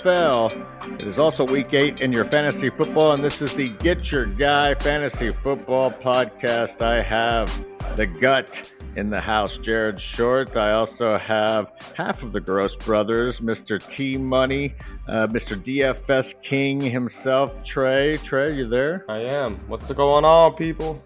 NFL. 0.00 0.94
It 0.94 1.02
is 1.02 1.18
also 1.18 1.44
week 1.44 1.74
eight 1.74 2.00
in 2.00 2.10
your 2.10 2.24
fantasy 2.24 2.68
football, 2.68 3.12
and 3.12 3.22
this 3.22 3.42
is 3.42 3.54
the 3.54 3.68
Get 3.68 4.10
Your 4.10 4.24
Guy 4.24 4.74
Fantasy 4.76 5.28
Football 5.28 5.90
podcast. 5.90 6.80
I 6.80 7.02
have 7.02 7.64
the 7.96 8.06
gut 8.06 8.72
in 8.96 9.10
the 9.10 9.20
house, 9.20 9.58
Jared 9.58 10.00
Short. 10.00 10.56
I 10.56 10.72
also 10.72 11.18
have 11.18 11.72
half 11.94 12.22
of 12.22 12.32
the 12.32 12.40
Gross 12.40 12.76
Brothers, 12.76 13.40
Mr. 13.40 13.84
T 13.86 14.16
Money, 14.16 14.74
uh, 15.06 15.26
Mr. 15.26 15.54
DFS 15.54 16.40
King 16.42 16.80
himself, 16.80 17.62
Trey. 17.62 18.16
Trey, 18.18 18.56
you 18.56 18.64
there? 18.64 19.04
I 19.06 19.18
am. 19.18 19.56
What's 19.68 19.92
going 19.92 20.24
on, 20.24 20.54
people? 20.54 21.02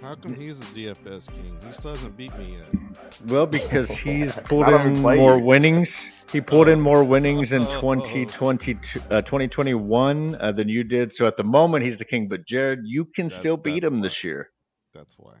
How 0.00 0.14
come 0.14 0.34
he's 0.34 0.60
the 0.60 0.86
DFS 0.86 1.26
king? 1.26 1.58
He 1.66 1.72
still 1.72 1.90
hasn't 1.90 2.16
beat 2.16 2.36
me 2.38 2.56
yet. 2.56 2.80
Well, 3.26 3.46
because 3.46 3.90
he's 3.90 4.32
pulled 4.44 4.68
in 4.68 5.00
more 5.00 5.38
winnings. 5.38 6.08
He 6.32 6.42
pulled 6.42 6.68
in 6.68 6.80
more 6.80 7.02
winnings 7.04 7.52
in 7.52 7.62
Oh. 7.62 7.80
2022, 7.80 9.00
uh, 9.10 9.22
2021 9.22 10.34
uh, 10.38 10.52
than 10.52 10.68
you 10.68 10.84
did. 10.84 11.14
So 11.14 11.26
at 11.26 11.36
the 11.38 11.44
moment, 11.44 11.84
he's 11.84 11.96
the 11.96 12.04
king. 12.04 12.28
But 12.28 12.46
Jared, 12.46 12.80
you 12.84 13.06
can 13.06 13.28
That- 13.28 13.34
still 13.34 13.56
beat 13.56 13.82
him 13.82 13.96
why. 13.96 14.02
this 14.02 14.22
year. 14.22 14.50
That's 14.94 15.14
why. 15.18 15.34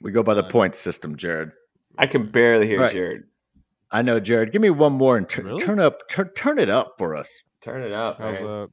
We 0.00 0.10
go 0.10 0.22
by 0.22 0.34
the 0.34 0.44
Uh, 0.44 0.50
point 0.50 0.74
system, 0.74 1.16
Jared. 1.16 1.52
I 1.96 2.06
can 2.06 2.30
barely 2.30 2.66
hear 2.66 2.80
Right. 2.80 2.90
Jared. 2.92 3.24
I 3.90 4.02
know, 4.02 4.20
Jared. 4.20 4.52
Give 4.52 4.60
me 4.60 4.70
one 4.70 4.92
more 4.92 5.16
and 5.16 5.28
tu- 5.28 5.42
Really? 5.42 5.64
turn 5.64 5.78
up, 5.80 6.08
tur- 6.08 6.32
turn 6.36 6.58
it 6.58 6.68
up 6.68 6.94
for 6.98 7.14
us. 7.16 7.40
Turn 7.62 7.82
it 7.82 7.92
up. 7.92 8.18
How's 8.18 8.40
man. 8.40 8.44
that? 8.44 8.68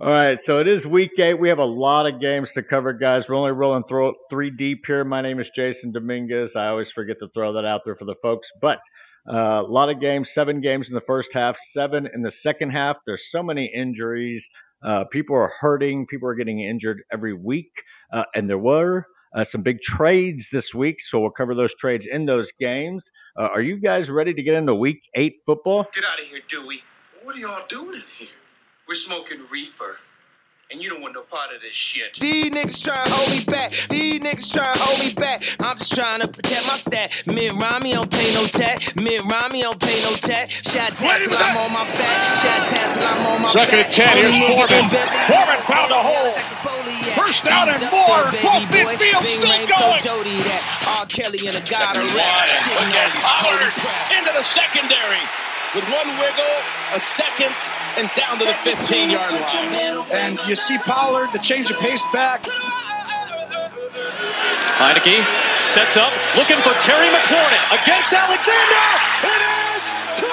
All 0.00 0.08
right, 0.10 0.42
so 0.42 0.58
it 0.58 0.66
is 0.66 0.84
week 0.86 1.12
eight. 1.18 1.34
We 1.38 1.48
have 1.48 1.60
a 1.60 1.64
lot 1.64 2.06
of 2.12 2.18
games 2.20 2.52
to 2.52 2.62
cover, 2.62 2.92
guys. 2.92 3.28
We're 3.28 3.36
only 3.36 3.52
rolling 3.52 3.84
through 3.84 4.14
three 4.28 4.50
deep 4.50 4.84
here. 4.86 5.04
My 5.04 5.20
name 5.20 5.38
is 5.38 5.48
Jason 5.50 5.92
Dominguez. 5.92 6.56
I 6.56 6.66
always 6.68 6.90
forget 6.90 7.18
to 7.20 7.28
throw 7.28 7.52
that 7.52 7.64
out 7.64 7.82
there 7.84 7.94
for 7.94 8.04
the 8.04 8.16
folks, 8.20 8.50
but 8.60 8.80
uh, 9.28 9.62
a 9.64 9.70
lot 9.70 9.88
of 9.88 10.00
games. 10.00 10.32
Seven 10.32 10.60
games 10.60 10.88
in 10.88 10.94
the 10.94 11.00
first 11.00 11.32
half, 11.32 11.56
seven 11.56 12.08
in 12.12 12.22
the 12.22 12.30
second 12.30 12.70
half. 12.70 12.98
There's 13.06 13.30
so 13.30 13.42
many 13.42 13.66
injuries. 13.66 14.48
Uh, 14.82 15.04
people 15.04 15.36
are 15.36 15.52
hurting. 15.60 16.06
People 16.06 16.28
are 16.28 16.34
getting 16.34 16.60
injured 16.60 17.02
every 17.12 17.34
week, 17.34 17.82
uh, 18.12 18.24
and 18.34 18.48
there 18.48 18.58
were. 18.58 19.06
Uh, 19.34 19.44
some 19.44 19.62
big 19.62 19.80
trades 19.80 20.50
this 20.52 20.74
week, 20.74 21.00
so 21.00 21.18
we'll 21.18 21.30
cover 21.30 21.54
those 21.54 21.74
trades 21.76 22.04
in 22.04 22.26
those 22.26 22.52
games. 22.60 23.10
Uh, 23.34 23.48
are 23.50 23.62
you 23.62 23.78
guys 23.78 24.10
ready 24.10 24.34
to 24.34 24.42
get 24.42 24.52
into 24.54 24.74
week 24.74 25.08
eight 25.14 25.36
football? 25.46 25.88
Get 25.94 26.04
out 26.04 26.20
of 26.20 26.26
here, 26.26 26.40
Dewey. 26.46 26.82
What 27.22 27.34
are 27.34 27.38
y'all 27.38 27.66
doing 27.66 27.94
in 27.94 28.02
here? 28.18 28.28
We're 28.86 28.94
smoking 28.94 29.38
reefer. 29.50 29.96
And 30.72 30.80
you 30.82 30.88
don't 30.88 31.02
want 31.02 31.12
no 31.12 31.20
part 31.28 31.52
of 31.54 31.60
this 31.60 31.76
shit. 31.76 32.14
These 32.16 32.48
niggas 32.48 32.80
tryna 32.80 33.04
hold 33.12 33.28
me 33.28 33.44
back. 33.44 33.68
These 33.92 34.20
niggas 34.24 34.48
tryna 34.56 34.80
hold 34.80 34.98
me 35.04 35.12
back. 35.12 35.44
I'm 35.60 35.76
just 35.76 35.92
tryna 35.92 36.32
protect 36.32 36.64
my 36.64 36.80
stat. 36.80 37.12
Mid 37.28 37.52
Rami 37.60 37.92
don't 37.92 38.10
pay 38.10 38.32
no 38.32 38.46
tax. 38.48 38.96
Mid 38.96 39.20
Rami 39.30 39.60
don't 39.60 39.76
pay 39.78 40.00
no 40.00 40.16
tax. 40.16 40.64
Shot 40.64 40.96
tap 40.96 41.20
till 41.20 41.36
I'm 41.36 41.56
on 41.60 41.72
my 41.76 41.84
back. 41.92 42.36
Shot 42.40 42.60
tap 42.72 42.88
till 42.96 43.04
I'm 43.04 43.26
on 43.26 43.42
my 43.42 43.48
Second 43.52 43.84
back. 43.84 43.84
and 43.84 43.92
10, 43.92 44.08
Only 44.08 44.22
here's 44.22 44.36
nigga 44.40 44.56
Foreman. 44.64 44.88
Foreman 45.28 45.60
found 45.68 45.90
a 45.92 46.00
hole. 46.00 46.32
First 47.20 47.44
down 47.44 47.68
He's 47.68 47.76
and 47.76 47.84
up 47.84 47.92
more. 47.92 48.08
there, 48.32 48.40
Across 48.40 48.64
baby 48.72 48.84
boy. 48.88 48.96
midfield, 48.96 49.22
Bing 49.28 49.40
still 49.44 49.52
Rames 49.52 49.68
going. 49.76 50.00
So 50.00 50.24
Jody 50.24 50.36
that. 50.48 50.62
R. 50.96 51.04
Kelly 51.12 51.42
and 51.52 51.56
a 51.60 51.64
god 51.68 52.00
of 52.00 52.08
Second 52.08 52.16
rap. 52.16 52.48
wide. 52.48 52.88
Again, 52.88 53.10
Pollard 53.20 53.72
into 54.16 54.32
the 54.32 54.40
secondary 54.42 55.20
with 55.74 55.84
one 55.88 56.08
wiggle, 56.20 56.56
a 56.92 57.00
second, 57.00 57.54
and 57.96 58.10
down 58.16 58.38
to 58.38 58.44
the 58.44 58.54
15 58.62 59.10
yard 59.10 59.32
line. 59.32 60.04
And 60.12 60.38
you 60.46 60.54
see 60.54 60.78
Pollard, 60.78 61.32
the 61.32 61.38
change 61.38 61.70
of 61.70 61.78
pace 61.78 62.04
back. 62.12 62.44
Heineke 64.76 65.24
sets 65.64 65.96
up, 65.96 66.12
looking 66.36 66.58
for 66.58 66.74
Terry 66.80 67.08
McLaurin 67.08 67.82
against 67.82 68.12
Alexander. 68.12 68.84
It 69.24 69.40
is 69.76 70.31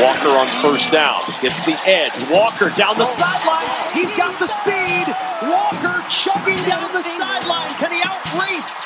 Walker 0.00 0.30
on 0.30 0.46
first 0.46 0.90
down. 0.90 1.20
Gets 1.42 1.62
the 1.62 1.76
edge. 1.84 2.12
Walker 2.30 2.70
down 2.70 2.96
the 2.96 3.04
sideline. 3.04 3.66
He's 3.92 4.14
got 4.14 4.38
the 4.40 4.46
speed. 4.46 5.06
Walker 5.44 6.00
chugging 6.08 6.62
down 6.64 6.92
the 6.92 7.02
sideline. 7.02 7.68
Can 7.76 7.92
he 7.92 8.00
outrace 8.04 8.80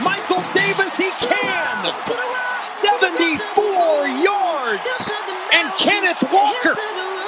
Michael 0.00 0.40
Davis? 0.52 0.96
He 0.96 1.10
can. 1.20 1.92
74 2.60 4.08
yards. 4.24 5.12
And 5.52 5.68
Kenneth 5.76 6.24
Walker 6.32 6.74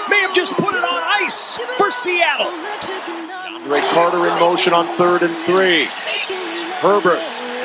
may 0.08 0.20
have 0.20 0.34
just 0.34 0.54
put 0.56 0.74
it 0.74 0.84
on 0.84 1.02
ice 1.22 1.56
for 1.76 1.90
Seattle. 1.90 2.50
Ray 3.70 3.82
Carter 3.90 4.28
in 4.28 4.40
motion 4.40 4.72
on 4.72 4.88
third 4.96 5.22
and 5.22 5.36
three. 5.36 5.84
Herbert. 6.80 7.20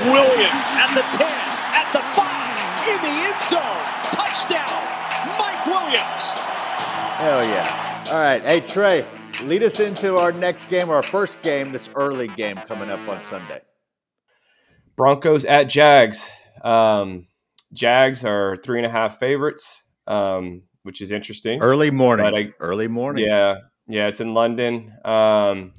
Williams 0.09 0.67
at 0.73 0.89
the 0.95 1.05
10, 1.15 1.60
Hell 7.21 7.43
yeah. 7.43 8.03
All 8.07 8.19
right. 8.19 8.41
Hey, 8.43 8.61
Trey, 8.61 9.05
lead 9.43 9.61
us 9.61 9.79
into 9.79 10.17
our 10.17 10.31
next 10.31 10.65
game, 10.71 10.89
our 10.89 11.03
first 11.03 11.39
game, 11.43 11.71
this 11.71 11.87
early 11.93 12.27
game 12.29 12.57
coming 12.67 12.89
up 12.89 13.07
on 13.07 13.23
Sunday. 13.25 13.61
Broncos 14.95 15.45
at 15.45 15.65
Jags. 15.65 16.27
Um, 16.63 17.27
Jags 17.73 18.25
are 18.25 18.57
three 18.63 18.79
and 18.79 18.87
a 18.87 18.89
half 18.89 19.19
favorites, 19.19 19.83
um, 20.07 20.63
which 20.81 20.99
is 20.99 21.11
interesting. 21.11 21.61
Early 21.61 21.91
morning. 21.91 22.25
But 22.25 22.33
I- 22.35 22.53
early 22.59 22.87
morning. 22.87 23.23
Yeah, 23.29 23.57
yeah, 23.88 24.07
it's 24.07 24.19
in 24.19 24.33
London. 24.33 24.91
Um, 25.05 25.73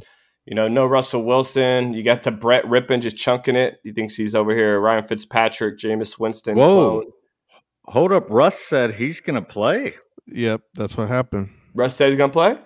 you 0.46 0.54
know, 0.54 0.68
no 0.68 0.86
Russell 0.86 1.24
Wilson. 1.24 1.92
You 1.92 2.04
got 2.04 2.22
the 2.22 2.30
Brett 2.30 2.66
Rypien 2.66 3.02
just 3.02 3.16
chunking 3.16 3.56
it. 3.56 3.78
He 3.82 3.90
thinks 3.90 4.14
he's 4.14 4.36
over 4.36 4.54
here. 4.54 4.78
Ryan 4.78 5.08
Fitzpatrick, 5.08 5.76
Jameis 5.76 6.20
Winston. 6.20 6.56
Whoa. 6.56 7.00
clone. 7.00 7.12
Hold 7.86 8.12
up. 8.12 8.26
Russ 8.30 8.60
said 8.60 8.94
he's 8.94 9.20
going 9.20 9.34
to 9.34 9.42
play. 9.42 9.94
Yep, 10.26 10.62
that's 10.74 10.96
what 10.96 11.08
happened. 11.08 11.50
Russ 11.74 11.96
said 11.96 12.08
he's 12.10 12.16
gonna 12.18 12.32
play. 12.32 12.58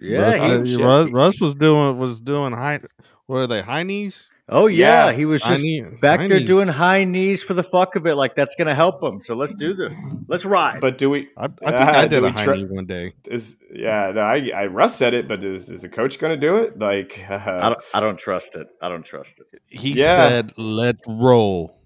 Yeah. 0.00 0.18
Russ, 0.38 0.66
he- 0.68 0.76
he- 0.76 0.82
uh. 0.82 0.86
Russ, 0.86 1.10
Russ 1.10 1.40
was 1.40 1.54
doing 1.54 1.98
was 1.98 2.20
doing 2.20 2.52
high. 2.52 2.80
What 3.26 3.38
are 3.38 3.46
they? 3.46 3.62
High 3.62 3.84
knees. 3.84 4.28
oh, 4.50 4.66
yeah. 4.66 5.06
Yeah. 5.06 5.12
He 5.16 5.24
was 5.24 5.40
just 5.40 5.62
knee- 5.62 5.80
back 6.02 6.18
there 6.28 6.38
knees. 6.40 6.46
doing 6.46 6.68
high 6.68 7.04
knees 7.04 7.42
for 7.42 7.54
the 7.54 7.62
fuck 7.62 7.96
of 7.96 8.06
it. 8.06 8.14
Like, 8.16 8.34
that's 8.36 8.54
going 8.56 8.66
to 8.68 8.74
help 8.74 9.02
him. 9.02 9.22
So 9.24 9.34
let's 9.34 9.54
do 9.54 9.72
this. 9.72 9.94
Let's 10.28 10.44
ride. 10.44 10.82
But 10.82 10.98
do 10.98 11.08
we? 11.08 11.28
I, 11.38 11.44
I 11.44 11.48
think 11.48 11.58
Ah, 11.64 11.98
I 12.00 12.06
did 12.06 12.22
a 12.22 12.30
high 12.30 12.44
try- 12.44 12.56
knee 12.56 12.64
one 12.66 12.84
day. 12.84 13.14
Is 13.30 13.58
yeah? 13.72 14.12
No, 14.14 14.20
I, 14.20 14.50
I 14.54 14.66
Russ 14.66 14.94
said 14.96 15.14
it, 15.14 15.26
but 15.28 15.42
is 15.42 15.70
is 15.70 15.80
the 15.80 15.88
coach 15.88 16.18
gonna 16.18 16.36
do 16.36 16.56
it? 16.56 16.78
Like, 16.78 17.24
I, 17.30 17.70
don't, 17.70 17.78
I 17.94 18.00
don't 18.00 18.18
trust 18.18 18.56
it. 18.56 18.66
I 18.82 18.90
don't 18.90 19.04
trust 19.06 19.36
it. 19.38 19.62
He 19.68 19.92
Yeah. 19.92 20.16
said, 20.28 20.52
"Let's 20.58 21.00
roll." 21.08 21.80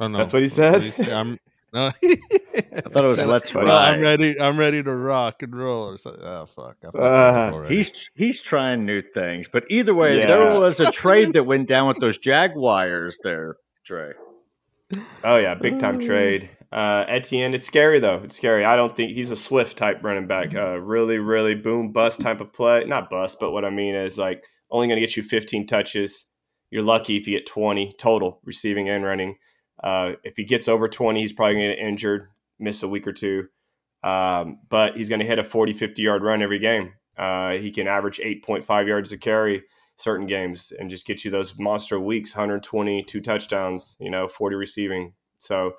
Oh, 0.00 0.08
no. 0.08 0.16
That's 0.16 0.32
what 0.32 0.40
he 0.40 0.48
said? 0.48 0.80
did 0.80 0.94
say? 0.94 1.14
I'm, 1.14 1.38
no. 1.76 1.92
I 2.02 2.80
thought 2.80 3.04
it 3.04 3.08
was 3.08 3.18
let's 3.24 3.50
funny. 3.50 3.66
No, 3.66 3.76
I'm 3.76 4.00
ready. 4.00 4.40
I'm 4.40 4.58
ready 4.58 4.82
to 4.82 4.94
rock 4.94 5.42
and 5.42 5.54
roll. 5.54 5.84
Or 5.90 5.98
something. 5.98 6.22
Oh 6.22 6.46
fuck! 6.46 6.76
I 6.84 6.98
Uh. 6.98 7.62
He's 7.68 8.10
he's 8.14 8.40
trying 8.40 8.84
new 8.86 9.02
things. 9.02 9.46
But 9.52 9.64
either 9.70 9.94
way, 9.94 10.18
Yeah. 10.18 10.26
there 10.26 10.60
was 10.60 10.80
a 10.80 10.90
trade 10.90 11.34
that 11.34 11.44
went 11.44 11.68
down 11.68 11.88
with 11.88 11.98
those 11.98 12.18
Jaguars 12.18 13.18
there, 13.22 13.56
Trey. 13.84 14.12
oh 15.24 15.36
yeah, 15.36 15.54
big 15.54 15.78
time 15.78 16.00
trade. 16.00 16.50
Uh, 16.72 17.04
Etienne, 17.08 17.54
it's 17.54 17.64
scary 17.64 18.00
though. 18.00 18.20
It's 18.24 18.36
scary. 18.36 18.64
I 18.64 18.76
don't 18.76 18.94
think 18.94 19.12
he's 19.12 19.30
a 19.30 19.36
Swift 19.36 19.76
type 19.76 20.02
running 20.02 20.26
back. 20.26 20.54
Uh, 20.54 20.78
really, 20.80 21.18
really 21.18 21.54
boom 21.54 21.92
bust 21.92 22.20
type 22.20 22.40
of 22.40 22.52
play. 22.52 22.84
Not 22.84 23.08
bust, 23.10 23.38
but 23.40 23.52
what 23.52 23.64
I 23.64 23.70
mean 23.70 23.94
is 23.94 24.18
like 24.18 24.44
only 24.70 24.88
going 24.88 24.96
to 25.00 25.06
get 25.06 25.16
you 25.16 25.22
15 25.22 25.66
touches. 25.66 26.26
You're 26.70 26.82
lucky 26.82 27.16
if 27.16 27.28
you 27.28 27.36
get 27.36 27.46
20 27.46 27.94
total 27.98 28.40
receiving 28.44 28.88
and 28.88 29.04
running. 29.04 29.36
Uh, 29.82 30.12
if 30.24 30.36
he 30.36 30.44
gets 30.44 30.68
over 30.68 30.88
20, 30.88 31.20
he's 31.20 31.32
probably 31.32 31.54
going 31.54 31.70
to 31.70 31.76
get 31.76 31.82
injured, 31.86 32.28
miss 32.58 32.82
a 32.82 32.88
week 32.88 33.06
or 33.06 33.12
two. 33.12 33.48
Um, 34.02 34.60
but 34.68 34.96
he's 34.96 35.08
going 35.08 35.20
to 35.20 35.26
hit 35.26 35.38
a 35.38 35.44
40, 35.44 35.72
50 35.72 36.02
yard 36.02 36.22
run 36.22 36.42
every 36.42 36.58
game. 36.58 36.92
Uh, 37.18 37.52
he 37.52 37.70
can 37.70 37.86
average 37.88 38.18
8.5 38.18 38.86
yards 38.86 39.10
a 39.12 39.18
carry 39.18 39.62
certain 39.96 40.26
games 40.26 40.72
and 40.78 40.90
just 40.90 41.06
get 41.06 41.24
you 41.24 41.30
those 41.30 41.58
monster 41.58 41.98
weeks 41.98 42.34
120, 42.36 43.02
two 43.04 43.20
touchdowns, 43.20 43.96
you 43.98 44.10
know, 44.10 44.28
40 44.28 44.54
receiving. 44.56 45.14
So 45.38 45.72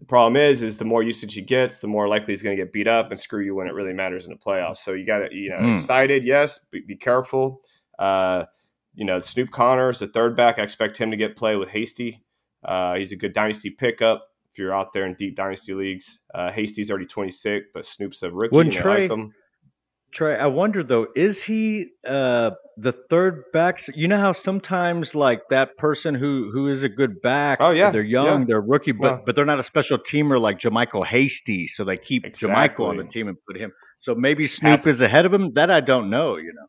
the 0.00 0.04
problem 0.06 0.36
is, 0.36 0.62
is 0.62 0.78
the 0.78 0.84
more 0.84 1.02
usage 1.02 1.34
he 1.34 1.40
gets, 1.42 1.78
the 1.78 1.86
more 1.86 2.08
likely 2.08 2.32
he's 2.32 2.42
going 2.42 2.56
to 2.56 2.62
get 2.62 2.72
beat 2.72 2.88
up 2.88 3.10
and 3.10 3.20
screw 3.20 3.44
you 3.44 3.54
when 3.54 3.68
it 3.68 3.74
really 3.74 3.92
matters 3.92 4.24
in 4.24 4.30
the 4.32 4.36
playoffs. 4.38 4.78
So 4.78 4.92
you 4.92 5.06
got 5.06 5.18
to, 5.20 5.34
you 5.34 5.50
know, 5.50 5.58
Hmm. 5.58 5.74
excited, 5.74 6.24
yes, 6.24 6.58
but 6.72 6.86
be 6.86 6.96
careful. 6.96 7.60
Uh, 7.98 8.44
you 8.94 9.04
know, 9.04 9.20
Snoop 9.20 9.50
Conner 9.52 9.90
is 9.90 10.00
the 10.00 10.08
third 10.08 10.36
back. 10.36 10.58
I 10.58 10.62
expect 10.62 10.98
him 10.98 11.10
to 11.12 11.16
get 11.16 11.36
play 11.36 11.54
with 11.56 11.68
Hasty. 11.68 12.22
Uh, 12.64 12.94
he's 12.96 13.12
a 13.12 13.16
good 13.16 13.32
dynasty 13.32 13.70
pickup 13.70 14.26
if 14.52 14.58
you're 14.58 14.74
out 14.74 14.92
there 14.92 15.06
in 15.06 15.14
deep 15.14 15.36
dynasty 15.36 15.72
leagues. 15.74 16.20
Uh, 16.34 16.50
Hasty's 16.50 16.90
already 16.90 17.06
26, 17.06 17.66
but 17.72 17.84
Snoop's 17.86 18.22
a 18.22 18.30
rookie. 18.30 18.54
Wouldn't 18.56 18.76
I 18.76 18.78
like 18.78 18.84
Trey- 18.84 19.08
him. 19.08 19.32
Trey, 20.12 20.36
I 20.36 20.46
wonder 20.46 20.82
though, 20.82 21.06
is 21.14 21.40
he 21.40 21.86
uh, 22.04 22.50
the 22.76 22.90
third 22.90 23.44
back? 23.52 23.78
You 23.94 24.08
know 24.08 24.18
how 24.18 24.32
sometimes 24.32 25.14
like 25.14 25.42
that 25.50 25.76
person 25.76 26.16
who 26.16 26.50
who 26.52 26.66
is 26.66 26.82
a 26.82 26.88
good 26.88 27.22
back, 27.22 27.58
Oh, 27.60 27.70
yeah, 27.70 27.92
they're 27.92 28.02
young, 28.02 28.40
yeah. 28.40 28.44
they're 28.48 28.60
rookie, 28.60 28.90
but 28.90 29.06
Yeah. 29.06 29.18
but 29.24 29.36
they're 29.36 29.44
not 29.44 29.60
a 29.60 29.62
special 29.62 29.98
teamer 29.98 30.40
like 30.40 30.58
JaMycal 30.58 31.06
Hasty, 31.06 31.68
so 31.68 31.84
they 31.84 31.96
keep 31.96 32.24
JaMycal 32.24 32.88
on 32.88 32.96
the 32.96 33.04
team 33.04 33.28
and 33.28 33.36
put 33.46 33.56
him. 33.56 33.72
So 33.98 34.16
maybe 34.16 34.48
Snoop 34.48 34.70
Has- 34.70 34.86
is 34.86 35.00
ahead 35.00 35.26
of 35.26 35.32
him. 35.32 35.52
That 35.54 35.70
I 35.70 35.78
don't 35.80 36.10
know. 36.10 36.38
You 36.38 36.54
know, 36.54 36.66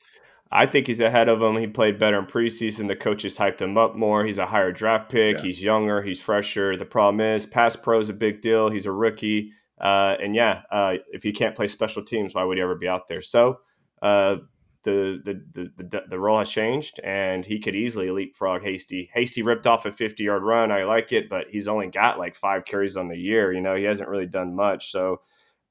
I 0.51 0.65
think 0.65 0.88
he's 0.88 1.00
ahead 1.00 1.30
of 1.30 1.42
him. 1.42 1.56
He 1.56 1.68
played 1.68 1.98
better 1.98 2.19
in 2.19 2.25
preseason. 2.25 2.88
The 2.88 2.95
coaches 2.95 3.38
hyped 3.38 3.62
him 3.62 3.77
up 3.77 3.95
more. 3.95 4.25
He's 4.25 4.38
a 4.38 4.45
higher 4.45 4.74
draft 4.74 5.09
pick. 5.09 5.38
Yeah. 5.38 5.44
He's 5.44 5.63
younger. 5.63 6.01
He's 6.01 6.19
fresher. 6.19 6.75
The 6.75 6.86
problem 6.86 7.21
is, 7.21 7.45
pass 7.45 7.75
pro 7.77 8.00
is 8.00 8.09
a 8.09 8.13
big 8.13 8.42
deal. 8.42 8.69
He's 8.69 8.86
a 8.86 8.92
rookie. 8.92 9.53
Uh, 9.80 10.18
and 10.21 10.36
yeah, 10.36 10.63
uh, 10.69 10.95
if 11.12 11.24
he 11.24 11.31
can't 11.31 11.56
play 11.56 11.68
special 11.68 12.03
teams, 12.03 12.36
why 12.36 12.44
would 12.44 12.57
he 12.57 12.63
ever 12.63 12.75
be 12.75 12.88
out 12.88 13.07
there? 13.07 13.21
So 13.21 13.59
uh, 14.01 14.36
the, 14.83 15.21
the, 15.24 15.42
the 15.53 15.83
the 15.83 16.03
the 16.09 16.19
role 16.19 16.38
has 16.39 16.50
changed, 16.50 17.00
and 17.04 17.45
he 17.45 17.59
could 17.59 17.75
easily 17.75 18.12
leapfrog 18.12 18.62
Hasty. 18.62 19.09
Hasty 19.13 19.44
ripped 19.44 19.68
off 19.68 19.86
a 19.86 19.92
50 19.92 20.24
yard 20.24 20.44
run. 20.44 20.71
I 20.71 20.83
like 20.83 21.13
it, 21.13 21.30
but 21.30 21.45
he's 21.50 21.69
only 21.69 21.88
got 21.88 22.19
like 22.19 22.36
five 22.36 22.65
carries 22.65 22.97
on 22.97 23.07
the 23.07 23.18
year. 23.18 23.54
You 23.54 23.62
know, 23.62 23.75
he 23.75 23.86
hasn't 23.86 24.09
really 24.09 24.27
done 24.27 24.56
much. 24.56 24.92
So 24.92 25.21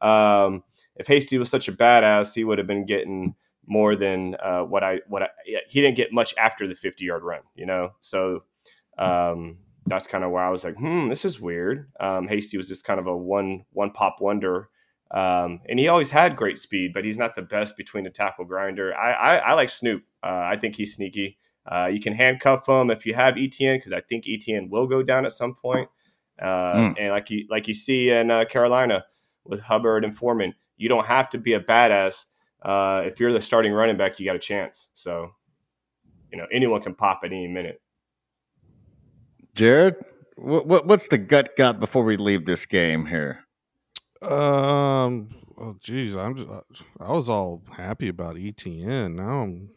um, 0.00 0.64
if 0.96 1.06
Hasty 1.06 1.38
was 1.38 1.50
such 1.50 1.68
a 1.68 1.72
badass, 1.72 2.34
he 2.34 2.44
would 2.44 2.58
have 2.58 2.66
been 2.66 2.86
getting 2.86 3.34
more 3.66 3.94
than 3.96 4.36
uh, 4.42 4.62
what 4.62 4.82
I 4.82 5.00
what 5.08 5.22
I 5.22 5.28
he 5.68 5.80
didn't 5.80 5.96
get 5.96 6.12
much 6.12 6.34
after 6.36 6.66
the 6.66 6.74
50 6.74 7.04
yard 7.04 7.22
run, 7.22 7.40
you 7.54 7.66
know. 7.66 7.90
So 8.00 8.44
um, 8.98 9.58
that's 9.86 10.06
kind 10.06 10.24
of 10.24 10.30
why 10.30 10.46
I 10.46 10.50
was 10.50 10.64
like, 10.64 10.76
hmm, 10.76 11.08
this 11.08 11.24
is 11.24 11.40
weird. 11.40 11.90
Um, 12.00 12.28
Hasty 12.28 12.56
was 12.56 12.68
just 12.68 12.84
kind 12.84 13.00
of 13.00 13.06
a 13.06 13.16
one 13.16 13.64
one 13.72 13.90
pop 13.90 14.16
wonder. 14.20 14.68
Um, 15.12 15.60
and 15.68 15.78
he 15.78 15.88
always 15.88 16.10
had 16.10 16.36
great 16.36 16.58
speed, 16.58 16.92
but 16.94 17.04
he's 17.04 17.18
not 17.18 17.34
the 17.34 17.42
best 17.42 17.76
between 17.76 18.04
the 18.04 18.10
tackle 18.10 18.44
grinder. 18.44 18.94
I, 18.96 19.12
I, 19.12 19.36
I 19.38 19.52
like 19.54 19.68
Snoop. 19.68 20.04
Uh, 20.22 20.42
I 20.52 20.56
think 20.56 20.76
he's 20.76 20.94
sneaky. 20.94 21.36
Uh, 21.66 21.86
you 21.86 22.00
can 22.00 22.14
handcuff 22.14 22.68
him 22.68 22.90
if 22.90 23.04
you 23.04 23.14
have 23.14 23.36
Etienne 23.36 23.78
because 23.78 23.92
I 23.92 24.00
think 24.02 24.24
Etienne 24.28 24.70
will 24.70 24.86
go 24.86 25.02
down 25.02 25.26
at 25.26 25.32
some 25.32 25.54
point. 25.54 25.88
Uh, 26.40 26.44
Mm. 26.74 26.94
And 26.98 27.10
like 27.10 27.28
you 27.30 27.46
like 27.50 27.68
you 27.68 27.74
see 27.74 28.10
in 28.10 28.30
uh, 28.30 28.44
Carolina 28.44 29.04
with 29.44 29.60
Hubbard 29.60 30.04
and 30.04 30.16
Foreman, 30.16 30.54
you 30.76 30.88
don't 30.88 31.06
have 31.06 31.28
to 31.30 31.38
be 31.38 31.52
a 31.54 31.60
badass. 31.60 32.24
Uh, 32.62 33.02
if 33.04 33.20
you're 33.20 33.32
the 33.32 33.40
starting 33.40 33.72
running 33.72 33.96
back, 33.96 34.18
you 34.18 34.26
got 34.26 34.36
a 34.36 34.40
chance. 34.40 34.88
So, 34.94 35.30
you 36.30 36.38
know, 36.38 36.46
anyone 36.52 36.82
can 36.82 36.94
pop 36.94 37.20
at 37.24 37.32
any 37.32 37.48
minute. 37.48 37.80
Jared, 39.54 39.96
what, 40.36 40.66
what 40.66 40.86
what's 40.86 41.08
the 41.08 41.18
gut 41.18 41.56
got 41.56 41.80
before 41.80 42.04
we 42.04 42.16
leave 42.16 42.46
this 42.46 42.66
game 42.66 43.06
here? 43.06 43.44
Um. 44.22 45.30
Oh, 45.58 45.76
geez, 45.80 46.16
I'm 46.16 46.36
just. 46.36 46.48
I 46.98 47.12
was 47.12 47.28
all 47.28 47.62
happy 47.70 48.08
about 48.08 48.36
Etienne. 48.38 49.16
Now 49.16 49.42
I'm 49.42 49.70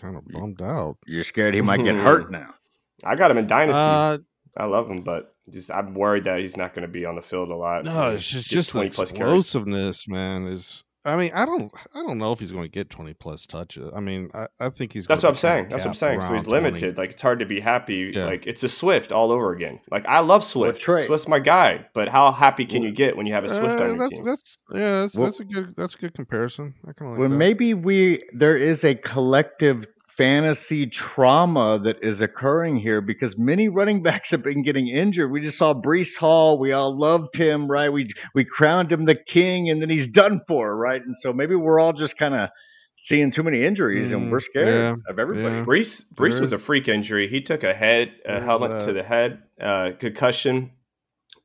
kind 0.00 0.16
of 0.16 0.26
bummed 0.28 0.60
out. 0.60 0.98
You're 1.06 1.24
scared 1.24 1.54
he 1.54 1.62
might 1.62 1.82
get 1.82 1.94
hurt 1.96 2.30
now. 2.30 2.54
I 3.02 3.16
got 3.16 3.30
him 3.30 3.38
in 3.38 3.46
Dynasty. 3.46 3.78
Uh, 3.78 4.18
I 4.56 4.66
love 4.66 4.90
him, 4.90 5.02
but 5.02 5.34
just 5.50 5.70
I'm 5.70 5.94
worried 5.94 6.24
that 6.24 6.40
he's 6.40 6.56
not 6.56 6.74
going 6.74 6.86
to 6.86 6.92
be 6.92 7.04
on 7.04 7.16
the 7.16 7.22
field 7.22 7.50
a 7.50 7.54
lot. 7.54 7.84
no, 7.84 8.08
it's 8.08 8.28
just 8.28 8.50
just 8.50 8.72
the 8.72 8.80
20 8.80 8.90
plus 8.90 9.12
carries. 9.12 9.44
explosiveness, 9.44 10.08
man. 10.08 10.46
Is 10.46 10.84
I 11.06 11.16
mean, 11.16 11.32
I 11.34 11.44
don't, 11.44 11.70
I 11.94 12.02
don't 12.02 12.16
know 12.18 12.32
if 12.32 12.40
he's 12.40 12.50
going 12.50 12.64
to 12.64 12.68
get 12.70 12.88
twenty 12.88 13.12
plus 13.12 13.44
touches. 13.46 13.92
I 13.94 14.00
mean, 14.00 14.30
I, 14.32 14.46
I 14.58 14.70
think 14.70 14.92
he's. 14.94 15.06
That's 15.06 15.20
gonna 15.22 15.32
what 15.32 15.34
I'm 15.34 15.38
saying. 15.38 15.68
That's 15.68 15.84
what 15.84 15.90
I'm 15.90 15.94
saying. 15.94 16.22
So 16.22 16.32
he's 16.32 16.44
around 16.44 16.62
20. 16.62 16.64
limited. 16.64 16.96
Like 16.98 17.10
it's 17.10 17.20
hard 17.22 17.40
to 17.40 17.46
be 17.46 17.60
happy. 17.60 18.12
Yeah. 18.14 18.24
Like 18.24 18.46
it's 18.46 18.62
a 18.62 18.68
Swift 18.68 19.12
all 19.12 19.30
over 19.30 19.52
again. 19.52 19.80
Like 19.90 20.06
I 20.06 20.20
love 20.20 20.42
Swift. 20.44 20.80
Trey- 20.80 21.04
Swift's 21.06 21.28
my 21.28 21.40
guy. 21.40 21.86
But 21.94 22.08
how 22.08 22.32
happy 22.32 22.64
can 22.64 22.82
you 22.82 22.90
get 22.92 23.16
when 23.16 23.26
you 23.26 23.34
have 23.34 23.44
a 23.44 23.48
Swift 23.50 23.66
Uh, 23.66 23.82
on 23.84 23.88
your 23.90 23.98
that's, 23.98 24.10
team? 24.10 24.24
that's 24.24 24.56
yeah, 24.72 25.00
that's, 25.02 25.14
Well- 25.14 25.26
that's 25.26 25.40
a 25.40 25.44
good 25.44 25.74
that's 25.76 25.94
a 25.94 25.98
good 25.98 26.14
comparison. 26.14 26.74
I 26.88 26.92
kind 26.92 27.08
of 27.08 27.12
like 27.12 27.20
Well, 27.20 27.28
that. 27.28 27.36
maybe 27.36 27.74
we 27.74 28.22
there 28.32 28.56
is 28.56 28.82
a 28.84 28.94
collective 28.94 29.86
fantasy 30.16 30.86
trauma 30.86 31.78
that 31.84 31.96
is 32.02 32.20
occurring 32.20 32.76
here 32.76 33.00
because 33.00 33.36
many 33.36 33.68
running 33.68 34.02
backs 34.08 34.30
have 34.30 34.42
been 34.42 34.62
getting 34.62 34.88
injured. 34.88 35.30
We 35.30 35.40
just 35.40 35.58
saw 35.58 35.74
Breece 35.74 36.16
Hall. 36.16 36.58
We 36.58 36.72
all 36.72 36.96
loved 36.98 37.36
him, 37.36 37.68
right? 37.70 37.92
We 37.92 38.10
we 38.34 38.44
crowned 38.44 38.92
him 38.92 39.04
the 39.06 39.14
king, 39.14 39.68
and 39.70 39.80
then 39.82 39.90
he's 39.90 40.08
done 40.08 40.40
for, 40.46 40.76
right? 40.76 41.02
And 41.04 41.16
so 41.20 41.32
maybe 41.32 41.54
we're 41.54 41.80
all 41.80 41.92
just 41.92 42.16
kind 42.16 42.34
of 42.34 42.50
seeing 42.96 43.30
too 43.32 43.42
many 43.42 43.64
injuries, 43.64 44.10
and 44.12 44.20
Mm, 44.20 44.24
Mm-hmm. 44.24 44.30
we're 44.32 44.40
scared 44.40 44.68
yeah, 44.68 44.94
of 45.12 45.18
everybody. 45.18 45.56
yeah. 45.56 45.64
Breece 45.64 46.04
Breece 46.14 46.40
was 46.40 46.52
a 46.52 46.58
freak 46.58 46.88
injury. 46.88 47.28
He 47.28 47.40
took 47.40 47.64
a 47.64 47.74
head 47.74 48.12
a 48.24 48.28
There 48.28 48.36
is 48.38 48.44
helmet 48.44 48.80
to 48.82 48.92
the 48.92 49.02
head, 49.02 49.42
uh, 49.60 49.92
concussion. 49.98 50.70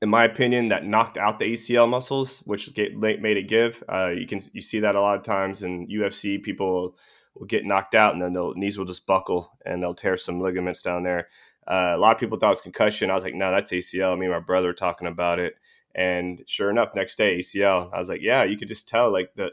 In 0.02 0.08
my 0.10 0.24
opinion, 0.24 0.70
that 0.70 0.86
knocked 0.86 1.18
out 1.18 1.40
the 1.40 1.46
ACL 1.54 1.90
muscles, 1.90 2.40
which 2.46 2.74
get, 2.74 2.96
made 2.96 3.22
made 3.22 3.36
it 3.36 3.50
give. 3.50 3.84
Uh, 3.92 4.10
you 4.16 4.28
can 4.28 4.40
you 4.54 4.62
see 4.62 4.80
that 4.80 4.96
a 4.96 5.02
lot 5.02 5.18
of 5.18 5.24
times 5.24 5.62
in 5.64 5.88
UFC. 5.90 6.42
People 6.42 6.96
will 7.36 7.46
get 7.48 7.66
knocked 7.66 7.96
out, 7.96 8.14
and 8.14 8.22
then 8.22 8.34
the 8.34 8.54
knees 8.56 8.78
will 8.78 8.86
just 8.86 9.06
buckle, 9.06 9.52
and 9.66 9.82
they'll 9.82 9.94
tear 9.96 10.18
some 10.18 10.40
ligaments 10.42 10.82
down 10.82 11.04
there. 11.04 11.28
Uh, 11.68 11.94
a 11.96 11.98
lot 11.98 12.16
of 12.16 12.20
people 12.20 12.38
thought 12.38 12.48
it 12.48 12.50
was 12.50 12.62
concussion. 12.62 13.12
I 13.12 13.16
was 13.16 13.24
like, 13.24 13.36
no, 13.36 13.52
that's 13.52 13.72
ACL. 13.72 14.18
Me 14.18 14.26
and 14.26 14.34
my 14.34 14.40
brother 14.40 14.68
were 14.68 14.74
talking 14.74 15.08
about 15.08 15.40
it, 15.40 15.56
and 15.94 16.42
sure 16.48 16.70
enough, 16.70 16.96
next 16.96 17.18
day 17.18 17.38
ACL. 17.40 17.90
I 17.94 18.00
was 18.00 18.10
like, 18.10 18.22
yeah, 18.22 18.44
you 18.44 18.58
could 18.58 18.68
just 18.68 18.88
tell 18.88 19.12
like 19.12 19.32
the 19.36 19.52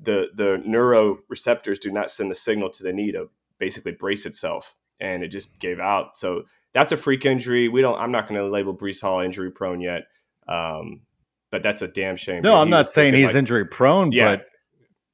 the 0.00 0.28
the 0.34 0.62
neuroreceptors 0.66 1.80
do 1.80 1.90
not 1.92 2.10
send 2.10 2.30
the 2.30 2.34
signal 2.34 2.70
to 2.70 2.82
the 2.82 2.92
knee 2.92 3.12
to 3.12 3.30
basically 3.58 3.92
brace 3.92 4.26
itself, 4.26 4.74
and 5.00 5.22
it 5.22 5.28
just 5.28 5.58
gave 5.58 5.78
out. 5.80 6.18
So 6.18 6.44
that's 6.72 6.92
a 6.92 6.96
freak 6.96 7.24
injury. 7.24 7.68
We 7.68 7.80
don't. 7.80 7.98
I'm 7.98 8.10
not 8.12 8.28
going 8.28 8.40
to 8.40 8.48
label 8.48 8.76
Breece 8.76 9.00
Hall 9.00 9.20
injury 9.20 9.50
prone 9.52 9.80
yet, 9.80 10.06
um, 10.48 11.02
but 11.50 11.62
that's 11.62 11.82
a 11.82 11.88
damn 11.88 12.16
shame. 12.16 12.42
No. 12.42 12.56
I'm 12.56 12.70
not 12.70 12.88
saying 12.88 13.14
he's 13.14 13.26
like- 13.26 13.36
injury 13.36 13.64
prone, 13.66 14.10
Yeah. 14.10 14.36
but 14.36 14.46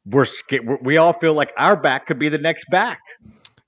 we're 0.06 0.24
scared. 0.24 0.66
We 0.82 0.96
all 0.96 1.12
feel 1.12 1.34
like 1.34 1.52
our 1.56 1.76
back 1.76 2.06
could 2.06 2.18
be 2.18 2.28
the 2.28 2.38
next 2.38 2.64
back. 2.70 3.00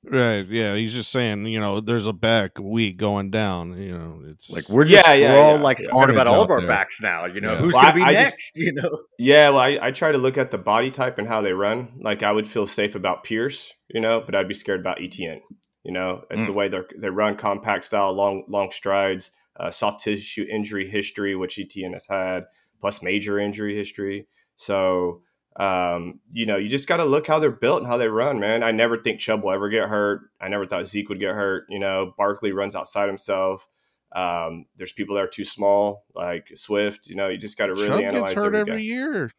Right. 0.05 0.45
Yeah. 0.49 0.75
He's 0.75 0.93
just 0.95 1.13
saying, 1.13 1.47
you 1.47 1.61
know, 1.61 1.81
there's 1.81 2.09
a 2.09 2.13
back 2.13 2.59
week 2.59 2.97
going 2.97 3.31
down. 3.31 3.81
You 3.81 3.97
know, 3.97 4.23
it's 4.27 4.51
Like 4.51 4.69
we're 4.69 4.85
just 4.85 5.07
Yeah, 5.07 5.13
yeah, 5.15 5.33
we're 5.35 5.41
all 5.43 5.57
yeah, 5.57 5.63
like 5.63 5.79
yeah. 5.79 5.85
scared 5.87 6.11
about 6.11 6.27
all 6.27 6.43
of 6.43 6.51
our 6.51 6.59
there. 6.61 6.69
backs 6.69 7.01
now. 7.01 7.27
You 7.27 7.41
know 7.41 7.53
Yeah. 7.53 7.59
who's 7.59 7.73
Well, 7.75 7.83
going 7.85 7.95
to 7.97 8.03
I- 8.03 8.07
be 8.13 8.19
I 8.19 8.23
next? 8.23 8.33
just- 8.35 8.57
you 8.57 8.73
know. 8.73 8.91
Yeah, 9.19 9.51
well, 9.51 9.61
I, 9.61 9.79
I 9.81 9.91
try 9.93 10.11
to 10.11 10.19
look 10.19 10.37
at 10.37 10.51
the 10.51 10.59
body 10.59 10.91
type 10.91 11.19
and 11.19 11.29
how 11.29 11.41
they 11.41 11.53
run. 11.53 11.93
Like 12.01 12.25
I 12.25 12.33
would 12.33 12.49
feel 12.49 12.67
safe 12.67 12.97
about 12.97 13.23
Pierce, 13.23 13.73
you 13.89 14.01
know, 14.01 14.21
but 14.21 14.35
I'd 14.35 14.49
be 14.49 14.55
scared 14.55 14.81
about 14.81 15.01
Etienne. 15.01 15.41
You 15.85 15.93
know, 15.93 16.25
it's 16.31 16.45
Mm. 16.45 16.47
the 16.47 16.53
way 16.53 16.69
they 16.69 16.79
they 16.99 17.09
run 17.09 17.37
compact 17.37 17.85
style, 17.85 18.13
long 18.13 18.45
long 18.49 18.71
strides, 18.73 19.31
uh, 19.59 19.71
soft 19.71 20.03
tissue 20.03 20.47
injury 20.51 20.89
history, 20.89 21.37
which 21.37 21.59
Etienne 21.61 21.93
has 21.93 22.07
had, 22.09 22.45
plus 22.81 23.03
major 23.05 23.39
injury 23.39 23.77
history. 23.77 24.27
So, 24.57 25.23
um, 25.57 26.21
you 26.33 26.47
know, 26.47 26.57
you 26.57 26.69
just 26.69 26.89
got 26.89 26.97
to 26.99 27.05
look 27.05 27.27
how 27.27 27.39
they're 27.39 27.51
built 27.51 27.81
and 27.81 27.87
how 27.87 27.97
they 27.99 28.09
run, 28.09 28.41
man. 28.41 28.63
I 28.63 28.71
never 28.71 28.97
think 28.99 29.21
Chubb 29.21 29.43
will 29.45 29.53
ever 29.53 29.69
get 29.69 29.89
hurt. 29.89 30.23
I 30.41 30.49
never 30.49 30.67
thought 30.67 30.87
Zeke 30.87 31.09
would 31.09 31.21
get 31.21 31.35
hurt. 31.35 31.67
You 31.69 31.79
know, 31.79 32.15
Barkley 32.17 32.53
runs 32.53 32.75
outside 32.75 33.07
himself. 33.09 33.67
Um, 34.15 34.67
there's 34.77 34.93
people 34.93 35.15
that 35.17 35.23
are 35.25 35.29
too 35.29 35.45
small, 35.45 36.05
like 36.15 36.49
Swift. 36.55 37.07
You 37.09 37.17
know, 37.17 37.29
you 37.29 37.39
just 37.39 37.57
got 37.59 37.67
to 37.67 37.75
really 37.75 37.89
Chubb 37.89 38.01
analyze 38.03 38.31
gets 38.31 38.43
hurt 38.43 38.55
every 38.55 38.61
every 38.73 38.73
guy. 38.75 38.79
year. 38.81 39.31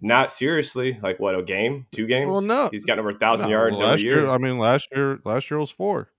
Not 0.00 0.32
seriously. 0.32 0.98
Like 1.02 1.18
what? 1.20 1.38
A 1.38 1.42
game? 1.42 1.86
Two 1.92 2.06
games? 2.06 2.30
Well, 2.30 2.40
no. 2.40 2.68
He's 2.70 2.84
got 2.84 2.98
over 2.98 3.10
a 3.10 3.18
thousand 3.18 3.46
No, 3.48 3.56
yards 3.56 3.78
last 3.78 4.00
every 4.00 4.08
year. 4.10 4.28
I 4.28 4.38
mean, 4.38 4.58
last 4.58 4.88
year, 4.94 5.20
last 5.24 5.50
year 5.50 5.58
was 5.58 5.70
four. 5.70 6.10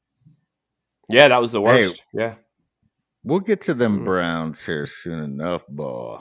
yeah, 1.10 1.28
that 1.28 1.40
was 1.42 1.52
the 1.52 1.60
Hey. 1.60 1.66
worst. 1.66 2.04
Yeah. 2.14 2.36
We'll 3.24 3.40
get 3.42 3.62
to 3.62 3.74
them 3.74 4.00
Mm. 4.02 4.06
Browns 4.06 4.64
here 4.66 4.88
soon 4.88 5.20
enough, 5.24 5.66
boy. 5.68 6.20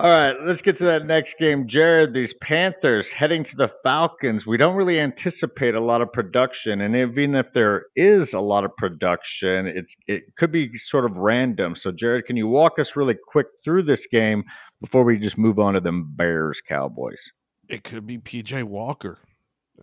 All 0.00 0.08
right, 0.08 0.36
let's 0.44 0.62
get 0.62 0.76
to 0.76 0.84
that 0.84 1.06
next 1.06 1.38
game. 1.38 1.66
Jared, 1.66 2.14
these 2.14 2.32
Panthers 2.32 3.10
heading 3.10 3.42
to 3.42 3.56
the 3.56 3.66
Falcons. 3.82 4.46
We 4.46 4.56
don't 4.56 4.76
really 4.76 5.00
anticipate 5.00 5.74
a 5.74 5.80
lot 5.80 6.00
of 6.02 6.12
production, 6.12 6.80
and 6.80 6.94
even 6.94 7.34
if 7.34 7.52
there 7.52 7.86
is 7.96 8.32
a 8.32 8.38
lot 8.38 8.64
of 8.64 8.76
production, 8.76 9.66
it's 9.66 9.96
it 10.06 10.36
could 10.36 10.52
be 10.52 10.78
sort 10.78 11.04
of 11.04 11.16
random. 11.16 11.74
So, 11.74 11.90
Jared, 11.90 12.26
can 12.26 12.36
you 12.36 12.46
walk 12.46 12.78
us 12.78 12.94
really 12.94 13.16
quick 13.26 13.48
through 13.64 13.82
this 13.82 14.06
game 14.06 14.44
before 14.80 15.02
we 15.02 15.18
just 15.18 15.36
move 15.36 15.58
on 15.58 15.74
to 15.74 15.80
them 15.80 16.12
Bears 16.14 16.60
Cowboys? 16.60 17.32
It 17.68 17.82
could 17.82 18.06
be 18.06 18.18
PJ 18.18 18.62
Walker. 18.62 19.18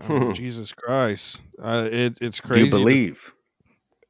Mean, 0.08 0.34
Jesus 0.34 0.72
Christ! 0.72 1.42
Uh, 1.62 1.90
it, 1.92 2.20
it's 2.22 2.40
crazy. 2.40 2.62
Do 2.62 2.66
you 2.68 2.72
believe? 2.72 3.34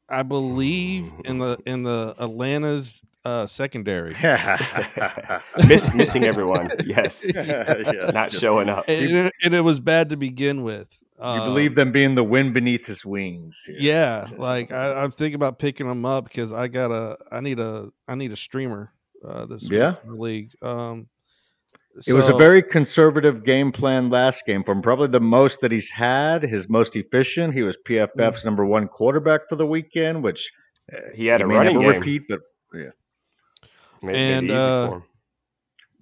I 0.07 0.21
believe 0.21 1.11
in 1.25 1.39
the 1.39 1.57
in 1.65 1.81
the 1.81 2.13
Atlanta's 2.19 3.01
uh, 3.25 3.45
secondary. 3.47 4.13
Miss, 5.67 5.93
missing 5.93 6.23
everyone. 6.25 6.69
Yes. 6.85 7.25
Yeah. 7.35 8.11
Not 8.13 8.31
showing 8.31 8.69
up. 8.69 8.85
And, 8.87 9.09
it, 9.27 9.33
and 9.43 9.53
it 9.53 9.61
was 9.61 9.79
bad 9.79 10.09
to 10.09 10.17
begin 10.17 10.63
with. 10.63 11.03
You 11.17 11.23
Um, 11.25 11.49
believe 11.49 11.75
them 11.75 11.91
being 11.91 12.15
the 12.15 12.23
wind 12.23 12.53
beneath 12.53 12.85
his 12.85 13.05
wings. 13.05 13.61
here. 13.65 13.75
Yeah, 13.79 14.27
like 14.37 14.71
I, 14.71 15.01
I'm 15.03 15.11
thinking 15.11 15.35
about 15.35 15.59
picking 15.59 15.87
them 15.87 16.05
up 16.05 16.25
because 16.25 16.51
I 16.53 16.67
got 16.67 16.91
a 16.91 17.17
I 17.31 17.39
need 17.41 17.59
a 17.59 17.89
I 18.07 18.15
need 18.15 18.31
a 18.31 18.35
streamer 18.35 18.91
uh, 19.25 19.45
this 19.45 19.63
week 19.63 19.71
Yeah? 19.79 19.95
league. 20.05 20.51
Um, 20.61 21.07
It 22.05 22.13
was 22.13 22.27
a 22.27 22.33
very 22.35 22.61
conservative 22.61 23.45
game 23.45 23.71
plan 23.71 24.09
last 24.09 24.45
game 24.45 24.63
from 24.65 24.81
probably 24.81 25.07
the 25.07 25.21
most 25.21 25.61
that 25.61 25.71
he's 25.71 25.89
had, 25.89 26.43
his 26.43 26.67
most 26.67 26.95
efficient. 26.97 27.53
He 27.53 27.63
was 27.63 27.77
PFF's 27.87 28.43
number 28.43 28.65
one 28.65 28.87
quarterback 28.89 29.47
for 29.47 29.55
the 29.55 29.65
weekend, 29.65 30.21
which 30.21 30.51
uh, 30.91 30.97
He 31.13 31.27
had 31.27 31.41
a 31.41 31.47
may 31.47 31.55
running 31.55 31.79
never 31.79 31.93
game. 31.93 32.01
repeat, 32.01 32.23
but 32.27 32.41
Made 34.05 34.15
And, 34.15 34.49
it 34.49 34.53
easy 34.53 34.61
uh, 34.61 34.89
for 34.89 34.95
him. 34.97 35.03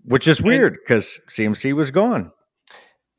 which 0.06 0.28
is 0.28 0.42
weird 0.42 0.74
because 0.74 1.20
CMC 1.30 1.74
was 1.74 1.92
gone. 1.92 2.32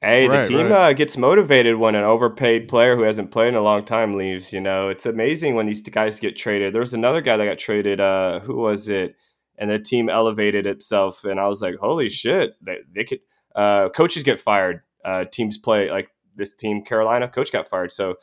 Hey, 0.00 0.29
the 0.29 0.43
team 0.43 0.67
right. 0.67 0.91
Uh, 0.91 0.93
gets 0.93 1.17
motivated 1.17 1.76
when 1.76 1.95
an 1.95 2.05
overpaid 2.05 2.69
player 2.69 2.95
who 2.95 3.03
hasn't 3.03 3.31
played 3.31 3.49
in 3.49 3.55
a 3.55 3.62
long 3.62 3.87
time 3.87 4.19
leaves. 4.19 4.53
You 4.53 4.61
know, 4.61 4.91
it's 4.91 5.07
amazing 5.07 5.55
when 5.55 5.64
these 5.67 5.81
guys 5.81 6.21
get 6.21 6.37
traded. 6.37 6.75
There 6.75 6.81
was 6.81 6.93
another 6.93 7.23
guy 7.23 7.38
that 7.38 7.47
got 7.47 7.59
traded. 7.59 8.00
Uh, 8.00 8.41
who 8.41 8.57
was 8.57 8.91
it? 8.91 9.17
And 9.57 9.71
the 9.71 9.79
team 9.79 10.11
elevated 10.11 10.67
itself, 10.67 11.25
and 11.25 11.41
I 11.41 11.49
was 11.49 11.62
like, 11.62 11.76
"Holy 11.76 12.11
shit!" 12.11 12.53
They, 12.61 12.79
they 12.95 13.05
could. 13.05 13.21
Uh, 13.55 13.88
coaches 13.88 14.25
get 14.25 14.41
fired. 14.41 14.83
Uh, 15.05 15.25
teams 15.25 15.57
play 15.57 15.91
like 15.91 16.09
this 16.37 16.53
team, 16.55 16.85
Carolina, 16.85 17.29
coach 17.29 17.53
got 17.53 17.69
fired. 17.69 17.93
So 17.93 18.17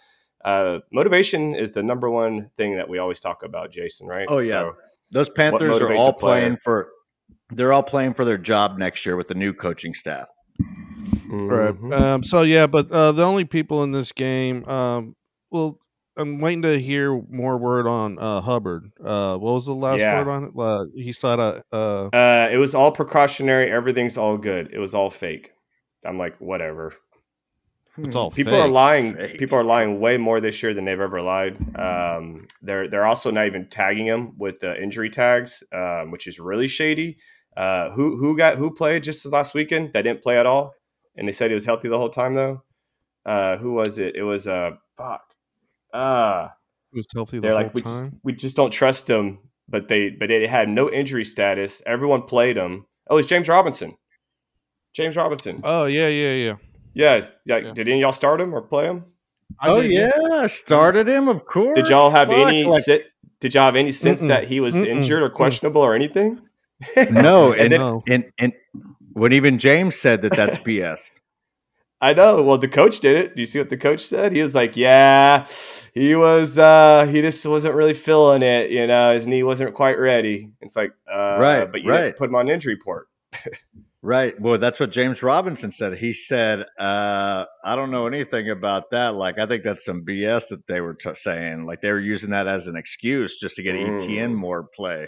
uh, 0.44 0.80
motivation 0.92 1.56
is 1.56 1.74
the 1.74 1.84
number 1.84 2.10
one 2.10 2.52
thing 2.58 2.76
that 2.76 2.90
we 2.90 3.00
always 3.00 3.20
talk 3.20 3.44
about, 3.44 3.72
Jason. 3.72 4.08
Right? 4.08 4.28
Oh 4.30 4.40
yeah, 4.40 4.50
So, 4.62 4.76
those 5.12 5.30
Panthers 5.30 5.80
are 5.80 5.94
all 5.94 6.14
playing 6.14 6.58
for. 6.64 6.90
They're 7.54 7.74
all 7.74 7.84
playing 7.84 8.14
for 8.14 8.24
their 8.24 8.38
job 8.38 8.78
next 8.78 9.06
year 9.06 9.18
with 9.18 9.28
the 9.28 9.36
new 9.36 9.52
coaching 9.54 9.94
staff. 9.94 10.28
Right. 11.28 11.74
mhm. 11.74 11.94
Um, 11.94 12.24
so 12.24 12.42
yeah, 12.44 12.68
but 12.68 12.92
uh, 12.92 13.12
the 13.12 13.24
only 13.24 13.46
people 13.46 13.84
in 13.84 13.92
this 13.92 14.12
game, 14.12 14.66
um, 14.66 15.16
well, 15.50 15.78
I'm 16.18 16.40
waiting 16.40 16.62
to 16.64 16.78
hear 16.80 17.22
more 17.30 17.58
word 17.58 17.88
on 17.88 18.20
uh, 18.20 18.42
Hubbard. 18.42 18.92
Uh, 19.04 19.38
what 19.38 19.54
was 19.54 19.66
the 19.66 19.74
last 19.74 20.00
Yeah. 20.00 20.18
word 20.24 20.30
on 20.30 20.44
it? 20.46 20.52
Uh, 20.58 20.86
he 20.96 21.12
still 21.12 21.30
had 21.32 21.40
a. 21.40 21.64
Uh, 21.72 22.10
Uh, 22.14 22.50
it 22.52 22.58
was 22.58 22.76
all 22.76 22.92
precautionary. 22.92 23.72
Everything's 23.72 24.18
all 24.18 24.38
good. 24.38 24.70
It 24.74 24.80
was 24.80 24.94
all 24.94 25.10
fake. 25.10 25.52
I'm 26.06 26.18
like, 26.18 26.36
whatever. 26.40 26.94
It's 28.06 28.16
all 28.16 28.32
People 28.32 28.54
fake. 28.54 28.62
are 28.62 28.68
lying. 28.68 29.16
People 29.38 29.58
are 29.58 29.64
lying 29.64 30.00
way 30.00 30.18
more 30.18 30.40
this 30.42 30.62
year 30.62 30.74
than 30.74 30.86
they've 30.86 31.00
ever 31.00 31.22
lied. 31.22 31.58
Um, 31.78 32.48
they're 32.62 32.88
they're 32.88 33.06
also 33.06 33.32
not 33.32 33.48
even 33.48 33.68
tagging 33.70 34.06
him 34.06 34.38
with 34.38 34.64
uh, 34.64 34.76
injury 34.76 35.10
tags, 35.10 35.64
um, 35.74 36.12
which 36.12 36.28
is 36.28 36.40
really 36.40 36.68
shady. 36.68 37.18
Uh, 37.58 37.92
who 37.92 38.18
who 38.18 38.38
got 38.38 38.56
who 38.58 38.74
played 38.74 39.04
just 39.04 39.26
last 39.26 39.54
weekend 39.54 39.94
that 39.94 40.04
didn't 40.04 40.22
play 40.24 40.38
at 40.38 40.46
all, 40.46 40.74
and 41.16 41.28
they 41.28 41.32
said 41.32 41.50
he 41.50 41.54
was 41.54 41.66
healthy 41.66 41.88
the 41.90 41.98
whole 41.98 42.10
time 42.10 42.36
though. 42.36 42.64
Uh, 43.26 43.58
who 43.58 43.74
was 43.74 44.00
it? 44.00 44.16
It 44.16 44.24
was 44.24 44.48
uh 44.48 44.72
fuck. 44.98 45.24
Uh 45.94 46.48
He 46.92 47.00
was 47.00 47.08
healthy 47.14 47.38
the 47.38 47.42
they're 47.42 47.52
whole 47.52 47.64
like 47.64 47.74
we 47.74 47.82
just, 47.82 48.06
we 48.24 48.34
just 48.34 48.56
don't 48.56 48.72
trust 48.72 49.10
him. 49.10 49.40
But 49.68 49.88
they 49.88 50.10
but 50.10 50.28
they 50.30 50.48
had 50.48 50.68
no 50.70 50.90
injury 50.92 51.24
status. 51.24 51.82
Everyone 51.86 52.24
played 52.24 52.58
him. 52.58 52.86
Oh, 53.10 53.18
it's 53.18 53.28
James 53.28 53.48
Robinson. 53.48 53.96
James 54.94 55.16
Robinson. 55.16 55.62
Oh 55.64 55.86
yeah, 55.86 56.08
yeah, 56.08 56.34
yeah. 56.34 56.56
Yeah, 56.94 57.28
yeah. 57.46 57.58
yeah. 57.58 57.74
Did 57.74 57.88
any 57.88 57.98
of 57.98 58.02
y'all 58.02 58.12
start 58.12 58.42
him 58.42 58.54
or 58.54 58.62
play 58.62 58.86
him? 58.86 59.06
I 59.60 59.70
oh 59.70 59.82
did, 59.82 59.92
yeah, 59.92 60.48
started 60.48 61.08
him, 61.08 61.28
of 61.28 61.46
course. 61.46 61.76
Did 61.76 61.88
y'all 61.90 62.10
have 62.10 62.30
Fuck, 62.30 62.38
any? 62.48 62.64
like- 62.64 62.84
si- 62.84 63.04
did 63.40 63.54
y'all 63.54 63.66
have 63.66 63.76
any 63.76 63.92
sense 63.92 64.22
Mm-mm. 64.22 64.28
that 64.30 64.48
he 64.48 64.60
was 64.60 64.76
Mm-mm. 64.76 64.86
injured 64.88 65.24
or 65.24 65.30
questionable 65.30 65.82
or 65.82 65.94
anything? 65.96 66.40
no, 67.12 67.52
and 67.54 67.62
and, 67.62 67.74
then, 67.74 67.80
No. 67.80 68.04
and 68.08 68.26
and 68.38 68.54
when 69.14 69.34
even 69.34 69.60
James 69.60 69.96
said 69.98 70.22
that 70.22 70.32
that's 70.34 70.58
BS. 70.64 71.12
I 72.04 72.14
know. 72.14 72.42
Well, 72.42 72.58
the 72.58 72.68
coach 72.68 73.00
did 73.02 73.16
it. 73.20 73.36
Do 73.36 73.42
you 73.42 73.46
see 73.46 73.60
what 73.60 73.70
the 73.70 73.78
coach 73.78 74.04
said? 74.04 74.32
He 74.32 74.42
was 74.42 74.56
like, 74.56 74.76
"Yeah, 74.76 75.46
he 75.94 76.16
was. 76.16 76.58
uh 76.58 77.06
He 77.12 77.22
just 77.22 77.46
wasn't 77.46 77.76
really 77.76 77.94
feeling 77.94 78.42
it. 78.42 78.72
You 78.72 78.88
know, 78.88 79.14
his 79.14 79.28
knee 79.28 79.44
wasn't 79.44 79.76
quite 79.76 80.00
ready." 80.00 80.52
It's 80.62 80.76
like, 80.76 80.94
uh, 81.12 81.36
Right, 81.40 81.72
but 81.72 81.82
you 81.84 81.92
right. 81.92 82.06
didn't 82.06 82.18
put 82.18 82.30
him 82.30 82.36
on 82.36 82.50
injury 82.50 82.74
report. 82.74 83.08
Right. 84.04 84.34
Well, 84.42 84.58
that's 84.58 84.80
what 84.80 84.92
James 84.92 85.22
Robinson 85.22 85.72
said. 85.72 85.96
He 86.00 86.12
said, 86.14 86.62
uh, 86.80 87.46
I 87.64 87.76
don't 87.76 87.92
know 87.92 88.08
anything 88.08 88.50
about 88.50 88.90
that. 88.92 89.14
Like, 89.14 89.38
I 89.38 89.46
think 89.46 89.64
that's 89.64 89.86
some 89.86 90.04
BS 90.04 90.48
that 90.50 90.66
they 90.68 90.82
were 90.82 90.96
t- 90.96 91.14
saying. 91.14 91.66
Like, 91.68 91.82
they 91.82 91.92
were 91.92 92.00
using 92.00 92.32
that 92.32 92.48
as 92.48 92.66
an 92.68 92.76
excuse 92.76 93.38
just 93.40 93.58
to 93.58 93.64
get 93.64 93.76
Mm. 93.76 94.02
Etienne 94.02 94.34
more 94.34 94.68
play. 94.76 95.08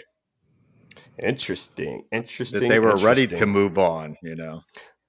Interesting. 1.22 2.04
Interesting. 2.12 2.12
That 2.12 2.16
Interesting. 2.16 2.68
they 2.68 2.78
were 2.78 2.96
ready 2.96 3.26
to 3.26 3.46
move 3.46 3.78
on, 3.78 4.16
you 4.22 4.34
know? 4.36 4.60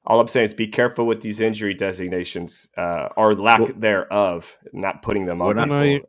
All 0.07 0.19
I'm 0.19 0.27
saying 0.27 0.45
is 0.45 0.53
be 0.53 0.67
careful 0.67 1.05
with 1.07 1.21
these 1.21 1.41
injury 1.41 1.73
designations 1.73 2.67
uh, 2.77 3.09
or 3.17 3.33
lack 3.35 3.59
Well- 3.59 3.71
thereof, 3.75 4.57
not 4.73 5.01
putting 5.01 5.25
them 5.25 5.41
on 5.41 5.55
Well, 5.55 5.65
people. 5.65 5.77
no, 5.77 5.83
you- 5.83 6.05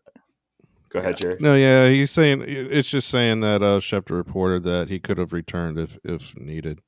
Go 0.90 1.00
ahead, 1.00 1.16
Jerry. 1.18 1.36
No, 1.40 1.54
yeah, 1.54 1.88
he's 1.88 2.10
saying 2.10 2.42
it's 2.46 2.88
just 2.90 3.08
saying 3.08 3.40
that 3.40 3.60
uh, 3.62 3.80
Schefter 3.80 4.12
reported 4.12 4.62
that 4.62 4.88
he 4.88 4.98
could 4.98 5.18
have 5.18 5.32
returned 5.32 5.78
if 5.78 5.98
if 6.04 6.34
needed. 6.38 6.80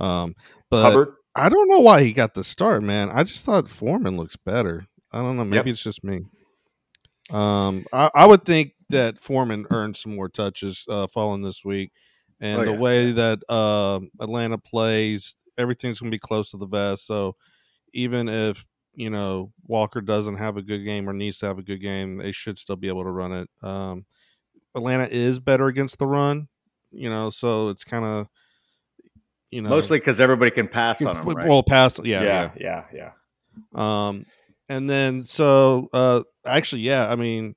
Um, 0.00 0.34
but 0.70 0.82
Hubbard. 0.82 1.14
I 1.36 1.48
don't 1.48 1.68
know 1.68 1.80
why 1.80 2.02
he 2.02 2.12
got 2.12 2.34
the 2.34 2.42
start, 2.42 2.82
man. 2.82 3.10
I 3.10 3.22
just 3.22 3.44
thought 3.44 3.68
Foreman 3.68 4.16
looks 4.16 4.36
better. 4.36 4.86
I 5.12 5.18
don't 5.18 5.36
know. 5.36 5.44
Maybe 5.44 5.70
Yep. 5.70 5.74
it's 5.74 5.82
just 5.82 6.02
me. 6.02 6.22
Um, 7.30 7.84
I, 7.92 8.10
I 8.14 8.26
would 8.26 8.44
think 8.44 8.72
that 8.88 9.20
Foreman 9.20 9.66
earned 9.70 9.96
some 9.96 10.16
more 10.16 10.28
touches 10.28 10.84
uh, 10.88 11.06
following 11.06 11.42
this 11.42 11.64
week, 11.64 11.92
and 12.40 12.60
Oh, 12.62 12.64
the 12.64 12.72
yeah. 12.72 12.78
way 12.78 13.12
that 13.12 13.38
uh, 13.48 14.00
Atlanta 14.20 14.58
plays, 14.58 15.36
everything's 15.56 16.00
going 16.00 16.10
to 16.10 16.14
be 16.14 16.18
close 16.18 16.50
to 16.50 16.56
the 16.56 16.66
vest. 16.66 17.06
So 17.06 17.36
even 17.92 18.28
if 18.28 18.66
you 18.94 19.10
know 19.10 19.52
Walker 19.66 20.00
doesn't 20.00 20.36
have 20.38 20.56
a 20.56 20.62
good 20.62 20.84
game 20.84 21.08
or 21.08 21.12
needs 21.12 21.38
to 21.38 21.46
have 21.46 21.58
a 21.58 21.62
good 21.62 21.80
game, 21.80 22.16
they 22.16 22.32
should 22.32 22.58
still 22.58 22.76
be 22.76 22.88
able 22.88 23.04
to 23.04 23.10
run 23.10 23.32
it. 23.32 23.48
Um, 23.62 24.04
Atlanta 24.74 25.06
is 25.06 25.38
better 25.38 25.66
against 25.66 25.98
the 25.98 26.06
run, 26.06 26.48
you 26.90 27.08
know, 27.10 27.30
so 27.30 27.68
it's 27.68 27.84
kind 27.84 28.04
of 28.04 28.26
you 29.50 29.62
know 29.62 29.70
Mostly 29.70 29.98
because 29.98 30.20
everybody 30.20 30.50
can 30.50 30.68
pass 30.68 31.02
on 31.04 31.14
them, 31.14 31.26
right? 31.36 31.46
well 31.48 31.62
past 31.62 32.04
yeah 32.04 32.22
yeah 32.22 32.50
yeah, 32.56 32.84
yeah, 32.92 33.10
yeah. 33.74 34.08
um, 34.08 34.26
and 34.68 34.88
then 34.88 35.22
so 35.22 35.88
uh, 35.92 36.22
actually, 36.46 36.82
yeah, 36.82 37.08
I 37.10 37.16
mean, 37.16 37.54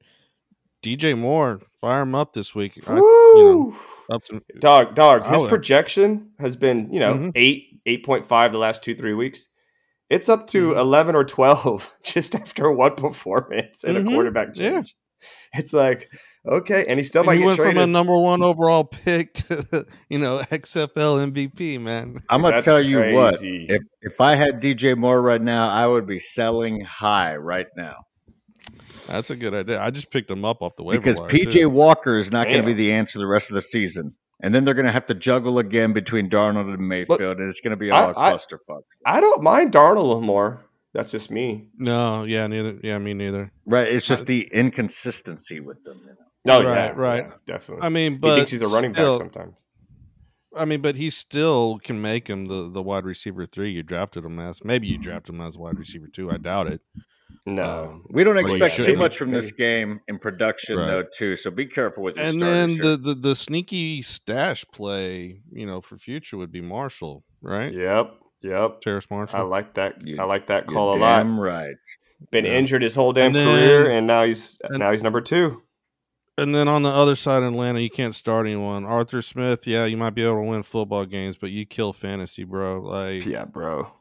DJ 0.83 1.17
Moore, 1.17 1.61
fire 1.79 2.01
him 2.01 2.15
up 2.15 2.33
this 2.33 2.55
week. 2.55 2.73
I, 2.87 2.95
you 2.95 3.01
know, 3.01 3.57
Woo! 3.57 3.75
up 4.09 4.23
to 4.25 4.41
Dog, 4.59 4.95
dog. 4.95 5.25
His 5.27 5.43
projection 5.43 6.31
has 6.39 6.55
been, 6.55 6.91
you 6.91 6.99
know, 6.99 7.13
Mhm. 7.13 7.31
eight, 7.35 7.79
eight 7.85 8.03
point 8.05 8.25
five 8.25 8.51
the 8.51 8.57
last 8.57 8.83
two, 8.83 8.95
three 8.95 9.13
weeks. 9.13 9.47
It's 10.09 10.27
up 10.27 10.47
to 10.47 10.71
Mhm. 10.71 10.77
eleven 10.77 11.15
or 11.15 11.23
twelve 11.23 11.95
just 12.03 12.35
after 12.35 12.71
one 12.71 12.95
performance 12.95 13.83
and 13.83 13.97
Mhm. 13.97 14.07
a 14.07 14.11
quarterback 14.11 14.49
Yeah. 14.55 14.71
change. 14.81 14.95
It's 15.53 15.71
like 15.71 16.11
okay, 16.47 16.85
and 16.87 16.99
he 16.99 17.03
still 17.03 17.21
and 17.21 17.27
might 17.27 17.33
you 17.33 17.39
get 17.41 17.45
went 17.45 17.57
traded. 17.57 17.75
from 17.75 17.83
a 17.83 17.87
number 17.87 18.17
one 18.17 18.41
overall 18.41 18.83
pick 18.83 19.33
to 19.33 19.85
you 20.09 20.19
know 20.19 20.37
XFL 20.51 21.31
MVP, 21.31 21.79
man. 21.79 22.17
I'm 22.29 22.41
going 22.41 22.53
to 22.53 22.57
That's 22.57 22.65
tell 22.65 22.83
you 22.83 23.13
what. 23.13 23.35
If, 23.41 23.81
if 24.01 24.21
I 24.21 24.35
had 24.35 24.61
DJ 24.61 24.97
Moore 24.97 25.21
right 25.21 25.41
now, 25.41 25.69
I 25.69 25.85
would 25.87 26.07
be 26.07 26.19
selling 26.19 26.81
high 26.81 27.35
right 27.35 27.67
now. 27.75 28.05
That's 29.07 29.29
a 29.29 29.35
good 29.35 29.53
idea. 29.53 29.81
I 29.81 29.91
just 29.91 30.11
picked 30.11 30.31
him 30.31 30.45
up 30.45 30.61
off 30.61 30.75
the 30.75 30.83
waiver 30.83 31.01
because 31.01 31.19
PJ 31.19 31.51
too. 31.51 31.69
Walker 31.69 32.17
is 32.17 32.31
not 32.31 32.47
going 32.47 32.61
to 32.61 32.65
be 32.65 32.73
the 32.73 32.93
answer 32.93 33.19
the 33.19 33.27
rest 33.27 33.49
of 33.49 33.55
the 33.55 33.61
season. 33.61 34.15
And 34.41 34.53
then 34.53 34.65
they're 34.65 34.73
going 34.73 34.85
to 34.87 34.91
have 34.91 35.05
to 35.07 35.13
juggle 35.13 35.59
again 35.59 35.93
between 35.93 36.29
Darnold 36.29 36.73
and 36.73 36.87
Mayfield, 36.87 37.37
and 37.39 37.49
it's 37.49 37.61
going 37.61 37.71
to 37.71 37.77
be 37.77 37.91
all 37.91 38.09
a 38.09 38.13
I- 38.13 38.29
I- 38.29 38.33
clusterfuck. 38.33 38.81
I 39.05 39.21
don't 39.21 39.41
mind 39.41 39.71
Darnold 39.71 40.21
more. 40.23 40.65
That's 40.93 41.11
just 41.11 41.31
me. 41.31 41.69
No, 41.77 42.23
yeah, 42.23 42.45
neither. 42.47 42.77
Yeah, 42.83 42.97
me 42.99 43.13
neither. 43.13 43.51
Right? 43.65 43.87
It's 43.87 44.05
just 44.05 44.25
the 44.27 44.47
inconsistency 44.53 45.59
with 45.59 45.83
them. 45.83 45.99
You 46.03 46.09
know? 46.09 46.15
No, 46.45 46.61
Right, 46.61 46.75
yeah, 46.87 46.93
right. 46.95 47.25
yeah, 47.27 47.33
definitely. 47.45 47.85
I 47.85 47.89
mean, 47.89 48.17
but 48.17 48.31
he 48.31 48.35
thinks 48.37 48.51
he's 48.51 48.61
a 48.61 48.67
running 48.67 48.93
still, 48.93 49.13
back 49.19 49.31
sometimes. 49.33 49.55
I 50.55 50.65
mean, 50.65 50.81
but 50.81 50.95
he 50.95 51.09
still 51.09 51.79
can 51.83 52.01
make 52.01 52.27
him 52.27 52.47
the, 52.47 52.69
the 52.69 52.81
wide 52.83 53.05
receiver 53.05 53.45
three 53.45 53.71
you 53.71 53.81
drafted 53.81 54.25
him 54.25 54.39
as. 54.39 54.63
Maybe 54.63 54.87
you 54.87 54.97
drafted 54.97 55.35
him 55.35 55.41
as 55.41 55.57
wide 55.57 55.79
receiver 55.79 56.07
two. 56.07 56.29
I 56.29 56.37
doubt 56.37 56.67
it. 56.67 56.81
No, 57.45 57.63
um, 57.63 58.05
We 58.09 58.23
don't 58.23 58.37
expect 58.37 58.75
too 58.75 58.95
much 58.95 59.17
from 59.17 59.31
this 59.31 59.51
game 59.51 59.99
in 60.07 60.19
production, 60.19 60.77
Right. 60.77 60.87
though, 60.87 61.03
too. 61.17 61.35
So 61.35 61.49
be 61.49 61.65
careful 61.65 62.03
with 62.03 62.15
your 62.15 62.25
and 62.25 62.41
then 62.41 62.77
the, 62.77 62.95
the 62.95 63.15
the 63.15 63.35
sneaky 63.35 64.01
stash 64.01 64.63
play, 64.73 65.41
you 65.51 65.65
know, 65.65 65.81
for 65.81 65.97
future 65.97 66.37
would 66.37 66.51
be 66.51 66.61
Marshall, 66.61 67.23
right? 67.41 67.73
yep, 67.73 68.13
yep. 68.41 68.79
Terrace 68.81 69.09
Marshall. 69.09 69.39
I 69.39 69.43
like 69.43 69.73
that. 69.73 70.05
You- 70.05 70.21
I 70.21 70.25
like 70.25 70.47
that 70.47 70.67
call 70.67 70.95
a 70.95 70.97
lot. 70.99 71.25
right. 71.39 71.75
Been 72.31 72.45
Yeah. 72.45 72.53
injured 72.57 72.81
his 72.83 72.95
whole 72.95 73.11
damn 73.11 73.27
And 73.27 73.35
then- 73.35 73.47
career, 73.59 73.91
and 73.91 74.07
now 74.07 74.23
he's 74.25 74.57
and- 74.63 74.79
now 74.79 74.91
he's 74.91 75.03
number 75.03 75.19
two. 75.21 75.61
And 76.37 76.53
then 76.55 76.67
on 76.67 76.81
the 76.81 76.89
other 76.89 77.15
side 77.15 77.43
of 77.43 77.53
Atlanta, 77.53 77.79
you 77.79 77.91
can't 77.91 78.15
start 78.15 78.47
anyone. 78.47 78.85
Arthur 78.85 79.21
Smith, 79.21 79.67
yeah, 79.67 79.85
you 79.85 79.97
might 79.97 80.15
be 80.15 80.23
able 80.23 80.37
to 80.37 80.41
win 80.49 80.63
football 80.63 81.05
games, 81.05 81.37
but 81.37 81.51
you 81.51 81.65
kill 81.65 81.93
fantasy, 81.93 82.43
bro. 82.43 82.81
Like, 82.81 83.25
Yeah, 83.25 83.45
bro. 83.45 83.91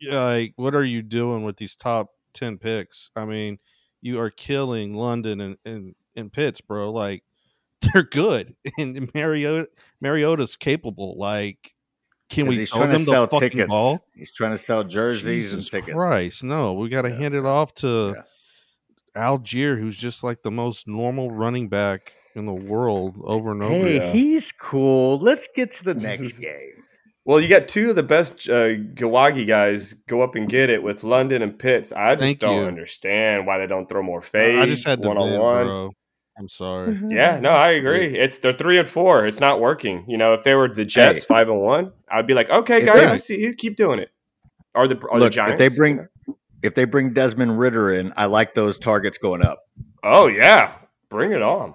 yeah, 0.00 0.20
like 0.22 0.52
what 0.56 0.74
are 0.76 0.84
you 0.84 1.02
doing 1.02 1.42
with 1.42 1.56
these 1.56 1.74
top 1.74 2.10
ten 2.34 2.56
picks? 2.58 3.10
I 3.16 3.24
mean, 3.24 3.58
you 4.00 4.20
are 4.20 4.30
killing 4.30 4.94
London 4.94 5.40
and 5.40 5.56
and, 5.64 5.94
and 6.14 6.32
Pitts, 6.32 6.60
bro. 6.60 6.92
Like 6.92 7.24
they're 7.92 8.04
good, 8.04 8.54
and 8.78 9.12
Mariota 9.12 9.68
Mariota's 10.00 10.54
capable. 10.54 11.16
Like, 11.18 11.72
can 12.30 12.46
we 12.46 12.58
he's 12.58 12.70
throw 12.70 12.78
trying 12.82 12.90
to 12.90 12.98
them 12.98 13.06
sell 13.06 13.22
the 13.26 13.30
fucking 13.30 13.50
tickets. 13.50 13.68
ball? 13.68 14.06
He's 14.14 14.32
trying 14.32 14.52
to 14.52 14.58
sell 14.58 14.84
jerseys 14.84 15.24
Jesus 15.24 15.52
and 15.54 15.66
tickets. 15.82 15.96
Christ, 15.96 16.44
no, 16.44 16.74
we 16.74 16.88
got 16.88 17.02
to 17.02 17.08
Yeah. 17.10 17.18
hand 17.18 17.34
it 17.34 17.44
off 17.44 17.74
to 17.76 18.14
Yeah. 18.16 18.22
Allgeier, 19.16 19.78
who's 19.78 19.96
just 19.96 20.22
like 20.24 20.42
the 20.42 20.50
most 20.50 20.86
normal 20.88 21.30
running 21.30 21.68
back 21.68 22.12
in 22.34 22.46
the 22.46 22.52
world 22.52 23.16
over 23.24 23.52
and 23.52 23.62
over. 23.62 23.74
Hey, 23.74 23.96
Yeah. 23.96 24.12
he's 24.12 24.52
cool. 24.52 25.18
Let's 25.18 25.48
get 25.54 25.72
to 25.72 25.84
the 25.84 25.94
next 25.94 26.38
game. 26.38 26.84
Well, 27.24 27.38
you 27.40 27.46
got 27.48 27.68
two 27.68 27.90
of 27.90 27.96
the 27.96 28.02
best 28.02 28.48
uh, 28.48 28.74
Gawagi 28.74 29.46
guys 29.46 29.92
go 29.92 30.22
up 30.22 30.34
and 30.34 30.48
get 30.48 30.70
it 30.70 30.82
with 30.82 31.04
London 31.04 31.40
and 31.42 31.56
Pitts. 31.56 31.92
I 31.92 32.14
just 32.14 32.24
Thank 32.24 32.38
don't 32.40 32.62
you. 32.62 32.66
understand 32.66 33.46
why 33.46 33.58
they 33.58 33.66
don't 33.68 33.88
throw 33.88 34.02
more 34.02 34.20
fades. 34.22 34.58
I 34.58 34.66
just 34.66 34.86
had 34.88 35.00
to 35.02 35.08
one 35.08 35.18
on 35.18 35.30
vent, 35.30 35.42
one. 35.42 35.66
bro. 35.66 35.90
I'm 36.38 36.48
sorry. 36.48 36.98
Yeah, 37.10 37.38
no, 37.40 37.50
I 37.50 37.72
agree. 37.72 38.18
It's 38.18 38.38
they're 38.38 38.54
three 38.54 38.78
and 38.78 38.88
four. 38.88 39.26
It's 39.26 39.38
not 39.38 39.60
working. 39.60 40.04
You 40.08 40.16
know, 40.16 40.32
if 40.32 40.42
they 40.42 40.54
were 40.54 40.66
the 40.66 40.84
Jets 40.86 41.22
Hey. 41.22 41.26
five 41.28 41.48
and 41.48 41.60
one, 41.60 41.92
I'd 42.10 42.26
be 42.26 42.32
like, 42.34 42.48
okay, 42.50 42.80
If 42.80 42.86
guys, 42.86 43.00
they- 43.06 43.12
I 43.12 43.16
see 43.16 43.38
you. 43.40 43.52
Keep 43.54 43.76
doing 43.76 43.98
it. 44.00 44.10
Are 44.74 44.88
the 44.88 44.96
are 45.10 45.20
Look, 45.20 45.30
the 45.30 45.36
Giants? 45.36 45.60
if 45.62 45.70
they 45.70 45.76
bring 45.76 46.08
if 46.62 46.74
they 46.74 46.84
bring 46.84 47.12
Desmond 47.12 47.58
Ridder 47.58 47.92
in, 47.92 48.12
I 48.16 48.26
like 48.26 48.54
those 48.54 48.78
targets 48.78 49.18
going 49.18 49.42
up. 49.42 49.60
Oh 50.02 50.26
yeah, 50.26 50.74
bring 51.08 51.32
it 51.32 51.42
on. 51.42 51.74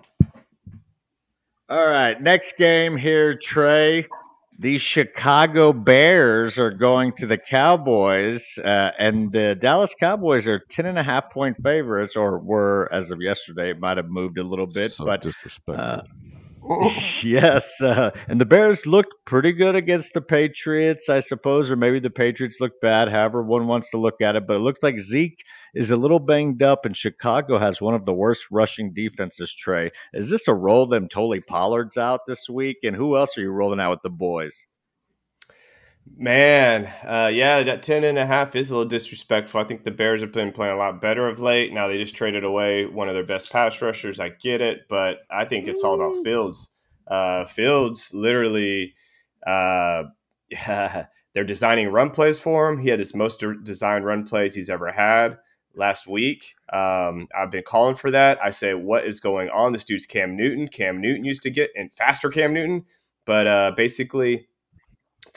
All 1.70 1.88
right, 1.88 2.20
next 2.22 2.56
game 2.58 2.96
here, 2.96 3.36
Trey. 3.38 4.08
the 4.60 4.77
Chicago 4.79 5.74
Bears 5.74 6.58
are 6.58 6.72
going 6.72 7.12
to 7.17 7.27
the 7.27 7.38
Cowboys, 7.38 8.58
uh, 8.58 8.91
and 8.98 9.32
the 9.32 9.56
Dallas 9.56 9.94
Cowboys 10.00 10.48
are 10.48 10.60
10 10.70 10.86
and 10.86 10.98
a 10.98 11.03
half 11.03 11.29
point 11.32 11.58
favorites, 11.62 12.15
or 12.15 12.39
were 12.39 12.88
as 12.91 13.12
of 13.12 13.22
yesterday. 13.22 13.70
It 13.72 13.79
might 13.79 13.98
have 13.98 14.08
moved 14.10 14.38
a 14.38 14.44
little 14.44 14.65
bit, 14.65 14.91
so 14.91 15.06
but 15.06 15.22
disrespectful. 15.22 15.75
uh, 15.75 16.01
yes, 17.24 17.81
uh, 17.81 18.12
and 18.27 18.41
the 18.41 18.45
Bears 18.45 18.86
looked 18.86 19.13
pretty 19.25 19.53
good 19.53 19.75
against 19.75 20.13
the 20.13 20.21
Patriots, 20.21 21.07
I 21.07 21.21
suppose, 21.21 21.71
or 21.71 21.75
maybe 21.75 22.00
the 22.00 22.09
Patriots 22.09 22.57
looked 22.59 22.81
bad. 22.81 23.09
However, 23.09 23.41
one 23.41 23.67
wants 23.67 23.89
to 23.91 23.97
look 23.97 24.21
at 24.21 24.36
it, 24.36 24.47
but 24.47 24.57
it 24.57 24.59
looks 24.59 24.83
like 24.83 25.00
Zeke 25.00 25.43
is 25.74 25.91
a 25.91 25.97
little 25.97 26.19
banged 26.19 26.62
up, 26.62 26.86
and 26.86 26.95
Chicago 26.95 27.57
has 27.57 27.81
one 27.81 27.93
of 27.93 28.05
the 28.05 28.13
worst 28.13 28.47
rushing 28.51 28.93
defenses. 28.93 29.53
Trey, 29.53 29.91
is 30.13 30.29
this 30.29 30.47
a 30.47 30.53
roll? 30.53 30.88
Them 30.88 31.07
Tony 31.07 31.39
Pollard's 31.39 31.97
out 31.97 32.21
this 32.27 32.50
week, 32.50 32.77
and 32.83 32.95
who 32.95 33.15
else 33.15 33.38
are 33.38 33.41
you 33.41 33.51
rolling 33.51 33.79
out 33.79 33.91
with 33.91 34.01
the 34.03 34.09
boys? 34.09 34.65
Man, 36.15 36.85
uh, 37.03 37.27
yeah, 37.27 37.63
that 37.63 37.83
10 37.83 38.03
and 38.03 38.17
a 38.17 38.25
half 38.25 38.55
is 38.55 38.69
a 38.69 38.75
little 38.75 38.89
disrespectful. 38.89 39.59
I 39.59 39.63
think 39.63 39.83
the 39.83 39.91
Bears 39.91 40.21
have 40.21 40.31
been 40.31 40.51
playing 40.51 40.73
a 40.73 40.77
lot 40.77 41.01
better 41.01 41.27
of 41.27 41.39
late. 41.39 41.73
Now 41.73 41.87
they 41.87 41.97
just 41.97 42.15
traded 42.15 42.43
away 42.43 42.85
one 42.85 43.09
of 43.09 43.15
their 43.15 43.23
best 43.23 43.51
pass 43.51 43.81
rushers. 43.81 44.19
I 44.19 44.29
get 44.29 44.61
it, 44.61 44.87
but 44.87 45.19
I 45.29 45.45
think 45.45 45.67
it's 45.67 45.83
all 45.83 45.95
about 45.95 46.23
Fields. 46.23 46.69
Uh, 47.07 47.45
Fields 47.45 48.13
literally, 48.13 48.93
uh, 49.45 50.03
they're 51.33 51.43
designing 51.43 51.89
run 51.89 52.11
plays 52.11 52.39
for 52.39 52.69
him. 52.69 52.79
He 52.79 52.89
had 52.89 52.99
his 52.99 53.15
most 53.15 53.39
de- 53.39 53.61
designed 53.63 54.05
run 54.05 54.27
plays 54.27 54.55
he's 54.55 54.69
ever 54.69 54.91
had 54.91 55.37
last 55.75 56.07
week. 56.07 56.55
Um, 56.71 57.27
I've 57.35 57.51
been 57.51 57.63
calling 57.63 57.95
for 57.95 58.11
that. 58.11 58.39
I 58.43 58.51
say, 58.51 58.73
what 58.73 59.05
is 59.05 59.19
going 59.19 59.49
on? 59.49 59.73
This 59.73 59.85
dude's 59.85 60.05
Cam 60.05 60.35
Newton. 60.35 60.67
Cam 60.67 61.01
Newton 61.01 61.25
used 61.25 61.43
to 61.43 61.49
get 61.49 61.71
and 61.75 61.91
faster 61.93 62.29
Cam 62.29 62.53
Newton, 62.53 62.85
but 63.25 63.47
uh, 63.47 63.71
basically 63.75 64.47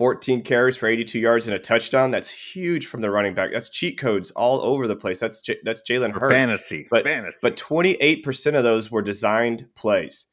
14 0.01 0.41
carries 0.45 0.79
for 0.79 0.87
82 0.89 1.19
yards 1.21 1.47
and 1.47 1.55
a 1.55 1.59
touchdown. 1.59 2.11
That's 2.11 2.31
huge 2.31 2.87
from 2.87 3.03
the 3.03 3.11
running 3.11 3.35
back. 3.35 3.51
That's 3.53 3.69
cheat 3.69 3.99
codes 3.99 4.31
all 4.31 4.63
over 4.63 4.87
the 4.89 4.97
place. 4.97 5.19
That's 5.21 5.41
J- 5.43 5.59
that's 5.63 5.83
Jalen 5.83 6.13
Hurts. 6.13 6.33
fantasy, 6.33 6.87
But 6.91 7.05
fantasy. 7.05 7.37
but 7.43 7.59
28% 7.59 8.55
of 8.57 8.65
those 8.65 8.91
were 8.91 9.03
designed 9.03 9.67
plays. 9.75 10.27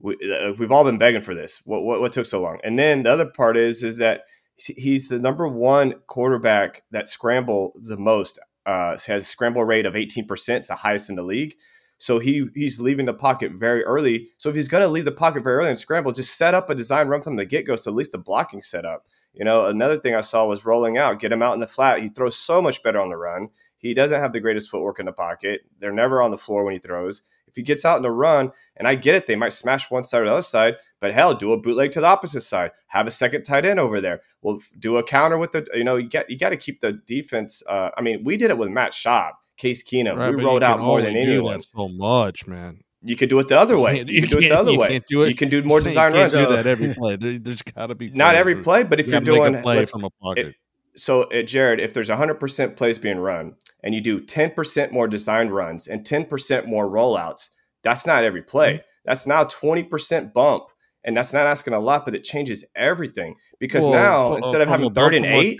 We, 0.00 0.16
uh, 0.34 0.52
we've 0.58 0.72
all 0.72 0.82
been 0.82 0.96
begging 0.96 1.20
for 1.20 1.34
this. 1.34 1.60
What, 1.66 1.82
what 1.82 2.00
what 2.00 2.14
took 2.14 2.24
so 2.24 2.40
long? 2.40 2.58
And 2.64 2.78
then 2.78 3.02
the 3.02 3.10
other 3.10 3.26
part 3.26 3.58
is 3.58 3.82
is 3.82 3.98
that 3.98 4.22
he's 4.56 5.08
the 5.08 5.18
number 5.18 5.46
one 5.46 5.92
quarterback 6.06 6.82
that 6.90 7.06
scramble 7.06 7.74
the 7.82 7.98
most. 7.98 8.38
Uh, 8.64 8.96
has 9.06 9.24
a 9.24 9.26
scramble 9.26 9.64
rate 9.64 9.84
of 9.84 9.92
18%. 9.92 10.48
It's 10.56 10.68
the 10.68 10.74
highest 10.74 11.10
in 11.10 11.16
the 11.16 11.22
league. 11.22 11.54
So 12.02 12.18
he 12.18 12.48
he's 12.56 12.80
leaving 12.80 13.06
the 13.06 13.14
pocket 13.14 13.52
very 13.52 13.84
early. 13.84 14.30
So 14.36 14.48
if 14.48 14.56
he's 14.56 14.66
going 14.66 14.82
to 14.82 14.88
leave 14.88 15.04
the 15.04 15.12
pocket 15.12 15.44
very 15.44 15.54
early 15.54 15.68
and 15.68 15.78
scramble, 15.78 16.10
just 16.10 16.36
set 16.36 16.52
up 16.52 16.68
a 16.68 16.74
design 16.74 17.06
run 17.06 17.22
from 17.22 17.36
the 17.36 17.46
get 17.46 17.64
go. 17.64 17.76
So 17.76 17.92
at 17.92 17.94
least 17.94 18.10
the 18.10 18.18
blocking 18.18 18.60
set 18.60 18.84
up. 18.84 19.06
You 19.34 19.44
know, 19.44 19.66
another 19.66 20.00
thing 20.00 20.16
I 20.16 20.20
saw 20.20 20.44
was 20.44 20.64
rolling 20.64 20.98
out, 20.98 21.20
get 21.20 21.30
him 21.30 21.44
out 21.44 21.54
in 21.54 21.60
the 21.60 21.68
flat. 21.68 22.00
He 22.00 22.08
throws 22.08 22.36
so 22.36 22.60
much 22.60 22.82
better 22.82 23.00
on 23.00 23.08
the 23.08 23.16
run. 23.16 23.50
He 23.78 23.94
doesn't 23.94 24.20
have 24.20 24.32
the 24.32 24.40
greatest 24.40 24.68
footwork 24.68 24.98
in 24.98 25.06
the 25.06 25.12
pocket. 25.12 25.60
They're 25.78 25.92
never 25.92 26.20
on 26.20 26.32
the 26.32 26.38
floor 26.38 26.64
when 26.64 26.72
he 26.74 26.80
throws. 26.80 27.22
If 27.46 27.54
he 27.54 27.62
gets 27.62 27.84
out 27.84 27.98
in 27.98 28.02
the 28.02 28.10
run, 28.10 28.50
and 28.76 28.88
I 28.88 28.96
get 28.96 29.14
it, 29.14 29.28
they 29.28 29.36
might 29.36 29.52
smash 29.52 29.88
one 29.88 30.02
side 30.02 30.22
or 30.22 30.24
the 30.24 30.32
other 30.32 30.42
side, 30.42 30.74
but 30.98 31.14
hell, 31.14 31.34
do 31.34 31.52
a 31.52 31.56
bootleg 31.56 31.92
to 31.92 32.00
the 32.00 32.06
opposite 32.08 32.40
side. 32.40 32.72
Have 32.88 33.06
a 33.06 33.12
second 33.12 33.44
tight 33.44 33.64
end 33.64 33.78
over 33.78 34.00
there. 34.00 34.22
Well, 34.40 34.58
do 34.76 34.96
a 34.96 35.04
counter 35.04 35.38
with 35.38 35.52
the, 35.52 35.68
you 35.72 35.84
know, 35.84 35.96
you 35.96 36.08
get 36.08 36.28
you 36.28 36.36
got 36.36 36.48
to 36.50 36.56
keep 36.56 36.80
the 36.80 36.94
defense. 37.06 37.62
Uh, 37.68 37.90
I 37.96 38.02
mean, 38.02 38.24
we 38.24 38.36
did 38.36 38.50
it 38.50 38.58
with 38.58 38.70
Matt 38.70 38.90
Schaub, 38.90 39.34
Case 39.62 39.82
Keenum. 39.84 40.16
Right, 40.16 40.34
we 40.34 40.42
rolled 40.44 40.64
out 40.64 40.80
more 40.80 41.00
than 41.00 41.16
anyone. 41.16 41.60
so 41.60 41.88
much, 41.88 42.46
man. 42.48 42.82
You 43.00 43.14
could 43.16 43.28
do 43.28 43.38
it 43.38 43.48
the 43.48 43.58
other 43.58 43.78
way. 43.78 43.96
can't- 43.98 44.08
You, 44.08 44.20
can 44.22 44.30
do 44.30 44.38
it 44.38 44.48
the 44.48 44.58
other 44.58 44.72
you 44.72 44.78
way. 44.80 44.88
can't 44.88 45.06
do 45.06 45.22
it. 45.22 45.28
You 45.28 45.34
can 45.36 45.48
do 45.48 45.62
more 45.62 45.80
Saying 45.80 45.90
design 45.90 46.14
you 46.14 46.20
runs. 46.20 46.32
do 46.32 46.46
that 46.46 46.66
every 46.66 46.92
play. 47.00 47.16
There, 47.16 47.32
has 47.46 47.62
got 47.62 47.86
to 47.86 47.94
be 47.94 48.10
Not 48.10 48.34
every 48.34 48.56
play, 48.62 48.82
but 48.82 48.98
if 49.00 49.06
you 49.06 49.12
you're 49.12 49.20
gotta 49.20 49.32
a 49.32 49.50
doing 49.50 49.62
play 49.62 49.84
from 49.86 50.04
a 50.04 50.10
pocket. 50.10 50.54
so 50.96 51.22
uh, 51.24 51.42
Jared, 51.42 51.78
if 51.80 51.94
there's 51.94 52.08
100% 52.10 52.76
plays 52.76 52.98
being 52.98 53.18
run 53.18 53.54
and 53.84 53.94
you 53.94 54.00
do 54.00 54.20
10% 54.20 54.90
more 54.92 55.06
designed 55.08 55.52
runs 55.54 55.86
and 55.88 56.04
10% 56.04 56.66
more 56.66 56.88
rollouts, 56.88 57.50
that's 57.82 58.04
not 58.06 58.24
every 58.24 58.42
play. 58.42 58.74
Mm-hmm. 58.74 58.82
That's 59.04 59.26
now 59.26 59.44
20% 59.44 60.32
bump. 60.32 60.64
And 61.04 61.16
that's 61.16 61.32
not 61.32 61.46
asking 61.48 61.74
a 61.74 61.80
lot, 61.80 62.04
but 62.04 62.14
it 62.14 62.22
changes 62.22 62.64
everything. 62.76 63.34
Because 63.58 63.84
Well, 63.84 63.92
now, 63.94 64.28
fo- 64.28 64.36
instead 64.36 64.60
of 64.60 64.68
having 64.68 64.92
third 64.94 65.14
and 65.16 65.26
eight, 65.26 65.58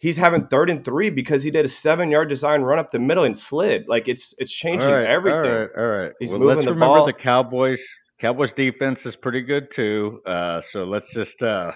he's 0.00 0.16
having 0.16 0.46
third 0.48 0.68
and 0.68 0.84
three 0.84 1.10
because 1.10 1.44
he 1.44 1.50
did 1.52 1.64
a 1.64 1.68
seven 1.68 2.10
yard 2.10 2.28
design 2.28 2.62
run 2.62 2.78
up 2.80 2.90
the 2.90 2.98
middle 2.98 3.22
and 3.24 3.36
slid. 3.38 3.88
Like 3.88 4.08
it's 4.08 4.34
it's 4.38 4.52
changing 4.52 4.88
all 4.88 4.96
right, 4.96 5.06
everything. 5.06 5.40
All 5.52 5.58
right, 5.60 5.68
all 5.78 5.86
right. 5.86 6.12
He's 6.18 6.30
well, 6.32 6.40
moving 6.40 6.56
let's 6.56 6.66
the 6.66 6.72
remember 6.72 6.96
ball. 6.96 7.06
the 7.06 7.12
Cowboys. 7.12 7.80
Cowboys 8.18 8.52
defense 8.52 9.06
is 9.06 9.14
pretty 9.16 9.42
good 9.42 9.70
too. 9.70 10.20
Uh, 10.26 10.60
so 10.60 10.84
let's 10.84 11.12
just. 11.14 11.40
Uh, 11.42 11.72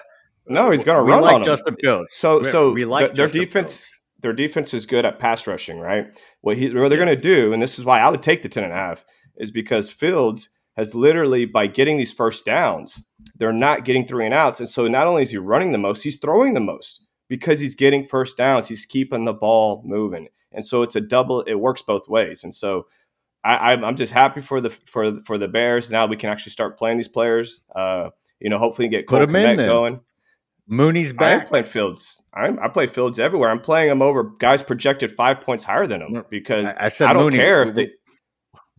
No, 0.47 0.69
he's 0.71 0.83
going 0.83 0.97
to 0.99 1.03
we 1.03 1.11
run 1.11 1.21
like 1.21 1.35
on 1.35 1.41
him. 1.41 1.45
Justin 1.45 1.75
Fields. 1.81 2.11
So 2.13 2.39
We- 2.39 2.45
so 2.49 2.71
we 2.71 2.85
like 2.85 3.05
th- 3.07 3.15
their 3.15 3.25
Justin 3.27 3.41
defense 3.41 3.71
Fields. 3.73 3.99
their 4.21 4.33
defense 4.33 4.73
is 4.73 4.85
good 4.85 5.05
at 5.05 5.19
pass 5.19 5.47
rushing, 5.47 5.79
right? 5.79 6.07
What 6.41 6.57
he 6.57 6.65
what 6.73 6.89
they're 6.89 6.97
going 7.03 7.15
to 7.15 7.19
do, 7.19 7.53
and 7.53 7.63
this 7.63 7.79
is 7.79 7.85
why 7.85 7.99
I 8.01 8.09
would 8.09 8.21
take 8.21 8.41
the 8.43 8.49
ten 8.49 8.63
and 8.65 8.73
a 8.73 8.75
half, 8.75 9.03
is 9.37 9.51
because 9.51 9.89
Fields 9.89 10.49
has 10.75 10.95
literally 10.95 11.45
by 11.45 11.67
getting 11.67 11.97
these 11.97 12.11
first 12.11 12.45
downs, 12.45 13.05
they're 13.35 13.53
not 13.53 13.85
getting 13.85 14.05
three 14.05 14.25
and 14.25 14.33
outs, 14.33 14.59
and 14.59 14.69
so 14.69 14.87
not 14.87 15.07
only 15.07 15.21
is 15.21 15.31
he 15.31 15.37
running 15.37 15.71
the 15.71 15.77
most, 15.77 16.03
he's 16.03 16.17
throwing 16.17 16.53
the 16.53 16.59
most 16.59 17.05
because 17.27 17.59
he's 17.59 17.75
getting 17.75 18.05
first 18.05 18.37
downs. 18.37 18.67
He's 18.67 18.85
keeping 18.85 19.25
the 19.25 19.33
ball 19.33 19.81
moving, 19.85 20.27
and 20.51 20.65
so 20.65 20.81
it's 20.81 20.95
a 20.95 21.01
double. 21.01 21.41
It 21.41 21.55
works 21.55 21.81
both 21.81 22.07
ways, 22.07 22.43
and 22.43 22.53
so. 22.53 22.87
I, 23.43 23.73
I'm 23.73 23.85
I'm 23.85 23.95
just 23.95 24.11
happy 24.11 24.41
for 24.41 24.59
the 24.59 24.71
for 24.71 25.21
for 25.21 25.37
the 25.37 25.47
Bears. 25.47 25.91
Now 25.91 26.07
we 26.07 26.17
can 26.17 26.31
actually 26.31 26.53
start 26.53 26.79
playing 26.79 26.97
these 26.97 27.07
players. 27.07 27.61
Uh, 27.75 28.09
you 28.39 28.49
know, 28.49 28.57
hopefully 28.57 28.87
get 28.87 29.05
Cole 29.05 29.21
in 29.21 29.57
going. 29.57 29.99
Mooney's 30.67 31.13
back. 31.13 31.21
I 31.21 31.41
am 31.41 31.47
playing 31.47 31.65
Fields. 31.65 32.21
I'm, 32.33 32.59
I 32.59 32.67
play 32.67 32.87
Fields 32.87 33.19
everywhere. 33.19 33.49
I'm 33.49 33.61
playing 33.61 33.91
him 33.91 34.01
over 34.01 34.23
guys 34.39 34.63
projected 34.63 35.11
five 35.15 35.41
points 35.41 35.63
higher 35.63 35.87
than 35.87 36.01
him 36.01 36.25
because 36.29 36.67
I, 36.67 36.85
I 36.85 36.85
I, 36.85 37.13
don't 37.13 37.23
Mooney. 37.23 37.37
care 37.37 37.63
if 37.63 37.75
they 37.75 37.91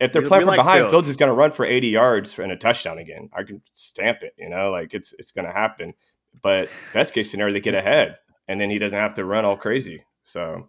if 0.00 0.12
they're 0.12 0.22
we- 0.22 0.28
playing 0.28 0.40
we 0.40 0.44
from 0.44 0.48
like 0.48 0.58
behind. 0.58 0.78
Fields. 0.80 0.90
Fields, 0.92 1.08
is 1.08 1.16
going 1.16 1.30
to 1.30 1.34
run 1.34 1.52
for 1.52 1.64
80 1.64 1.88
yards 1.88 2.38
and 2.38 2.52
a 2.52 2.56
touchdown 2.56 2.98
again. 2.98 3.30
I 3.32 3.42
can 3.44 3.62
stamp 3.74 4.18
it. 4.22 4.34
You 4.36 4.48
know, 4.48 4.70
like 4.70 4.94
it's 4.94 5.14
it's 5.18 5.30
going 5.32 5.46
to 5.46 5.52
happen. 5.52 5.94
But 6.42 6.68
best 6.92 7.14
case 7.14 7.30
scenario, 7.30 7.54
they 7.54 7.60
get 7.60 7.74
ahead, 7.74 8.18
and 8.48 8.60
then 8.60 8.68
he 8.70 8.78
doesn't 8.78 8.98
have 8.98 9.14
to 9.14 9.24
run 9.24 9.44
all 9.44 9.56
crazy. 9.56 10.02
So 10.24 10.68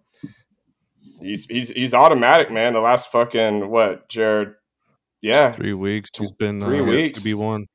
he's 1.19 1.45
he's 1.45 1.69
he's 1.69 1.93
automatic, 1.93 2.51
man. 2.51 2.73
The 2.73 2.79
last 2.79 3.11
fucking 3.11 3.69
what, 3.69 4.07
Jared? 4.09 4.53
Yeah, 5.21 5.51
Three 5.51 5.73
weeks. 5.73 6.09
He's 6.17 6.31
been 6.31 6.61
Three 6.61 6.79
uh, 6.79 6.83
weeks. 6.83 7.23
be 7.23 7.33
one. 7.33 7.65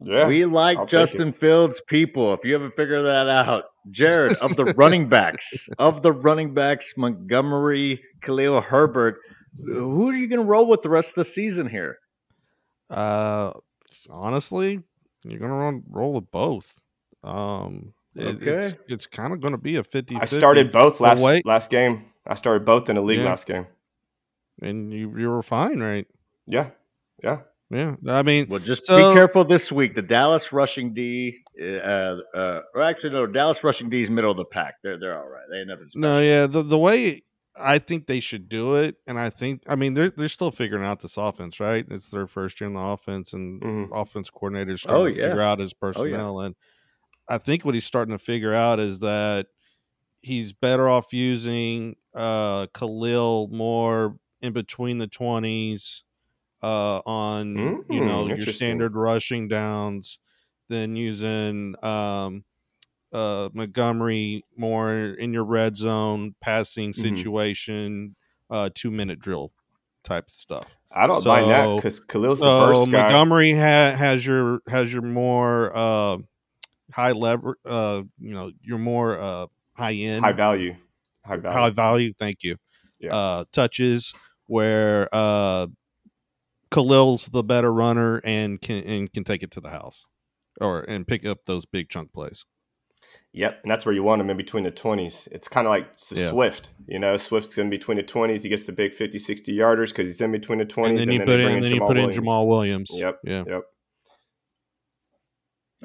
yeah. 0.00 0.26
We 0.26 0.46
like 0.46 0.78
I'll 0.78 0.86
Justin 0.86 1.32
Fields, 1.34 1.80
people. 1.86 2.32
If 2.34 2.44
you 2.44 2.54
haven't 2.54 2.74
figured 2.76 3.04
that 3.04 3.28
out, 3.28 3.64
Jared 3.90 4.32
of 4.40 4.56
the 4.56 4.64
running 4.76 5.08
backs, 5.08 5.68
of 5.78 6.02
the 6.02 6.12
running 6.12 6.54
backs, 6.54 6.94
Montgomery, 6.96 8.02
Khalil 8.22 8.60
Herbert. 8.62 9.18
Who 9.64 10.08
are 10.08 10.14
you 10.14 10.26
going 10.28 10.40
to 10.40 10.46
roll 10.46 10.66
with 10.68 10.82
the 10.82 10.88
rest 10.88 11.10
of 11.10 11.14
the 11.16 11.24
season 11.24 11.68
here? 11.68 11.98
Uh, 12.90 13.52
honestly, 14.08 14.80
you're 15.24 15.38
gonna 15.40 15.54
run 15.54 15.82
roll 15.90 16.14
with 16.14 16.30
both. 16.30 16.74
Um, 17.22 17.92
it- 18.14 18.42
it's 18.42 18.66
Okay. 18.72 18.78
it's 18.88 19.06
kind 19.06 19.32
of 19.34 19.40
gonna 19.40 19.58
be 19.58 19.76
a 19.76 19.84
50 19.84 20.16
I 20.16 20.24
started 20.24 20.72
both 20.72 20.98
last 21.00 21.22
wait. 21.22 21.44
last 21.44 21.70
game. 21.70 22.06
I 22.26 22.34
started 22.34 22.64
both 22.64 22.88
in 22.88 22.96
the 22.96 23.02
league 23.02 23.18
Yeah. 23.20 23.26
last 23.26 23.46
game. 23.46 23.66
and 24.62 24.92
you 24.92 25.16
you 25.18 25.28
were 25.30 25.42
fine, 25.42 25.80
right? 25.80 26.06
Yeah, 26.46 26.70
yeah. 27.22 27.40
Yeah, 27.70 27.96
I 28.08 28.22
mean, 28.22 28.46
Well, 28.48 28.58
just 28.60 28.86
So- 28.86 29.10
be 29.10 29.14
careful 29.14 29.44
this 29.44 29.70
week. 29.70 29.94
The 29.94 30.00
Dallas 30.02 30.52
rushing 30.54 30.94
D, 30.94 31.44
uh, 31.62 31.64
uh, 32.34 32.62
or 32.74 32.82
actually, 32.82 33.10
no, 33.10 33.26
Dallas 33.26 33.62
rushing 33.62 33.90
D 33.90 34.00
is 34.00 34.08
middle 34.10 34.30
of 34.30 34.38
the 34.38 34.46
pack. 34.46 34.76
They're 34.82 34.98
they're 34.98 35.16
all 35.22 35.28
right. 35.28 35.44
They 35.50 35.58
ain't 35.58 35.68
nothing. 35.68 35.88
special. 35.88 36.00
no, 36.00 36.20
yeah, 36.22 36.46
the 36.46 36.62
the 36.62 36.78
way 36.78 37.22
I 37.58 37.78
think 37.78 38.06
they 38.06 38.20
should 38.20 38.48
do 38.48 38.74
it, 38.76 38.96
and 39.06 39.18
I 39.18 39.30
think, 39.30 39.62
I 39.66 39.76
mean, 39.76 39.94
they're 39.94 40.10
they're 40.10 40.28
still 40.28 40.50
figuring 40.50 40.84
out 40.84 41.00
this 41.00 41.16
offense, 41.16 41.60
right? 41.60 41.84
It's 41.90 42.08
their 42.10 42.26
first 42.26 42.60
year 42.60 42.68
in 42.68 42.74
the 42.74 42.80
offense, 42.80 43.32
and 43.32 43.62
Mhm. 43.62 43.92
offense 43.92 44.30
coordinators 44.30 44.80
starting 44.80 45.04
Oh, 45.04 45.06
to 45.06 45.12
figure 45.22 45.40
out 45.40 45.58
his 45.60 45.74
Oh, 45.94 46.04
yeah. 46.04 46.24
personnel, 46.24 46.40
and 46.40 46.54
I 47.28 47.38
think 47.38 47.64
what 47.64 47.74
he's 47.74 47.86
starting 47.86 48.16
to 48.16 48.24
figure 48.24 48.54
out 48.54 48.80
is 48.80 49.00
that 49.00 49.48
he's 50.22 50.52
better 50.52 50.88
off 50.88 51.12
using 51.12 51.96
uh 52.14 52.66
Khalil 52.74 53.48
more 53.48 54.18
in 54.42 54.52
between 54.52 54.98
the 54.98 55.08
twenties 55.08 56.04
uh 56.62 57.00
on 57.06 57.74
you 57.88 58.00
Mm, 58.00 58.02
know 58.02 58.28
your 58.28 58.46
standard 58.46 58.94
rushing 58.96 59.48
downs 59.48 60.18
than 60.68 60.96
using 60.96 61.74
um 61.84 62.44
uh 63.12 63.48
Montgomery 63.52 64.44
more 64.56 64.92
in 64.94 65.32
your 65.32 65.44
red 65.44 65.76
zone 65.76 66.34
passing 66.40 66.90
Mhm. 66.92 66.94
situation 66.94 68.16
uh 68.50 68.70
two 68.74 68.90
minute 68.90 69.18
drill 69.18 69.52
type 70.04 70.30
stuff. 70.30 70.76
I 70.90 71.06
don't 71.06 71.24
mind 71.26 71.50
that 71.50 71.76
because 71.76 72.00
Khalil's 72.00 72.40
the 72.40 72.46
So 72.46 72.58
first 72.58 72.92
guy. 72.92 72.98
Montgomery 73.02 73.52
ha- 73.52 73.94
has 73.96 74.24
your 74.26 74.60
has 74.68 74.92
your 74.92 75.02
more 75.02 75.70
uh, 75.76 76.18
high 76.92 77.12
lever, 77.12 77.58
uh, 77.66 78.02
you 78.18 78.32
know, 78.32 78.50
your 78.62 78.78
more 78.78 79.18
uh, 79.18 79.46
high 79.76 79.94
end, 79.94 80.24
high 80.24 80.32
value, 80.32 80.74
high 81.24 81.36
value. 81.36 81.58
high 81.58 81.70
value. 81.70 82.12
Thank 82.18 82.42
you. 82.42 82.56
Yeah. 82.98 83.14
Uh, 83.14 83.44
touches 83.52 84.14
where 84.46 85.08
uh, 85.12 85.66
Khalil's 86.70 87.26
the 87.28 87.42
better 87.42 87.72
runner 87.72 88.20
and 88.24 88.60
can 88.60 88.82
and 88.84 89.12
can 89.12 89.24
take 89.24 89.42
it 89.42 89.50
to 89.52 89.60
the 89.60 89.70
house 89.70 90.06
or 90.60 90.80
and 90.80 91.06
pick 91.06 91.24
up 91.24 91.38
those 91.46 91.66
big 91.66 91.88
chunk 91.88 92.12
plays. 92.12 92.44
Yep, 93.38 93.60
and 93.62 93.70
that's 93.70 93.86
where 93.86 93.94
you 93.94 94.02
want 94.02 94.20
him 94.20 94.30
in 94.30 94.36
between 94.36 94.64
the 94.64 94.72
20s. 94.72 95.28
It's 95.30 95.46
kind 95.46 95.64
of 95.64 95.70
like 95.70 95.86
Yeah. 96.10 96.30
Swift. 96.30 96.70
You 96.88 96.98
know, 96.98 97.16
Swift's 97.16 97.56
in 97.56 97.70
between 97.70 97.96
the 97.96 98.02
20s. 98.02 98.42
He 98.42 98.48
gets 98.48 98.66
the 98.66 98.72
big 98.72 98.92
50, 98.92 99.16
60 99.16 99.56
yarders 99.56 99.90
because 99.90 100.08
he's 100.08 100.20
in 100.20 100.32
between 100.32 100.58
the 100.58 100.64
20s. 100.64 100.88
And 100.88 100.98
then 100.98 101.12
you 101.12 101.20
put 101.20 101.38
in, 101.38 101.60
then 101.60 101.72
you 101.72 101.80
Jamaal 101.80 101.86
put 101.86 101.96
in 101.98 102.06
Williams. 102.06 102.26
Jamaal 102.26 102.46
Williams. 102.48 102.90
Yep. 102.94 103.20
Yeah. 103.22 103.44
Yep. 103.46 103.62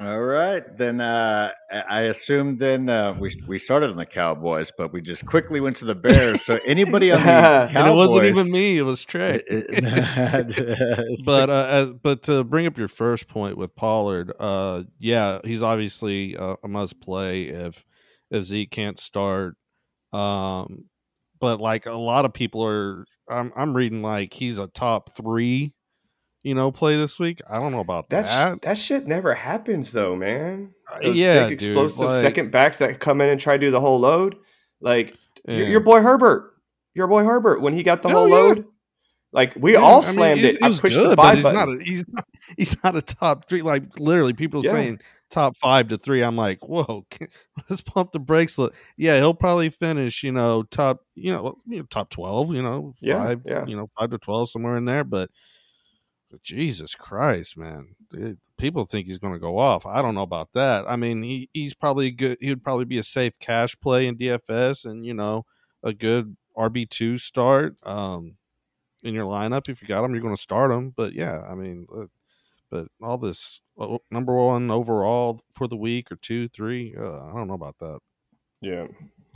All 0.00 0.20
right, 0.20 0.76
then 0.76 1.00
uh, 1.00 1.50
I 1.88 2.02
assume 2.02 2.58
then 2.58 2.88
uh, 2.88 3.16
we 3.16 3.40
we 3.46 3.60
started 3.60 3.90
on 3.90 3.96
the 3.96 4.04
Cowboys, 4.04 4.72
but 4.76 4.92
we 4.92 5.00
just 5.00 5.24
quickly 5.24 5.60
went 5.60 5.76
to 5.76 5.84
the 5.84 5.94
Bears. 5.94 6.42
So 6.44 6.58
anybody 6.66 7.12
on 7.12 7.18
the 7.18 7.24
Cowboys, 7.24 7.76
And 7.76 7.88
it 7.88 7.92
wasn't 7.92 8.24
even 8.24 8.50
me; 8.50 8.78
it 8.78 8.82
was 8.82 9.04
Trey. 9.04 9.40
but 9.48 9.68
but 11.24 11.48
uh, 11.48 11.66
as, 11.70 11.92
but 11.94 12.24
to 12.24 12.42
bring 12.42 12.66
up 12.66 12.76
your 12.76 12.88
first 12.88 13.28
point 13.28 13.56
with 13.56 13.76
Pollard, 13.76 14.32
uh, 14.40 14.82
yeah, 14.98 15.38
he's 15.44 15.62
obviously 15.62 16.34
a, 16.34 16.56
a 16.64 16.68
must 16.68 17.00
play 17.00 17.44
if 17.44 17.86
if 18.32 18.42
Zeke 18.42 18.72
can't 18.72 18.98
start. 18.98 19.54
Um, 20.12 20.86
but 21.38 21.60
like 21.60 21.86
a 21.86 21.92
lot 21.92 22.24
of 22.24 22.32
people 22.32 22.64
are, 22.66 23.04
I'm 23.28 23.52
I'm 23.56 23.74
reading 23.74 24.02
like 24.02 24.34
he's 24.34 24.58
a 24.58 24.66
top 24.66 25.14
three, 25.16 25.72
you 26.44 26.54
know, 26.54 26.70
play 26.70 26.96
this 26.96 27.18
week. 27.18 27.40
I 27.50 27.56
don't 27.56 27.72
know 27.72 27.80
about 27.80 28.08
That's, 28.08 28.28
that. 28.28 28.62
that 28.62 28.78
shit 28.78 29.06
never 29.08 29.34
happens 29.34 29.90
though, 29.90 30.14
man. 30.14 30.72
Uh, 30.88 31.00
Those 31.00 31.16
yeah, 31.16 31.48
big 31.48 31.58
dude, 31.58 31.70
explosive 31.70 32.08
like- 32.10 32.20
second 32.22 32.52
backs 32.52 32.78
that 32.78 33.00
come 33.00 33.20
in 33.20 33.30
and 33.30 33.40
try 33.40 33.56
to 33.56 33.60
do 33.66 33.72
the 33.72 33.80
whole 33.80 33.98
load. 33.98 34.36
Like 34.80 35.16
your, 35.48 35.58
Yeah. 35.58 35.66
your 35.68 35.80
boy 35.80 36.00
Herbert, 36.02 36.54
your 36.94 37.08
boy 37.08 37.24
Herbert, 37.24 37.60
when 37.62 37.74
he 37.74 37.82
got 37.82 38.02
the 38.02 38.08
Hell 38.08 38.18
whole 38.20 38.28
yeah. 38.28 38.34
load, 38.36 38.64
like 39.32 39.54
we 39.56 39.72
Yeah, 39.72 39.78
all 39.80 40.02
I 40.02 40.06
mean, 40.06 40.12
slammed 40.14 40.40
it. 40.40 40.62
I 40.62 40.68
he's 40.68 40.78
pushed 40.78 40.96
good, 40.96 41.10
the 41.10 41.16
but 41.16 41.22
buy 41.22 41.34
he's 41.34 41.42
button. 41.42 41.58
not, 41.58 41.80
a, 41.80 41.82
he's 41.82 42.04
not. 42.08 42.24
He's 42.58 42.84
not 42.84 42.94
a 42.94 43.00
top 43.00 43.48
three. 43.48 43.62
Like 43.62 43.98
literally, 43.98 44.34
people 44.34 44.62
Yeah. 44.62 44.72
saying 44.72 45.00
top 45.30 45.56
five 45.56 45.88
to 45.88 45.96
three. 45.96 46.22
I'm 46.22 46.36
like, 46.36 46.58
whoa, 46.68 47.06
let's 47.70 47.80
pump 47.80 48.12
the 48.12 48.18
brakes. 48.20 48.58
Yeah, 48.98 49.16
he'll 49.16 49.32
probably 49.32 49.70
finish. 49.70 50.22
You 50.22 50.32
know, 50.32 50.62
top. 50.64 51.00
You 51.14 51.32
know, 51.32 51.82
top 51.88 52.10
twelve. 52.10 52.52
You 52.52 52.60
know, 52.60 52.94
Yeah, 53.00 53.24
five. 53.24 53.40
yeah. 53.46 53.64
You 53.66 53.76
know, 53.78 53.88
five 53.98 54.10
to 54.10 54.18
twelve 54.18 54.50
somewhere 54.50 54.76
in 54.76 54.84
there. 54.84 55.04
But, 55.04 55.30
but 56.34 56.42
Jesus 56.42 56.96
Christ, 56.96 57.56
man, 57.56 57.94
it, 58.12 58.38
people 58.58 58.84
think 58.84 59.06
he's 59.06 59.18
going 59.18 59.34
to 59.34 59.38
go 59.38 59.56
off. 59.56 59.86
I 59.86 60.02
don't 60.02 60.16
know 60.16 60.22
about 60.22 60.52
that. 60.54 60.84
I 60.88 60.96
mean, 60.96 61.22
he 61.22 61.48
he's 61.52 61.74
probably 61.74 62.10
good. 62.10 62.38
He 62.40 62.48
would 62.48 62.64
probably 62.64 62.86
be 62.86 62.98
a 62.98 63.04
safe 63.04 63.38
cash 63.38 63.78
play 63.80 64.08
in 64.08 64.16
DFS, 64.16 64.84
and 64.84 65.06
you 65.06 65.14
know, 65.14 65.46
a 65.84 65.92
good 65.92 66.36
RB 66.58 66.90
two 66.90 67.18
start. 67.18 67.76
Um, 67.84 68.36
in 69.04 69.14
your 69.14 69.26
lineup. 69.26 69.68
If 69.68 69.80
you 69.80 69.86
got 69.86 70.02
him, 70.02 70.12
you're 70.12 70.22
going 70.22 70.34
to 70.34 70.42
start 70.42 70.72
him. 70.72 70.92
But 70.96 71.12
yeah, 71.12 71.42
I 71.48 71.54
mean, 71.54 71.86
uh, 71.94 72.06
but 72.70 72.88
all 73.00 73.18
this 73.18 73.60
uh, 73.78 73.98
number 74.10 74.34
one 74.34 74.70
overall 74.72 75.40
for 75.52 75.68
the 75.68 75.76
week 75.76 76.10
or 76.10 76.16
two, 76.16 76.48
three, 76.48 76.96
uh, 76.98 77.26
I 77.26 77.32
don't 77.32 77.46
know 77.46 77.54
about 77.54 77.78
that. 77.78 78.00
Yeah. 78.60 78.86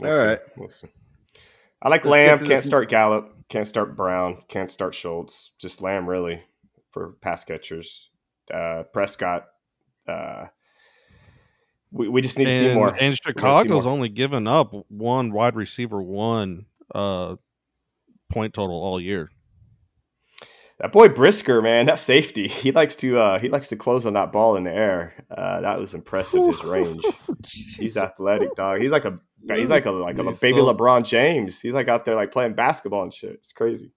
All 0.03 0.11
see. 0.11 0.17
right. 0.17 0.39
We'll 0.57 0.69
see. 0.69 0.87
I 1.81 1.87
like 1.87 2.03
Let's 2.03 2.39
Lamb. 2.39 2.45
Can't 2.45 2.63
start 2.63 2.89
Gallup. 2.89 3.33
Can't 3.47 3.67
start 3.67 3.95
Brown. 3.95 4.43
Can't 4.49 4.69
start 4.69 4.93
Schultz. 4.93 5.51
Just 5.59 5.81
Lamb 5.81 6.09
really 6.09 6.41
for 6.91 7.13
pass 7.21 7.43
catchers. 7.43 8.09
Uh, 8.53 8.83
Prescott. 8.93 9.45
Uh, 10.07 10.45
we, 11.91 12.07
we 12.07 12.21
just 12.21 12.37
need 12.37 12.45
to 12.45 12.59
see 12.59 12.73
more. 12.73 12.95
and 12.99 13.15
Chicago's 13.17 13.85
more. 13.85 13.93
only 13.93 14.09
given 14.09 14.47
up 14.47 14.73
one 14.89 15.31
wide 15.31 15.55
receiver, 15.55 16.01
one 16.01 16.65
uh, 16.93 17.35
point 18.29 18.53
total 18.53 18.75
all 18.75 18.99
year. 19.01 19.29
That 20.79 20.93
boy 20.93 21.09
Brisker, 21.09 21.61
man, 21.61 21.87
that 21.87 21.99
safety. 21.99 22.47
He 22.59 22.71
likes 22.71 22.95
to 22.97 23.17
uh, 23.17 23.39
he 23.39 23.49
likes 23.49 23.69
to 23.69 23.75
close 23.75 24.05
on 24.05 24.13
that 24.13 24.31
ball 24.31 24.55
in 24.55 24.63
the 24.63 24.73
air. 24.73 25.13
Uh, 25.29 25.61
that 25.61 25.77
was 25.79 25.93
impressive. 25.93 26.45
His 26.45 26.63
range. 26.63 27.03
He's 27.77 27.97
athletic, 27.97 28.55
dog. 28.55 28.79
He's 28.81 28.91
like 28.91 29.05
a 29.05 29.19
he's 29.53 29.69
like 29.69 29.85
a 29.85 29.91
like 29.91 30.17
a 30.17 30.23
He's 30.23 30.39
baby 30.39 30.59
so- 30.59 30.73
LeBron 30.73 31.03
James. 31.05 31.59
He's 31.59 31.73
like 31.73 31.87
out 31.89 32.05
there 32.05 32.15
like 32.15 32.31
playing 32.31 32.53
basketball 32.53 33.03
and 33.03 33.13
shit. 33.13 33.31
It's 33.33 33.51
crazy. 33.51 33.91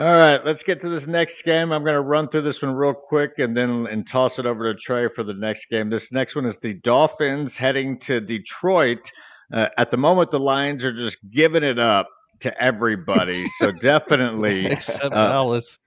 All 0.00 0.16
right, 0.16 0.42
let's 0.46 0.62
get 0.62 0.80
to 0.80 0.88
this 0.88 1.06
next 1.06 1.42
game. 1.42 1.72
I'm 1.72 1.82
going 1.84 1.92
to 1.92 2.00
run 2.00 2.26
through 2.26 2.40
this 2.40 2.62
one 2.62 2.72
real 2.72 2.94
quick 2.94 3.32
and 3.36 3.54
then 3.54 3.86
and 3.86 4.06
toss 4.06 4.38
it 4.38 4.46
over 4.46 4.72
to 4.72 4.80
Trey 4.80 5.08
for 5.08 5.22
the 5.22 5.34
next 5.34 5.66
game. 5.68 5.90
This 5.90 6.10
next 6.10 6.34
one 6.34 6.46
is 6.46 6.56
the 6.62 6.72
Dolphins 6.72 7.58
heading 7.58 7.98
to 8.00 8.18
Detroit. 8.18 9.12
Uh, 9.52 9.68
at 9.76 9.90
the 9.90 9.98
moment, 9.98 10.30
the 10.30 10.40
Lions 10.40 10.86
are 10.86 10.92
just 10.94 11.18
giving 11.30 11.62
it 11.62 11.78
up 11.78 12.08
to 12.38 12.62
everybody. 12.62 13.44
So 13.58 13.72
definitely, 13.82 14.68
Except 14.68 15.04
uh, 15.04 15.28
Dallas. 15.28 15.78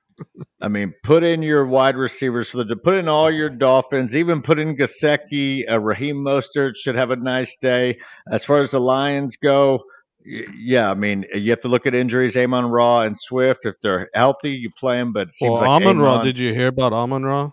I 0.62 0.67
mean, 0.67 0.93
put 1.04 1.23
in 1.23 1.41
your 1.41 1.65
wide 1.65 1.95
receivers 1.97 2.49
for 2.49 2.58
the 2.58 2.65
to 2.65 2.76
put 2.76 2.93
in 2.93 3.08
all 3.08 3.32
your 3.32 3.49
Dolphins. 3.49 4.15
Even 4.15 4.43
put 4.43 4.60
in 4.60 4.78
Gesicki. 4.78 5.63
Uh, 5.67 5.80
Raheem 5.80 6.17
Mostert 6.17 6.76
should 6.76 6.93
have 6.93 7.10
a 7.10 7.15
nice 7.15 7.58
day. 7.60 7.97
As 8.30 8.45
far 8.45 8.60
as 8.60 8.69
the 8.69 8.80
Lions 8.80 9.38
go, 9.38 9.84
yeah, 10.25 10.89
I 10.89 10.93
mean, 10.93 11.25
you 11.33 11.49
have 11.51 11.62
to 11.62 11.67
look 11.67 11.86
at 11.86 11.93
injuries. 11.95 12.36
Amon 12.38 12.65
Ra 12.65 13.01
and 13.01 13.17
Swift. 13.17 13.65
If 13.65 13.75
they're 13.81 14.09
healthy, 14.13 14.51
you 14.51 14.69
play 14.77 14.97
them. 14.97 15.13
But 15.13 15.29
it 15.29 15.36
seems 15.36 15.51
Well, 15.51 15.62
like 15.62 15.69
Amon 15.69 15.99
Ra, 15.99 16.13
Amon- 16.13 16.25
did 16.25 16.39
you 16.39 16.53
hear 16.53 16.67
about 16.67 16.93
Amon 16.93 17.23
Ra? 17.23 17.51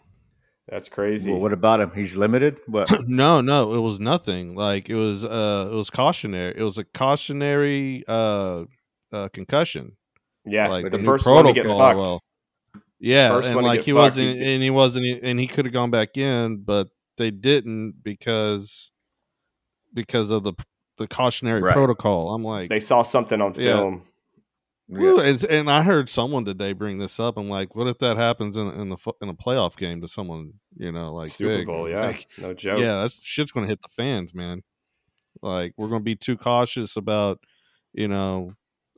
That's 0.68 0.88
crazy. 0.88 1.32
Well, 1.32 1.40
what 1.40 1.52
about 1.52 1.80
him? 1.80 1.90
He's 1.94 2.14
limited. 2.14 2.58
What? 2.66 2.88
no, 3.08 3.40
no, 3.40 3.74
it 3.74 3.80
was 3.80 3.98
nothing. 3.98 4.54
Like 4.54 4.88
it 4.88 4.94
was 4.94 5.24
uh 5.24 5.68
it 5.72 5.74
was 5.74 5.90
cautionary. 5.90 6.54
It 6.56 6.62
was 6.62 6.78
a 6.78 6.84
cautionary 6.84 8.04
uh, 8.06 8.64
uh 9.12 9.28
concussion. 9.32 9.96
yeah, 10.44 10.68
like 10.68 10.90
the 10.92 10.98
new 10.98 11.04
first 11.04 11.26
one 11.26 11.44
to 11.46 11.52
get 11.52 11.64
protocol, 11.64 11.78
fucked. 11.88 11.98
well. 11.98 12.22
Yeah, 13.00 13.30
First 13.30 13.48
and 13.48 13.62
like 13.62 13.80
he 13.80 13.90
fucked, 13.90 13.98
wasn't 13.98 14.36
he- 14.38 14.54
and 14.54 14.62
he 14.62 14.70
wasn't 14.70 15.20
and 15.24 15.40
he 15.40 15.46
could 15.48 15.64
have 15.64 15.72
gone 15.74 15.90
back 15.90 16.16
in, 16.16 16.58
but 16.58 16.88
they 17.16 17.30
didn't 17.32 17.94
because 18.04 18.92
because 19.92 20.30
of 20.30 20.44
the 20.44 20.52
the 21.00 21.08
cautionary 21.08 21.62
Right. 21.62 21.72
protocol. 21.72 22.32
I'm 22.34 22.44
like 22.44 22.68
They 22.68 22.78
saw 22.78 23.02
something 23.02 23.40
on 23.40 23.54
Yeah. 23.54 23.78
film. 23.78 24.02
Woo, 24.88 25.20
and, 25.20 25.42
and 25.44 25.70
I 25.70 25.82
heard 25.82 26.08
someone 26.08 26.44
today 26.44 26.72
bring 26.72 26.98
this 26.98 27.20
up. 27.20 27.36
I'm 27.36 27.48
like, 27.48 27.76
what 27.76 27.86
if 27.86 27.98
that 27.98 28.16
happens 28.16 28.56
in, 28.56 28.66
in 28.72 28.88
the 28.88 28.96
in 29.22 29.28
a 29.28 29.34
playoff 29.34 29.76
game 29.76 30.00
to 30.00 30.08
someone 30.08 30.54
you 30.76 30.90
know 30.92 31.14
like 31.14 31.28
Super 31.28 31.58
big? 31.58 31.66
Bowl, 31.68 31.88
yeah, 31.88 32.06
Like, 32.06 32.26
no 32.38 32.52
joke. 32.54 32.80
yeah, 32.80 33.00
that's 33.00 33.22
shit's 33.24 33.50
gonna 33.52 33.68
hit 33.68 33.80
the 33.82 33.88
fans, 33.88 34.34
man. 34.34 34.62
Like 35.42 35.74
we're 35.76 35.88
gonna 35.88 36.00
be 36.00 36.16
too 36.16 36.36
cautious 36.36 36.96
about 36.96 37.38
you 37.92 38.08
know 38.08 38.50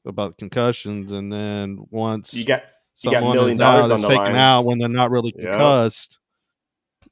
about 0.06 0.38
concussions, 0.38 1.12
and 1.12 1.30
then 1.32 1.78
once 1.90 2.32
you 2.32 2.46
got 2.46 2.62
you 3.04 3.10
got 3.10 3.18
someone 3.18 3.36
million 3.36 3.52
is 3.52 3.58
dollars 3.58 3.90
out, 3.90 3.94
on 3.94 4.00
the 4.00 4.08
taken 4.08 4.24
line. 4.32 4.36
out 4.36 4.64
when 4.64 4.78
they're 4.78 4.88
not 4.88 5.10
really 5.10 5.32
concussed, 5.32 6.18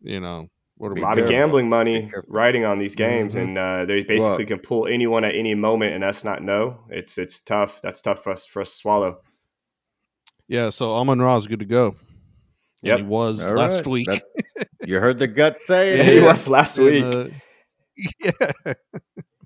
you 0.01 0.21
know 0.21 0.49
a 0.89 0.95
we 0.95 1.01
lot 1.03 1.19
of 1.19 1.29
gambling 1.29 1.67
Be 1.67 1.71
money 1.71 2.09
careful. 2.11 2.33
riding 2.33 2.65
on 2.65 2.79
these 2.79 2.95
games, 2.95 3.35
Mhm. 3.35 3.43
and 3.43 3.59
uh, 3.59 3.85
they 3.85 4.03
basically 4.03 4.45
Well- 4.45 4.47
can 4.47 4.59
pull 4.61 4.87
anyone 4.87 5.25
at 5.25 5.35
any 5.35 5.55
moment, 5.55 5.95
and 5.95 6.03
us 6.03 6.25
not 6.25 6.43
know. 6.43 6.79
It's 6.89 7.19
it's 7.19 7.41
tough. 7.41 7.81
That's 7.83 8.01
tough 8.01 8.23
for 8.25 8.31
us 8.31 8.47
for 8.47 8.63
us 8.63 8.71
to 8.73 8.77
swallow. 8.77 9.21
Yeah, 10.49 10.71
so 10.71 10.93
Amon 10.93 11.21
Ra 11.21 11.37
is 11.37 11.47
good 11.47 11.61
to 11.61 11.65
go. 11.67 11.95
Yeah, 12.83 12.97
he 12.97 13.03
was 13.03 13.45
All 13.45 13.53
last 13.55 13.81
right. 13.81 13.87
week. 13.89 14.07
That- 14.07 14.23
you 14.87 14.99
heard 14.99 15.19
the 15.19 15.29
gut 15.29 15.59
say 15.61 15.97
Yeah, 15.99 16.03
he 16.03 16.21
was 16.21 16.49
last 16.49 16.79
And, 16.79 16.87
week. 16.87 17.05
uh, 17.05 17.27
yeah, 18.25 18.73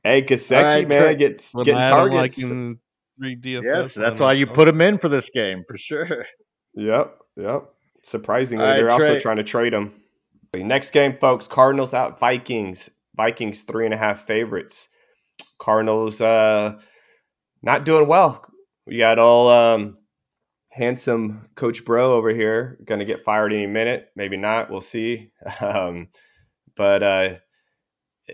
hey, 0.05 0.23
Gesicki, 0.23 0.57
All 0.59 0.64
right, 0.64 0.88
man, 0.88 1.03
Trey. 1.03 1.14
gets 1.16 1.53
getting 1.55 1.75
I 1.75 1.90
targets. 1.90 2.38
like 2.38 2.51
in 2.51 2.79
three 3.18 3.35
DFS. 3.37 3.62
Yes, 3.64 3.94
that's 3.94 4.20
why 4.20 4.35
know. 4.35 4.38
you 4.38 4.47
put 4.47 4.68
him 4.68 4.81
in 4.81 4.99
for 4.99 5.09
this 5.09 5.29
game 5.31 5.64
for 5.66 5.77
sure. 5.77 6.27
Yep, 6.75 7.18
yep. 7.37 7.64
Surprisingly, 8.03 8.64
All 8.64 8.70
right, 8.70 8.77
they're 8.77 8.90
also 8.90 9.18
trying 9.18 9.37
to 9.38 9.44
trade 9.44 9.73
him. 9.75 9.92
Next 10.62 10.90
game, 10.93 11.17
folks. 11.19 11.47
Cardinals 11.47 11.95
out 11.95 12.19
Vikings. 12.19 12.90
Vikings 13.17 13.62
three 13.62 13.85
and 13.85 13.95
a 13.95 13.99
half 13.99 14.27
favorites. 14.27 14.88
Cardinals 15.59 16.21
uh 16.21 16.79
not 17.62 17.85
doing 17.85 18.07
well. 18.09 18.45
We 18.87 18.99
got 18.99 19.19
all 19.19 19.49
um 19.49 19.99
handsome 20.71 21.49
Coach 21.55 21.85
Bro 21.85 22.12
over 22.12 22.31
here 22.31 22.79
gonna 22.85 23.05
get 23.05 23.23
fired 23.23 23.53
any 23.53 23.67
minute. 23.67 24.09
Maybe 24.17 24.37
not. 24.37 24.71
We'll 24.71 24.81
see. 24.81 25.31
Um, 25.61 26.09
but 26.77 27.03
uh 27.03 27.37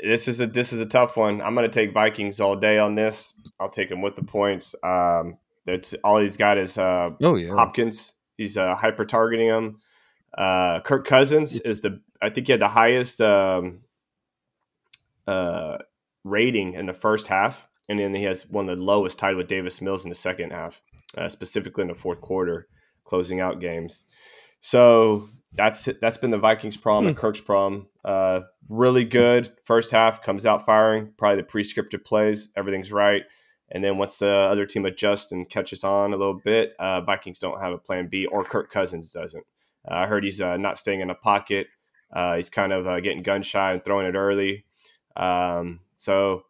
this 0.03 0.29
is 0.29 0.41
a 0.41 0.47
this 0.47 0.73
is 0.73 0.81
a 0.81 0.87
tough 0.87 1.17
one. 1.17 1.43
I'm 1.43 1.55
gonna 1.55 1.69
take 1.69 1.93
Vikings 1.93 2.41
all 2.41 2.57
day 2.57 2.79
on 2.79 2.95
this. 2.95 3.35
I'll 3.59 3.71
take 3.71 3.89
them 3.89 4.03
with 4.03 4.17
the 4.17 4.23
points. 4.23 4.75
Um, 4.83 5.37
that's 5.67 5.95
all 6.05 6.21
he's 6.21 6.37
got 6.37 6.59
is 6.59 6.79
uh, 6.79 7.11
Oh 7.23 7.35
yeah, 7.35 7.53
Hopkins. 7.53 8.15
He's 8.37 8.57
uh, 8.57 8.75
hyper 8.75 9.05
targeting 9.05 9.49
him. 9.49 9.81
Uh, 10.37 10.81
Kirk 10.81 11.07
Cousins 11.07 11.59
is 11.59 11.81
the 11.81 12.01
I 12.23 12.31
think 12.31 12.47
he 12.47 12.53
had 12.53 12.61
the 12.61 12.69
highest 12.69 13.21
um, 13.21 13.81
uh, 15.27 15.79
rating 16.25 16.75
in 16.75 16.87
the 16.87 16.93
first 16.95 17.27
half, 17.27 17.67
and 17.89 17.99
then 17.99 18.15
he 18.15 18.25
has 18.25 18.49
one 18.49 18.69
of 18.69 18.77
the 18.77 18.85
lowest 18.85 19.19
tied 19.19 19.37
with 19.37 19.49
Davis 19.49 19.81
Mills 19.81 20.05
in 20.05 20.11
the 20.11 20.15
second 20.15 20.51
half, 20.51 20.83
uh, 21.17 21.29
specifically 21.29 21.83
in 21.83 21.89
the 21.89 21.95
fourth 21.95 22.21
quarter, 22.21 22.69
closing 23.05 23.41
out 23.41 23.61
games. 23.61 24.05
So 24.61 25.29
that's 25.53 25.89
that's 26.01 26.19
been 26.19 26.31
the 26.31 26.39
Vikings' 26.39 26.77
problem 26.77 27.09
and 27.09 27.17
Kirk's 27.17 27.41
problem. 27.41 27.89
Uh, 28.05 28.41
really 28.69 29.05
good 29.05 29.53
first 29.65 29.91
half, 29.91 30.23
comes 30.23 30.47
out 30.47 30.65
firing, 30.65 31.13
probably 31.17 31.43
the 31.43 31.49
prescriptive 31.49 32.05
plays, 32.05 32.51
everything's 32.57 32.93
right. 32.93 33.23
And 33.73 33.85
then 33.85 33.99
once 33.99 34.19
the 34.19 34.29
other 34.29 34.67
team 34.67 34.85
adjusts 34.85 35.33
and 35.33 35.49
catches 35.49 35.85
on 35.85 36.13
a 36.13 36.17
little 36.17 36.41
bit, 36.45 36.75
uh, 36.79 37.01
Vikings 37.03 37.39
don't 37.39 37.61
have 37.61 37.73
a 37.73 37.79
plan 37.79 38.09
B, 38.09 38.27
or 38.27 38.45
Kirk 38.45 38.71
Cousins 38.71 39.13
doesn't. 39.13 39.45
Uh, 39.89 39.95
I 39.95 40.07
heard 40.07 40.25
he's 40.25 40.41
uh, 40.41 40.57
not 40.57 40.79
staying 40.79 41.01
in 41.01 41.09
the 41.09 41.15
pocket. 41.15 41.69
Uh, 42.13 42.37
he's 42.37 42.51
kind 42.51 42.73
of 42.73 42.87
uh, 42.87 43.01
getting 43.01 43.23
gun 43.23 43.43
shy 43.43 43.73
and 43.73 43.85
throwing 43.85 44.07
it 44.07 44.15
early. 44.17 44.65
Um, 45.17 45.81
so 45.97 46.45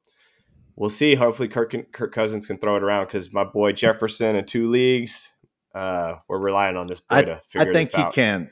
we'll 0.77 0.91
see. 0.91 1.15
Hopefully, 1.15 1.49
Kirk, 1.49 1.75
Kirk 1.93 2.15
Cousins 2.15 2.47
can 2.47 2.59
throw 2.59 2.77
it 2.77 2.83
around 2.83 3.07
because 3.07 3.33
my 3.33 3.45
boy 3.45 3.73
Jefferson 3.73 4.37
in 4.37 4.47
two 4.47 4.71
leagues, 4.71 5.33
uh, 5.75 6.17
we're 6.29 6.39
relying 6.39 6.77
on 6.77 6.87
this 6.87 7.01
boy 7.01 7.17
I, 7.17 7.23
to 7.23 7.41
figure 7.49 7.71
I 7.71 7.75
think 7.75 7.91
he 7.91 8.03
out. 8.03 8.15
can. 8.15 8.51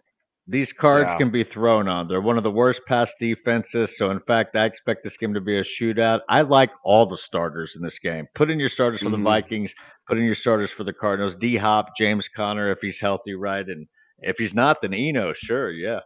These 0.51 0.73
cards 0.73 1.11
Yeah. 1.13 1.19
can 1.19 1.31
be 1.31 1.45
thrown 1.45 1.89
on. 1.89 2.09
They're 2.09 2.23
one 2.23 2.39
of 2.39 2.43
the 2.45 2.51
worst 2.51 2.81
pass 2.87 3.15
defenses. 3.21 3.99
So, 3.99 4.11
in 4.11 4.21
fact, 4.21 4.57
I 4.57 4.65
expect 4.65 5.05
this 5.05 5.17
game 5.19 5.35
to 5.35 5.43
be 5.43 5.59
a 5.59 5.63
shootout. 5.63 6.21
I 6.27 6.41
like 6.41 6.71
all 6.85 7.05
the 7.05 7.19
starters 7.19 7.77
in 7.77 7.83
this 7.83 7.99
game. 7.99 8.27
Put 8.35 8.51
in 8.51 8.59
your 8.59 8.71
starters 8.71 9.03
for 9.03 9.11
the 9.11 9.19
Mhm. 9.19 9.25
Vikings. 9.25 9.75
Put 10.07 10.17
in 10.17 10.25
your 10.25 10.35
starters 10.35 10.71
for 10.71 10.85
the 10.85 10.95
Cardinals. 10.95 11.37
D 11.37 11.57
Hop, 11.57 11.95
James 11.99 12.29
Conner, 12.29 12.71
if 12.71 12.81
he's 12.81 12.99
healthy, 12.99 13.35
right? 13.35 13.67
And 13.67 13.89
if 14.21 14.39
he's 14.39 14.55
not, 14.55 14.81
then 14.83 14.95
Eno, 14.95 15.33
sure, 15.33 15.71
yeah. 15.71 16.01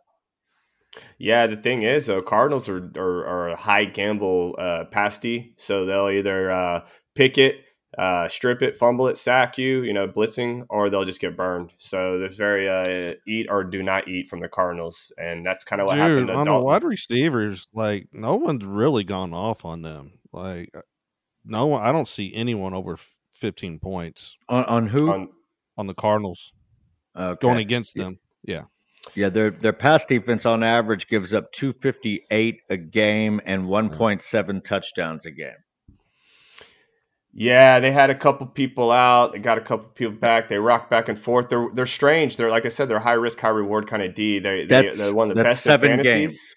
Yeah, 1.19 1.47
the 1.47 1.57
thing 1.57 1.83
is, 1.85 2.07
though, 2.07 2.21
Cardinals 2.23 2.69
are 2.69 2.91
are, 2.97 3.27
are 3.27 3.49
a 3.51 3.57
high 3.57 3.87
gamble 3.87 4.55
uh, 4.59 4.85
pasty, 4.91 5.55
so 5.57 5.87
they'll 5.87 6.11
either 6.11 6.51
uh, 6.51 6.87
pick 7.15 7.39
it, 7.39 7.57
uh, 7.97 8.29
strip 8.29 8.61
it, 8.61 8.77
fumble 8.77 9.09
it, 9.09 9.17
sack 9.17 9.57
you, 9.57 9.83
you 9.83 9.95
know, 9.95 10.07
blitzing, 10.07 10.67
or 10.69 10.91
they'll 10.91 11.07
just 11.07 11.21
get 11.21 11.35
burned. 11.35 11.73
So 11.79 12.19
there's 12.19 12.37
very 12.37 12.69
uh, 12.69 13.15
eat 13.27 13.47
or 13.49 13.65
do 13.65 13.83
not 13.83 14.07
eat 14.07 14.29
from 14.29 14.41
the 14.41 14.49
Cardinals, 14.49 15.13
and 15.17 15.47
that's 15.47 15.65
kind 15.65 15.81
of 15.81 15.87
what 15.87 15.97
happened 15.97 16.19
Dude, 16.19 16.27
to 16.29 16.35
on 16.35 16.45
the 16.45 16.51
Dalton. 16.51 16.67
wide 16.67 16.85
receivers, 16.85 17.67
like 17.73 18.09
no 18.13 18.37
one's 18.37 18.67
really 18.67 19.05
gone 19.05 19.33
off 19.33 19.65
on 19.65 19.81
them. 19.81 20.19
Like 20.31 20.71
uh, 20.75 20.83
no 21.47 21.69
one, 21.69 21.83
I 21.83 21.91
don't 21.91 22.09
see 22.09 22.35
anyone 22.35 22.75
over 22.75 22.99
15 23.33 23.79
points 23.79 24.37
On, 24.51 24.65
on 24.65 24.87
who? 24.89 25.11
On- 25.11 25.29
on 25.79 25.87
the 25.87 25.95
Cardinals 25.95 26.53
Okay. 27.17 27.39
going 27.41 27.59
against 27.59 27.95
them. 27.95 28.19
Yeah. 28.45 28.63
Yeah, 29.15 29.31
their 29.31 29.51
their 29.51 29.73
pass 29.73 30.07
defense 30.07 30.47
on 30.47 30.63
average 30.63 31.09
gives 31.09 31.33
up 31.33 31.51
258 31.53 32.61
a 32.71 32.77
game 32.77 33.41
and 33.45 33.65
1.7 33.65 34.65
touchdowns 34.65 35.27
a 35.27 35.31
game. 35.33 35.57
Yeah, 37.35 37.81
they 37.81 37.91
had 37.91 38.11
a 38.11 38.15
couple 38.15 38.47
people 38.47 38.91
out. 38.91 39.33
They 39.33 39.39
got 39.39 39.57
a 39.57 39.63
couple 39.63 39.89
people 39.89 40.15
back. 40.15 40.49
They 40.49 40.59
rock 40.59 40.91
back 40.91 41.09
and 41.09 41.19
forth. 41.19 41.49
They're 41.49 41.69
they're 41.73 41.87
strange. 41.87 42.37
They're 42.37 42.51
like 42.51 42.67
I 42.67 42.69
said, 42.69 42.89
they're 42.89 43.01
high 43.01 43.13
risk, 43.15 43.41
high 43.41 43.49
reward 43.49 43.89
kind 43.89 44.03
of 44.03 44.15
D. 44.15 44.39
They, 44.39 44.61
they 44.61 44.67
That's- 44.67 44.99
they're 44.99 45.15
one 45.15 45.31
of 45.31 45.37
the 45.37 45.43
best 45.43 45.65
seven 45.65 45.91
in 45.93 45.97
fantasies. 45.99 46.15
games. 46.15 46.55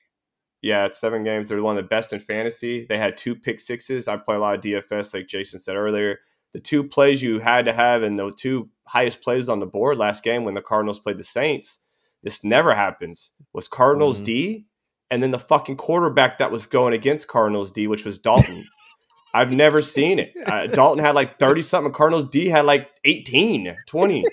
Yeah, 0.61 0.85
it's 0.85 0.99
seven 0.99 1.23
games. 1.23 1.47
They're 1.49 1.61
one 1.61 1.77
of 1.77 1.83
the 1.83 1.87
best 1.87 2.11
in 2.11 2.19
fantasy. 2.19 2.85
They 2.89 2.97
had 2.97 3.17
two 3.17 3.35
pick 3.35 3.59
sixes. 3.59 4.07
I 4.07 4.17
play 4.17 4.35
a 4.35 4.39
lot 4.39 4.55
of 4.55 4.61
DFS, 4.61 5.13
like 5.13 5.27
Jason 5.27 5.59
said 5.59 5.75
earlier. 5.75 6.19
The 6.53 6.59
two 6.59 6.83
plays 6.83 7.21
you 7.21 7.39
had 7.39 7.65
to 7.65 7.73
have 7.73 8.01
and 8.03 8.17
the 8.17 8.31
two 8.35 8.69
highest 8.87 9.21
plays 9.21 9.49
on 9.49 9.59
the 9.59 9.65
board 9.65 9.97
last 9.97 10.23
game 10.23 10.43
when 10.43 10.53
the 10.53 10.61
Cardinals 10.61 10.99
played 10.99 11.17
the 11.17 11.23
Saints. 11.23 11.79
This 12.23 12.43
never 12.43 12.73
happens. 12.75 13.31
Was 13.53 13.67
Cardinals 13.67 14.21
Mhm. 14.21 14.25
D, 14.25 14.65
and 15.11 15.21
then 15.21 15.31
the 15.31 15.39
fucking 15.39 15.77
quarterback 15.77 16.37
that 16.39 16.51
was 16.51 16.65
going 16.65 16.93
against 16.93 17.27
Cardinals 17.27 17.71
D, 17.71 17.87
which 17.87 18.05
was 18.05 18.17
Dalton. 18.17 18.63
I've 19.33 19.53
never 19.53 19.81
seen 19.81 20.17
it. 20.19 20.31
Uh, 20.47 20.67
Dalton 20.67 21.03
had 21.03 21.13
like 21.15 21.39
30 21.39 21.61
something. 21.61 21.91
Cardinals 21.93 22.29
D 22.29 22.47
had 22.47 22.65
like 22.65 22.89
18, 23.03 23.75
20. 23.85 24.23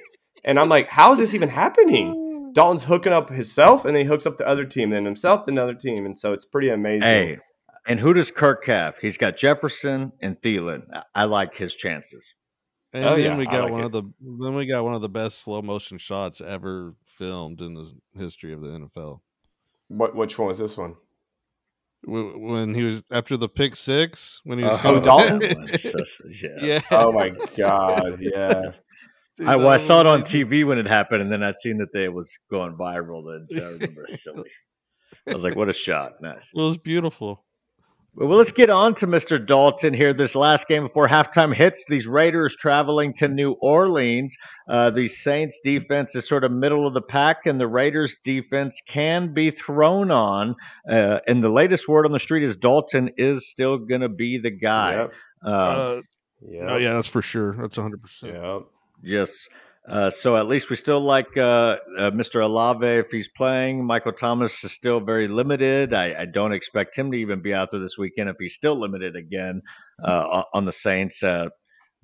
And 0.45 0.59
I'm 0.61 0.69
like, 0.69 0.89
how 0.89 1.13
is 1.13 1.19
this 1.19 1.35
even 1.35 1.49
happening? 1.49 2.53
Dalton's 2.55 2.85
hooking 2.85 3.13
up 3.13 3.29
himself 3.31 3.85
and 3.85 3.95
then 3.97 4.03
he 4.03 4.09
hooks 4.09 4.27
up 4.27 4.37
the 4.37 4.47
other 4.47 4.65
team, 4.65 4.91
then 4.91 5.05
himself, 5.05 5.47
then 5.47 5.55
another 5.57 5.75
team. 5.75 6.05
And 6.07 6.19
so 6.19 6.33
it's 6.33 6.45
pretty 6.45 6.69
amazing. 6.69 7.03
Hey, 7.03 7.39
and 7.87 7.99
who 7.99 8.13
does 8.13 8.31
Kirk 8.31 8.65
have? 8.67 8.97
He's 8.99 9.17
got 9.17 9.37
Jefferson 9.37 10.13
and 10.21 10.41
Thielen. 10.41 10.83
I 11.15 11.25
like 11.25 11.55
his 11.57 11.75
chances. 11.75 12.33
And 12.95 13.05
Oh, 13.05 13.17
then 13.17 13.25
yeah, 13.25 13.37
we 13.39 13.45
got 13.47 13.65
like 13.65 13.73
one 13.73 13.81
it. 13.81 13.87
of 13.87 13.93
the 13.93 14.03
then 14.21 14.55
we 14.55 14.67
got 14.67 14.85
one 14.85 14.95
of 14.95 15.01
the 15.01 15.09
best 15.09 15.39
slow 15.41 15.63
motion 15.63 15.97
shots 15.99 16.41
ever 16.41 16.95
filmed 17.07 17.61
in 17.61 17.75
the 17.75 17.91
history 18.17 18.53
of 18.53 18.61
the 18.61 18.69
NFL. 18.69 19.21
What 19.89 20.15
which 20.15 20.39
one 20.39 20.49
was 20.49 20.59
this 20.59 20.77
one? 20.77 20.97
When 22.05 22.75
he 22.75 22.83
was 22.83 23.05
after 23.13 23.37
the 23.37 23.49
pick 23.49 23.77
six, 23.77 24.41
when 24.45 24.59
he 24.59 24.65
was 24.65 24.75
Uh, 24.75 24.79
coming 24.79 25.03
Dalton? 25.03 25.41
just- 25.69 26.21
yeah. 26.43 26.49
yeah. 26.61 26.81
Oh 26.91 27.13
my 27.13 27.31
god, 27.57 28.19
yeah. 28.21 28.73
Dude, 29.39 29.47
I, 29.49 29.57
well, 29.57 29.69
I 29.69 29.77
saw 29.79 30.01
it 30.01 30.07
on. 30.07 30.23
TV 30.23 30.67
when 30.67 30.79
it 30.79 30.87
happened, 30.87 31.23
and 31.23 31.33
then 31.33 31.43
I'd 31.43 31.57
seen 31.57 31.79
that 31.79 31.93
they, 31.95 32.05
it 32.05 32.13
was 32.13 32.31
going 32.51 32.75
viral. 32.75 33.25
Then 33.49 33.59
so 33.59 33.67
I 33.67 33.71
remember. 33.71 34.07
I 35.29 35.33
was 35.33 35.43
like, 35.45 35.55
"What 35.57 35.69
a 35.69 35.73
shot! 35.73 36.15
Nice." 36.21 36.51
It 36.55 36.61
was 36.61 36.77
beautiful. 36.77 37.45
Well, 38.15 38.37
let's 38.37 38.53
get 38.53 38.69
on 38.69 38.95
to 38.97 39.07
Mr. 39.07 39.45
Dalton 39.45 39.95
here. 39.95 40.13
This 40.13 40.35
last 40.35 40.69
game 40.69 40.83
before 40.87 41.09
halftime 41.09 41.55
hits, 41.55 41.87
these 41.89 42.07
Raiders 42.07 42.55
traveling 42.55 43.15
to 43.15 43.29
New 43.29 43.53
Orleans. 43.53 44.37
Uh, 44.69 44.91
the 44.91 45.09
Saints 45.09 45.59
defense 45.65 46.15
is 46.15 46.29
sort 46.29 46.45
of 46.45 46.53
middle 46.53 46.87
of 46.87 46.93
the 46.93 47.01
pack, 47.01 47.47
and 47.47 47.59
the 47.59 47.67
Raiders 47.67 48.15
defense 48.23 48.83
can 48.87 49.33
be 49.33 49.51
thrown 49.51 50.11
on. 50.11 50.57
Uh, 50.87 51.21
and 51.27 51.43
the 51.43 51.49
latest 51.49 51.89
word 51.89 52.05
on 52.05 52.13
the 52.13 52.19
street 52.19 52.43
is 52.43 52.55
Dalton 52.55 53.11
is 53.17 53.49
still 53.49 53.79
going 53.79 54.03
to 54.03 54.11
be 54.11 54.37
the 54.37 54.51
guy. 54.51 54.97
Yep. 54.97 55.13
Uh, 55.45 55.49
Uh, 55.49 56.01
Yep. 56.49 56.67
Oh 56.69 56.77
yeah, 56.77 56.95
that's 56.95 57.07
for 57.07 57.23
sure. 57.23 57.55
That's 57.57 57.77
hundred 57.77 58.03
percent. 58.03 58.35
Yep. 58.35 58.63
Yes. 59.03 59.49
Uh, 59.89 60.11
so 60.11 60.37
at 60.37 60.47
least 60.47 60.71
we 60.71 60.77
still 60.77 61.01
like 61.01 61.37
uh, 61.37 61.77
uh, 61.99 62.11
Mr. 62.13 62.43
Olave 62.43 62.87
if 62.87 63.11
he's 63.11 63.29
playing. 63.29 63.85
Michael 63.85 64.13
Thomas 64.13 64.63
is 64.63 64.73
still 64.73 65.01
very 65.01 65.27
limited. 65.27 65.93
I, 65.93 66.23
I 66.23 66.27
don't 66.27 66.53
expect 66.53 66.97
him 66.97 67.11
to 67.11 67.19
even 67.19 67.43
be 67.43 67.53
out 67.53 67.71
there 67.73 67.81
this 67.81 67.99
weekend 67.99 68.29
if 68.29 68.37
he's 68.39 68.55
still 68.55 68.77
limited 68.77 69.17
again 69.17 69.63
uh, 70.03 70.45
on 70.55 70.67
the 70.67 70.73
Saints. 70.73 71.23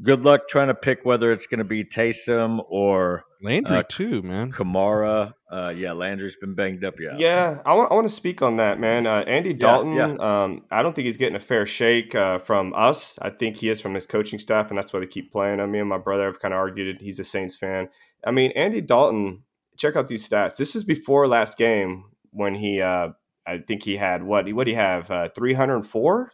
Good 0.01 0.25
luck 0.25 0.49
trying 0.49 0.69
to 0.69 0.75
pick 0.75 1.05
whether 1.05 1.33
it's 1.33 1.47
going 1.47 1.59
to 1.59 1.65
be 1.65 1.85
Taysom 1.85 2.65
or 2.69 3.25
Landry 3.43 3.79
Uh, 3.79 3.83
too, 3.89 4.23
man. 4.23 4.53
Kamara. 4.53 5.35
Uh, 5.51 5.73
yeah, 5.77 5.91
Landry's 5.93 6.37
been 6.37 6.55
banged 6.55 6.85
up. 6.85 6.95
Yeah. 7.01 7.17
Yeah, 7.17 7.63
I 7.67 7.75
want 7.75 7.91
I 7.91 7.95
want 7.95 8.07
to 8.07 8.15
speak 8.15 8.41
on 8.41 8.59
that, 8.59 8.79
man. 8.79 9.07
Uh, 9.07 9.25
Andy 9.27 9.53
Dalton, 9.55 9.95
yeah. 9.95 10.15
Um, 10.15 10.65
I 10.71 10.83
don't 10.83 10.95
think 10.95 11.07
he's 11.07 11.17
getting 11.17 11.35
a 11.37 11.41
fair 11.41 11.67
shake 11.67 12.15
uh, 12.15 12.39
from 12.39 12.75
us. 12.77 13.19
I 13.23 13.31
think 13.31 13.57
he 13.57 13.69
is 13.69 13.81
from 13.81 13.95
his 13.95 14.07
coaching 14.07 14.39
staff, 14.39 14.69
and 14.71 14.79
that's 14.79 14.93
why 14.93 15.01
they 15.01 15.07
keep 15.07 15.33
playing 15.33 15.59
him. 15.59 15.73
Me 15.73 15.81
and 15.81 15.89
my 15.89 15.99
brother 15.99 16.27
have 16.27 16.39
kind 16.41 16.55
of 16.55 16.59
argued 16.59 16.95
it. 16.97 17.03
He's 17.03 17.19
a 17.19 17.25
Saints 17.25 17.57
fan. 17.57 17.89
I 18.25 18.31
mean, 18.31 18.53
Andy 18.53 18.81
Dalton. 18.81 19.43
Check 19.77 19.95
out 19.95 20.09
these 20.09 20.29
stats. 20.29 20.57
This 20.57 20.75
is 20.75 20.83
before 20.83 21.29
last 21.29 21.57
game 21.57 22.05
when 22.33 22.55
he, 22.57 22.81
uh, 22.83 23.11
I 23.47 23.59
think 23.59 23.85
he 23.85 23.97
had 23.97 24.25
what? 24.25 24.53
What 24.53 24.65
do 24.65 24.71
he 24.73 24.75
have? 24.77 25.09
Uh, 25.11 25.29
Three 25.29 25.55
hundred 25.55 25.77
and 25.77 25.87
four 25.87 26.31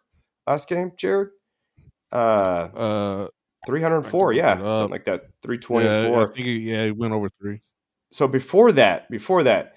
last 0.46 0.66
game, 0.68 0.92
Jared. 0.96 1.28
Uh, 2.10 2.16
Uh, 2.74 3.28
three 3.66 3.82
hundred 3.82 3.98
and 3.98 4.06
four. 4.06 4.32
Yeah, 4.32 4.52
up. 4.52 4.60
something 4.60 4.90
like 4.90 5.04
that. 5.06 5.26
324. 5.42 5.82
yeah, 5.82 6.22
I 6.22 6.26
think 6.26 6.46
he, 6.46 6.58
yeah, 6.70 6.84
he 6.86 6.90
went 6.90 7.12
over 7.12 7.28
three. 7.40 7.58
so 8.12 8.28
before 8.28 8.72
that, 8.72 9.10
before 9.10 9.42
that, 9.42 9.74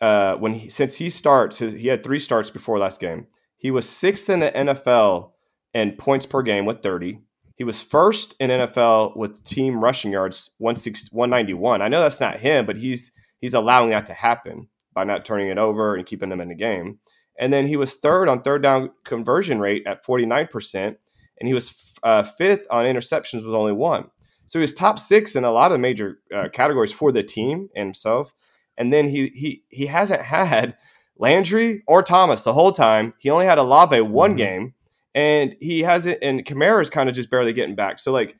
uh, 0.00 0.34
when 0.36 0.54
he 0.54 0.68
since 0.68 0.96
he 0.96 1.10
starts, 1.10 1.58
his, 1.58 1.72
he 1.72 1.88
had 1.88 2.04
three 2.04 2.18
starts 2.18 2.50
before 2.50 2.78
last 2.78 3.00
game. 3.00 3.26
He 3.56 3.70
was 3.70 3.88
sixth 3.88 4.28
in 4.28 4.40
the 4.40 4.50
NFL 4.50 5.32
in 5.74 5.92
points 5.92 6.26
per 6.26 6.42
game 6.42 6.64
with 6.66 6.82
30. 6.82 7.20
He 7.56 7.64
was 7.64 7.80
first 7.80 8.34
in 8.38 8.50
NFL 8.50 9.16
with 9.16 9.42
team 9.44 9.82
rushing 9.82 10.12
yards 10.12 10.50
160 10.58 11.08
191. 11.16 11.80
I 11.80 11.88
know 11.88 12.00
that's 12.00 12.20
not 12.20 12.38
him, 12.38 12.66
but 12.66 12.76
he's 12.76 13.12
he's 13.40 13.54
allowing 13.54 13.90
that 13.90 14.06
to 14.06 14.12
happen 14.12 14.68
by 14.92 15.04
not 15.04 15.24
turning 15.24 15.48
it 15.48 15.58
over 15.58 15.94
and 15.94 16.06
keeping 16.06 16.28
them 16.28 16.40
in 16.40 16.48
the 16.48 16.54
game. 16.54 16.98
And 17.38 17.52
then 17.52 17.66
he 17.66 17.76
was 17.76 17.94
third 17.94 18.28
on 18.28 18.42
third 18.42 18.62
down 18.62 18.90
conversion 19.04 19.58
rate 19.58 19.84
at 19.86 20.04
49%, 20.04 20.96
and 21.40 21.48
he 21.48 21.54
was 21.54 21.94
uh, 22.02 22.22
fifth 22.22 22.66
on 22.70 22.84
interceptions 22.84 23.44
with 23.44 23.54
only 23.54 23.72
one. 23.72 24.10
So 24.46 24.58
he 24.58 24.62
was 24.62 24.74
top 24.74 24.98
six 24.98 25.34
in 25.34 25.44
a 25.44 25.50
lot 25.50 25.72
of 25.72 25.80
major 25.80 26.18
uh, 26.34 26.48
categories 26.52 26.92
for 26.92 27.10
the 27.12 27.22
team 27.22 27.68
and 27.74 27.86
himself. 27.88 28.32
And 28.78 28.92
then 28.92 29.08
he 29.08 29.28
he 29.34 29.62
he 29.68 29.86
hasn't 29.86 30.22
had 30.36 30.76
Landry 31.18 31.82
or 31.86 32.02
Thomas 32.02 32.42
the 32.42 32.52
whole 32.52 32.72
time. 32.72 33.14
He 33.18 33.30
only 33.30 33.46
had 33.46 33.58
Olave 33.58 34.00
one 34.02 34.34
Mhm. 34.34 34.36
game, 34.36 34.74
and 35.14 35.56
he 35.60 35.80
hasn't. 35.80 36.18
And 36.22 36.44
Kamara's 36.44 36.90
kind 36.90 37.08
of 37.08 37.14
just 37.14 37.30
barely 37.30 37.52
getting 37.54 37.74
back. 37.74 37.98
So 37.98 38.12
like, 38.12 38.36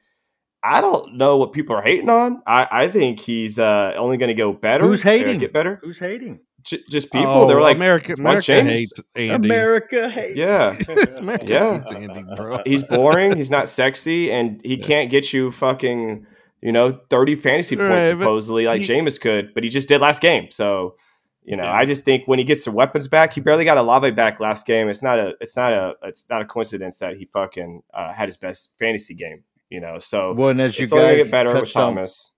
I 0.63 0.81
don't 0.81 1.17
know 1.17 1.39
what 1.39 1.53
people 1.53 1.75
are 1.77 1.83
hating 1.83 2.11
on. 2.11 2.43
I 2.47 2.69
I 2.71 2.89
think 2.89 3.19
he's 3.21 3.59
uh, 3.59 3.95
only 3.97 4.17
going 4.19 4.29
to 4.29 4.35
go 4.35 4.53
better. 4.53 4.85
Who's 4.87 5.03
hating? 5.03 5.39
Get 5.39 5.53
better. 5.53 5.81
Who's 5.83 5.99
hating? 5.99 6.41
J- 6.67 6.83
just 6.91 7.13
people. 7.13 7.29
Oh, 7.29 7.47
They're 7.47 7.61
like 7.61 7.77
America. 7.77 8.15
America 8.19 8.43
James. 8.43 8.69
hates 8.69 8.93
Andy. 9.15 9.49
America 9.49 10.11
hates. 10.11 10.37
Yeah. 10.37 10.77
America 11.17 11.45
Yeah. 11.47 11.79
hates 11.81 11.93
Andy, 11.93 12.25
bro. 12.37 12.59
he's 12.67 12.83
boring. 12.85 13.37
He's 13.37 13.51
not 13.51 13.69
sexy, 13.69 14.31
and 14.33 14.61
he 14.65 14.77
Yeah. 14.77 14.87
can't 14.87 15.11
get 15.11 15.33
you 15.33 15.51
fucking 15.51 16.27
you 16.63 16.73
know 16.73 17.01
thirty 17.11 17.37
fantasy 17.37 17.77
points 17.77 17.91
Right, 17.91 18.11
but 18.13 18.19
supposedly 18.19 18.67
like 18.67 18.83
he- 18.83 18.89
Jameis 18.89 19.21
could, 19.21 19.55
but 19.55 19.63
he 19.63 19.69
just 19.71 19.89
did 19.89 20.01
last 20.01 20.21
game. 20.21 20.51
So 20.51 20.97
you 21.45 21.55
know, 21.57 21.63
Yeah. 21.63 21.73
I 21.75 21.85
just 21.85 22.05
think 22.05 22.25
when 22.27 22.41
he 22.41 22.45
gets 22.45 22.65
the 22.65 22.73
weapons 22.73 23.07
back, 23.07 23.33
he 23.33 23.41
barely 23.41 23.65
got 23.65 23.79
Olave 23.79 24.11
back 24.13 24.41
last 24.41 24.67
game. 24.67 24.89
It's 24.89 25.03
not 25.03 25.21
a 25.21 25.35
it's 25.41 25.57
not 25.57 25.73
a 25.73 25.95
it's 26.03 26.29
not 26.29 26.43
a 26.43 26.45
coincidence 26.45 26.99
that 26.99 27.17
he 27.17 27.27
fucking 27.33 27.83
uh, 27.95 28.13
had 28.13 28.27
his 28.27 28.37
best 28.37 28.73
fantasy 28.81 29.15
game. 29.15 29.45
You 29.71 29.81
know, 29.81 29.99
so 30.01 30.33
Well, 30.33 30.49
and 30.51 30.61
as 30.61 30.77
you 30.79 30.85
it's 30.85 30.93
only 30.93 31.17
guys 31.17 31.25
get 31.25 31.31
better 31.33 31.49
with 31.55 31.65
touched 31.65 31.77
on, 31.77 31.95
Thomas. 31.95 32.33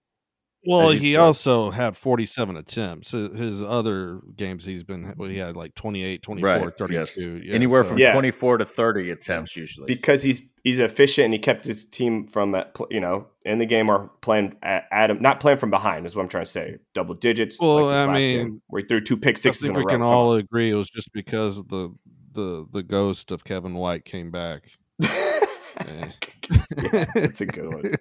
Well, 0.67 0.91
he 0.91 1.13
said. 1.13 1.21
also 1.21 1.71
had 1.71 1.97
47 1.97 2.57
attempts. 2.57 3.13
His- 3.13 3.39
His 3.39 3.63
other 3.63 4.21
games, 4.37 4.65
he's 4.65 4.83
been 4.85 5.15
well, 5.17 5.29
he 5.31 5.39
had 5.39 5.57
like 5.57 5.75
28, 5.75 6.23
24, 6.23 6.49
Right, 6.51 6.63
yes. 6.91 7.13
32. 7.13 7.43
Yeah, 7.45 7.55
Anywhere 7.55 7.85
so- 7.85 7.91
from 7.91 7.99
Yeah. 7.99 8.13
24 8.13 8.59
to 8.59 8.65
30 8.67 9.11
attempts 9.11 9.57
usually. 9.57 9.87
because 9.87 10.23
he's 10.23 10.43
he's 10.65 10.81
efficient 10.81 11.27
and 11.27 11.33
he 11.35 11.39
kept 11.39 11.65
his 11.65 11.85
team 11.89 12.27
from 12.27 12.51
that 12.53 12.77
you 12.91 13.01
know 13.01 13.27
in 13.45 13.59
the 13.59 13.65
game 13.67 13.89
or 13.89 14.11
playing 14.21 14.57
at, 14.63 14.85
at 14.91 15.11
him 15.11 15.23
not 15.23 15.41
playing 15.41 15.57
from 15.59 15.71
behind 15.71 16.05
is 16.05 16.15
what 16.17 16.23
I'm 16.23 16.29
trying 16.29 16.45
to 16.45 16.51
say 16.51 16.77
double 16.93 17.15
digits 17.15 17.59
Well, 17.61 17.87
like 17.87 17.95
I 17.95 18.05
last 18.07 18.19
mean, 18.19 18.37
game, 18.39 18.63
where 18.67 18.83
he 18.83 18.89
threw 18.89 19.01
two 19.01 19.17
pick 19.17 19.39
sixes. 19.39 19.63
I 19.63 19.67
think 19.69 19.71
in 19.71 19.77
a 19.77 19.79
we 19.79 19.85
row 19.85 19.91
can 19.91 20.01
Come 20.01 20.09
all 20.09 20.33
on. 20.35 20.41
agree 20.41 20.71
it 20.71 20.75
was 20.75 20.91
just 20.91 21.13
because 21.13 21.57
of 21.57 21.69
the 21.69 21.95
the 22.33 22.67
the 22.73 22.83
ghost 22.83 23.31
of 23.33 23.45
Kevin 23.45 23.75
White 23.75 24.05
came 24.05 24.31
back. 24.31 24.65
Eh. 25.03 26.11
yeah, 26.93 27.05
that's 27.15 27.41
a 27.41 27.47
good 27.47 27.73
one 27.73 27.95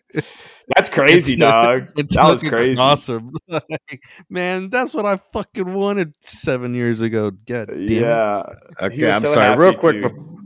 that's 0.75 0.89
crazy 0.89 1.33
It's 1.33 1.41
dog 1.41 1.89
It's 1.97 2.15
that 2.15 2.29
was 2.29 2.43
crazy 2.43 2.79
Awesome, 2.79 3.31
Like, 3.47 4.03
man. 4.29 4.69
That's 4.69 4.93
what 4.93 5.05
I 5.05 5.17
fucking 5.17 5.73
wanted 5.73 6.13
seven 6.21 6.73
years 6.73 7.01
ago. 7.01 7.31
God 7.31 7.67
damn 7.67 7.79
it. 7.79 7.89
yeah 7.89 8.43
Okay, 8.81 9.11
I'm 9.11 9.21
so 9.21 9.33
sorry. 9.33 9.57
Real 9.57 9.75
quick, 9.75 10.03
to. 10.03 10.39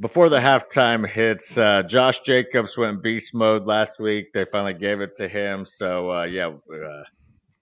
before 0.00 0.28
the 0.28 0.38
halftime 0.38 1.08
hits, 1.08 1.56
uh, 1.58 1.82
Josh 1.82 2.20
Jacobs 2.20 2.76
went 2.78 3.02
beast 3.02 3.34
mode 3.34 3.66
last 3.66 3.92
week. 3.98 4.26
They 4.32 4.44
finally 4.44 4.74
gave 4.74 5.00
it 5.00 5.16
to 5.16 5.28
him. 5.28 5.66
So, 5.66 6.10
uh, 6.10 6.24
yeah, 6.24 6.48
uh, 6.48 7.02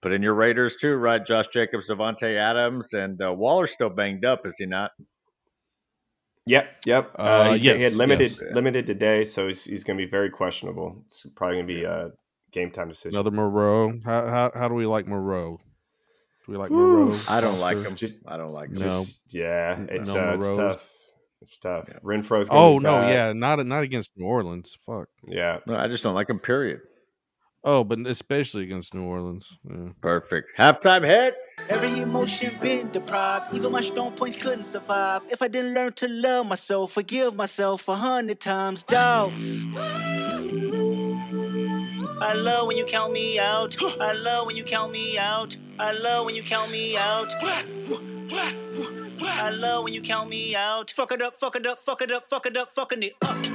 put 0.01 0.11
in 0.11 0.21
your 0.21 0.35
Raiders 0.35 0.75
too, 0.75 0.95
right? 0.95 1.25
Josh 1.25 1.47
Jacobs, 1.47 1.89
Davante 1.89 2.37
Adams, 2.37 2.93
and 2.93 3.21
uh, 3.21 3.33
Waller's 3.33 3.71
still 3.71 3.89
banged 3.89 4.25
up, 4.25 4.45
is 4.45 4.55
he 4.57 4.65
not? 4.65 4.91
Yep, 6.45 6.65
yep. 6.85 7.11
Uh, 7.17 7.21
Uh, 7.21 7.53
he, 7.53 7.59
he 7.73 7.81
had 7.81 7.93
limited 7.93 8.31
yes. 8.31 8.53
limited 8.53 8.85
today, 8.85 9.23
so 9.23 9.47
he's, 9.47 9.63
he's 9.63 9.83
going 9.83 9.97
to 9.97 10.05
be 10.05 10.09
very 10.09 10.29
questionable. 10.29 11.03
It's 11.07 11.25
probably 11.35 11.55
going 11.57 11.67
to 11.67 11.73
be 11.73 11.83
a 11.83 12.11
game 12.51 12.69
time 12.71 12.89
decision. 12.89 13.15
Another 13.15 13.31
Moreau. 13.31 13.93
How, 14.05 14.27
how 14.27 14.51
how 14.53 14.67
do 14.67 14.73
we 14.73 14.85
like 14.85 15.07
Moreau? 15.07 15.59
Do 16.45 16.51
we 16.51 16.57
like 16.57 16.69
Whew. 16.69 17.05
Moreau? 17.05 17.19
I 17.29 17.39
don't 17.39 17.59
like 17.59 17.77
him. 17.77 17.95
Just- 17.95 18.15
I 18.27 18.35
don't 18.35 18.51
like 18.51 18.69
him. 18.69 18.79
No. 18.79 18.89
Just- 18.89 19.33
yeah, 19.33 19.79
it's 19.89 20.09
No 20.09 20.19
uh, 20.19 20.33
it's 20.35 20.47
tough. 20.47 20.89
It's 21.43 21.57
tough. 21.59 21.89
Renfrow's. 22.03 22.49
Oh 22.51 22.79
be 22.79 22.83
no, 22.83 22.97
back. 22.97 23.13
yeah, 23.13 23.33
not 23.33 23.65
not 23.65 23.83
against 23.83 24.11
New 24.17 24.25
Orleans. 24.25 24.77
Fuck. 24.85 25.07
yeah. 25.27 25.59
No, 25.65 25.75
I 25.75 25.87
just 25.87 26.03
don't 26.03 26.15
like 26.15 26.29
him, 26.29 26.39
period. 26.39 26.81
Oh, 27.65 27.85
but 27.85 27.99
especially 28.07 28.63
against 28.63 28.93
New 28.93 29.03
Orleans. 29.03 29.47
Yeah. 29.69 29.89
Perfect. 30.01 30.49
Halftime 30.57 31.05
hit. 31.05 31.35
Every 31.69 31.99
emotion 31.99 32.57
been 32.61 32.91
deprived. 32.91 33.53
Even 33.53 33.71
my 33.71 33.81
strong 33.81 34.11
points 34.11 34.41
couldn't 34.41 34.65
survive. 34.65 35.21
If 35.29 35.41
I 35.41 35.47
didn't 35.47 35.73
learn 35.73 35.93
to 35.93 36.07
love 36.07 36.47
myself, 36.47 36.93
forgive 36.93 37.35
myself 37.35 37.87
a 37.87 37.95
hundred 37.95 38.39
times, 38.39 38.83
dog. 38.83 39.31
I 42.21 42.33
love 42.33 42.67
when 42.67 42.77
you 42.77 42.85
count 42.85 43.13
me 43.13 43.39
out. 43.39 43.75
I 43.99 44.13
love 44.13 44.47
when 44.47 44.55
you 44.55 44.63
count 44.63 44.91
me 44.91 45.17
out. 45.17 45.57
I 45.79 45.91
love 45.91 46.25
when 46.25 46.35
you 46.35 46.43
count 46.43 46.71
me 46.71 46.97
out. 46.97 47.33
I 49.21 49.51
love 49.53 49.83
when 49.83 49.93
you 49.93 50.01
count 50.01 50.29
me 50.29 50.55
out. 50.55 50.91
Fuck 50.91 51.11
it 51.11 51.21
up, 51.21 51.35
fuck 51.35 51.55
it 51.55 51.65
up, 51.65 51.79
fuck 51.79 52.01
it 52.01 52.11
up, 52.11 52.25
fuck 52.25 52.45
it 52.45 52.57
up, 52.57 52.71
fucking 52.71 53.03
it 53.03 53.15
up. 53.21 53.45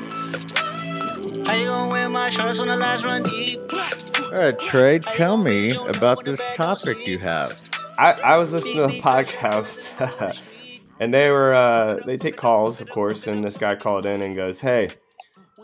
How 1.47 1.55
you 1.55 1.67
gonna 1.67 1.91
wear 1.91 2.09
my 2.09 2.31
shorts 2.31 2.59
when 2.59 2.69
the 2.69 2.77
lights 2.77 3.05
run 3.05 3.23
deep? 3.23 3.61
All 3.73 4.33
right, 4.33 4.59
Trey, 4.59 4.99
tell 4.99 5.37
me 5.37 5.75
about 5.75 6.25
this 6.25 6.43
topic 6.55 7.07
you 7.07 7.19
have. 7.19 7.59
I, 7.99 8.13
I 8.13 8.37
was 8.37 8.53
listening 8.53 8.77
to 8.77 8.85
a 8.85 9.03
podcast, 9.03 10.41
and 11.01 11.13
they 11.13 11.31
were 11.31 11.53
uh, 11.53 11.97
they 12.07 12.17
take 12.17 12.37
calls, 12.37 12.81
of 12.81 12.89
course, 12.89 13.27
and 13.27 13.43
this 13.43 13.59
guy 13.59 13.75
called 13.75 14.07
in 14.07 14.23
and 14.23 14.37
goes, 14.37 14.61
"Hey, 14.61 14.91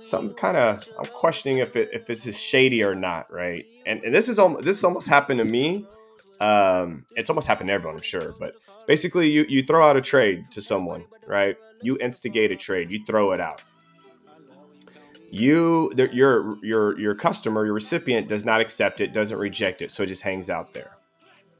something 0.02 0.36
kind 0.36 0.56
of 0.56 0.84
I'm 0.98 1.06
questioning 1.06 1.58
if 1.58 1.76
it 1.76 1.90
if 1.92 2.06
this 2.06 2.26
is 2.26 2.36
shady 2.36 2.82
or 2.82 2.96
not, 2.96 3.32
right?" 3.32 3.64
And 3.86 4.02
and 4.02 4.12
this 4.12 4.28
is 4.28 4.40
almost 4.40 4.64
this 4.64 4.82
almost 4.82 5.06
happened 5.06 5.38
to 5.38 5.44
me. 5.44 5.86
Um, 6.40 7.06
it's 7.14 7.30
almost 7.30 7.46
happened 7.46 7.68
to 7.68 7.74
everyone, 7.74 7.94
I'm 7.94 8.02
sure, 8.02 8.34
but 8.40 8.56
basically, 8.88 9.30
you 9.30 9.46
you 9.48 9.62
throw 9.62 9.88
out 9.88 9.96
a 9.96 10.02
trade 10.02 10.50
to 10.50 10.60
someone, 10.60 11.04
right? 11.28 11.56
You 11.82 11.96
instigate 11.98 12.50
a 12.50 12.56
trade, 12.56 12.90
you 12.90 13.04
throw 13.06 13.30
it 13.30 13.40
out. 13.40 13.62
You, 15.30 15.92
your 16.12 16.56
your 16.64 16.98
your 16.98 17.14
customer, 17.14 17.64
your 17.64 17.74
recipient 17.74 18.28
does 18.28 18.44
not 18.44 18.60
accept 18.60 19.00
it, 19.00 19.12
doesn't 19.12 19.38
reject 19.38 19.82
it, 19.82 19.92
so 19.92 20.02
it 20.02 20.06
just 20.06 20.22
hangs 20.22 20.50
out 20.50 20.74
there 20.74 20.90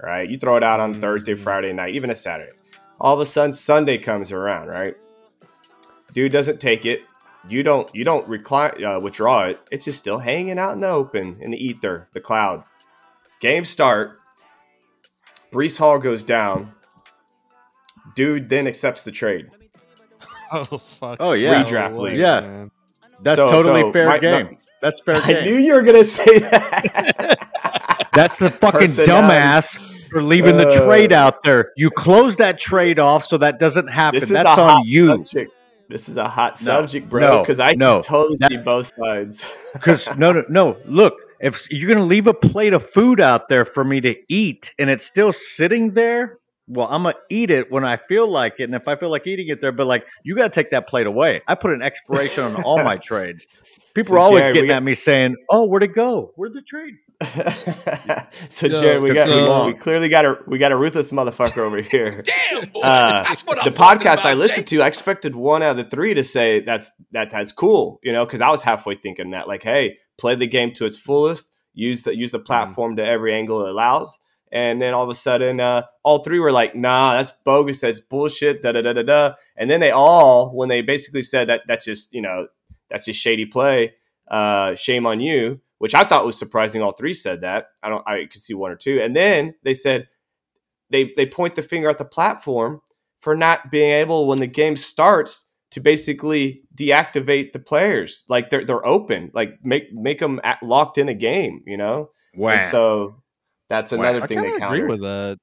right? 0.04 0.28
You 0.28 0.36
throw 0.38 0.56
it 0.56 0.62
out 0.62 0.80
on 0.80 0.94
Thursday, 1.00 1.34
Friday 1.34 1.72
night, 1.72 1.94
even 1.94 2.10
a 2.10 2.14
Saturday. 2.14 2.52
All 3.00 3.14
of 3.14 3.20
a 3.20 3.26
sudden, 3.26 3.52
Sunday 3.52 3.98
comes 3.98 4.30
around, 4.32 4.68
right? 4.68 4.94
Dude 6.12 6.32
doesn't 6.32 6.60
take 6.60 6.86
it. 6.86 7.02
You 7.48 7.62
don't. 7.62 7.92
You 7.94 8.04
don't 8.04 8.26
recline, 8.28 8.82
uh, 8.82 9.00
withdraw 9.00 9.44
it. 9.46 9.60
It's 9.70 9.84
just 9.84 9.98
still 9.98 10.18
hanging 10.18 10.58
out 10.58 10.74
in 10.74 10.80
the 10.80 10.88
open, 10.88 11.36
in 11.40 11.50
the 11.50 11.58
ether, 11.58 12.08
the 12.12 12.20
cloud. 12.20 12.64
Game 13.40 13.64
start. 13.64 14.18
Breece 15.52 15.78
Hall 15.78 15.98
goes 15.98 16.24
down. 16.24 16.72
Dude 18.14 18.48
then 18.48 18.66
accepts 18.66 19.02
the 19.02 19.12
trade. 19.12 19.50
Oh 20.52 20.78
fuck. 20.78 21.16
Oh, 21.20 21.32
yeah. 21.32 21.64
Redraft 21.64 21.98
league. 21.98 22.16
Yeah. 22.18 22.40
man. 22.40 22.70
That's 23.22 23.36
So- 23.36 23.50
totally 23.50 23.80
so 23.80 23.92
fair 23.92 24.06
my- 24.08 24.18
game. 24.18 24.46
no- 24.52 24.56
That's 24.82 25.00
fair 25.00 25.14
game. 25.14 25.22
I 25.24 25.32
game. 25.32 25.44
knew 25.46 25.56
you 25.58 25.74
were 25.74 25.82
gonna 25.82 26.04
say 26.04 26.38
that. 26.38 28.08
That's 28.14 28.38
the 28.38 28.50
fucking 28.62 28.88
dumbass 28.88 29.78
for 30.14 30.22
leaving 30.22 30.56
the 30.56 30.68
Uh, 30.68 30.86
trade 30.86 31.12
out 31.12 31.42
there. 31.42 31.72
You 31.76 31.90
close 31.90 32.36
that 32.36 32.58
trade 32.58 32.98
off 33.00 33.24
so 33.24 33.38
that 33.38 33.58
doesn't 33.58 33.88
happen. 33.88 34.20
this 34.20 34.30
is 34.30 34.34
That's 34.36 34.46
a 34.46 34.60
on 34.62 34.68
hot 34.76 34.86
you. 34.86 35.08
subject. 35.24 35.52
This 35.88 36.08
is 36.08 36.16
a 36.16 36.28
hot 36.28 36.52
No, 36.62 36.64
subject, 36.80 37.08
bro. 37.10 37.20
no, 37.20 37.40
Because 37.40 37.58
I 37.58 37.74
no, 37.74 38.00
totally 38.00 38.38
see 38.48 38.58
both 38.64 38.90
sides. 38.98 39.44
Because 39.74 40.08
no, 40.16 40.30
no, 40.30 40.44
no. 40.48 40.76
Look, 40.86 41.14
if 41.40 41.68
you're 41.70 41.92
gonna 41.92 42.06
leave 42.06 42.26
a 42.28 42.32
plate 42.32 42.72
of 42.72 42.88
food 42.88 43.20
out 43.20 43.48
there 43.48 43.64
for 43.64 43.84
me 43.84 44.00
to 44.02 44.14
eat, 44.28 44.72
and 44.78 44.88
it's 44.88 45.04
still 45.04 45.32
sitting 45.32 45.90
there, 45.92 46.38
well, 46.66 46.88
I'm 46.90 47.02
gonna 47.02 47.14
eat 47.30 47.50
it 47.50 47.70
when 47.70 47.84
I 47.84 47.96
feel 47.96 48.26
like 48.30 48.54
it, 48.58 48.64
and 48.64 48.74
if 48.74 48.88
I 48.88 48.96
feel 48.96 49.10
like 49.10 49.26
eating 49.26 49.48
it 49.48 49.60
there, 49.60 49.72
but 49.72 49.86
like 49.86 50.06
you 50.24 50.34
gotta 50.36 50.50
take 50.50 50.70
that 50.70 50.88
plate 50.88 51.06
away. 51.06 51.42
I 51.46 51.54
put 51.54 51.72
an 51.72 51.82
expiration 51.82 52.44
on 52.44 52.62
all 52.62 52.82
my 52.82 52.96
trades. 53.02 53.46
People 53.94 54.12
So, 54.12 54.16
are 54.16 54.18
always 54.20 54.42
Jerry, 54.44 54.54
getting 54.54 54.68
got- 54.70 54.76
at 54.78 54.82
me 54.82 54.94
saying, 54.94 55.36
"Oh, 55.50 55.66
where'd 55.66 55.82
it 55.82 55.94
go? 55.94 56.32
Where'd 56.36 56.54
the 56.54 56.62
trade?" 56.62 56.94
so 58.48 58.66
Yeah, 58.66 58.80
Jared, 58.80 59.02
we 59.02 59.14
got 59.14 59.28
so- 59.28 59.66
we, 59.66 59.72
we 59.72 59.78
clearly 59.78 60.08
got 60.08 60.24
a 60.24 60.38
we 60.46 60.58
got 60.58 60.72
a 60.72 60.76
ruthless 60.76 61.12
motherfucker 61.12 61.58
over 61.58 61.80
here. 61.80 62.22
Damn, 62.50 62.68
boy. 62.70 62.80
Uh, 62.80 63.22
That's 63.24 63.46
what 63.46 63.56
the 63.58 63.64
I'm 63.66 63.74
talking 63.74 64.06
podcast 64.06 64.24
I 64.24 64.34
listened 64.34 64.66
Jay. 64.66 64.78
to, 64.78 64.82
I 64.82 64.88
expected 64.88 65.34
one 65.36 65.62
out 65.62 65.72
of 65.72 65.76
the 65.76 65.84
three 65.84 66.14
to 66.14 66.24
say 66.24 66.60
that's 66.60 66.90
that 67.12 67.30
that's 67.30 67.52
cool, 67.52 68.00
you 68.02 68.12
know, 68.12 68.24
because 68.24 68.40
I 68.40 68.48
was 68.50 68.62
halfway 68.62 68.94
thinking 68.96 69.30
that 69.30 69.46
like, 69.48 69.62
hey, 69.62 69.98
play 70.18 70.34
the 70.34 70.46
game 70.46 70.72
to 70.74 70.86
its 70.86 70.96
fullest, 70.96 71.50
use 71.72 72.02
the 72.02 72.16
use 72.16 72.32
the 72.32 72.38
platform 72.40 72.96
to 72.96 73.04
every 73.04 73.34
angle 73.34 73.64
it 73.64 73.70
allows, 73.70 74.18
and 74.54 74.80
then 74.80 74.94
all 74.94 75.02
of 75.04 75.10
a 75.10 75.14
sudden, 75.14 75.60
uh, 75.60 75.82
all 76.02 76.24
three 76.24 76.38
were 76.38 76.52
like, 76.52 76.74
nah, 76.74 77.14
that's 77.14 77.32
bogus, 77.44 77.80
that's 77.80 78.00
bullshit, 78.00 78.62
da 78.62 78.72
da 78.72 78.80
da 78.80 78.94
da 78.94 79.02
da, 79.02 79.34
and 79.56 79.68
then 79.68 79.80
they 79.80 79.90
all, 79.90 80.54
when 80.56 80.70
they 80.70 80.80
basically 80.80 81.22
said 81.22 81.48
that 81.48 81.62
that's 81.68 81.84
just 81.84 82.14
you 82.14 82.22
know 82.22 82.46
that's 82.88 83.04
just 83.04 83.20
shady 83.20 83.44
play, 83.44 83.94
uh, 84.30 84.74
shame 84.76 85.06
on 85.06 85.20
you, 85.20 85.60
which 85.78 85.94
I 85.94 86.04
thought 86.04 86.24
was 86.24 86.38
surprising. 86.38 86.80
All 86.80 86.92
three 86.92 87.14
said 87.14 87.42
that. 87.42 87.66
I 87.82 87.88
don't, 87.90 88.06
I 88.08 88.24
could 88.24 88.40
see 88.40 88.54
one 88.54 88.70
or 88.70 88.76
two, 88.76 89.00
and 89.02 89.14
then 89.14 89.54
they 89.64 89.74
said 89.74 90.08
they 90.90 91.12
they 91.16 91.26
point 91.26 91.56
the 91.56 91.62
finger 91.62 91.90
at 91.90 91.98
the 91.98 92.04
platform 92.04 92.80
for 93.20 93.34
not 93.34 93.70
being 93.70 93.90
able 93.90 94.26
when 94.28 94.38
the 94.38 94.46
game 94.46 94.76
starts 94.76 95.50
to 95.70 95.80
basically 95.80 96.62
deactivate 96.76 97.52
the 97.52 97.58
players 97.58 98.22
like 98.28 98.50
they're 98.50 98.64
they're 98.64 98.86
open 98.86 99.30
like 99.34 99.58
make 99.64 99.92
make 99.92 100.20
them 100.20 100.40
at, 100.44 100.62
locked 100.62 100.98
in 100.98 101.08
a 101.08 101.14
game 101.14 101.62
you 101.66 101.76
know 101.76 102.10
Wow. 102.36 102.52
and 102.52 102.64
so 102.64 103.22
that's 103.68 103.92
Wow. 103.92 104.00
another 104.00 104.22
I 104.22 104.26
thing 104.26 104.38
kind 104.38 104.52
they 104.52 104.64
agree 104.66 104.82
with 104.84 105.00
that. 105.00 105.38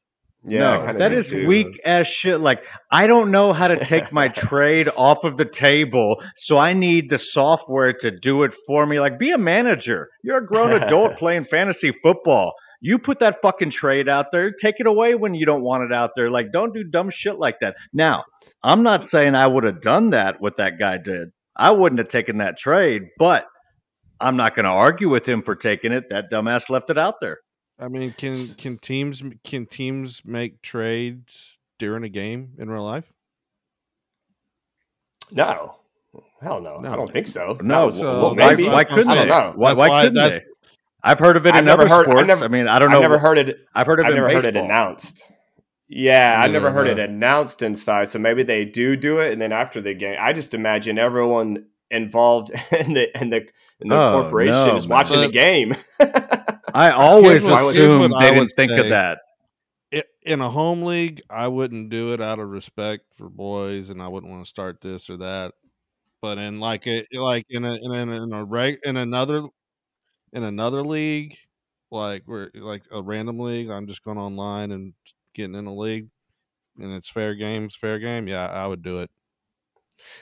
yeah 0.46 0.60
no, 0.60 0.94
that 1.00 1.12
is 1.14 1.30
too. 1.30 1.48
weak 1.48 1.80
as 1.86 2.08
shit. 2.08 2.40
Like 2.40 2.64
I 2.92 3.08
don't 3.08 3.32
know 3.32 3.54
how 3.54 3.68
to 3.68 3.78
take 3.84 4.12
my 4.12 4.28
trade 4.48 4.90
off 4.96 5.24
of 5.24 5.38
the 5.38 5.46
table, 5.46 6.22
so 6.36 6.58
I 6.58 6.74
need 6.74 7.10
the 7.10 7.18
software 7.20 7.94
to 7.94 8.12
do 8.12 8.44
it 8.44 8.54
for 8.68 8.86
me. 8.86 9.00
Like, 9.00 9.20
be 9.20 9.32
a 9.32 9.38
manager. 9.38 10.10
You're 10.24 10.38
a 10.40 10.46
grown 10.46 10.72
adult 10.74 11.18
playing 11.18 11.46
fantasy 11.46 11.94
football. 12.04 12.54
You 12.84 12.98
put 12.98 13.20
that 13.20 13.44
fucking 13.44 13.70
trade 13.70 14.10
out 14.10 14.32
there. 14.32 14.52
Take 14.52 14.76
it 14.80 14.88
away 14.88 15.14
when 15.14 15.36
you 15.36 15.46
don't 15.46 15.62
want 15.62 15.84
it 15.84 15.94
out 15.94 16.12
there. 16.16 16.32
Like, 16.32 16.52
don't 16.52 16.74
do 16.74 16.84
dumb 16.84 17.12
shit 17.12 17.38
like 17.38 17.60
that. 17.62 17.76
Now, 17.94 18.24
I'm 18.64 18.82
not 18.82 19.08
saying 19.08 19.36
I 19.36 19.46
would 19.46 19.64
have 19.66 19.82
done 19.82 20.10
that. 20.12 20.42
What 20.42 20.58
that 20.58 20.80
guy 20.80 20.98
did, 20.98 21.30
I 21.56 21.70
wouldn't 21.72 22.00
have 22.00 22.08
taken 22.08 22.40
that 22.40 22.58
trade. 22.58 23.04
But 23.20 23.46
I'm 24.20 24.36
not 24.36 24.56
going 24.56 24.66
to 24.66 24.72
argue 24.72 25.10
with 25.10 25.28
him 25.28 25.44
for 25.44 25.56
taking 25.56 25.92
it. 25.92 26.06
That 26.10 26.32
dumbass 26.32 26.72
left 26.72 26.90
it 26.90 26.98
out 26.98 27.16
there. 27.22 27.38
I 27.82 27.88
mean, 27.88 28.14
can 28.14 28.34
can 28.58 28.78
teams 28.78 29.24
can 29.44 29.66
teams 29.66 30.22
make 30.24 30.62
trades 30.62 31.58
during 31.80 32.04
a 32.04 32.10
game 32.10 32.52
in 32.60 32.70
real 32.70 32.84
life? 32.86 33.12
no 35.32 35.76
hell 36.42 36.60
no, 36.60 36.78
No. 36.78 36.92
I 36.92 36.96
don't 36.96 37.12
think 37.12 37.28
so 37.28 37.58
No, 37.62 37.90
so 37.90 38.02
uh, 38.02 38.22
well, 38.22 38.36
why, 38.36 38.50
maybe 38.52 38.68
why 38.68 38.84
couldn't 38.84 39.10
I 39.10 39.16
they? 39.16 39.26
don't 39.26 39.28
know 39.30 39.54
Why, 39.56 39.70
That's 39.70 39.80
why 39.80 39.88
why- 39.90 40.02
couldn't 40.04 40.16
that's- 40.16 40.38
they? 40.40 40.44
I've 41.04 41.18
heard 41.20 41.36
of 41.38 41.48
it 41.48 41.54
I've 41.56 41.60
in 41.60 41.66
never 41.66 41.82
other 41.84 41.90
heard- 41.90 42.08
I've 42.08 42.12
sports. 42.14 42.28
never- 42.28 42.46
I 42.46 42.48
mean, 42.48 42.68
I 42.68 42.78
don't 42.78 42.92
know. 42.92 42.98
I've 42.98 43.02
never 43.02 43.18
heard 43.18 43.38
it 43.40 43.58
I've 43.74 43.88
heard 43.88 44.00
of 44.00 44.06
I've 44.06 44.12
it 44.12 44.18
in 44.18 44.22
never 44.22 44.34
heard 44.36 44.46
it 44.46 44.56
announced. 44.56 45.24
Yeah, 45.88 46.40
I've 46.40 46.52
never 46.52 46.70
heard 46.72 46.88
have 46.88 47.00
it 47.00 47.10
announced 47.10 47.62
inside. 47.64 48.10
So 48.12 48.20
maybe 48.20 48.44
they 48.44 48.66
do 48.66 48.96
do 48.96 49.20
it, 49.20 49.34
and 49.34 49.42
then 49.42 49.52
after 49.52 49.82
the 49.82 49.94
game, 49.96 50.16
I 50.20 50.32
just 50.32 50.54
imagine 50.54 51.00
everyone 51.00 51.66
involved 51.90 52.52
in 52.72 52.94
the 52.94 53.20
in 53.20 53.30
the 53.32 53.48
in 53.80 53.88
the 53.90 53.96
Oh, 53.96 54.22
corporation 54.22 54.54
no, 54.54 54.76
is 54.76 54.88
man. 54.88 54.98
watching 54.98 55.22
the 55.22 55.30
game. 55.30 55.74
I 56.74 56.90
always 56.92 57.44
Here's 57.44 57.50
what- 57.50 57.60
here's 57.62 57.76
assumed 57.76 58.14
they 58.14 58.18
I 58.18 58.30
didn't 58.30 58.40
would 58.40 58.52
think 58.56 58.72
of 58.72 58.90
that. 58.90 59.20
I- 59.94 60.04
in 60.24 60.42
a 60.42 60.50
home 60.50 60.84
league, 60.84 61.22
I 61.30 61.48
wouldn't 61.48 61.90
do 61.90 62.14
it 62.14 62.22
out 62.22 62.40
of 62.40 62.48
respect 62.50 63.04
for 63.18 63.30
boys, 63.30 63.90
and 63.90 64.02
I 64.02 64.08
wouldn't 64.08 64.32
want 64.32 64.46
to 64.46 64.50
start 64.50 64.80
this 64.82 65.10
or 65.10 65.18
that. 65.18 65.54
But 66.22 66.38
in 66.38 66.60
like 66.60 66.86
a 66.88 67.06
like 67.14 67.46
in 67.50 67.66
a 67.66 67.74
in 67.74 67.92
a, 67.92 68.24
in 68.24 68.34
a 68.34 68.46
reg, 68.46 68.80
in 68.84 68.96
another 68.98 69.44
in 70.34 70.44
another 70.44 70.84
league, 70.84 71.36
like 71.90 72.24
we're 72.28 72.52
like 72.54 72.84
a 72.92 73.02
random 73.02 73.40
league, 73.40 73.70
I'm 73.70 73.88
just 73.88 74.04
going 74.04 74.20
online 74.20 74.72
and 74.72 74.94
getting 75.34 75.56
in 75.56 75.66
a 75.66 75.74
league, 75.76 76.10
and 76.78 76.94
it's 76.94 77.10
fair 77.10 77.34
games, 77.36 77.76
fair 77.76 77.98
game. 78.00 78.28
Yeah, 78.28 78.48
I 78.48 78.68
would 78.68 78.84
do 78.84 79.00
it. 79.00 79.10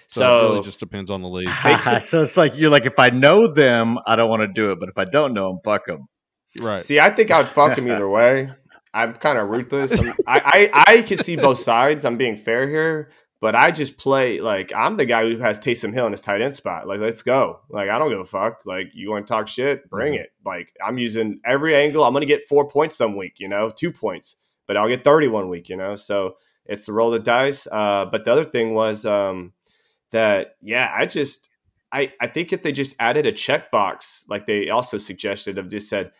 So, 0.07 0.21
it 0.21 0.49
really 0.51 0.63
just 0.63 0.79
depends 0.79 1.09
on 1.11 1.21
the 1.21 1.29
league. 1.29 1.47
so 2.03 2.23
it's 2.23 2.37
like 2.37 2.53
you're 2.55 2.69
like, 2.69 2.85
if 2.85 2.97
I 2.97 3.09
know 3.09 3.53
them, 3.53 3.97
I 4.05 4.15
don't 4.15 4.29
want 4.29 4.41
to 4.41 4.47
do 4.47 4.71
it, 4.71 4.79
but 4.79 4.89
if 4.89 4.97
I 4.97 5.05
don't 5.05 5.33
know 5.33 5.49
them, 5.49 5.59
fuck 5.63 5.85
them. 5.85 6.07
Right. 6.57 6.83
see, 6.83 6.99
I 6.99 7.09
think 7.11 7.31
I'd 7.31 7.49
fuck 7.49 7.77
him 7.77 7.87
either 7.87 8.07
way. 8.19 8.51
I'm 8.93 9.13
kind 9.13 9.37
of 9.37 9.49
ruthless. 9.49 9.99
I'm, 9.99 10.09
I, 10.27 10.71
I 10.73 10.83
I 10.97 11.01
can 11.03 11.17
see 11.17 11.35
both 11.35 11.59
sides. 11.59 12.05
I'm 12.05 12.17
being 12.17 12.37
fair 12.37 12.67
here, 12.67 13.11
but 13.39 13.53
I 13.55 13.69
just 13.69 13.97
play 13.97 14.39
like 14.39 14.71
I'm 14.75 14.97
the 14.97 15.05
guy 15.05 15.29
who 15.29 15.37
has 15.37 15.59
Taysom 15.59 15.93
Hill 15.93 16.07
in 16.07 16.11
his 16.11 16.21
tight 16.21 16.41
end 16.41 16.55
spot. 16.55 16.87
Like, 16.87 16.99
let's 16.99 17.21
go. 17.21 17.59
Like, 17.69 17.89
I 17.89 17.99
don't 17.99 18.09
give 18.09 18.19
a 18.19 18.25
fuck. 18.25 18.61
Like, 18.65 18.87
you 18.95 19.11
want 19.11 19.27
to 19.27 19.31
talk 19.31 19.47
shit? 19.47 19.87
Bring 19.91 20.13
Mm-hmm. 20.13 20.21
it. 20.23 20.31
Like, 20.43 20.73
I'm 20.83 20.97
using 20.97 21.39
every 21.45 21.75
angle. 21.75 22.03
I'm 22.03 22.13
gonna 22.13 22.25
get 22.25 22.45
four 22.45 22.67
points 22.67 22.97
some 22.97 23.15
week, 23.15 23.33
you 23.37 23.47
know, 23.47 23.69
two 23.69 23.91
points, 23.91 24.37
but 24.65 24.75
I'll 24.75 24.89
get 24.89 25.03
thirty 25.03 25.27
one 25.27 25.49
week, 25.49 25.69
you 25.69 25.77
know. 25.77 25.95
So 25.95 26.37
it's 26.65 26.85
the 26.85 26.93
roll 26.93 27.13
of 27.13 27.19
the 27.21 27.25
dice. 27.25 27.67
Uh, 27.71 28.05
but 28.11 28.25
the 28.25 28.31
other 28.33 28.45
thing 28.45 28.73
was 28.73 29.05
um, 29.05 29.53
that 30.09 30.55
yeah, 30.63 30.91
I 30.97 31.05
just 31.05 31.49
I 31.91 32.11
I 32.19 32.25
think 32.25 32.53
if 32.53 32.63
they 32.63 32.71
just 32.71 32.95
added 32.99 33.27
a 33.27 33.31
checkbox 33.31 34.27
like 34.29 34.47
they 34.47 34.69
also 34.69 34.97
suggested 34.97 35.59
of 35.59 35.69
just 35.69 35.89
said 35.89 36.11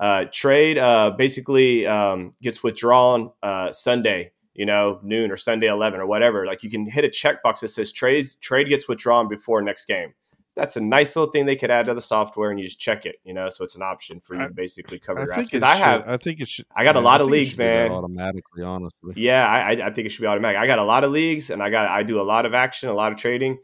uh, 0.00 0.24
trade 0.32 0.78
uh, 0.78 1.10
basically 1.16 1.86
um, 1.86 2.34
gets 2.42 2.62
withdrawn 2.62 3.30
uh, 3.42 3.72
Sunday, 3.72 4.32
you 4.54 4.64
know, 4.66 5.00
noon 5.02 5.30
or 5.30 5.36
Sunday 5.36 5.66
eleven 5.68 6.00
or 6.00 6.06
whatever. 6.06 6.46
Like 6.46 6.62
you 6.62 6.70
can 6.70 6.86
hit 6.88 7.04
a 7.04 7.08
checkbox 7.08 7.60
that 7.60 7.68
says 7.68 7.92
trades 7.92 8.36
trade 8.36 8.68
gets 8.68 8.86
withdrawn 8.88 9.28
before 9.28 9.60
next 9.62 9.86
game. 9.86 10.14
That's 10.56 10.76
a 10.76 10.80
nice 10.80 11.14
little 11.14 11.30
thing 11.30 11.46
they 11.46 11.54
could 11.54 11.70
add 11.70 11.84
to 11.84 11.94
the 11.94 12.00
software, 12.00 12.50
and 12.50 12.58
you 12.58 12.66
just 12.66 12.80
check 12.80 13.06
it, 13.06 13.16
you 13.22 13.32
know. 13.32 13.48
So 13.48 13.62
it's 13.62 13.76
an 13.76 13.82
option 13.82 14.18
for 14.18 14.34
you 14.34 14.48
to 14.48 14.52
basically 14.52 14.98
cover 14.98 15.20
I 15.20 15.24
your 15.24 15.32
ass. 15.34 15.44
Because 15.44 15.62
it 15.62 15.66
I 15.66 15.74
should- 15.76 15.84
have, 15.84 16.08
I 16.08 16.16
think 16.16 16.40
it 16.40 16.48
should. 16.48 16.66
I 16.74 16.82
got 16.82 16.96
a 16.96 17.00
lot 17.00 17.20
I 17.20 17.24
of 17.24 17.26
think 17.26 17.28
it 17.28 17.32
leagues, 17.32 17.48
should 17.50 17.56
do 17.58 17.62
that 17.64 17.88
man. 17.88 17.92
Automatically, 17.92 18.62
honestly. 18.64 19.12
Yeah, 19.16 19.46
I, 19.46 19.58
I 19.58 19.86
I 19.86 19.90
think 19.92 20.06
it 20.06 20.08
should 20.10 20.22
be 20.22 20.26
automatic. 20.26 20.58
I 20.58 20.66
got 20.66 20.80
a 20.80 20.84
lot 20.84 21.04
of 21.04 21.12
leagues, 21.12 21.50
and 21.50 21.62
I 21.62 21.70
got 21.70 21.88
I 21.88 22.02
do 22.02 22.20
a 22.20 22.22
lot 22.22 22.44
of 22.44 22.54
action, 22.54 22.88
a 22.88 22.92
lot 22.94 23.12
of 23.12 23.18
trading, 23.18 23.58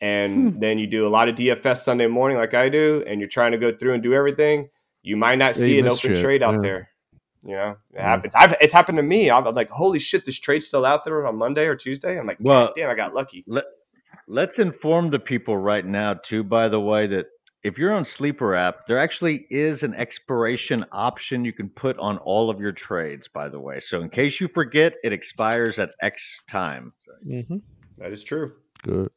and 0.00 0.60
then 0.60 0.78
you 0.78 0.88
do 0.88 1.06
a 1.06 1.10
lot 1.10 1.28
of 1.28 1.36
DFS 1.36 1.78
Sunday 1.84 2.08
morning, 2.08 2.36
like 2.38 2.54
I 2.54 2.68
do, 2.68 3.04
and 3.06 3.20
you're 3.20 3.28
trying 3.28 3.52
to 3.52 3.58
go 3.58 3.70
through 3.72 3.94
and 3.94 4.02
do 4.02 4.12
everything. 4.14 4.68
You 5.02 5.16
might 5.16 5.36
not 5.38 5.56
see 5.56 5.74
you 5.74 5.80
an 5.80 5.86
open 5.86 6.14
shit, 6.14 6.22
trade 6.22 6.42
out 6.42 6.54
yeah. 6.54 6.60
there. 6.60 6.88
You 7.44 7.56
know, 7.56 7.70
it 7.70 7.78
Yeah. 7.94 8.02
happens. 8.04 8.34
I've 8.36 8.54
it's 8.60 8.72
happened 8.72 8.98
to 8.98 9.02
me. 9.02 9.30
I'm 9.30 9.44
like, 9.54 9.70
holy 9.70 9.98
shit, 9.98 10.24
this 10.24 10.38
trade's 10.38 10.66
still 10.66 10.84
out 10.84 11.04
there 11.04 11.26
on 11.26 11.36
Monday 11.36 11.66
or 11.66 11.74
Tuesday. 11.74 12.18
I'm 12.18 12.26
like, 12.26 12.38
Well- 12.40 12.72
damn, 12.74 12.88
I 12.90 12.94
got 12.94 13.14
lucky. 13.14 13.44
Let, 13.48 13.64
let's 14.28 14.58
inform 14.58 15.10
the 15.10 15.18
people 15.18 15.56
right 15.56 15.84
now, 15.84 16.14
too, 16.14 16.44
by 16.44 16.68
the 16.68 16.80
way, 16.80 17.08
that 17.08 17.26
if 17.64 17.78
you're 17.78 17.92
on 17.92 18.04
Sleeper 18.04 18.54
app, 18.54 18.86
there 18.86 18.98
actually 18.98 19.46
is 19.50 19.82
an 19.82 19.94
expiration 19.94 20.84
option 20.92 21.44
you 21.44 21.52
can 21.52 21.68
put 21.68 21.96
on 21.98 22.18
all 22.18 22.50
of 22.50 22.60
your 22.60 22.72
trades, 22.72 23.28
by 23.28 23.48
the 23.48 23.60
way. 23.60 23.80
So 23.80 24.00
in 24.00 24.08
case 24.08 24.40
you 24.40 24.48
forget, 24.48 24.94
it 25.04 25.12
expires 25.12 25.78
at 25.78 25.90
X 26.00 26.42
time. 26.48 26.92
Mm-hmm. 27.26 27.58
That 27.98 28.12
is 28.12 28.24
true. 28.24 28.54
Good. 28.82 29.10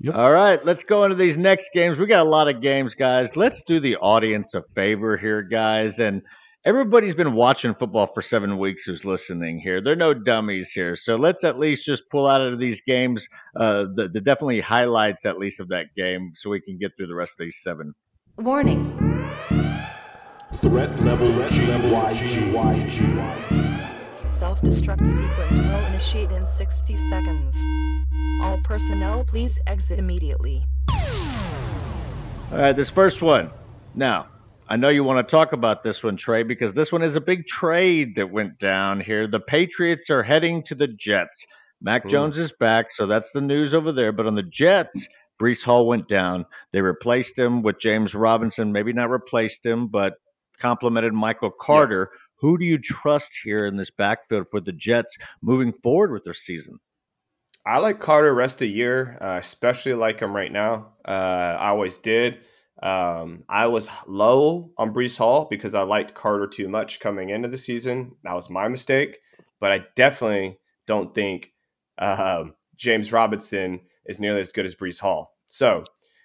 Yep. 0.00 0.14
All 0.14 0.30
right, 0.30 0.64
let's 0.64 0.84
go 0.84 1.02
into 1.04 1.16
these 1.16 1.36
next 1.36 1.70
games. 1.74 1.98
We 1.98 2.06
got 2.06 2.24
a 2.24 2.30
lot 2.30 2.48
of 2.48 2.62
games, 2.62 2.94
guys. 2.94 3.34
Let's 3.34 3.64
do 3.64 3.80
the 3.80 3.96
audience 3.96 4.54
a 4.54 4.62
favor 4.74 5.16
here, 5.16 5.42
guys. 5.42 5.98
And 5.98 6.22
everybody's 6.64 7.16
been 7.16 7.34
watching 7.34 7.74
football 7.74 8.08
for 8.14 8.22
seven 8.22 8.58
weeks 8.58 8.84
who's 8.84 9.04
listening 9.04 9.58
here. 9.58 9.80
They're 9.80 9.96
no 9.96 10.14
dummies 10.14 10.70
here. 10.70 10.94
So 10.94 11.16
let's 11.16 11.42
at 11.42 11.58
least 11.58 11.84
just 11.84 12.04
pull 12.10 12.28
out 12.28 12.40
of 12.40 12.60
these 12.60 12.80
games 12.86 13.26
uh, 13.56 13.86
the, 13.92 14.08
the 14.08 14.20
definitely 14.20 14.60
highlights, 14.60 15.26
at 15.26 15.36
least, 15.38 15.58
of 15.58 15.68
that 15.70 15.86
game 15.96 16.30
so 16.36 16.48
we 16.50 16.60
can 16.60 16.78
get 16.78 16.92
through 16.96 17.08
the 17.08 17.16
rest 17.16 17.32
of 17.32 17.44
these 17.44 17.58
seven. 17.60 17.92
Warning. 18.36 18.94
Threat 20.54 21.00
level 21.00 21.28
GYGYGY. 21.28 22.78
Self-destruct 24.38 25.04
sequence 25.04 25.58
will 25.58 25.84
initiate 25.86 26.30
in 26.30 26.46
60 26.46 26.94
seconds. 26.94 27.60
All 28.40 28.56
personnel 28.62 29.24
please 29.24 29.58
exit 29.66 29.98
immediately. 29.98 30.64
All 32.52 32.58
right, 32.58 32.70
this 32.70 32.88
first 32.88 33.20
one. 33.20 33.50
Now, 33.96 34.28
I 34.68 34.76
know 34.76 34.90
you 34.90 35.02
want 35.02 35.26
to 35.26 35.28
talk 35.28 35.52
about 35.52 35.82
this 35.82 36.04
one, 36.04 36.16
Trey, 36.16 36.44
because 36.44 36.72
this 36.72 36.92
one 36.92 37.02
is 37.02 37.16
a 37.16 37.20
big 37.20 37.48
trade 37.48 38.14
that 38.14 38.30
went 38.30 38.60
down 38.60 39.00
here. 39.00 39.26
The 39.26 39.40
Patriots 39.40 40.08
are 40.08 40.22
heading 40.22 40.62
to 40.66 40.76
the 40.76 40.86
Jets. 40.86 41.44
Mac 41.82 42.06
Ooh. 42.06 42.08
Jones 42.08 42.38
is 42.38 42.52
back, 42.52 42.92
so 42.92 43.06
that's 43.06 43.32
the 43.32 43.40
news 43.40 43.74
over 43.74 43.90
there. 43.90 44.12
But 44.12 44.26
on 44.26 44.36
the 44.36 44.44
Jets, 44.44 45.08
Breece 45.42 45.64
Hall 45.64 45.84
went 45.84 46.06
down. 46.06 46.46
They 46.70 46.80
replaced 46.80 47.36
him 47.36 47.62
with 47.62 47.80
James 47.80 48.14
Robinson. 48.14 48.70
Maybe 48.70 48.92
not 48.92 49.10
replaced 49.10 49.66
him, 49.66 49.88
but 49.88 50.14
complimented 50.60 51.12
Michael 51.12 51.50
Carter. 51.50 52.12
Who 52.40 52.58
do 52.58 52.64
you 52.64 52.78
trust 52.78 53.38
here 53.42 53.66
in 53.66 53.76
this 53.76 53.90
backfield 53.90 54.46
for 54.50 54.60
the 54.60 54.72
Jets 54.72 55.16
moving 55.42 55.72
forward 55.82 56.12
with 56.12 56.24
their 56.24 56.34
season? 56.34 56.78
I 57.66 57.78
like 57.78 58.00
Carter 58.00 58.32
rest 58.32 58.56
of 58.56 58.60
the 58.60 58.68
year, 58.68 59.18
uh, 59.20 59.36
especially 59.38 59.94
like 59.94 60.20
him 60.20 60.34
right 60.34 60.52
now. 60.52 60.92
Uh, 61.04 61.56
I 61.58 61.68
always 61.68 61.98
did. 61.98 62.38
Um, 62.82 63.44
I 63.48 63.66
was 63.66 63.88
low 64.06 64.70
on 64.78 64.94
Breece 64.94 65.18
Hall 65.18 65.48
because 65.50 65.74
I 65.74 65.82
liked 65.82 66.14
Carter 66.14 66.46
too 66.46 66.68
much 66.68 67.00
coming 67.00 67.30
into 67.30 67.48
the 67.48 67.58
season. 67.58 68.12
That 68.22 68.34
was 68.34 68.48
my 68.48 68.68
mistake. 68.68 69.18
But 69.60 69.72
I 69.72 69.84
definitely 69.96 70.58
don't 70.86 71.14
think 71.14 71.50
um, 71.98 72.54
James 72.76 73.12
Robinson 73.12 73.80
is 74.06 74.20
nearly 74.20 74.40
as 74.40 74.52
good 74.52 74.64
as 74.64 74.76
Breece 74.76 75.00
Hall. 75.00 75.36
So 75.48 75.82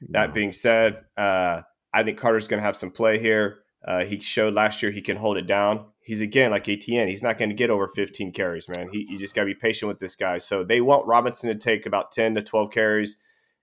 that 0.10 0.34
being 0.34 0.52
said, 0.52 1.02
uh, 1.18 1.62
I 1.94 2.04
think 2.04 2.20
Carter's 2.20 2.48
going 2.48 2.60
to 2.60 2.66
have 2.66 2.78
some 2.78 2.92
play 2.92 3.20
here. 3.20 3.60
Uh, 3.86 4.06
he 4.06 4.20
showed 4.20 4.54
last 4.54 4.82
year 4.82 4.92
he 4.92 5.02
can 5.02 5.18
hold 5.18 5.38
it 5.38 5.48
down. 5.48 5.86
He's 6.04 6.22
again 6.22 6.52
like 6.52 6.68
Etienne. 6.68 7.08
He's 7.08 7.24
not 7.24 7.38
going 7.38 7.50
to 7.50 7.56
get 7.56 7.70
over 7.70 7.88
15 7.88 8.34
carries, 8.34 8.68
man. 8.68 8.90
He, 8.92 9.08
you 9.10 9.18
just 9.18 9.34
got 9.34 9.42
to 9.42 9.46
be 9.46 9.56
patient 9.56 9.88
with 9.88 10.00
this 10.00 10.16
guy. 10.16 10.38
So 10.38 10.64
they 10.64 10.82
want 10.82 11.08
Robinson 11.08 11.50
to 11.50 11.56
take 11.56 11.86
about 11.86 12.12
10 12.12 12.36
to 12.36 12.42
12 12.42 12.72
carries, 12.72 13.18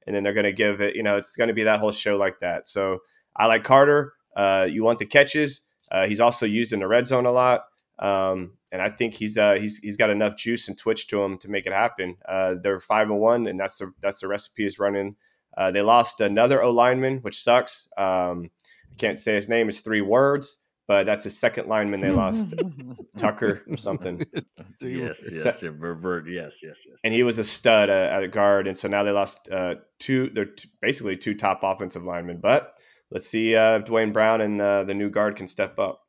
and 0.06 0.16
then 0.16 0.22
they're 0.22 0.32
going 0.32 0.44
to 0.44 0.52
give 0.52 0.80
it. 0.80 0.96
You 0.96 1.02
know, 1.02 1.18
it's 1.18 1.36
going 1.36 1.48
to 1.48 1.54
be 1.54 1.64
that 1.64 1.80
whole 1.80 1.92
show 1.92 2.16
like 2.16 2.40
that. 2.40 2.66
So 2.66 3.00
I 3.36 3.46
like 3.46 3.62
Carter. 3.62 4.14
Uh, 4.34 4.66
you 4.68 4.82
want 4.82 4.98
the 4.98 5.06
catches. 5.06 5.62
Uh, 5.90 6.06
he's 6.06 6.20
also 6.20 6.46
used 6.46 6.72
in 6.72 6.80
the 6.80 6.86
red 6.86 7.06
zone 7.06 7.26
a 7.26 7.32
lot, 7.32 7.64
um, 7.98 8.52
and 8.72 8.80
I 8.80 8.90
think 8.90 9.14
he's 9.14 9.36
uh, 9.36 9.54
he's 9.54 9.78
he's 9.78 9.96
got 9.96 10.08
enough 10.08 10.36
juice 10.36 10.68
and 10.68 10.78
twitch 10.78 11.08
to 11.08 11.22
him 11.22 11.36
to 11.38 11.50
make 11.50 11.66
it 11.66 11.72
happen. 11.72 12.16
Uh, 12.26 12.54
they're 12.62 12.80
five 12.80 13.10
and 13.10 13.18
one, 13.18 13.46
and 13.46 13.58
that's 13.58 13.78
the 13.78 13.92
that's 14.00 14.20
the 14.20 14.28
recipe 14.28 14.66
is 14.66 14.78
running. 14.78 15.16
Uh, 15.56 15.70
they 15.72 15.82
lost 15.82 16.20
another 16.20 16.62
O 16.62 16.70
lineman, 16.70 17.18
which 17.18 17.42
sucks. 17.42 17.88
Um, 17.98 18.50
I 18.92 18.96
can't 18.96 19.18
say 19.18 19.34
his 19.34 19.48
name. 19.48 19.68
It's 19.68 19.80
three 19.80 20.00
words, 20.00 20.58
but 20.90 21.06
that's 21.06 21.22
his 21.22 21.38
second 21.38 21.68
lineman 21.68 22.00
they 22.00 22.10
lost, 22.10 22.52
Tucker 23.16 23.62
or 23.70 23.76
something. 23.76 24.20
yes, 24.80 25.20
yes, 25.30 25.60
So- 25.60 25.70
revert, 25.70 26.28
yes, 26.28 26.56
yes, 26.64 26.78
yes. 26.84 26.98
and 27.04 27.14
he 27.14 27.22
was 27.22 27.38
a 27.38 27.44
stud 27.44 27.88
uh, 27.88 27.92
at 27.92 28.24
a 28.24 28.26
guard, 28.26 28.66
and 28.66 28.76
so 28.76 28.88
now 28.88 29.04
they 29.04 29.12
lost 29.12 29.48
uh, 29.52 29.76
two. 30.00 30.30
They're 30.34 30.46
t- 30.46 30.68
basically 30.82 31.16
two 31.16 31.34
top 31.36 31.60
offensive 31.62 32.02
linemen. 32.02 32.40
But 32.42 32.74
let's 33.12 33.28
see 33.28 33.54
uh, 33.54 33.76
if 33.78 33.84
Duane 33.84 34.12
Brown 34.12 34.40
and 34.40 34.60
uh, 34.60 34.82
the 34.82 34.94
new 34.94 35.10
guard 35.10 35.36
can 35.36 35.46
step 35.46 35.78
up. 35.78 36.00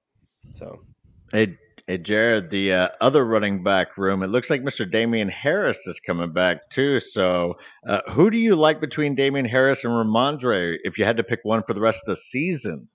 So 0.54 0.80
Hey, 1.32 1.60
hey, 1.86 2.00
Jared, 2.00 2.50
the 2.50 2.74
uh, 2.74 2.90
other 3.02 3.24
running 3.24 3.62
back 3.64 4.00
room, 4.00 4.24
it 4.24 4.32
looks 4.32 4.50
like 4.50 4.64
Mr. 4.64 4.90
Damien 4.92 5.30
Harris 5.30 5.86
is 5.86 6.00
coming 6.00 6.34
back 6.34 6.72
too. 6.72 7.00
So, 7.00 7.54
uh, 7.88 8.02
who 8.10 8.32
do 8.32 8.38
you 8.40 8.56
like 8.56 8.82
between 8.82 9.14
Damien 9.14 9.46
Harris 9.46 9.84
and 9.84 9.94
Rhamondre 9.94 10.78
if 10.84 10.98
you 10.98 11.06
had 11.06 11.18
to 11.18 11.24
pick 11.24 11.42
one 11.44 11.62
for 11.62 11.76
the 11.76 11.82
rest 11.82 12.02
of 12.04 12.10
the 12.10 12.18
season? 12.18 12.88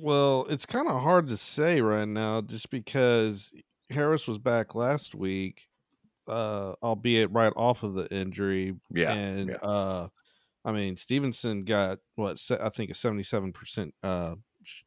Well, 0.00 0.46
it's 0.48 0.64
kind 0.64 0.88
of 0.88 1.02
hard 1.02 1.28
to 1.28 1.36
say 1.36 1.80
right 1.80 2.06
now 2.06 2.40
just 2.40 2.70
because 2.70 3.50
Harris 3.90 4.28
was 4.28 4.38
back 4.38 4.74
last 4.76 5.14
week, 5.14 5.66
uh, 6.28 6.74
albeit 6.82 7.32
right 7.32 7.52
off 7.56 7.82
of 7.82 7.94
the 7.94 8.06
injury. 8.14 8.74
Yeah, 8.94 9.12
And, 9.12 9.48
yeah. 9.50 9.56
uh, 9.56 10.08
I 10.64 10.70
mean, 10.72 10.96
Stevenson 10.96 11.64
got 11.64 11.98
what 12.14 12.40
I 12.60 12.68
think 12.68 12.90
a 12.90 12.94
77% 12.94 13.90
uh, 14.04 14.34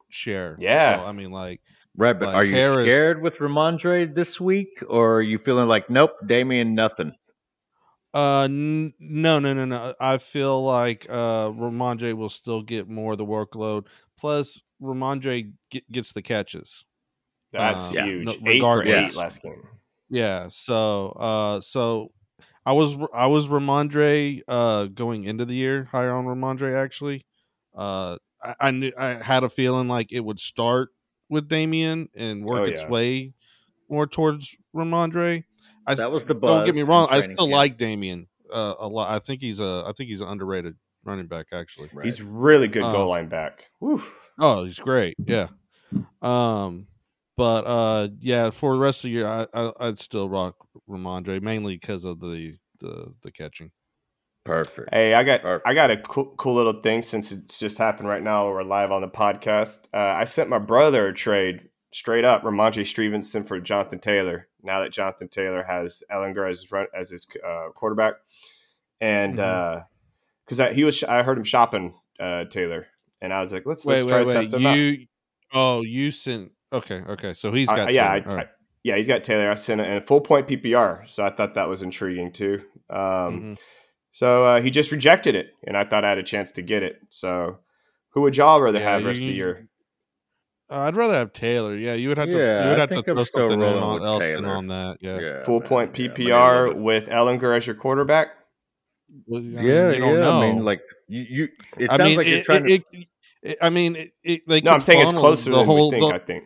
share. 0.08 0.56
Yeah. 0.58 0.96
So, 0.96 1.04
I 1.04 1.12
mean, 1.12 1.30
like, 1.30 1.60
Right, 1.94 2.18
but 2.18 2.28
Like 2.28 2.36
are 2.36 2.44
you 2.44 2.54
Harris- 2.54 2.86
scared 2.86 3.20
with 3.20 3.36
Rhamondre 3.36 4.14
this 4.14 4.40
week, 4.40 4.82
or 4.88 5.16
are 5.16 5.22
you 5.22 5.36
feeling 5.38 5.68
like, 5.68 5.90
nope, 5.90 6.12
Damien, 6.26 6.74
nothing? 6.74 7.12
Uh, 8.14 8.44
n- 8.44 8.94
no, 8.98 9.38
no, 9.38 9.52
no, 9.52 9.66
no. 9.66 9.94
I 10.00 10.16
feel 10.16 10.62
like 10.64 11.06
uh, 11.10 11.50
Rhamondre 11.50 12.14
will 12.14 12.30
still 12.30 12.62
get 12.62 12.88
more 12.88 13.12
of 13.12 13.18
the 13.18 13.26
workload. 13.26 13.88
Plus, 14.18 14.58
Rhamondre 14.82 15.52
get, 15.70 15.90
gets 15.90 16.12
the 16.12 16.22
catches. 16.22 16.84
that's 17.52 17.94
Uh, 17.94 18.04
huge. 18.04 18.24
no- 18.26 18.32
eight 18.32 18.38
for 18.40 18.44
regardless. 18.48 19.10
eight 19.10 19.16
last 19.16 19.42
game. 19.42 19.62
Yeah. 20.10 20.48
So, 20.50 21.10
uh, 21.18 21.60
so 21.60 22.12
I 22.66 22.72
was 22.72 22.96
I 23.14 23.26
was 23.26 23.48
Rhamondre 23.48 24.42
uh 24.48 24.86
going 24.86 25.24
into 25.24 25.44
the 25.44 25.54
year 25.54 25.84
higher 25.90 26.12
on 26.12 26.24
Rhamondre 26.26 26.74
actually. 26.74 27.24
Uh, 27.74 28.18
I, 28.42 28.54
I 28.60 28.70
knew 28.70 28.92
I 28.98 29.14
had 29.14 29.44
a 29.44 29.48
feeling 29.48 29.88
like 29.88 30.12
it 30.12 30.20
would 30.20 30.40
start 30.40 30.90
with 31.28 31.48
Damien 31.48 32.08
and 32.14 32.44
work 32.44 32.60
Oh, 32.60 32.64
its 32.64 32.82
yeah. 32.82 32.88
way 32.88 33.32
more 33.88 34.06
towards 34.06 34.54
Rhamondre. 34.74 35.44
I 35.86 35.94
That 35.94 36.10
was 36.12 36.26
the 36.26 36.34
don't 36.34 36.64
get 36.64 36.74
me 36.74 36.82
wrong. 36.82 37.08
I 37.10 37.20
still 37.20 37.36
camp. 37.46 37.52
like 37.52 37.76
Damien 37.78 38.28
uh, 38.52 38.74
a 38.78 38.86
lot. 38.88 39.10
I 39.10 39.18
think 39.18 39.40
he's 39.40 39.60
a 39.60 39.84
I 39.86 39.92
think 39.96 40.08
he's 40.08 40.20
an 40.20 40.28
underrated 40.28 40.76
running 41.04 41.26
back 41.26 41.46
actually. 41.52 41.90
Right. 41.92 42.04
He's 42.04 42.22
really 42.22 42.68
good 42.68 42.82
Um, 42.82 42.92
goal 42.92 43.08
line 43.08 43.28
back. 43.28 43.66
Whew. 43.80 44.02
Oh, 44.38 44.64
he's 44.64 44.78
great. 44.78 45.16
Yeah. 45.24 45.48
Um, 46.20 46.86
but 47.36 47.64
uh, 47.66 48.08
yeah, 48.20 48.50
for 48.50 48.74
the 48.74 48.80
rest 48.80 49.00
of 49.00 49.02
the 49.04 49.10
year, 49.10 49.26
I, 49.26 49.46
I 49.52 49.72
I'd 49.80 49.98
still 49.98 50.28
rock 50.28 50.56
Rhamondre 50.88 51.40
mainly 51.42 51.76
because 51.76 52.04
of 52.04 52.20
the 52.20 52.56
the 52.80 53.14
the 53.22 53.30
catching. 53.30 53.70
perfect. 54.44 54.88
Hey, 54.92 55.14
I 55.14 55.22
got 55.24 55.42
Perfect. 55.42 55.66
I 55.66 55.74
got 55.74 55.90
a 55.90 55.96
cool, 55.98 56.34
cool 56.36 56.54
little 56.54 56.80
thing 56.82 57.02
since 57.02 57.32
it's 57.32 57.58
just 57.58 57.78
happened 57.78 58.08
right 58.08 58.22
now. 58.22 58.48
We're 58.48 58.62
live 58.62 58.90
on 58.92 59.02
the 59.02 59.08
podcast. 59.08 59.86
Uh, 59.94 59.98
I 59.98 60.24
sent 60.24 60.48
my 60.50 60.58
brother 60.58 61.08
a 61.08 61.14
trade 61.14 61.68
straight 61.92 62.24
up, 62.24 62.42
Rhamondre 62.42 62.86
Stevenson 62.86 63.44
for 63.44 63.60
Jonathan 63.60 63.98
Taylor. 63.98 64.48
Now 64.62 64.80
that 64.80 64.92
Jonathan 64.92 65.28
Taylor 65.28 65.62
has 65.62 66.02
Ehlinger 66.10 66.50
as 66.50 66.60
his 66.60 66.72
run, 66.72 66.86
as 66.94 67.10
his 67.10 67.26
uh, 67.46 67.68
quarterback, 67.74 68.14
and 69.00 69.36
because 69.36 70.74
he 70.74 70.84
was, 70.84 71.02
I 71.02 71.22
heard 71.22 71.38
him 71.38 71.44
shopping 71.44 71.94
uh, 72.20 72.44
Taylor, 72.44 72.86
and 73.22 73.32
I 73.32 73.40
was 73.40 73.52
like, 73.54 73.62
let's 73.64 73.84
Wait, 73.86 73.94
let's 74.02 74.06
try 74.08 74.18
wait, 74.18 74.22
to 74.24 74.28
wait. 74.28 74.34
test 74.42 74.54
him 74.54 74.66
out. 74.66 74.98
Oh, 75.54 75.82
you 75.82 76.10
sent 76.10 76.52
okay, 76.72 77.02
okay. 77.08 77.32
So 77.34 77.52
he's 77.52 77.68
I- 77.70 77.76
got 77.76 77.94
yeah, 77.94 78.02
Taylor. 78.14 78.26
I- 78.26 78.30
All 78.30 78.36
right. 78.36 78.46
I- 78.46 78.50
yeah, 78.84 78.96
he's 78.96 79.06
got 79.06 79.22
Taylor. 79.22 79.48
I 79.50 79.54
sent 79.54 79.80
it 79.80 79.88
and 79.88 80.04
full 80.06 80.20
point 80.20 80.48
PPR, 80.48 81.08
so 81.08 81.24
I 81.24 81.30
thought 81.30 81.54
that 81.54 81.68
was 81.68 81.82
intriguing 81.82 82.32
too. 82.32 82.62
Um, 82.90 82.98
Mhm. 82.98 83.58
So 84.14 84.44
uh, 84.44 84.60
he 84.60 84.70
just 84.70 84.92
rejected 84.92 85.34
it, 85.36 85.54
and 85.66 85.74
I 85.74 85.84
thought 85.84 86.04
I 86.04 86.10
had 86.10 86.18
a 86.18 86.22
chance 86.22 86.52
to 86.52 86.62
get 86.62 86.82
it. 86.82 87.00
So 87.08 87.58
who 88.10 88.20
would 88.22 88.36
y'all 88.36 88.58
rather 88.58 88.78
Yeah, 88.78 88.90
have 88.96 89.04
rest 89.04 89.20
of 89.22 89.26
you- 89.28 89.32
the 89.32 89.36
year? 89.38 89.68
Uh, 90.70 90.80
I'd 90.80 90.96
rather 90.96 91.14
have 91.14 91.32
Taylor. 91.32 91.76
Yeah, 91.76 91.94
you 91.94 92.08
would 92.08 92.18
have 92.18 92.30
to. 92.30 92.36
Yeah, 92.36 92.64
you 92.64 92.68
would 92.70 92.76
I 92.78 92.80
have 92.80 92.88
to 92.88 92.94
think 92.96 93.08
I'm 93.08 93.14
throw 93.16 93.24
still 93.24 93.48
something 93.48 93.60
in 93.68 93.76
on 93.82 93.94
with 94.00 94.04
else 94.08 94.24
in 94.24 94.30
Taylor. 94.42 94.48
on 94.54 94.66
that. 94.68 94.96
Yeah, 95.00 95.18
Yeah, 95.20 95.42
Full 95.44 95.60
man. 95.60 95.68
point 95.68 95.98
Yeah, 95.98 96.04
I 96.06 96.08
mean, 96.08 96.16
PPR 96.28 96.64
a 96.64 96.66
little 96.68 96.82
with 96.82 97.06
Ehlinger 97.08 97.56
as 97.56 97.66
your 97.66 97.76
quarterback. 97.76 98.28
Well, 99.26 99.40
I 99.40 99.44
mean, 99.44 99.64
Yeah, 99.66 99.90
you 99.92 99.98
don't 100.00 100.14
yeah. 100.14 100.20
know. 100.20 100.42
I 100.42 100.46
mean, 100.52 100.64
like 100.64 100.80
you, 101.08 101.20
you 101.28 101.48
it 101.78 101.90
I 101.90 101.96
sounds 101.98 102.08
mean, 102.08 102.16
like 102.18 102.26
you're 102.26 102.38
it, 102.38 102.44
trying 102.44 102.64
to. 102.64 102.72
it, 102.74 102.84
it, 103.42 103.50
it- 103.52 103.58
I 103.60 103.70
mean, 103.70 103.96
it, 103.96 104.12
it, 104.22 104.42
they 104.48 104.60
No, 104.60 104.72
I'm 104.72 104.80
saying 104.80 105.00
it's 105.00 105.10
funnel 105.10 105.22
closer 105.22 105.50
the 105.50 105.56
than 105.58 105.66
whole. 105.66 105.90
we 105.90 105.98
think. 105.98 106.10
the- 106.12 106.14
I 106.16 106.24
think. 106.24 106.44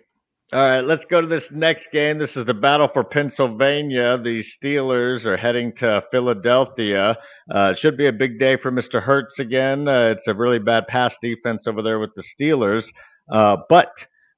All 0.52 0.60
right, 0.60 0.80
let's 0.84 1.04
go 1.04 1.20
to 1.20 1.26
this 1.26 1.50
next 1.50 1.88
game. 1.90 2.18
This 2.18 2.36
is 2.36 2.44
the 2.44 2.54
battle 2.54 2.86
for 2.86 3.02
Pennsylvania. 3.02 4.16
The 4.16 4.40
Steelers 4.40 5.26
are 5.26 5.36
heading 5.36 5.74
to 5.76 6.04
Philadelphia. 6.12 7.16
Uh, 7.52 7.70
it 7.72 7.78
should 7.78 7.96
be 7.96 8.06
a 8.06 8.12
big 8.12 8.38
day 8.38 8.56
for 8.56 8.70
Mr. 8.70 9.02
Hurts 9.02 9.40
again. 9.40 9.88
Uh, 9.88 10.10
it's 10.16 10.28
a 10.28 10.34
really 10.34 10.60
bad 10.60 10.86
pass 10.86 11.18
defense 11.20 11.66
over 11.66 11.82
there 11.82 11.98
with 11.98 12.10
the 12.14 12.22
Steelers. 12.22 12.86
Uh, 13.28 13.56
but 13.68 13.90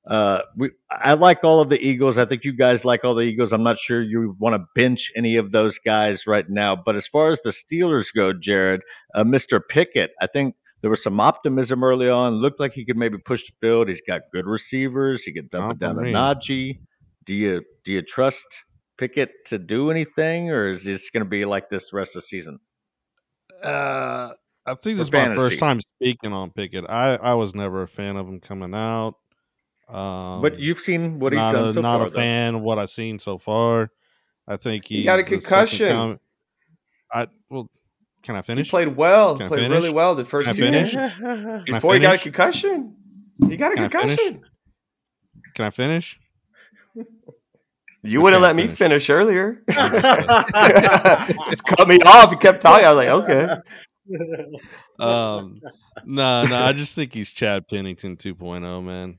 uh, 0.08 0.40
we, 0.56 0.70
I 0.90 1.12
like 1.12 1.44
all 1.44 1.60
of 1.60 1.68
the 1.68 1.78
Eagles. 1.78 2.16
I 2.16 2.24
think 2.24 2.42
you 2.42 2.54
guys 2.56 2.86
like 2.86 3.04
all 3.04 3.14
the 3.14 3.20
Eagles. 3.22 3.52
I'm 3.52 3.62
not 3.62 3.78
sure 3.78 4.00
you 4.00 4.34
want 4.38 4.56
to 4.56 4.64
bench 4.74 5.10
any 5.14 5.36
of 5.36 5.52
those 5.52 5.78
guys 5.78 6.26
right 6.26 6.48
now. 6.48 6.74
But 6.74 6.96
as 6.96 7.06
far 7.06 7.28
as 7.28 7.42
the 7.42 7.50
Steelers 7.50 8.06
go, 8.16 8.32
Jared, 8.32 8.80
uh, 9.14 9.24
Mr. 9.24 9.60
Pickett, 9.68 10.12
I 10.22 10.26
think 10.26 10.54
there 10.80 10.90
was 10.90 11.02
some 11.02 11.18
optimism 11.20 11.82
early 11.82 12.08
on. 12.08 12.34
Looked 12.34 12.60
like 12.60 12.72
he 12.72 12.84
could 12.84 12.96
maybe 12.96 13.18
push 13.18 13.44
the 13.46 13.52
field. 13.60 13.88
He's 13.88 14.00
got 14.00 14.22
good 14.32 14.46
receivers. 14.46 15.22
He 15.24 15.32
could 15.32 15.50
dump 15.50 15.64
Not 15.66 15.72
it 15.74 15.78
down 15.80 15.94
for 15.96 16.04
to. 16.04 16.12
Najee. 16.12 16.78
Do 17.24 17.34
you 17.34 17.62
do 17.84 17.92
you 17.92 18.02
trust 18.02 18.46
Pickett 18.96 19.30
to 19.46 19.58
do 19.58 19.90
anything, 19.90 20.50
or 20.50 20.68
is 20.68 20.84
this 20.84 21.10
going 21.10 21.24
to 21.24 21.28
be 21.28 21.44
like 21.44 21.68
this 21.70 21.90
the 21.90 21.96
rest 21.96 22.16
of 22.16 22.22
the 22.22 22.26
season? 22.28 22.58
Uh, 23.62 24.30
I 24.66 24.70
think 24.74 24.82
For 24.82 24.90
this 24.94 25.06
is 25.08 25.12
my 25.12 25.34
first 25.34 25.58
time 25.58 25.80
speaking 25.80 26.32
on 26.32 26.50
Pickett. 26.50 26.84
I, 26.88 27.16
I 27.16 27.34
was 27.34 27.54
never 27.54 27.82
a 27.82 27.88
fan 27.88 28.16
of 28.16 28.26
him 28.28 28.40
coming 28.40 28.74
out. 28.74 29.14
Um, 29.88 30.42
but 30.42 30.58
you've 30.58 30.78
seen 30.80 31.18
what 31.18 31.32
he's 31.32 31.38
not 31.38 31.52
done 31.52 31.68
a, 31.68 31.72
so 31.72 31.80
not 31.80 31.98
far. 31.98 32.06
a 32.06 32.10
though. 32.10 32.16
fan 32.16 32.54
of 32.56 32.60
what 32.62 32.78
I've 32.78 32.90
seen 32.90 33.18
so 33.18 33.38
far. 33.38 33.90
I 34.46 34.56
think 34.56 34.84
He 34.86 34.96
he's 34.98 35.04
got 35.06 35.18
a 35.18 35.22
concussion. 35.22 35.88
com- 35.88 36.20
I 37.12 37.26
well, 37.50 37.70
can 38.28 38.36
I 38.36 38.40
He 38.40 38.44
finish? 38.44 38.68
played 38.70 38.94
well. 38.94 39.38
Can 39.38 39.48
played 39.48 39.70
really 39.70 39.88
well 39.88 40.14
the 40.14 40.26
first 40.26 40.48
Can 40.48 40.54
two 40.56 40.62
finish? 40.64 40.92
games. 40.92 41.12
Can 41.12 41.64
Before 41.64 41.94
he 41.94 42.00
got 42.00 42.14
a 42.16 42.18
concussion, 42.18 42.94
he 43.48 43.56
got 43.56 43.72
a 43.72 43.76
Can 43.76 43.84
I 43.84 43.88
concussion. 43.88 44.42
Can 45.54 45.64
I 45.64 45.70
finish? 45.70 46.20
You 48.02 48.20
wouldn't 48.20 48.42
Okay, 48.42 48.46
let 48.48 48.54
me 48.54 48.64
finish. 48.64 48.78
finish 48.78 49.08
earlier. 49.08 49.62
Just 51.48 51.64
cut 51.64 51.88
me 51.88 51.98
off. 52.00 52.30
He 52.30 52.36
kept 52.36 52.60
talking. 52.60 52.84
I 52.84 52.92
was 52.92 52.96
like, 52.98 53.08
okay. 53.08 53.48
Um, 54.98 55.60
no, 56.04 56.46
no. 56.46 56.56
I 56.64 56.72
just 56.74 56.94
think 56.94 57.14
he's 57.14 57.30
Chad 57.30 57.66
Pennington 57.68 58.18
2.0, 58.18 58.84
man. 58.84 59.18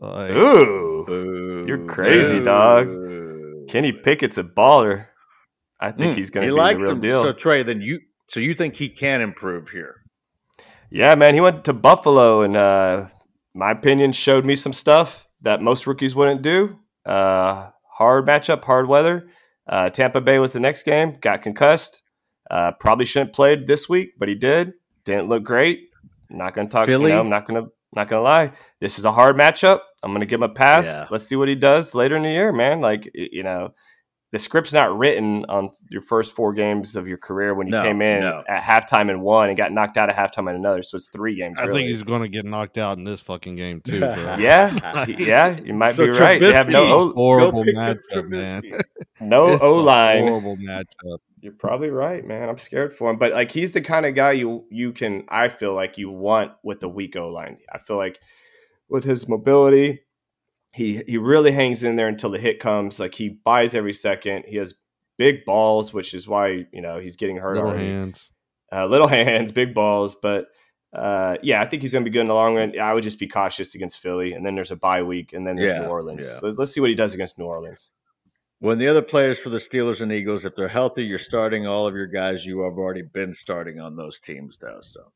Like, 0.00 0.30
Ooh, 0.30 1.04
Boo, 1.06 1.66
You're 1.68 1.86
crazy, 1.86 2.38
boo. 2.38 2.44
dog. 2.44 2.88
Kenny 3.68 3.92
Pickett's 3.92 4.38
a 4.38 4.44
baller. 4.44 5.06
I 5.80 5.92
think 5.92 6.12
Mm, 6.12 6.16
he's 6.16 6.30
going 6.30 6.46
he 6.46 6.50
to 6.50 6.54
be 6.54 6.58
the 6.60 6.62
likes 6.62 6.82
real 6.82 6.92
him. 6.92 7.00
deal. 7.00 7.22
So 7.22 7.32
Trey, 7.32 7.62
then 7.62 7.80
you 7.80 8.00
so 8.30 8.40
you 8.40 8.54
think 8.54 8.76
he 8.76 8.88
can 8.88 9.20
improve 9.20 9.68
here? 9.70 9.96
Yeah, 10.90 11.14
man, 11.16 11.34
he 11.34 11.40
went 11.40 11.64
to 11.64 11.72
Buffalo 11.72 12.42
and 12.42 12.56
uh 12.56 13.08
my 13.54 13.72
opinion 13.72 14.12
showed 14.12 14.44
me 14.44 14.54
some 14.56 14.72
stuff 14.72 15.26
that 15.42 15.60
most 15.62 15.86
rookies 15.86 16.14
wouldn't 16.14 16.42
do. 16.42 16.78
Uh 17.04 17.70
hard 17.98 18.26
matchup, 18.26 18.64
hard 18.64 18.86
weather. 18.88 19.28
Uh 19.68 19.90
Tampa 19.90 20.20
Bay 20.20 20.38
was 20.38 20.52
the 20.52 20.60
next 20.60 20.84
game, 20.84 21.12
got 21.20 21.42
concussed. 21.42 22.02
Uh 22.50 22.72
probably 22.72 23.04
shouldn't 23.04 23.28
have 23.30 23.34
played 23.34 23.66
this 23.66 23.88
week, 23.88 24.12
but 24.18 24.28
he 24.28 24.34
did. 24.34 24.72
Didn't 25.04 25.28
look 25.28 25.42
great. 25.44 25.88
not 26.28 26.54
going 26.54 26.68
to 26.68 26.72
talk, 26.72 26.86
Philly? 26.86 27.10
you 27.10 27.16
know, 27.16 27.20
I'm 27.20 27.30
not 27.30 27.44
going 27.46 27.64
to 27.64 27.70
not 27.92 28.08
going 28.08 28.20
to 28.20 28.24
lie. 28.24 28.52
This 28.80 28.98
is 28.98 29.04
a 29.04 29.10
hard 29.12 29.36
matchup. 29.36 29.80
I'm 30.02 30.12
going 30.12 30.20
to 30.20 30.26
give 30.26 30.38
him 30.38 30.44
a 30.50 30.54
pass. 30.54 30.86
Yeah. 30.86 31.06
Let's 31.10 31.24
see 31.24 31.34
what 31.36 31.48
he 31.48 31.56
does 31.56 31.94
later 31.94 32.16
in 32.16 32.22
the 32.22 32.30
year, 32.30 32.52
man. 32.52 32.80
Like, 32.80 33.10
you 33.14 33.42
know, 33.42 33.74
the 34.32 34.38
script's 34.38 34.72
not 34.72 34.96
written 34.96 35.44
on 35.48 35.70
your 35.88 36.02
first 36.02 36.36
four 36.36 36.52
games 36.52 36.94
of 36.94 37.08
your 37.08 37.18
career 37.18 37.52
when 37.52 37.66
you 37.66 37.72
No, 37.74 37.82
came 37.82 38.00
in 38.00 38.20
no. 38.20 38.44
at 38.48 38.62
halftime 38.62 39.10
in 39.10 39.20
one 39.22 39.48
and 39.48 39.56
got 39.58 39.72
knocked 39.72 39.98
out 39.98 40.08
at 40.08 40.14
halftime 40.16 40.48
in 40.48 40.54
another. 40.54 40.82
So 40.82 40.96
it's 40.96 41.08
three 41.08 41.34
games. 41.34 41.58
I 41.58 41.64
really. 41.64 41.80
think 41.80 41.88
he's 41.88 42.02
going 42.04 42.22
to 42.22 42.28
get 42.28 42.44
knocked 42.44 42.78
out 42.78 42.96
in 42.96 43.02
this 43.04 43.20
fucking 43.20 43.56
game 43.56 43.80
too, 43.80 43.98
bro. 44.00 44.36
Yeah, 44.38 45.04
yeah, 45.08 45.58
you 45.58 45.74
might 45.74 45.94
So 45.96 46.04
be 46.06 46.18
right. 46.18 46.40
You 46.40 46.52
have 46.52 46.68
no 46.68 46.82
Trubisky- 46.84 47.10
o, 47.10 47.12
horrible 47.14 47.64
Go 47.64 47.72
pick 47.72 47.76
up 47.76 47.96
matchup, 48.14 48.28
man. 48.28 48.62
No 49.20 49.58
O 49.60 49.74
line, 49.82 50.22
Horrible 50.28 50.56
matchup. 50.56 51.18
You're 51.40 51.52
probably 51.52 51.90
right, 51.90 52.24
man. 52.24 52.48
I'm 52.48 52.56
scared 52.58 52.92
for 52.94 53.10
him, 53.10 53.18
but 53.18 53.32
like 53.32 53.50
he's 53.50 53.72
the 53.72 53.80
kind 53.82 54.06
of 54.06 54.14
guy 54.14 54.32
you 54.32 54.64
you 54.70 54.92
can. 54.92 55.24
I 55.28 55.48
feel 55.48 55.74
like 55.74 55.98
you 55.98 56.10
want 56.10 56.52
with 56.62 56.80
the 56.80 56.88
weak 56.88 57.16
O 57.16 57.28
line. 57.28 57.58
I 57.72 57.78
feel 57.78 57.96
like 57.96 58.18
with 58.88 59.04
his 59.04 59.28
mobility, 59.28 60.00
he 60.72 61.02
he 61.06 61.18
really 61.18 61.50
hangs 61.52 61.82
in 61.82 61.96
there 61.96 62.08
until 62.08 62.30
the 62.30 62.38
hit 62.38 62.58
comes. 62.60 62.98
Like 63.00 63.14
he 63.14 63.28
buys 63.30 63.74
every 63.74 63.94
second. 63.94 64.44
He 64.46 64.56
has 64.56 64.74
big 65.18 65.44
balls, 65.44 65.92
which 65.92 66.14
is 66.14 66.26
why 66.28 66.66
you 66.72 66.80
know 66.80 66.98
he's 66.98 67.16
getting 67.16 67.36
hurt 67.36 67.56
Little 67.56 67.70
already. 67.70 67.88
hands. 67.88 68.30
uh, 68.72 68.86
little 68.86 69.08
hands, 69.20 69.52
big 69.52 69.74
balls. 69.74 70.14
But 70.14 70.46
uh, 70.92 71.36
yeah, 71.42 71.60
I 71.60 71.66
think 71.66 71.82
he's 71.82 71.92
going 71.92 72.04
to 72.04 72.10
be 72.10 72.12
good 72.12 72.20
in 72.22 72.28
the 72.28 72.34
long 72.34 72.54
run. 72.56 72.78
I 72.78 72.92
would 72.94 73.04
just 73.04 73.18
be 73.18 73.28
cautious 73.28 73.74
against 73.74 73.98
Philly, 74.00 74.32
and 74.32 74.44
then 74.46 74.54
there's 74.54 74.70
a 74.72 74.76
bye 74.76 75.02
week, 75.02 75.32
and 75.32 75.46
then 75.46 75.56
there's 75.56 75.72
Yeah, 75.72 75.80
New 75.82 75.86
Orleans. 75.88 76.26
yeah. 76.26 76.38
So 76.40 76.48
let's 76.48 76.72
see 76.72 76.80
what 76.80 76.90
he 76.90 76.96
does 76.96 77.14
against 77.14 77.38
New 77.38 77.44
Orleans. 77.44 77.90
When 78.58 78.78
the 78.78 78.88
other 78.88 79.00
players 79.02 79.38
for 79.38 79.48
the 79.50 79.58
Steelers 79.58 80.00
and 80.02 80.12
Eagles, 80.12 80.44
if 80.44 80.54
they're 80.54 80.68
healthy, 80.68 81.04
you're 81.04 81.18
starting 81.18 81.66
all 81.66 81.86
of 81.86 81.94
your 81.94 82.06
guys 82.08 82.44
you 82.44 82.60
have 82.64 82.74
already 82.74 83.00
been 83.02 83.32
starting 83.34 83.80
on 83.80 83.96
those 83.96 84.20
teams, 84.20 84.58
though. 84.60 84.80
So, 84.82 85.12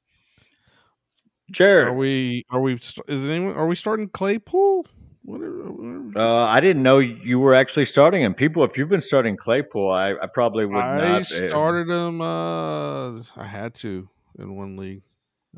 Jared, 1.50 1.88
Are 1.88 1.92
we? 1.92 2.44
Are 2.50 2.60
we? 2.60 2.74
Is 2.74 3.26
anyone? 3.28 3.54
Are 3.54 3.66
we 3.66 3.74
starting 3.74 4.08
Claypool? 4.08 4.86
What 5.26 5.40
are, 5.40 6.18
uh, 6.18 6.44
I 6.46 6.60
didn't 6.60 6.82
know 6.82 6.98
you 6.98 7.38
were 7.40 7.54
actually 7.54 7.86
starting 7.86 8.22
him. 8.22 8.34
People, 8.34 8.62
if 8.64 8.76
you've 8.76 8.90
been 8.90 9.00
starting 9.00 9.36
Claypool, 9.38 9.90
I, 9.90 10.10
I 10.12 10.26
probably 10.26 10.66
would 10.66 10.76
I 10.76 10.98
not. 10.98 11.20
uh, 11.20 11.22
started 11.22 11.88
him. 11.88 12.20
Uh, 12.20 13.20
I 13.34 13.44
had 13.46 13.74
to 13.76 14.06
in 14.38 14.54
one 14.54 14.76
league. 14.76 15.02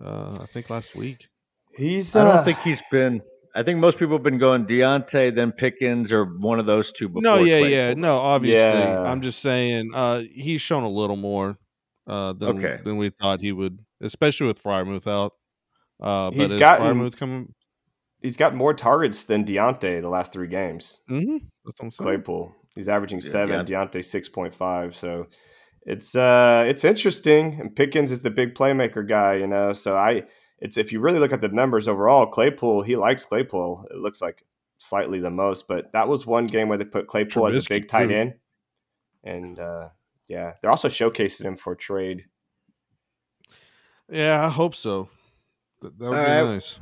Uh, 0.01 0.39
I 0.41 0.47
think 0.47 0.71
last 0.71 0.95
week. 0.95 1.29
He's. 1.77 2.15
I 2.15 2.21
uh, 2.21 2.37
don't 2.37 2.45
think 2.45 2.59
he's 2.61 2.81
been. 2.93 3.23
I 3.57 3.65
think 3.65 3.81
most 3.81 3.99
people 3.99 4.15
have 4.15 4.23
been 4.23 4.39
going 4.39 4.67
Diontae, 4.67 5.35
then 5.35 5.51
Pickens, 5.51 6.13
or 6.13 6.25
one 6.27 6.61
of 6.61 6.67
those 6.67 6.93
two. 6.93 7.09
Before 7.09 7.23
No, 7.23 7.35
yeah, 7.39 7.59
Claypool. 7.59 7.71
yeah, 7.71 7.95
no. 7.95 8.19
Obviously, 8.19 8.61
Yeah. 8.63 9.03
I'm 9.03 9.21
just 9.21 9.41
saying. 9.41 9.91
Uh, 9.95 10.23
he's 10.33 10.61
shown 10.63 10.85
a 10.85 10.89
little 10.91 11.17
more 11.17 11.59
uh, 12.07 12.35
than 12.35 12.59
Okay. 12.65 12.79
than 12.85 12.99
we 12.99 13.11
thought 13.11 13.41
he 13.41 13.51
would, 13.51 13.81
especially 14.01 14.47
with 14.47 14.63
Freiermuth 14.63 15.07
out. 15.09 15.33
Uh, 16.01 16.31
but 16.31 16.37
He's 16.37 16.53
is 16.53 16.61
gotten- 16.61 16.87
Freiermuth 16.87 17.17
coming? 17.17 17.53
He's 18.23 18.37
got 18.37 18.55
more 18.55 18.75
targets 18.75 19.25
than 19.25 19.45
Diontae 19.45 20.01
the 20.03 20.09
last 20.09 20.33
three 20.33 20.49
games. 20.49 20.99
Mm-hmm. 21.11 21.37
That's 21.65 21.81
what 21.81 21.87
I'm 21.87 21.93
saying. 21.93 22.07
Claypool. 22.07 22.55
He's 22.75 22.89
averaging 22.89 23.21
Yeah, 23.21 23.31
seven. 23.31 23.67
Deont- 23.67 23.91
Diontae 23.93 24.05
six 24.05 24.29
point 24.29 24.55
five. 24.55 24.97
So 24.97 25.27
it's 25.83 26.15
uh 26.17 26.65
it's 26.67 26.85
interesting. 26.85 27.59
And 27.61 27.75
Pickens 27.77 28.11
is 28.11 28.23
the 28.23 28.31
big 28.31 28.55
playmaker 28.55 29.07
guy, 29.07 29.35
you 29.37 29.47
know. 29.47 29.73
So 29.73 29.97
I 29.97 30.25
it's 30.59 30.77
if 30.77 30.93
you 30.93 31.01
really 31.01 31.19
look 31.19 31.33
at 31.33 31.41
the 31.41 31.49
numbers 31.49 31.87
overall, 31.89 32.27
Claypool 32.27 32.83
he 32.83 32.97
likes 32.97 33.25
Claypool. 33.25 33.87
It 33.91 33.97
looks 33.99 34.21
like 34.21 34.43
slightly 34.79 35.21
the 35.21 35.31
most, 35.31 35.69
but 35.69 35.93
that 35.93 36.09
was 36.09 36.27
one 36.27 36.47
game 36.47 36.69
where 36.69 36.77
they 36.79 36.85
put 36.85 37.07
Claypool 37.07 37.47
as 37.47 37.65
a 37.65 37.69
big 37.69 37.89
tight 37.89 38.09
too. 38.09 38.15
end, 38.15 38.35
and 39.25 39.59
uh 39.59 39.89
yeah, 40.29 40.55
they're 40.61 40.71
also 40.71 40.89
showcasing 40.89 41.45
him 41.45 41.57
for 41.57 41.75
trade. 41.77 42.25
Yeah, 44.11 44.45
I 44.45 44.49
hope 44.49 44.75
so. 44.75 45.09
That, 45.83 45.99
that 45.99 46.09
would 46.09 46.19
All 46.19 46.25
be 46.25 46.31
right. 46.31 46.43
nice. 46.45 46.79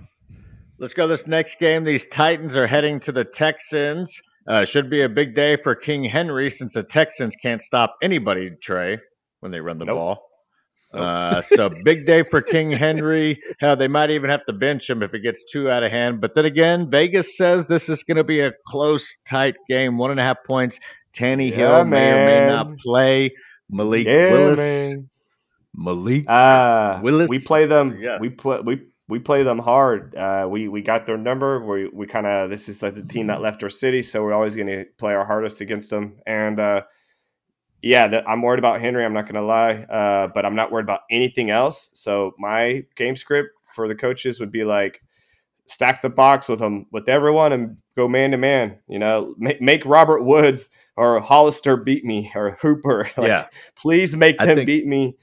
Let's 0.78 0.94
go 0.94 1.06
this 1.06 1.26
next 1.26 1.58
game. 1.58 1.84
These 1.84 2.06
Titans 2.06 2.56
are 2.56 2.66
heading 2.66 3.00
to 3.00 3.12
the 3.12 3.24
Texans. 3.24 4.20
Uh, 4.46 4.64
should 4.64 4.90
be 4.90 5.02
a 5.02 5.08
big 5.08 5.34
day 5.34 5.56
for 5.56 5.74
King 5.74 6.04
Henry 6.04 6.50
since 6.50 6.74
the 6.74 6.82
Texans 6.82 7.34
can't 7.40 7.62
stop 7.62 7.96
anybody, 8.02 8.50
Trey, 8.62 8.98
when 9.40 9.52
they 9.52 9.60
run 9.60 9.78
the 9.78 9.86
Nope. 9.86 9.96
ball. 9.96 10.28
Uh, 10.92 11.40
so 11.42 11.70
big 11.84 12.04
day 12.06 12.24
for 12.24 12.42
King 12.42 12.70
Henry. 12.72 13.40
Hell, 13.60 13.76
they 13.76 13.88
might 13.88 14.10
even 14.10 14.28
have 14.30 14.44
to 14.46 14.52
bench 14.52 14.90
him 14.90 15.02
if 15.02 15.14
it 15.14 15.20
gets 15.20 15.44
too 15.50 15.70
out 15.70 15.82
of 15.82 15.90
hand. 15.92 16.20
But 16.20 16.34
then 16.34 16.44
again, 16.44 16.90
Vegas 16.90 17.36
says 17.36 17.66
this 17.66 17.88
is 17.88 18.02
going 18.02 18.16
to 18.18 18.24
be 18.24 18.40
a 18.40 18.52
close, 18.66 19.16
tight 19.26 19.54
game. 19.68 19.96
One 19.96 20.10
and 20.10 20.20
a 20.20 20.24
half 20.24 20.38
points. 20.44 20.78
Tannehill 21.16 21.56
Yeah, 21.56 21.82
may 21.84 22.10
or 22.10 22.26
may 22.26 22.46
not 22.46 22.76
play. 22.78 23.32
Malik 23.70 24.06
Yeah, 24.06 24.30
Willis. 24.32 24.58
man. 24.58 25.08
Malik. 25.74 26.24
Uh, 26.28 27.00
Willis? 27.02 27.28
we 27.30 27.38
play 27.38 27.66
them. 27.66 27.96
Yes. 28.00 28.20
We 28.20 28.30
play 28.30 28.60
we 28.60 28.82
we 29.08 29.18
play 29.18 29.42
them 29.42 29.58
hard. 29.58 30.14
Uh, 30.14 30.46
we 30.50 30.68
we 30.68 30.80
got 30.82 31.04
their 31.06 31.18
number. 31.18 31.64
We 31.64 31.88
we 31.88 32.06
kind 32.06 32.26
of 32.26 32.50
this 32.50 32.68
is 32.68 32.82
like 32.82 32.94
the 32.94 33.02
team 33.04 33.26
that 33.28 33.42
left 33.42 33.62
our 33.62 33.70
city, 33.70 34.02
so 34.02 34.22
we're 34.22 34.32
always 34.32 34.56
going 34.56 34.68
to 34.68 34.84
play 34.98 35.14
our 35.14 35.24
hardest 35.26 35.60
against 35.60 35.90
them. 35.90 36.16
And 36.26 36.58
uh, 36.58 36.82
yeah, 37.82 38.08
the, 38.08 38.26
I'm 38.28 38.40
worried 38.40 38.58
about 38.60 38.80
Henry. 38.80 39.04
I'm 39.04 39.12
not 39.12 39.24
going 39.26 39.34
to 39.34 39.42
lie, 39.42 39.74
uh, 39.74 40.28
but 40.28 40.46
I'm 40.46 40.54
not 40.54 40.72
worried 40.72 40.84
about 40.84 41.00
anything 41.10 41.50
else. 41.50 41.90
So 41.94 42.32
my 42.38 42.84
game 42.96 43.14
script 43.16 43.50
for 43.74 43.88
the 43.88 43.94
coaches 43.94 44.40
would 44.40 44.50
be 44.52 44.64
like 44.64 45.02
stack 45.66 46.00
the 46.02 46.08
box 46.10 46.48
with 46.48 46.58
them 46.60 46.86
with 46.92 47.08
everyone 47.08 47.52
and 47.52 47.76
go 47.96 48.08
man 48.08 48.30
to 48.30 48.38
man. 48.38 48.78
You 48.88 48.98
know, 48.98 49.34
make, 49.38 49.60
make 49.60 49.84
Robert 49.84 50.22
Woods 50.22 50.70
or 50.96 51.20
Hollister 51.20 51.76
beat 51.76 52.04
me 52.04 52.30
or 52.34 52.52
Hooper. 52.60 53.10
Like, 53.18 53.28
Yeah. 53.28 53.46
please 53.76 54.16
make 54.16 54.36
I 54.38 54.46
them 54.46 54.56
think- 54.58 54.66
beat 54.66 54.86
me. 54.86 55.16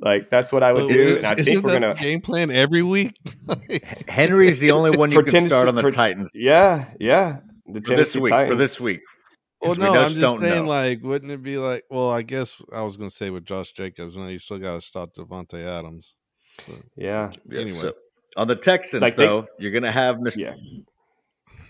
Like 0.00 0.30
that's 0.30 0.52
what 0.52 0.62
I 0.62 0.72
would 0.72 0.88
But 0.88 0.92
do, 0.94 1.16
and 1.18 1.26
I 1.26 1.32
isn't 1.32 1.44
think 1.44 1.64
we're 1.64 1.72
that 1.72 1.80
gonna. 1.80 1.94
game 1.96 2.20
plan 2.20 2.50
every 2.50 2.82
week. 2.82 3.14
Henry's 4.08 4.60
the 4.60 4.70
only 4.70 4.96
one 4.96 5.10
you 5.10 5.16
For 5.16 5.22
can 5.24 5.32
Tennessee- 5.32 5.48
start 5.48 5.68
on 5.68 5.74
the 5.74 5.82
for- 5.82 5.90
Titans 5.90 6.30
Yeah, 6.34 6.86
yeah. 7.00 7.38
The 7.66 7.80
for 7.82 7.96
this 7.96 8.14
week. 8.16 8.30
Titans 8.30 8.50
For 8.50 8.56
this 8.56 8.80
week. 8.80 9.00
Well, 9.60 9.72
'Cause 9.74 9.78
we 9.78 9.84
no, 9.86 9.94
just 9.94 10.14
I'm 10.16 10.20
just 10.20 10.42
saying, 10.42 10.62
know. 10.64 10.68
like, 10.68 11.02
wouldn't 11.02 11.32
it 11.32 11.42
be 11.42 11.56
like? 11.58 11.82
Well, 11.90 12.10
I 12.10 12.22
guess 12.22 12.54
I 12.72 12.82
was 12.82 12.96
going 12.96 13.10
to 13.10 13.14
say 13.16 13.30
with 13.30 13.44
Josh 13.44 13.72
Jacobs. 13.72 14.16
No, 14.16 14.28
you 14.28 14.38
still 14.38 14.58
got 14.58 14.74
to 14.74 14.80
stop 14.80 15.14
Davante 15.14 15.66
Adams. 15.66 16.14
But 16.68 16.76
Yeah, 16.96 17.32
Yeah, 17.50 17.60
Anyway. 17.62 17.78
so 17.78 17.92
on 18.36 18.46
the 18.46 18.54
Texans, 18.54 19.02
Like 19.02 19.16
they- 19.16 19.26
though, 19.26 19.46
you're 19.58 19.72
going 19.72 19.82
to 19.82 19.90
have 19.90 20.16
Mr. 20.18 20.36
yeah. 20.36 20.54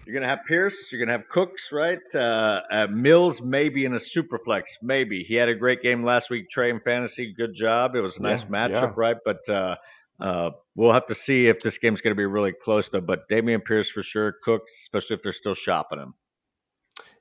You're 0.09 0.15
going 0.15 0.23
to 0.23 0.35
have 0.35 0.47
Pierce. 0.49 0.73
You're 0.91 1.05
going 1.05 1.09
to 1.09 1.19
have 1.19 1.29
Cooks, 1.29 1.69
right? 1.71 1.99
Uh, 2.15 2.63
uh, 2.73 2.87
Mills 2.91 3.43
maybe 3.43 3.85
in 3.85 3.93
a 3.93 4.01
super 4.01 4.39
flex. 4.39 4.79
Maybe 4.81 5.23
he 5.23 5.35
had 5.35 5.51
a 5.51 5.55
great 5.55 5.83
game 5.83 6.03
last 6.03 6.31
week. 6.31 6.49
Trey 6.49 6.71
in 6.71 6.81
fantasy, 6.81 7.35
good 7.37 7.53
job. 7.53 7.95
It 7.95 8.01
was 8.01 8.17
a 8.17 8.23
nice 8.23 8.43
Yeah, 8.45 8.49
matchup, 8.49 8.71
yeah. 8.71 8.93
right? 8.97 9.17
But 9.23 9.47
uh, 9.51 9.77
uh, 10.19 10.53
we'll 10.75 10.95
have 10.95 11.09
to 11.09 11.15
see 11.15 11.49
if 11.49 11.61
this 11.61 11.77
game's 11.77 12.01
going 12.01 12.13
to 12.13 12.19
be 12.19 12.25
really 12.25 12.53
close, 12.53 12.89
though. 12.89 13.03
But 13.03 13.29
Dameon 13.29 13.63
Pierce 13.63 13.91
for 13.91 14.03
sure. 14.03 14.37
Cooks, 14.43 14.73
especially 14.85 15.17
if 15.17 15.23
they're 15.23 15.33
still 15.35 15.53
shopping 15.55 15.99
him. 15.99 16.15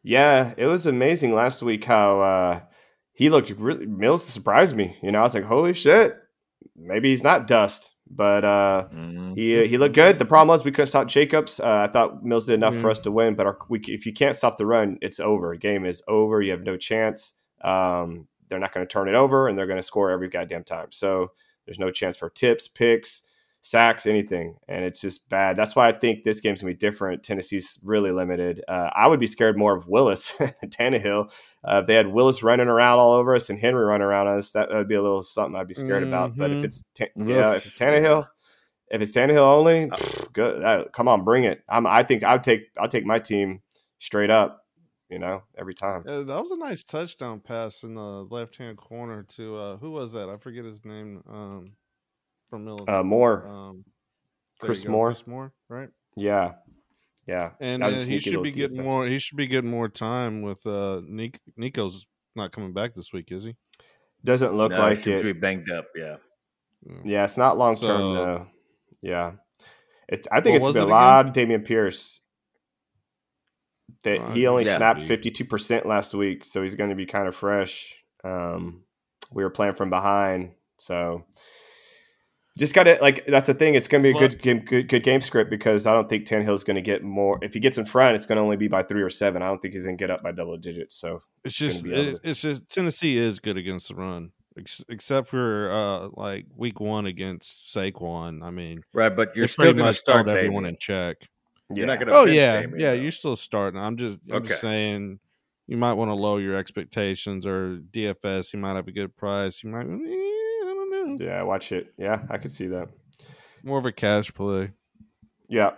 Yeah, 0.01 0.53
it 0.55 0.67
was 0.67 0.85
amazing 0.85 1.33
last 1.33 1.61
week 1.61 1.83
how 1.83 2.21
uh, 2.21 2.59
he 3.11 3.29
looked 3.29 3.49
really. 3.49 3.85
Mills 3.85 4.23
surprised 4.23 4.77
me. 4.77 4.95
You 5.03 5.11
know, 5.11 5.19
I 5.19 5.23
was 5.23 5.33
like, 5.33 5.43
"Holy 5.43 5.73
shit!" 5.73 6.15
Maybe 6.77 7.09
he's 7.09 7.23
not 7.23 7.47
dust, 7.47 7.91
but 8.09 8.43
uh, 8.43 8.87
he 9.35 9.59
uh, 9.59 9.67
he 9.67 9.77
looked 9.77 9.95
good. 9.95 10.19
The 10.19 10.25
problem 10.25 10.49
was 10.49 10.63
we 10.65 10.71
couldn't 10.71 10.87
stop 10.87 11.07
Jacobs. 11.07 11.59
Uh, 11.59 11.85
I 11.87 11.91
thought 11.91 12.23
Mills 12.23 12.45
did 12.45 12.53
enough 12.55 12.75
for 12.81 12.89
us 12.89 12.99
to 12.99 13.11
win, 13.11 13.35
but 13.35 13.45
our, 13.45 13.57
we, 13.69 13.79
if 13.87 14.05
you 14.05 14.13
can't 14.13 14.35
stop 14.35 14.57
the 14.57 14.65
run, 14.65 14.97
it's 15.01 15.19
over. 15.19 15.55
Game 15.55 15.85
is 15.85 16.01
over. 16.07 16.41
You 16.41 16.51
have 16.51 16.63
no 16.63 16.77
chance. 16.77 17.33
Um, 17.63 18.27
they're 18.49 18.59
not 18.59 18.73
going 18.73 18.85
to 18.85 18.91
turn 18.91 19.09
it 19.09 19.15
over, 19.15 19.47
and 19.47 19.57
they're 19.57 19.67
going 19.67 19.79
to 19.79 19.83
score 19.83 20.09
every 20.11 20.29
goddamn 20.29 20.63
time. 20.63 20.87
So 20.91 21.31
there's 21.65 21.79
no 21.79 21.91
chance 21.91 22.15
for 22.15 22.29
tips, 22.29 22.67
picks, 22.67 23.23
sacks, 23.67 24.05
anything, 24.05 24.55
and 24.69 24.85
it's 24.85 25.01
just 25.01 25.27
bad. 25.29 25.57
That's 25.57 25.75
why 25.75 25.89
I 25.89 25.91
think 25.91 26.23
this 26.23 26.39
game's 26.39 26.61
gonna 26.61 26.73
be 26.73 26.77
different. 26.77 27.23
Tennessee's 27.23 27.77
really 27.83 28.11
limited. 28.11 28.63
Uh, 28.67 28.89
I 28.95 29.07
would 29.07 29.19
be 29.19 29.27
scared 29.27 29.57
more 29.57 29.75
of 29.75 29.87
Willis 29.87 30.31
than 30.37 30.53
Tannehill. 30.65 31.31
Uh, 31.63 31.79
if 31.81 31.87
they 31.87 31.95
had 31.95 32.07
Willis 32.07 32.43
running 32.43 32.67
around 32.67 32.99
all 32.99 33.13
over 33.13 33.35
us 33.35 33.49
and 33.49 33.59
Henry 33.59 33.83
running 33.83 34.05
around 34.05 34.27
us, 34.27 34.51
that 34.51 34.69
would 34.69 34.87
be 34.87 34.95
a 34.95 35.01
little 35.01 35.23
something 35.23 35.59
I'd 35.59 35.67
be 35.67 35.73
scared 35.73 36.03
about. 36.03 36.37
But 36.37 36.51
if 36.51 36.57
Mhm. 36.57 36.63
it's 36.63 36.85
Ta- 36.95 37.05
yeah, 37.17 37.53
if 37.55 37.65
it's 37.65 37.75
Tannehill, 37.75 38.27
if 38.89 39.01
it's 39.01 39.11
Tannehill 39.11 39.39
only, 39.39 39.87
pff, 39.87 40.31
good. 40.33 40.63
Uh, 40.63 40.85
come 40.93 41.07
on, 41.09 41.23
bring 41.25 41.43
it. 41.43 41.61
I'm, 41.67 41.85
I 41.85 42.03
think 42.03 42.23
I'd 42.23 42.43
take 42.43 42.67
I'll 42.79 42.87
take 42.87 43.05
my 43.05 43.19
team 43.19 43.61
straight 43.99 44.29
up. 44.29 44.63
You 45.09 45.19
know, 45.19 45.43
every 45.57 45.73
time. 45.73 46.03
Yeah, 46.05 46.17
that 46.17 46.37
was 46.39 46.51
a 46.51 46.57
nice 46.57 46.83
touchdown 46.83 47.39
pass 47.39 47.83
in 47.83 47.95
the 47.95 48.01
left 48.01 48.57
hand 48.57 48.75
corner 48.77 49.23
to 49.23 49.55
uh, 49.57 49.77
who 49.77 49.91
was 49.91 50.11
that? 50.11 50.27
I 50.29 50.35
forget 50.35 50.65
his 50.65 50.83
name. 50.83 51.23
Um, 51.29 51.71
from 52.49 52.65
Mills. 52.65 52.83
Uh, 52.87 53.03
Moore. 53.03 53.47
Um, 53.47 53.85
Chris 54.59 54.83
you 54.83 54.87
go, 54.87 54.91
Moore. 54.93 55.11
Chris 55.11 55.27
Moore, 55.27 55.53
right? 55.69 55.89
Yeah, 56.15 56.53
yeah. 57.27 57.51
And 57.59 57.83
That 57.83 57.93
uh, 57.93 57.97
he 57.99 58.19
should 58.19 58.41
be 58.43 58.51
getting 58.51 58.77
defense. 58.77 58.87
more. 58.89 59.05
He 59.05 59.19
should 59.19 59.37
be 59.37 59.47
getting 59.47 59.69
more 59.69 59.89
time 59.89 60.41
with 60.41 60.65
uh, 60.65 61.01
Nick, 61.05 61.39
Nico's 61.55 62.07
not 62.35 62.51
coming 62.51 62.73
back 62.73 62.93
this 62.95 63.13
week, 63.13 63.31
is 63.31 63.43
he? 63.43 63.55
Doesn't 64.23 64.53
look 64.55 64.71
No, 64.71 64.79
like 64.79 64.97
seems 64.99 65.07
it. 65.17 65.21
to 65.23 65.33
be 65.33 65.39
banged 65.39 65.69
up. 65.71 65.85
Yeah. 65.95 66.15
Yeah, 67.05 67.23
it's 67.23 67.37
not 67.37 67.57
long 67.57 67.75
term 67.75 67.81
So- 68.01 68.13
though. 68.13 68.47
Yeah, 69.01 69.33
it's. 70.09 70.27
I 70.31 70.41
think 70.41 70.53
What 70.53 70.55
it's 70.57 70.65
was 70.65 70.73
been 70.75 70.83
a 70.83 70.87
it 70.87 70.89
lot 70.89 71.27
of 71.27 71.33
Dameon 71.33 71.65
Pierce. 71.65 72.19
That 74.03 74.19
Uh, 74.19 74.31
he 74.31 74.47
only 74.47 74.65
yeah. 74.65 74.75
snapped 74.77 75.03
fifty 75.03 75.31
two 75.31 75.45
percent 75.45 75.85
last 75.85 76.13
week, 76.13 76.45
so 76.45 76.61
he's 76.63 76.75
going 76.75 76.89
to 76.89 76.95
be 76.95 77.05
kind 77.05 77.27
of 77.27 77.35
fresh. 77.35 77.95
Um, 78.23 78.83
we 79.31 79.43
were 79.43 79.49
playing 79.49 79.75
from 79.75 79.89
behind, 79.89 80.53
so 80.79 81.25
just 82.57 82.73
got 82.73 82.83
to 82.83 82.97
like. 83.01 83.25
That's 83.25 83.47
the 83.47 83.53
thing. 83.53 83.75
It's 83.75 83.87
going 83.87 84.03
to 84.03 84.07
be 84.11 84.17
a 84.17 84.19
But- 84.19 84.31
good 84.31 84.41
game, 84.41 84.59
good, 84.65 84.87
good 84.89 85.03
game 85.03 85.21
script 85.21 85.49
because 85.49 85.87
I 85.87 85.93
don't 85.93 86.09
think 86.09 86.25
Tannehill's 86.27 86.63
going 86.63 86.75
to 86.75 86.81
get 86.81 87.03
more. 87.03 87.39
If 87.41 87.53
he 87.53 87.59
gets 87.59 87.77
in 87.77 87.85
front, 87.85 88.15
it's 88.15 88.25
going 88.25 88.37
to 88.37 88.41
only 88.41 88.57
be 88.57 88.67
by 88.67 88.83
three 88.83 89.01
or 89.01 89.09
seven. 89.09 89.41
I 89.41 89.47
don't 89.47 89.61
think 89.61 89.73
he's 89.73 89.85
going 89.85 89.97
to 89.97 90.01
get 90.01 90.11
up 90.11 90.23
by 90.23 90.31
double 90.31 90.57
digits. 90.57 90.95
So 90.97 91.21
It's 91.43 91.55
just 91.55 91.83
be 91.83 91.93
able 91.93 92.15
it, 92.15 92.21
it's 92.23 92.41
just 92.41 92.67
Tennessee 92.69 93.17
is 93.17 93.39
good 93.39 93.55
against 93.57 93.87
the 93.89 93.95
run, 93.95 94.31
ex- 94.57 94.83
except 94.89 95.27
for 95.29 95.69
uh 95.71 96.09
like 96.13 96.45
week 96.55 96.79
one 96.79 97.05
against 97.05 97.73
Saquon. 97.75 98.43
I 98.43 98.49
mean, 98.51 98.81
Right, 98.93 99.15
but 99.15 99.35
you're 99.35 99.47
still 99.47 99.63
pretty 99.65 99.73
going 99.77 99.85
to 99.85 99.89
much 99.91 99.97
start 99.99 100.27
everyone 100.27 100.63
Dameon. 100.63 100.69
in 100.69 100.77
check. 100.79 101.17
You're 101.73 101.85
not 101.85 101.99
going 101.99 102.07
to 102.09 102.15
Oh 102.15 102.25
yeah, 102.25 102.63
Dameon, 102.63 102.79
yeah. 102.79 102.91
though. 102.95 103.01
You're 103.01 103.11
still 103.11 103.35
starting. 103.35 103.79
I'm 103.79 103.97
just, 103.97 104.19
I'm 104.31 104.45
just 104.47 104.61
saying, 104.61 105.19
you 105.67 105.75
might 105.75 105.93
want 105.93 106.09
to 106.09 106.15
lower 106.15 106.39
your 106.39 106.55
expectations 106.55 107.45
or 107.45 107.79
DFS. 107.91 108.53
You 108.53 108.59
might 108.59 108.77
have 108.77 108.87
a 108.87 108.91
good 108.93 109.17
price. 109.17 109.61
You 109.63 109.69
might, 109.71 109.85
eh, 109.85 110.46
I 111.19 111.23
yeah, 111.23 111.41
watch 111.43 111.71
it. 111.71 111.93
Yeah, 111.97 112.21
I 112.29 112.37
could 112.37 112.51
see 112.51 112.67
that. 112.67 112.89
more 113.63 113.79
of 113.79 113.85
a 113.85 113.91
cash 113.91 114.33
play. 114.33 114.71
Yeah. 115.49 115.71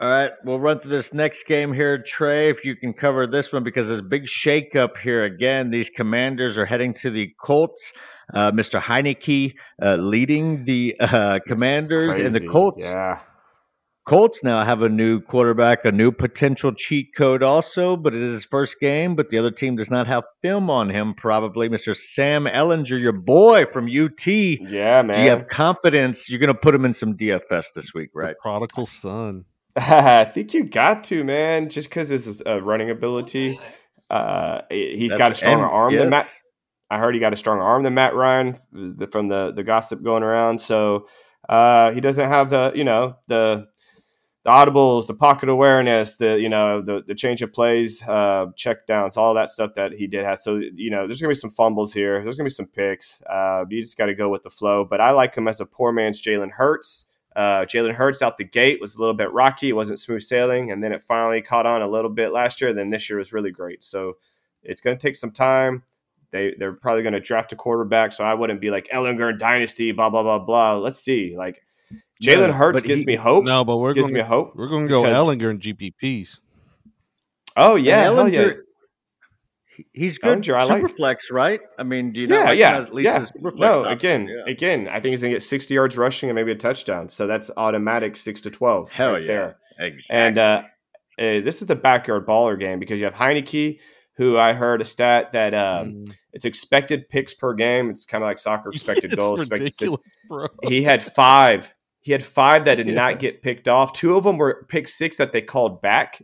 All 0.00 0.08
right, 0.08 0.30
we'll 0.44 0.58
run 0.58 0.78
through 0.78 0.92
this 0.92 1.12
next 1.12 1.44
game 1.44 1.74
here, 1.74 2.02
Trey. 2.02 2.48
If 2.48 2.64
you 2.64 2.74
can 2.74 2.94
cover 2.94 3.26
this 3.26 3.52
one, 3.52 3.64
because 3.64 3.88
there's 3.88 4.00
a 4.00 4.02
big 4.02 4.24
shakeup 4.24 4.96
here 4.96 5.24
again. 5.24 5.70
These 5.70 5.90
Commanders 5.90 6.56
are 6.56 6.64
heading 6.64 6.94
to 6.94 7.10
the 7.10 7.34
Colts. 7.38 7.92
Uh, 8.32 8.50
Mr. 8.50 8.80
Heinicke 8.80 9.54
uh, 9.82 9.96
leading 9.96 10.64
the 10.64 10.96
uh, 11.00 11.40
Commanders 11.46 12.16
and 12.16 12.34
the. 12.34 12.46
Colts. 12.46 12.82
Yeah. 12.82 13.20
Colts 14.06 14.42
now 14.42 14.64
have 14.64 14.82
a 14.82 14.88
new 14.88 15.20
quarterback, 15.20 15.84
a 15.84 15.92
new 15.92 16.10
potential 16.10 16.72
cheat 16.72 17.14
code 17.14 17.42
also, 17.42 17.96
but 17.96 18.14
it 18.14 18.22
is 18.22 18.32
his 18.34 18.44
first 18.44 18.80
game. 18.80 19.14
But 19.14 19.28
the 19.28 19.38
other 19.38 19.50
team 19.50 19.76
does 19.76 19.90
not 19.90 20.06
have 20.06 20.24
film 20.42 20.70
on 20.70 20.88
him, 20.88 21.14
probably. 21.14 21.68
Mr. 21.68 21.96
Sam 21.96 22.44
Ehlinger, 22.46 23.00
your 23.00 23.12
boy 23.12 23.66
from 23.72 23.86
UT. 23.86 24.26
Yeah, 24.26 25.02
man. 25.02 25.16
Do 25.16 25.22
you 25.22 25.30
have 25.30 25.48
confidence 25.48 26.28
you're 26.28 26.40
going 26.40 26.52
to 26.52 26.58
put 26.58 26.74
him 26.74 26.84
in 26.84 26.94
some 26.94 27.16
DFS 27.16 27.66
this 27.74 27.92
week, 27.94 28.10
right? 28.14 28.30
The 28.36 28.42
prodigal 28.42 28.86
son. 28.86 29.44
I 29.76 30.24
think 30.24 30.54
you 30.54 30.64
got 30.64 31.04
to, 31.04 31.22
man, 31.22 31.68
just 31.68 31.88
because 31.88 32.08
his 32.08 32.42
uh, 32.46 32.60
running 32.62 32.90
ability. 32.90 33.60
Uh, 34.08 34.62
he's 34.70 35.10
That's- 35.12 35.18
got 35.18 35.32
a 35.32 35.34
stronger 35.34 35.64
and- 35.64 35.72
arm 35.72 35.94
than. 35.94 36.10
Matt. 36.10 36.26
I 36.90 36.98
heard 36.98 37.14
he 37.14 37.20
got 37.20 37.32
a 37.32 37.36
stronger 37.36 37.62
arm 37.62 37.84
than 37.84 37.94
Matt 37.94 38.16
Ryan 38.16 38.58
the, 38.72 39.06
from 39.06 39.28
the 39.28 39.52
the 39.52 39.62
gossip 39.62 40.02
going 40.02 40.24
around. 40.24 40.60
So 40.60 41.06
uh, 41.48 41.92
he 41.92 42.00
doesn't 42.00 42.28
have 42.28 42.50
the 42.50 42.72
you 42.74 42.82
know 42.82 43.14
the 43.28 43.68
the 44.44 44.50
audibles, 44.50 45.06
the 45.06 45.14
pocket 45.14 45.48
awareness, 45.48 46.16
the 46.16 46.40
you 46.40 46.48
know 46.48 46.80
the 46.80 47.02
the 47.06 47.14
change 47.14 47.42
of 47.42 47.52
plays, 47.52 48.02
uh, 48.08 48.46
check 48.56 48.86
downs, 48.86 49.16
all 49.16 49.34
that 49.34 49.50
stuff 49.50 49.74
that 49.74 49.92
he 49.92 50.06
did 50.06 50.24
have. 50.24 50.38
So 50.38 50.56
you 50.56 50.90
know 50.90 51.06
there's 51.06 51.20
gonna 51.20 51.30
be 51.30 51.34
some 51.34 51.50
fumbles 51.50 51.92
here. 51.92 52.22
There's 52.22 52.38
gonna 52.38 52.46
be 52.46 52.50
some 52.50 52.66
picks. 52.66 53.22
Uh, 53.22 53.64
you 53.68 53.82
just 53.82 53.98
got 53.98 54.06
to 54.06 54.14
go 54.14 54.30
with 54.30 54.42
the 54.42 54.50
flow. 54.50 54.84
But 54.84 55.00
I 55.00 55.10
like 55.10 55.34
him 55.34 55.46
as 55.46 55.60
a 55.60 55.66
poor 55.66 55.92
man's 55.92 56.22
Jalen 56.22 56.52
Hurts. 56.52 57.06
Uh, 57.36 57.60
Jalen 57.60 57.94
Hurts 57.94 58.22
out 58.22 58.38
the 58.38 58.44
gate 58.44 58.80
was 58.80 58.96
a 58.96 58.98
little 58.98 59.14
bit 59.14 59.32
rocky. 59.32 59.68
It 59.68 59.74
wasn't 59.74 60.00
smooth 60.00 60.22
sailing, 60.22 60.70
and 60.70 60.82
then 60.82 60.92
it 60.92 61.02
finally 61.02 61.42
caught 61.42 61.66
on 61.66 61.82
a 61.82 61.88
little 61.88 62.10
bit 62.10 62.32
last 62.32 62.60
year. 62.60 62.72
Then 62.72 62.90
this 62.90 63.10
year 63.10 63.18
was 63.18 63.32
really 63.32 63.50
great. 63.50 63.84
So 63.84 64.16
it's 64.62 64.80
to 64.80 64.96
take 64.96 65.16
some 65.16 65.32
time. 65.32 65.84
They 66.30 66.54
they're 66.58 66.72
probably 66.72 67.02
to 67.10 67.20
draft 67.20 67.52
a 67.52 67.56
quarterback. 67.56 68.12
So 68.12 68.24
I 68.24 68.34
wouldn't 68.34 68.60
be 68.60 68.70
like 68.70 68.88
Ehlinger 68.88 69.38
dynasty, 69.38 69.92
blah 69.92 70.08
blah 70.08 70.22
blah 70.22 70.38
blah. 70.38 70.78
Let's 70.78 71.02
see. 71.02 71.36
Like 71.36 71.62
Jalen 72.22 72.48
No, 72.48 72.52
Hurts 72.52 72.80
but 72.80 72.86
gives 72.86 73.00
he- 73.00 73.06
me 73.06 73.14
hope. 73.16 73.44
No, 73.44 73.64
but 73.64 73.78
we're 73.78 73.94
gives 73.94 74.06
going 74.08 74.14
me 74.14 74.20
to 74.20 74.26
hope. 74.26 74.52
we're 74.56 74.68
going 74.68 74.84
to 74.84 74.88
go 74.88 75.02
because- 75.02 75.16
Ehlinger 75.16 75.50
and 75.50 75.60
GPPs. 75.60 76.38
Oh 77.56 77.74
yeah, 77.76 78.10
And 78.10 78.32
yeah. 78.32 78.40
Ehlinger- 78.42 78.56
He's 79.94 80.18
good. 80.18 80.42
Ehlinger, 80.42 80.54
I 80.60 80.64
like- 80.64 80.82
Superflex, 80.82 81.30
right? 81.32 81.60
I 81.78 81.84
mean, 81.84 82.12
do 82.12 82.20
you 82.20 82.26
not 82.26 82.36
Yeah, 82.36 82.44
like 82.44 82.58
yeah, 82.58 82.76
him 82.76 82.82
at 82.84 82.94
least 82.94 83.06
yeah. 83.06 83.18
Superflex 83.20 83.58
No, 83.58 83.78
option? 83.80 83.92
again, 83.92 84.28
Yeah. 84.28 84.52
again, 84.52 84.88
I 84.88 85.00
think 85.00 85.12
he's 85.12 85.22
gonna 85.22 85.32
get 85.32 85.42
60 85.42 85.72
yards 85.74 85.96
rushing 85.96 86.28
and 86.28 86.34
maybe 86.36 86.52
a 86.52 86.56
touchdown. 86.56 87.08
So 87.08 87.26
that's 87.26 87.50
automatic 87.56 88.16
six 88.16 88.42
to 88.42 88.50
12. 88.50 88.90
Hell 88.90 89.12
right 89.12 89.22
yeah. 89.22 89.26
there. 89.26 89.56
Exactly. 89.78 90.16
And 90.16 90.38
uh, 90.38 90.62
uh, 91.18 91.40
this 91.40 91.62
is 91.62 91.68
the 91.68 91.76
backyard 91.76 92.26
baller 92.26 92.58
game 92.60 92.78
because 92.78 92.98
you 92.98 93.06
have 93.06 93.14
Heinicke, 93.14 93.80
who 94.16 94.36
I 94.36 94.52
heard 94.52 94.82
a 94.82 94.84
stat 94.84 95.32
that 95.32 95.54
um, 95.54 95.92
Mm. 96.04 96.12
it's 96.34 96.44
expected 96.44 97.08
picks 97.08 97.32
per 97.32 97.54
game. 97.54 97.88
It's 97.88 98.04
kind 98.04 98.22
of 98.22 98.28
like 98.28 98.38
soccer 98.38 98.68
expected 98.74 99.16
goals, 99.16 99.40
expected 99.46 99.98
bro. 100.28 100.46
He 100.62 100.82
had 100.82 101.02
five. 101.02 101.74
He 102.00 102.12
had 102.12 102.24
five 102.24 102.64
that 102.64 102.76
did 102.76 102.86
not 102.94 103.18
get 103.18 103.42
picked 103.42 103.68
off. 103.68 103.92
Two 103.92 104.16
of 104.16 104.24
them 104.24 104.36
were 104.38 104.66
pick 104.68 104.88
six 104.88 105.16
that 105.18 105.32
they 105.32 105.42
called 105.42 105.82
back. 105.82 106.22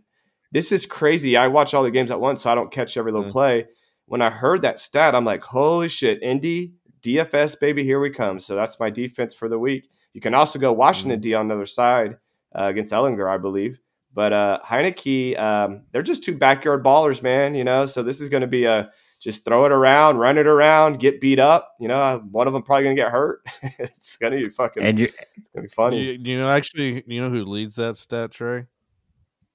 This 0.52 0.72
is 0.72 0.86
crazy. 0.86 1.36
I 1.36 1.48
watch 1.48 1.74
all 1.74 1.82
the 1.82 1.90
games 1.90 2.10
at 2.10 2.20
once, 2.20 2.42
so 2.42 2.50
I 2.50 2.54
don't 2.54 2.70
catch 2.72 2.96
every 2.96 3.12
little 3.12 3.28
Mm. 3.28 3.32
play. 3.32 3.66
When 4.06 4.22
I 4.22 4.30
heard 4.30 4.62
that 4.62 4.78
stat, 4.78 5.14
I'm 5.14 5.24
like, 5.24 5.42
holy 5.42 5.88
shit, 5.88 6.22
Indy, 6.22 6.74
DFS, 7.02 7.58
baby, 7.60 7.82
here 7.84 8.00
we 8.00 8.10
come. 8.10 8.38
So 8.40 8.54
that's 8.54 8.78
my 8.80 8.88
defense 8.90 9.34
for 9.34 9.48
the 9.48 9.58
week. 9.58 9.88
You 10.12 10.20
can 10.20 10.32
also 10.34 10.58
go 10.58 10.72
Washington 10.72 11.20
D 11.20 11.34
on 11.34 11.48
the 11.48 11.54
other 11.54 11.66
side 11.66 12.16
uh, 12.58 12.66
against 12.66 12.92
Ehlinger, 12.92 13.28
I 13.28 13.36
believe. 13.38 13.80
But 14.14 14.32
uh, 14.32 14.60
Heinicke, 14.64 15.38
um, 15.38 15.82
they're 15.92 16.02
just 16.02 16.24
two 16.24 16.38
backyard 16.38 16.82
ballers, 16.82 17.22
man. 17.22 17.54
You 17.54 17.64
know, 17.64 17.84
so 17.84 18.02
this 18.02 18.20
is 18.22 18.28
going 18.30 18.40
to 18.40 18.46
be 18.46 18.64
a 18.64 18.90
just 19.18 19.44
throw 19.44 19.64
it 19.64 19.72
around, 19.72 20.18
run 20.18 20.38
it 20.38 20.46
around, 20.46 21.00
get 21.00 21.20
beat 21.20 21.38
up. 21.38 21.72
You 21.80 21.88
know, 21.88 22.22
one 22.30 22.46
of 22.46 22.52
them 22.52 22.62
probably 22.62 22.84
going 22.84 22.96
to 22.96 23.02
get 23.02 23.10
hurt. 23.10 23.40
it's 23.78 24.16
going 24.16 24.32
to 24.32 24.38
be 24.38 24.50
fucking. 24.50 24.82
and 24.82 24.98
you 24.98 25.06
it's 25.36 25.48
going 25.48 25.62
to 25.62 25.62
be 25.62 25.68
Do 25.68 25.74
funny. 25.74 26.00
you, 26.02 26.18
do 26.18 26.30
you 26.30 26.38
know 26.38 26.48
actually? 26.48 27.02
You 27.06 27.22
know 27.22 27.30
who 27.30 27.44
leads 27.44 27.76
that 27.76 27.96
stat, 27.96 28.30
Trey? 28.32 28.66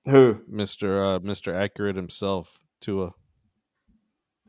Who? 0.05 0.39
Mister 0.47 1.03
uh, 1.03 1.19
Mister 1.19 1.53
Accurate 1.53 1.95
himself, 1.95 2.59
Tua. 2.81 3.13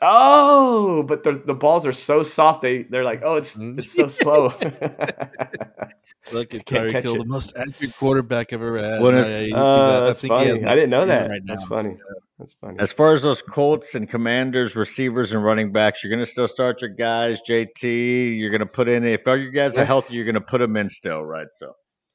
Oh, 0.04 1.04
but 1.04 1.22
the 1.22 1.32
the 1.32 1.54
balls 1.54 1.86
are 1.86 1.92
so 1.92 2.22
soft. 2.24 2.62
They 2.62 2.82
they're 2.82 3.04
like, 3.04 3.20
oh, 3.22 3.36
it's 3.36 3.56
it's 3.56 3.92
so 3.92 4.08
slow. 4.08 4.46
Look 6.32 6.54
at 6.54 6.66
Can't 6.66 6.88
Tyreek 6.90 7.02
Hill, 7.02 7.14
it. 7.16 7.18
the 7.18 7.24
most 7.24 7.52
accurate 7.56 7.96
quarterback 7.98 8.52
I've 8.52 8.62
ever 8.62 8.78
had. 8.78 9.02
When 9.02 9.14
Uh, 9.16 9.18
it's- 9.20 9.40
he- 9.46 9.52
Uh, 9.52 9.58
at- 9.58 10.02
I 10.02 10.06
that's 10.06 10.20
think 10.20 10.34
he 10.34 10.46
has 10.46 10.58
funny. 10.58 10.68
I 10.70 10.74
didn't 10.74 10.90
know 10.90 11.06
that. 11.06 11.30
right 11.30 11.42
That's 11.44 11.62
now. 11.62 11.68
funny. 11.68 11.96
That's 12.42 12.54
funny. 12.54 12.76
As 12.80 12.92
far 12.92 13.14
as 13.14 13.22
those 13.22 13.40
Colts 13.40 13.94
and 13.94 14.10
Commanders, 14.10 14.74
receivers 14.74 15.30
and 15.30 15.44
running 15.44 15.70
backs, 15.70 16.02
you're 16.02 16.10
going 16.10 16.24
to 16.24 16.30
still 16.30 16.48
start 16.48 16.80
your 16.80 16.90
guys. 16.90 17.40
JT, 17.48 18.36
you're 18.36 18.50
going 18.50 18.58
to 18.60 18.66
put 18.66 18.88
in 18.88 19.04
if 19.04 19.20
all 19.28 19.36
your 19.36 19.52
guys 19.52 19.76
are 19.76 19.84
healthy, 19.84 20.14
you're 20.14 20.24
going 20.24 20.34
to 20.34 20.40
put 20.40 20.58
them 20.58 20.76
in 20.76 20.88
still, 20.88 21.22
right? 21.22 21.46
So 21.52 21.74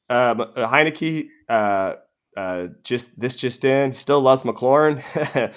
Um, 0.09 0.41
uh, 0.41 0.67
Heinicke, 0.69 1.27
uh, 1.47 1.93
uh, 2.35 2.67
just 2.83 3.17
this 3.17 3.37
just 3.37 3.63
in, 3.63 3.93
still 3.93 4.19
loves 4.19 4.43
McLaurin. 4.43 5.01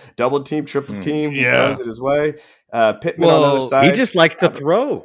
Double 0.16 0.44
team, 0.44 0.66
triple 0.66 0.94
Hmm. 0.94 1.00
team. 1.00 1.32
He 1.32 1.42
Yeah. 1.42 1.56
throws 1.64 1.80
it 1.80 1.86
his 1.88 2.00
way. 2.00 2.34
Uh, 2.72 2.92
Pittman 2.94 3.28
on 3.28 3.42
the 3.42 3.48
other 3.48 3.66
side. 3.66 3.86
he 3.86 3.96
just 3.96 4.14
likes 4.14 4.36
to 4.36 4.50
throw. 4.50 5.04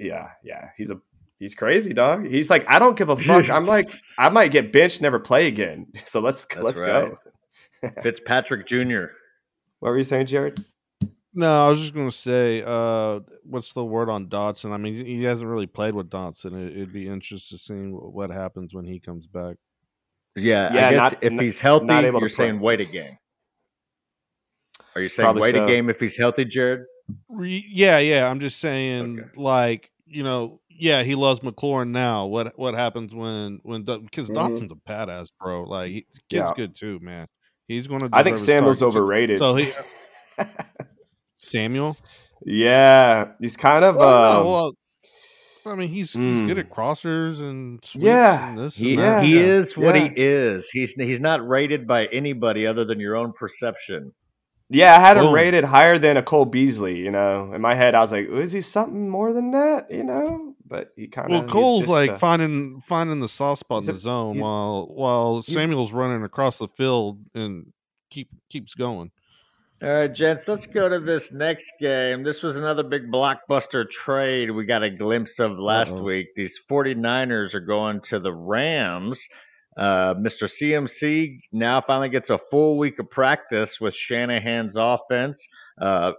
yeah, 0.00 0.30
yeah. 0.42 0.70
He's 0.76 0.90
a 0.90 1.00
he's 1.38 1.54
crazy, 1.54 1.92
dog. 1.94 2.26
He's 2.26 2.50
like, 2.50 2.64
I 2.68 2.78
don't 2.80 2.98
give 2.98 3.08
a 3.08 3.16
fuck. 3.28 3.48
I'm 3.50 3.66
like, 3.66 3.86
I 4.18 4.30
might 4.30 4.50
get 4.50 4.72
benched, 4.72 5.00
never 5.00 5.20
play 5.20 5.46
again. 5.46 5.86
So 6.04 6.20
let's 6.20 6.44
That's 6.46 6.60
let's 6.62 6.80
right. 6.80 6.88
go. 7.12 7.18
Fitzpatrick 8.02 8.66
Jr. 8.66 9.06
What 9.80 9.90
were 9.90 9.98
you 9.98 10.04
saying, 10.04 10.26
Jared? 10.26 10.64
No, 11.34 11.66
I 11.66 11.68
was 11.68 11.80
just 11.80 11.92
going 11.94 12.08
to 12.08 12.16
say, 12.16 12.62
uh, 12.64 13.20
what's 13.44 13.74
the 13.74 13.84
word 13.84 14.08
on 14.08 14.28
Dotson? 14.28 14.72
I 14.72 14.78
mean, 14.78 14.94
he 15.04 15.22
hasn't 15.24 15.50
really 15.50 15.66
played 15.66 15.94
with 15.94 16.08
Dotson. 16.08 16.54
It, 16.54 16.72
it'd 16.72 16.92
be 16.94 17.08
interesting 17.08 17.58
to 17.58 17.62
see 17.62 17.74
what 17.74 18.30
happens 18.30 18.74
when 18.74 18.86
he 18.86 18.98
comes 19.00 19.26
back. 19.26 19.56
Yeah, 20.34 20.72
Yeah, 20.72 20.86
I 20.86 20.90
guess 20.92 21.12
not- 21.12 21.22
if 21.24 21.32
he's 21.40 21.60
healthy, 21.60 21.86
not 21.86 22.04
able 22.06 22.20
you're 22.20 22.28
saying 22.30 22.58
wait 22.60 22.80
a 22.80 22.86
game. 22.86 23.18
Are 24.94 25.00
you 25.02 25.08
saying 25.10 25.24
Probably 25.26 25.42
wait 25.42 25.54
so. 25.54 25.64
a 25.64 25.66
game 25.66 25.90
if 25.90 26.00
he's 26.00 26.16
healthy, 26.16 26.44
Jared? 26.46 26.80
Re- 27.28 27.64
yeah, 27.68 27.98
yeah. 27.98 28.28
I'm 28.30 28.40
just 28.40 28.58
saying, 28.58 29.20
Okay. 29.20 29.28
like, 29.36 29.90
you 30.06 30.22
know, 30.22 30.60
yeah, 30.70 31.02
he 31.02 31.14
loves 31.14 31.40
McLaurin 31.40 31.90
now. 31.90 32.26
What 32.26 32.58
what 32.58 32.74
happens 32.74 33.14
when 33.14 33.60
when 33.62 33.82
because 33.84 34.28
Mhm. 34.30 34.34
Dotson's 34.34 34.72
a 34.72 34.90
badass, 34.90 35.28
bro. 35.40 35.64
Like, 35.64 35.90
he, 35.92 36.06
the 36.12 36.20
kid's 36.30 36.48
Yeah. 36.48 36.52
good 36.56 36.74
too, 36.74 36.98
man. 37.00 37.26
He's 37.68 37.88
going 37.88 38.00
to. 38.00 38.08
I 38.12 38.22
think 38.22 38.38
Samuel's 38.38 38.82
overrated. 38.82 39.38
So 39.38 39.56
he 39.56 39.70
Samuel. 41.38 41.96
yeah, 42.44 43.32
he's 43.40 43.56
kind 43.56 43.84
of. 43.84 43.96
Well, 43.96 44.32
no, 44.32 44.40
um, 44.40 44.46
well, 44.46 44.72
I 45.72 45.74
mean, 45.74 45.88
he's 45.88 46.12
he's 46.12 46.42
good 46.42 46.58
at 46.58 46.70
crossers 46.70 47.40
and 47.40 47.84
sweeps 47.84 48.04
Yeah, 48.04 48.48
and 48.50 48.58
this 48.58 48.76
He, 48.76 48.92
and 48.94 49.02
that. 49.02 49.24
he 49.24 49.34
Yeah, 49.34 49.40
is 49.46 49.76
what 49.76 49.94
yeah. 49.96 50.08
he 50.08 50.12
is. 50.16 50.68
He's 50.72 50.92
he's 50.94 51.20
not 51.20 51.46
rated 51.46 51.86
by 51.88 52.06
anybody 52.06 52.66
other 52.66 52.84
than 52.84 53.00
your 53.00 53.16
own 53.16 53.32
perception. 53.32 54.12
Yeah, 54.68 54.96
I 54.96 55.00
had 55.00 55.16
him 55.16 55.24
Boom. 55.26 55.34
rated 55.34 55.64
higher 55.64 55.96
than 55.98 56.16
a 56.16 56.22
Cole 56.22 56.44
Beasley. 56.44 56.96
You 56.98 57.10
know, 57.12 57.52
in 57.52 57.60
my 57.60 57.74
head, 57.74 57.94
I 57.94 58.00
was 58.00 58.10
like, 58.10 58.28
"Is 58.28 58.52
he 58.52 58.60
something 58.60 59.08
more 59.08 59.32
than 59.32 59.52
that?" 59.52 59.90
You 59.90 60.02
know, 60.02 60.54
but 60.66 60.92
he 60.96 61.06
kind 61.06 61.32
of. 61.32 61.40
Well, 61.44 61.48
Cole's 61.48 61.80
just, 61.80 61.90
like 61.90 62.10
uh, 62.10 62.18
finding 62.18 62.80
finding 62.80 63.20
the 63.20 63.28
soft 63.28 63.60
spot 63.60 63.82
in 63.82 63.86
the 63.86 63.92
a- 63.92 63.96
zone 63.96 64.38
while 64.40 64.88
while 64.92 65.42
Samuel's 65.42 65.92
running 65.92 66.24
across 66.24 66.58
the 66.58 66.66
field 66.68 67.20
and 67.34 67.72
keep 68.10 68.28
keeps 68.50 68.74
going. 68.74 69.12
All 69.82 69.90
right, 69.90 70.12
gents, 70.12 70.48
let's 70.48 70.66
go 70.66 70.88
to 70.88 70.98
this 71.00 71.30
next 71.32 71.70
game. 71.78 72.22
This 72.22 72.42
was 72.42 72.56
another 72.56 72.82
big 72.82 73.12
blockbuster 73.12 73.88
trade 73.88 74.50
we 74.50 74.64
got 74.64 74.82
a 74.82 74.88
glimpse 74.88 75.38
of 75.38 75.58
last 75.58 75.96
Uh-oh. 75.96 76.02
week. 76.02 76.28
These 76.34 76.58
49ers 76.66 77.52
are 77.52 77.60
going 77.60 78.00
to 78.04 78.18
the 78.18 78.32
Rams. 78.32 79.28
Uh, 79.76 80.14
Mr. 80.14 80.48
CMC 80.48 81.40
now 81.52 81.80
finally 81.80 82.08
gets 82.08 82.30
a 82.30 82.38
full 82.50 82.78
week 82.78 82.98
of 82.98 83.10
practice 83.10 83.80
with 83.80 83.94
Shanahan's 83.94 84.74
offense. 84.76 85.46
Uh, 85.80 86.12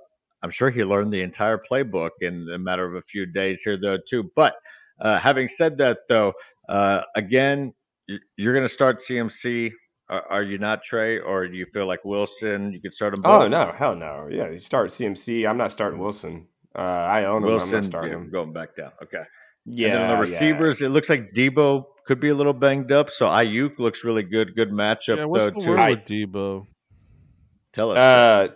I'm 0.44 0.52
sure 0.52 0.70
he 0.70 0.84
learned 0.84 1.12
the 1.12 1.22
entire 1.24 1.60
playbook 1.72 2.12
in 2.22 2.48
a 2.54 2.60
matter 2.60 2.86
of 2.86 2.96
a 2.96 3.02
few 3.02 3.26
days 3.26 3.62
here, 3.64 3.78
though, 3.82 3.98
too. 4.08 4.30
But 4.36 4.54
uh, 5.02 5.20
having 5.20 5.50
said 5.50 5.80
that, 5.80 6.00
though, 6.08 6.34
uh, 6.70 7.02
again, 7.16 7.74
you- 8.08 8.20
you're 8.38 8.54
going 8.54 8.66
to 8.66 8.74
start 8.74 9.02
CMC. 9.02 9.72
Are, 10.10 10.24
are 10.30 10.44
you 10.44 10.58
not, 10.60 10.84
Trey? 10.84 11.20
Or 11.20 11.48
do 11.48 11.58
you 11.58 11.66
feel 11.74 11.88
like 11.88 12.06
Wilson? 12.06 12.72
You 12.72 12.80
could 12.80 12.94
start 12.94 13.14
him 13.14 13.22
both? 13.24 13.44
Oh 13.44 13.48
no, 13.48 13.74
hell 13.76 13.96
no. 13.96 14.28
Yeah, 14.32 14.50
you 14.50 14.60
start 14.60 14.90
CMC. 14.92 15.50
I'm 15.50 15.58
not 15.58 15.72
starting 15.72 16.00
Wilson. 16.00 16.48
Uh, 16.78 16.82
I 16.82 17.26
own 17.26 17.38
him. 17.44 17.50
I'm 17.50 17.56
Wilson 17.56 17.72
not 17.78 17.86
starting 17.86 18.12
yeah, 18.12 18.18
him. 18.20 18.30
going 18.32 18.54
back 18.54 18.76
down. 18.78 18.92
Okay. 19.04 19.24
Yeah, 19.66 19.88
and 19.88 19.96
then 19.96 20.02
on 20.04 20.08
the 20.10 20.14
yeah. 20.14 20.20
receivers, 20.22 20.82
it 20.82 20.90
looks 20.90 21.10
like 21.10 21.34
Debo 21.34 21.84
could 22.08 22.20
be 22.20 22.30
a 22.30 22.36
little 22.36 22.54
banged 22.54 22.92
up. 22.92 23.10
So 23.10 23.28
Aiyuk 23.28 23.78
looks 23.80 24.04
really 24.04 24.24
good. 24.24 24.56
Good 24.56 24.72
matchup 24.72 25.18
yeah, 25.18 25.26
what's 25.26 25.44
though 25.44 25.50
the 25.52 25.66
too. 25.66 25.70
word 25.72 25.90
with 25.90 26.06
Debo? 26.06 26.66
Tell 27.74 27.92
us. 27.92 27.98
Uh, 27.98 28.48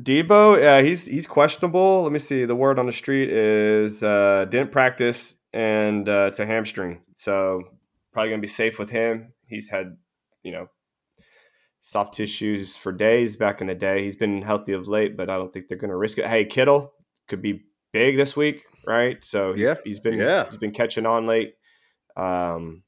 Debo, 0.00 0.62
uh, 0.62 0.82
he's 0.82 1.06
he's 1.06 1.26
questionable. 1.26 2.02
Let 2.02 2.12
me 2.12 2.18
see. 2.18 2.44
The 2.46 2.56
word 2.56 2.78
on 2.78 2.86
the 2.86 2.92
street 2.92 3.28
is 3.30 4.02
uh, 4.02 4.46
didn't 4.48 4.72
practice, 4.72 5.34
and 5.52 6.08
uh, 6.08 6.26
it's 6.28 6.40
a 6.40 6.46
hamstring. 6.46 7.02
So 7.16 7.64
probably 8.12 8.30
gonna 8.30 8.40
be 8.40 8.48
safe 8.48 8.78
with 8.78 8.90
him. 8.90 9.34
He's 9.46 9.68
had 9.68 9.96
you 10.42 10.52
know 10.52 10.68
soft 11.80 12.14
tissues 12.14 12.76
for 12.76 12.92
days 12.92 13.36
back 13.36 13.60
in 13.60 13.66
the 13.66 13.74
day. 13.74 14.02
He's 14.02 14.16
been 14.16 14.40
healthy 14.42 14.72
of 14.72 14.88
late, 14.88 15.16
but 15.16 15.28
I 15.28 15.36
don't 15.36 15.52
think 15.52 15.68
they're 15.68 15.78
gonna 15.78 15.96
risk 15.96 16.16
it. 16.18 16.26
Hey, 16.26 16.46
Kittle 16.46 16.92
could 17.28 17.42
be 17.42 17.62
big 17.92 18.16
this 18.16 18.34
week, 18.36 18.64
right? 18.86 19.22
So 19.22 19.52
he's, 19.52 19.66
Yeah, 19.66 19.74
he's 19.84 20.00
been 20.00 20.14
yeah. 20.18 20.46
he's 20.48 20.58
been 20.58 20.72
catching 20.72 21.04
on 21.04 21.26
late. 21.26 21.54
Um, 22.20 22.82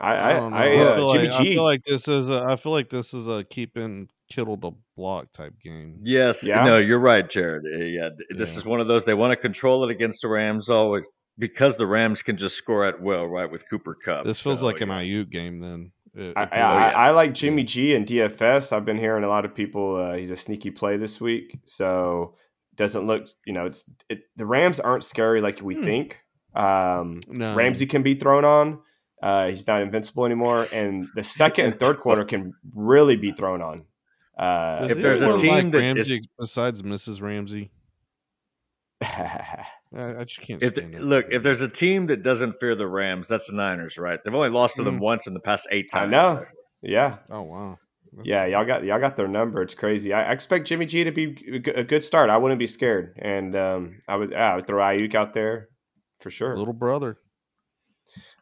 I 0.00 0.14
I, 0.14 0.30
I 0.30 0.32
don't 0.36 0.50
know. 0.50 0.56
I, 0.56 0.62
I, 0.66 0.76
uh, 0.78 0.94
feel 0.96 1.12
Jimmy 1.12 1.28
like, 1.28 1.34
I 1.40 1.42
G. 1.44 1.52
feel 1.54 1.62
like 1.64 1.82
this 1.84 2.08
is 2.08 2.28
a, 2.30 2.42
I 2.42 2.56
feel 2.56 2.72
like 2.72 2.88
this 2.90 3.14
is 3.14 3.28
a 3.28 3.44
keeping 3.44 4.08
Kittle 4.30 4.56
to 4.58 4.74
block 4.96 5.30
type 5.32 5.54
game. 5.62 5.98
yes. 6.02 6.42
yeah. 6.44 6.64
No, 6.64 6.78
you're 6.78 6.98
right, 6.98 7.28
Jared. 7.28 7.64
Uh, 7.66 7.84
Yeah. 7.84 8.08
This 8.30 8.52
Yeah. 8.54 8.58
is 8.60 8.64
one 8.64 8.80
of 8.80 8.88
those 8.88 9.04
they 9.04 9.14
want 9.14 9.30
to 9.32 9.36
control 9.36 9.84
it 9.84 9.90
against 9.90 10.22
the 10.22 10.28
Rams 10.28 10.68
always 10.70 11.04
because 11.38 11.76
the 11.76 11.86
Rams 11.86 12.22
can 12.22 12.36
just 12.36 12.56
score 12.56 12.84
at 12.86 13.00
will, 13.00 13.26
right? 13.26 13.50
With 13.50 13.68
Cooper 13.68 13.94
Kupp. 13.94 14.24
This 14.24 14.40
feels 14.40 14.60
So, 14.60 14.66
like 14.66 14.80
an 14.80 14.88
yeah. 14.88 15.00
Aiyuk 15.02 15.30
game 15.30 15.60
then. 15.60 15.92
It- 16.14 16.32
I, 16.36 16.42
it 16.44 16.52
I, 16.52 16.58
I, 16.58 16.90
I 17.06 17.10
like 17.10 17.32
Jimmy 17.34 17.62
G 17.62 17.94
and 17.94 18.06
DFS. 18.06 18.72
I've 18.72 18.84
been 18.84 18.98
hearing 18.98 19.24
a 19.24 19.28
lot 19.28 19.44
of 19.44 19.54
people. 19.54 19.96
Uh, 19.96 20.14
he's 20.14 20.30
a 20.30 20.36
sneaky 20.36 20.70
play 20.70 20.96
this 20.96 21.20
week, 21.20 21.58
so 21.64 22.34
doesn't 22.74 23.06
look. 23.06 23.28
You 23.46 23.52
know, 23.52 23.66
it's 23.66 23.84
it, 24.08 24.22
the 24.36 24.46
Rams 24.46 24.80
aren't 24.80 25.04
scary 25.04 25.40
like 25.40 25.60
we 25.62 25.74
Hmm. 25.76 25.84
think. 25.84 26.18
Um, 26.54 27.20
No. 27.28 27.54
Ramsey 27.54 27.86
can 27.86 28.02
be 28.02 28.14
thrown 28.14 28.44
on. 28.44 28.80
Uh, 29.22 29.48
he's 29.48 29.66
not 29.66 29.80
invincible 29.82 30.26
anymore, 30.26 30.64
and 30.74 31.06
the 31.14 31.22
second 31.22 31.66
and 31.66 31.78
third 31.80 32.00
quarter 32.00 32.24
can 32.24 32.52
really 32.74 33.14
be 33.16 33.30
thrown 33.32 33.62
on. 33.62 33.78
Uh, 34.36 34.88
if 34.90 34.98
there's 34.98 35.22
a 35.22 35.36
team 35.36 35.50
like 35.52 35.70
that 35.72 35.78
Ramsey 35.78 36.16
is- 36.18 36.28
besides 36.38 36.82
Mrs. 36.82 37.22
Ramsey, 37.22 37.70
I, 39.02 39.64
I 39.94 40.24
just 40.24 40.40
can't 40.40 40.62
If 40.62 40.74
stand 40.74 40.94
it. 40.94 41.02
look, 41.02 41.26
if 41.30 41.42
there's 41.42 41.60
a 41.60 41.68
team 41.68 42.06
that 42.06 42.22
doesn't 42.22 42.58
fear 42.60 42.74
the 42.74 42.86
Rams, 42.88 43.28
that's 43.28 43.46
the 43.48 43.52
Niners, 43.54 43.98
right? 43.98 44.18
They've 44.24 44.34
only 44.34 44.48
lost 44.48 44.76
to 44.76 44.82
them 44.84 44.98
Mm. 44.98 45.02
once 45.02 45.26
in 45.26 45.34
the 45.34 45.40
past 45.40 45.66
eight 45.70 45.90
times. 45.90 46.12
I 46.12 46.16
times. 46.16 46.40
know. 46.40 46.46
Yeah, 46.84 47.16
oh 47.30 47.42
wow, 47.42 47.78
yeah, 48.24 48.44
y'all 48.46 48.64
got 48.64 48.82
y'all 48.82 48.98
got 48.98 49.16
their 49.16 49.28
number. 49.28 49.62
It's 49.62 49.74
crazy. 49.74 50.12
I, 50.12 50.30
I 50.30 50.32
expect 50.32 50.66
Jimmy 50.66 50.86
G 50.86 51.04
to 51.04 51.12
be 51.12 51.36
a 51.76 51.84
good- 51.84 52.02
start. 52.02 52.28
I 52.30 52.38
wouldn't 52.38 52.58
be 52.58 52.66
scared, 52.66 53.16
and 53.22 53.54
um, 53.54 54.00
I 54.08 54.16
would 54.16 54.32
yeah, 54.32 54.52
I 54.52 54.56
would 54.56 54.66
throw 54.66 54.82
Aiyuk 54.82 55.14
out 55.14 55.32
there 55.34 55.68
for 56.22 56.30
sure. 56.30 56.56
little 56.56 56.72
brother. 56.74 57.18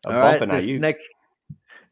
A 0.06 0.08
All 0.08 0.38
bump 0.38 0.50
right, 0.50 0.64
next 0.80 1.08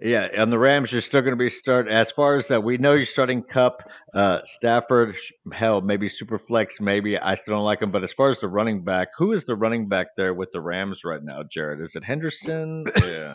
Yeah, 0.01 0.29
and 0.33 0.53
the 0.53 0.59
Rams, 0.59 0.93
you're 0.93 1.01
still 1.01 1.21
going 1.23 1.33
to 1.33 1.37
be 1.37 1.51
start 1.51 1.89
as 1.89 2.11
far 2.13 2.37
as 2.37 2.49
that. 2.49 2.63
We 2.63 2.77
know 2.79 2.95
you're 2.95 3.05
starting 3.05 3.43
Kupp, 3.43 3.83
uh, 4.15 4.41
Stafford, 4.45 5.17
hell, 5.53 5.81
maybe 5.81 6.09
super 6.09 6.39
flex, 6.39 6.81
maybe 6.81 7.19
I 7.19 7.35
still 7.35 7.55
don't 7.55 7.65
like 7.65 7.83
him. 7.83 7.91
But 7.91 8.05
as 8.05 8.13
far 8.13 8.31
as 8.31 8.41
the 8.41 8.49
running 8.49 8.85
back, 8.85 9.09
who 9.17 9.33
is 9.33 9.45
the 9.45 9.57
running 9.57 9.89
back 9.89 10.09
there 10.17 10.35
with 10.35 10.53
the 10.53 10.61
Rams 10.61 11.05
right 11.05 11.23
now, 11.23 11.43
Jared? 11.43 11.81
Is 11.81 11.97
it 11.97 12.05
Henderson? 12.05 12.85
Yeah, 13.05 13.35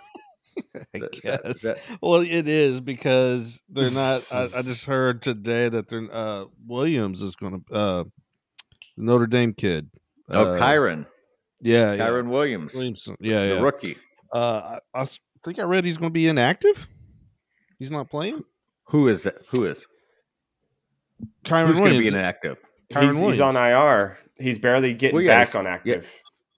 I 0.95 0.99
guess. 0.99 1.21
that- 1.23 1.59
that- 1.63 1.77
well, 2.01 2.21
it 2.21 2.47
is 2.47 2.79
because 2.81 3.61
they're 3.69 3.91
not. 3.91 4.25
I, 4.33 4.47
I 4.57 4.61
just 4.63 4.85
heard 4.85 5.21
today 5.21 5.67
that 5.69 5.87
they're 5.89 6.07
uh, 6.11 6.45
Williams 6.65 7.21
is 7.21 7.35
going 7.35 7.63
to 7.69 7.73
uh, 7.73 8.03
Notre 8.97 9.27
Dame 9.27 9.53
kid. 9.53 9.89
oh, 10.29 10.55
uh, 10.55 10.59
Kyren, 10.59 11.05
Yeah, 11.63 11.93
yeah. 11.93 12.07
Kyren 12.07 12.29
Williams, 12.29 12.73
Williamson. 12.73 13.15
Yeah, 13.19 13.47
the 13.47 13.55
yeah. 13.55 13.61
rookie. 13.61 13.97
Uh, 14.31 14.77
I, 14.93 14.99
I 14.99 15.01
s- 15.03 15.19
think 15.43 15.59
I 15.59 15.63
read 15.63 15.85
he's 15.85 15.97
going 15.97 16.09
to 16.11 16.13
be 16.13 16.27
inactive. 16.27 16.87
He's 17.79 17.89
not 17.91 18.09
playing. 18.09 18.43
Who 18.89 19.07
is 19.07 19.23
that? 19.23 19.37
Who 19.55 19.65
is? 19.65 19.85
Kyren 21.45 21.67
Who's 21.67 21.77
going 21.79 21.93
to 21.93 21.99
be 21.99 22.07
inactive? 22.07 22.57
Kyren 22.91 23.01
He's, 23.03 23.11
Williams. 23.13 23.31
he's 23.33 23.41
on 23.41 23.55
IR. 23.55 24.17
He's 24.39 24.59
barely 24.59 24.93
getting 24.93 25.15
Well, 25.15 25.23
yeah, 25.23 25.43
back 25.45 25.55
on 25.55 25.65
active. 25.67 26.07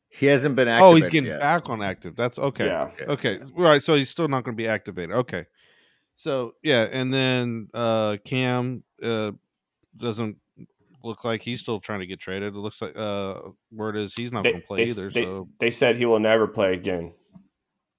He 0.10 0.26
hasn't 0.28 0.56
been 0.56 0.68
active. 0.68 0.86
oh, 0.86 0.96
he's 0.96 1.10
getting 1.10 1.38
back 1.40 1.70
on 1.70 1.82
active. 1.84 2.16
That's 2.16 2.40
okay. 2.40 2.68
Yeah. 2.68 2.90
Okay. 3.08 3.40
Right. 3.54 3.84
So 3.84 3.96
he's 3.96 4.10
still 4.10 4.28
not 4.30 4.44
going 4.44 4.56
to 4.56 4.62
be 4.62 4.68
activated. 4.68 5.14
Okay. 5.16 5.46
So 6.16 6.56
yeah, 6.64 6.88
and 6.90 7.14
then 7.14 7.68
uh 7.74 8.16
Cam 8.24 8.84
uh 9.04 9.34
doesn't 9.98 10.38
look 11.06 11.24
like 11.24 11.42
he's 11.42 11.62
still 11.62 11.80
trying 11.80 12.00
to 12.00 12.06
get 12.08 12.20
traded. 12.20 12.56
It 12.56 12.60
looks 12.60 12.82
like 12.82 12.98
uh 12.98 13.42
word 13.72 13.96
is 13.96 14.14
he's 14.14 14.32
not 14.32 14.44
going 14.44 14.56
to 14.56 14.62
play 14.62 14.84
they- 14.84 14.92
either. 14.92 15.10
they- 15.10 15.24
so 15.24 15.48
they 15.60 15.72
said 15.72 15.96
he 15.96 16.06
will 16.06 16.20
never 16.20 16.48
play 16.48 16.74
again. 16.74 17.14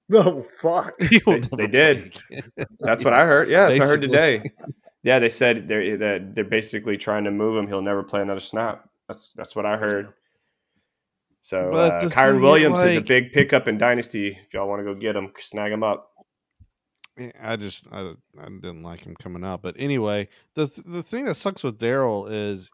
No 0.09 0.45
fuck. 0.61 0.93
They, 0.99 1.39
they 1.39 1.67
did. 1.67 2.21
That's 2.79 3.03
what 3.03 3.13
I 3.13 3.25
heard. 3.25 3.49
Yeah, 3.49 3.67
that's 3.67 3.79
what 3.79 3.85
I 3.85 3.89
heard 3.89 4.01
today. 4.01 4.41
Yeah, 5.03 5.19
they 5.19 5.29
said 5.29 5.67
they're 5.67 5.97
that 5.97 6.35
they're 6.35 6.43
basically 6.43 6.97
trying 6.97 7.23
to 7.25 7.31
move 7.31 7.57
him. 7.57 7.67
He'll 7.67 7.81
never 7.81 8.03
play 8.03 8.21
another 8.21 8.39
snap. 8.39 8.89
That's 9.07 9.31
that's 9.35 9.55
what 9.55 9.65
I 9.65 9.77
heard. 9.77 10.13
So 11.41 11.69
But 11.71 12.03
uh, 12.03 12.09
Kyren 12.09 12.33
thing, 12.33 12.41
Williams 12.41 12.79
is 12.81 12.97
a 12.97 13.01
big 13.01 13.31
pickup 13.31 13.67
in 13.67 13.77
Dynasty. 13.77 14.37
If 14.47 14.53
y'all 14.53 14.67
want 14.67 14.79
to 14.79 14.83
go 14.83 14.95
get 14.95 15.15
him, 15.15 15.31
snag 15.39 15.71
him 15.71 15.83
up. 15.83 16.11
Yeah, 17.17 17.31
I 17.41 17.55
just 17.55 17.87
I, 17.91 18.13
I 18.39 18.45
didn't 18.45 18.83
like 18.83 19.01
him 19.01 19.15
coming 19.15 19.43
out. 19.43 19.61
But 19.61 19.75
anyway, 19.77 20.29
the 20.53 20.67
th- 20.67 20.85
the 20.85 21.03
thing 21.03 21.25
that 21.25 21.35
sucks 21.35 21.63
with 21.63 21.79
Darrell 21.79 22.27
is 22.27 22.69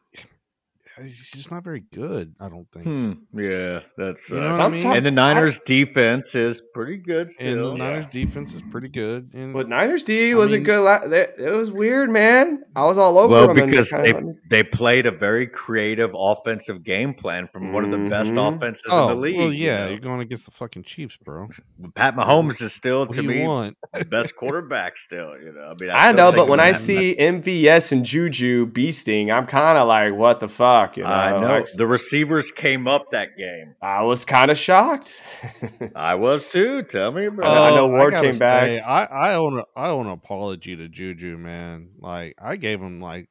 he's 1.01 1.17
just 1.33 1.51
not 1.51 1.63
very 1.63 1.81
good. 1.91 2.33
I 2.39 2.49
don't 2.49 2.67
think. 2.71 2.85
Hmm. 2.85 3.11
Yeah, 3.33 3.81
that's. 3.97 4.29
You 4.29 4.37
Uh, 4.37 4.47
know 4.47 4.51
what 4.57 4.61
I 4.61 4.69
mean? 4.69 4.85
And 4.87 5.05
the 5.05 5.11
Niners' 5.11 5.59
defense 5.65 6.35
is 6.35 6.61
pretty 6.73 6.97
good. 6.97 7.31
And 7.39 7.59
the 7.59 7.63
Still. 7.63 7.77
Niners 7.77 8.05
defense 8.07 8.53
is 8.53 8.61
pretty 8.71 8.89
good. 8.89 9.29
And 9.33 9.53
But 9.53 9.69
Niners 9.69 10.03
D 10.03 10.31
I 10.31 10.35
wasn't 10.35 10.61
mean- 10.61 10.65
good. 10.65 10.83
La- 10.83 11.07
they, 11.07 11.27
it 11.37 11.51
was 11.51 11.71
weird, 11.71 12.09
man. 12.11 12.63
I 12.75 12.85
was 12.85 12.97
all 12.97 13.17
over 13.17 13.33
Well, 13.33 13.47
them. 13.53 13.69
because 13.69 13.89
kinda 13.89 14.03
they 14.13 14.13
let 14.13 14.35
they 14.49 14.63
played 14.63 15.05
a 15.05 15.11
very 15.11 15.47
creative 15.47 16.11
offensive 16.15 16.83
game 16.83 17.13
plan 17.13 17.47
from 17.51 17.71
one 17.73 17.83
of 17.85 17.91
the 17.91 18.09
best 18.09 18.31
Mhm. 18.33 18.55
offenses 18.57 18.83
oh, 18.89 19.09
in 19.09 19.15
the 19.15 19.21
league. 19.21 19.37
well, 19.37 19.51
you 19.53 19.65
yeah, 19.65 19.83
know? 19.85 19.89
you're 19.91 19.99
going 19.99 20.21
against 20.21 20.45
the 20.45 20.51
fucking 20.51 20.83
Chiefs, 20.83 21.17
bro. 21.17 21.49
Pat 21.95 22.15
Mahomes 22.15 22.61
is 22.61 22.73
still 22.73 22.99
What 23.05 23.13
to 23.13 23.21
do 23.21 23.27
me 23.27 23.43
want? 23.45 23.77
the 23.93 24.05
best 24.05 24.35
quarterback. 24.35 24.97
Still, 24.97 25.37
you 25.39 25.53
know. 25.53 25.73
I 25.77 25.81
mean, 25.81 25.89
I 25.89 26.11
still 26.11 26.15
know, 26.17 26.31
but 26.31 26.47
when 26.47 26.59
I 26.59 26.71
see 26.71 27.15
MVS 27.17 27.91
and 27.91 28.05
Juju 28.05 28.67
beasting, 28.71 29.31
I'm 29.33 29.47
kind 29.47 29.77
of 29.77 29.87
like, 29.87 30.13
what 30.13 30.39
the 30.39 30.47
fuck? 30.47 30.82
You 30.97 31.03
know, 31.03 31.09
I 31.09 31.39
know 31.39 31.47
I, 31.47 31.65
the 31.75 31.87
receivers 31.87 32.51
came 32.51 32.87
up 32.87 33.11
that 33.11 33.37
game. 33.37 33.75
I 33.81 34.03
was 34.03 34.25
kind 34.25 34.51
of 34.51 34.57
shocked. 34.57 35.21
I 35.95 36.15
was 36.15 36.47
too. 36.47 36.83
Tell 36.83 37.11
me 37.11 37.25
about 37.25 37.45
I 37.45 37.75
know 37.75 37.85
oh, 37.85 37.89
Ward 37.89 38.11
gotta 38.11 38.29
came 38.29 38.37
back. 38.37 38.63
say, 38.63 38.79
I 38.79 39.03
I 39.05 39.35
own 39.35 39.59
a, 39.59 39.63
I 39.75 39.89
own 39.89 40.05
an 40.07 40.13
apology 40.13 40.75
to 40.75 40.87
Juju, 40.87 41.37
man. 41.37 41.91
Like 41.99 42.35
I 42.41 42.55
gave 42.57 42.81
him 42.81 42.99
like 42.99 43.29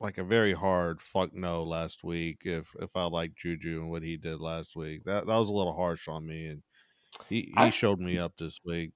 like 0.00 0.18
a 0.18 0.24
very 0.24 0.54
hard 0.54 1.00
fuck 1.00 1.34
no 1.34 1.62
last 1.62 2.02
week. 2.02 2.38
If 2.44 2.74
if 2.80 2.96
I 2.96 3.04
like 3.04 3.34
Juju 3.36 3.80
and 3.80 3.90
what 3.90 4.02
he 4.02 4.16
did 4.16 4.40
last 4.40 4.76
week, 4.76 5.04
that 5.04 5.26
that 5.26 5.36
was 5.36 5.48
a 5.50 5.54
little 5.54 5.74
harsh 5.74 6.08
on 6.08 6.26
me, 6.26 6.46
and 6.46 6.62
he 7.28 7.42
he 7.42 7.54
I- 7.56 7.70
showed 7.70 8.00
me 8.00 8.18
up 8.18 8.32
this 8.38 8.60
week. 8.64 8.92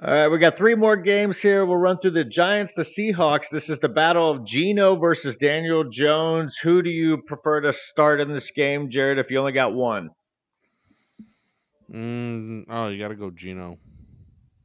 All 0.00 0.12
right, 0.14 0.28
we 0.28 0.38
got 0.38 0.56
three 0.56 0.76
more 0.76 0.96
games 0.96 1.40
here. 1.40 1.66
We'll 1.66 1.76
run 1.76 1.98
through 1.98 2.12
the 2.12 2.24
Giants, 2.24 2.72
the 2.74 2.82
Seahawks. 2.82 3.50
This 3.50 3.68
is 3.68 3.80
the 3.80 3.88
battle 3.88 4.30
of 4.30 4.44
Gino 4.44 4.94
versus 4.94 5.34
Daniel 5.36 5.82
Jones. 5.82 6.56
Who 6.56 6.82
do 6.82 6.90
you 6.90 7.18
prefer 7.22 7.62
to 7.62 7.72
start 7.72 8.20
in 8.20 8.32
this 8.32 8.52
game, 8.52 8.90
Jared? 8.90 9.18
If 9.18 9.30
you 9.30 9.38
only 9.38 9.52
got 9.52 9.74
one, 9.74 10.10
Mm, 11.90 12.66
oh, 12.68 12.88
you 12.88 12.98
got 12.98 13.08
to 13.08 13.14
go 13.14 13.30
Gino. 13.30 13.78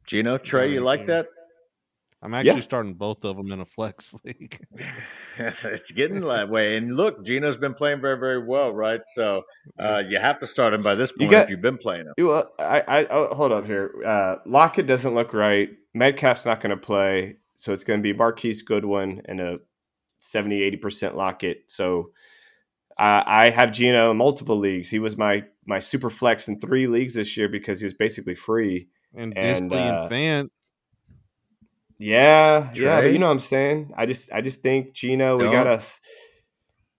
Gino, 0.06 0.36
Trey, 0.36 0.70
you 0.70 0.80
like 0.80 1.06
that? 1.06 1.26
I'm 2.20 2.34
actually 2.34 2.56
Yeah. 2.56 2.60
starting 2.60 2.92
both 2.92 3.24
of 3.24 3.38
them 3.38 3.50
in 3.50 3.60
a 3.60 3.64
flex 3.64 4.14
league. 4.24 4.58
it's 5.64 5.90
getting 5.90 6.20
that 6.20 6.48
way. 6.48 6.76
And 6.76 6.94
look, 6.94 7.24
Gino's 7.24 7.56
been 7.56 7.74
playing 7.74 8.00
very, 8.00 8.18
very 8.18 8.44
well, 8.44 8.72
right? 8.72 9.00
So 9.14 9.42
uh, 9.78 10.02
you 10.08 10.18
have 10.18 10.40
to 10.40 10.46
start 10.46 10.74
him 10.74 10.82
by 10.82 10.94
this 10.94 11.12
point 11.12 11.30
got- 11.30 11.44
if 11.44 11.50
you've 11.50 11.60
been 11.60 11.78
playing 11.78 12.06
him. 12.06 12.12
You, 12.18 12.32
uh, 12.32 12.44
I, 12.58 12.80
I, 12.80 13.06
oh, 13.06 13.34
hold 13.34 13.52
up 13.52 13.66
here. 13.66 13.94
Uh, 14.04 14.36
Lockett 14.46 14.86
doesn't 14.86 15.14
look 15.14 15.32
right. 15.32 15.70
Metcalf's 15.94 16.44
not 16.44 16.60
going 16.60 16.70
to 16.74 16.80
play, 16.80 17.36
so 17.54 17.72
it's 17.72 17.84
going 17.84 18.00
to 18.00 18.02
be 18.02 18.12
Marquise 18.12 18.62
Goodwin 18.62 19.22
and 19.26 19.40
a 19.40 19.58
70, 20.20 20.62
80 20.62 20.76
percent 20.78 21.16
Lockett. 21.16 21.64
So 21.68 22.10
uh, 22.98 23.22
I 23.26 23.50
have 23.50 23.72
Gino 23.72 24.10
in 24.10 24.16
multiple 24.16 24.58
leagues. 24.58 24.88
He 24.88 24.98
was 24.98 25.16
my 25.16 25.44
my 25.66 25.78
super 25.78 26.10
flex 26.10 26.48
in 26.48 26.60
three 26.60 26.86
leagues 26.86 27.14
this 27.14 27.36
year 27.36 27.48
because 27.48 27.80
he 27.80 27.84
was 27.84 27.94
basically 27.94 28.34
free. 28.34 28.88
and 29.14 29.36
And, 29.36 29.70
Dissly 29.70 29.76
uh, 29.76 30.02
and 30.04 30.10
Fant. 30.10 30.50
Yeah, 32.04 32.70
yeah, 32.74 33.00
but 33.00 33.12
you 33.12 33.18
know 33.18 33.26
what 33.26 33.32
I'm 33.32 33.40
saying. 33.40 33.92
I 33.96 34.04
just, 34.06 34.30
I 34.32 34.40
just 34.42 34.60
think 34.62 34.92
Gino. 34.92 35.36
We 35.38 35.44
Don't- 35.44 35.52
got 35.52 35.66
us. 35.66 36.00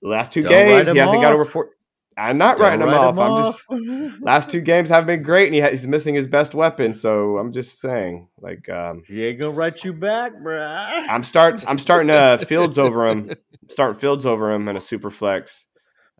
Last 0.01 0.34
2 0.34 0.43
Don't 0.43 0.49
games, 0.51 0.91
he 0.91 0.97
hasn't 0.97 1.22
got 1.22 1.34
over 1.34 1.45
four. 1.45 1.70
I'm 2.18 2.38
not 2.38 2.58
Don't 2.58 2.68
writing 2.68 2.82
him 2.88 2.93
off. 2.93 3.14
him 3.16 3.20
I'm 3.20 3.32
off. 3.32 3.66
just 3.68 4.22
last 4.22 4.51
two 4.51 4.62
games 4.62 4.89
haven't 4.89 5.08
been 5.08 5.24
great, 5.24 5.47
and 5.47 5.56
he 5.56 5.62
ha- 5.62 5.70
he's 5.70 5.86
missing 5.88 6.16
his 6.16 6.28
best 6.28 6.53
weapon. 6.56 6.93
So 6.93 7.38
I'm 7.38 7.51
just 7.51 7.80
saying, 7.82 8.30
like, 8.39 8.70
um, 8.70 9.03
He 9.08 9.26
ain't 9.26 9.41
gonna 9.41 9.53
write 9.53 9.84
you 9.84 9.93
back, 9.93 10.32
bruh. 10.34 11.06
I'm 11.10 11.24
start, 11.24 11.64
I'm 11.68 11.80
starting 11.80 12.10
uh, 12.12 12.38
Fields 12.38 12.78
over 12.78 13.08
him, 13.08 13.32
starting 13.70 13.99
Fields 13.99 14.26
over 14.26 14.51
him 14.53 14.68
in 14.68 14.76
a 14.78 14.82
super 14.82 15.10
flex. 15.12 15.66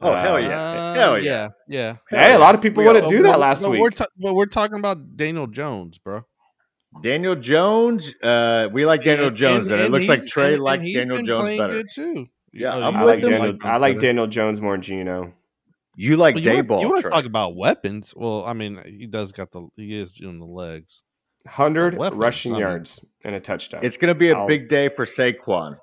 Oh, 0.02 0.14
hell 0.14 0.36
Uh, 0.36 0.40
yeah. 0.40 0.62
Uh, 0.62 0.94
Hell 0.96 1.20
yeah. 1.24 1.50
yeah, 1.68 1.96
yeah. 2.12 2.20
Hey, 2.28 2.34
a 2.34 2.40
lot 2.40 2.54
of 2.56 2.62
people 2.62 2.84
We 2.84 2.88
wouldn't 2.88 3.08
do 3.08 3.24
that 3.24 3.40
last 3.40 3.62
but 3.62 3.72
week. 3.72 3.82
We're 3.82 3.90
ta- 3.92 4.08
but 4.20 4.34
we're 4.36 4.46
talking 4.48 4.78
about 4.80 5.16
Daniel 5.16 5.48
Jones, 5.48 5.98
bro. 6.00 6.24
Daniel 7.02 7.36
Jones, 7.36 8.14
uh, 8.24 8.68
we 8.72 8.86
like 8.86 9.04
Daniel 9.04 9.28
And- 9.28 9.38
Jones, 9.38 9.70
and, 9.70 9.82
it 9.82 9.92
looks 9.92 10.08
like 10.08 10.26
Trey 10.26 10.54
and- 10.54 10.62
likes 10.64 10.80
and 10.80 10.86
he's 10.88 10.96
Daniel 10.96 11.18
been 11.18 11.26
Jones 11.26 11.58
better. 11.58 11.74
Good 11.74 11.88
too. 11.94 12.28
Yeah, 12.54 12.76
I'm 12.76 12.96
I 12.96 13.04
like. 13.04 13.22
Daniel. 13.22 13.44
him 13.44 13.60
I 13.64 13.78
like? 13.78 14.00
Daniel 14.00 14.28
Jones 14.28 14.62
more 14.62 14.74
than 14.74 14.82
Gino. 14.82 15.34
You 15.98 16.18
like 16.18 16.36
Well, 16.36 16.44
day 16.44 16.56
you 16.58 16.64
ball, 16.64 16.78
want, 16.78 16.88
you 16.88 16.90
want 16.94 17.04
to 17.04 17.10
talk 17.10 17.26
about 17.26 17.56
weapons? 17.56 18.14
Well, 18.16 18.46
I 18.46 18.54
mean, 18.54 18.82
he 18.86 19.08
does 19.08 19.32
got 19.32 19.52
the 19.52 19.68
he 19.76 19.98
is 19.98 20.14
doing 20.14 20.40
the 20.40 20.46
legs. 20.46 21.02
Hundred 21.48 21.98
Weapons, 21.98 22.20
rushing 22.20 22.52
I 22.54 22.56
mean. 22.56 22.62
yards 22.62 23.06
and 23.24 23.36
a 23.36 23.40
touchdown. 23.40 23.82
It's 23.84 23.98
going 23.98 24.14
to 24.14 24.18
be 24.18 24.30
a 24.30 24.36
I'll- 24.38 24.48
big 24.48 24.68
day 24.68 24.90
for 24.90 25.06
Saquon. 25.06 25.78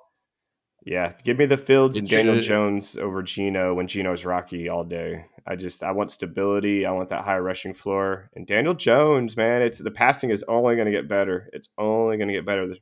Yeah, 0.85 1.13
give 1.23 1.39
me 1.39 1.47
the 1.47 1.57
Fields 1.57 1.97
and 1.97 2.09
Daniel 2.09 2.37
should- 2.37 2.45
Jones 2.45 2.97
over 2.97 3.23
Gino 3.23 3.75
when 3.75 3.87
Gino's 3.87 4.25
rocky 4.25 4.69
all 4.69 4.85
day. 4.85 5.27
I 5.47 5.57
just 5.57 5.83
I 5.83 5.93
want 5.93 6.11
stability. 6.11 6.87
I 6.87 6.93
want 6.93 7.09
that 7.09 7.25
high 7.25 7.39
rushing 7.39 7.75
floor. 7.75 8.31
And 8.35 8.47
Daniel 8.47 8.75
Jones, 8.75 9.37
man, 9.37 9.63
it's 9.63 9.79
the 9.79 9.91
passing 9.91 10.31
is 10.31 10.45
only 10.47 10.77
going 10.77 10.87
to 10.87 10.93
get 10.93 11.09
better. 11.09 11.51
It's 11.53 11.69
only 11.79 12.17
going 12.17 12.29
to 12.29 12.35
get 12.35 12.47
better. 12.47 12.75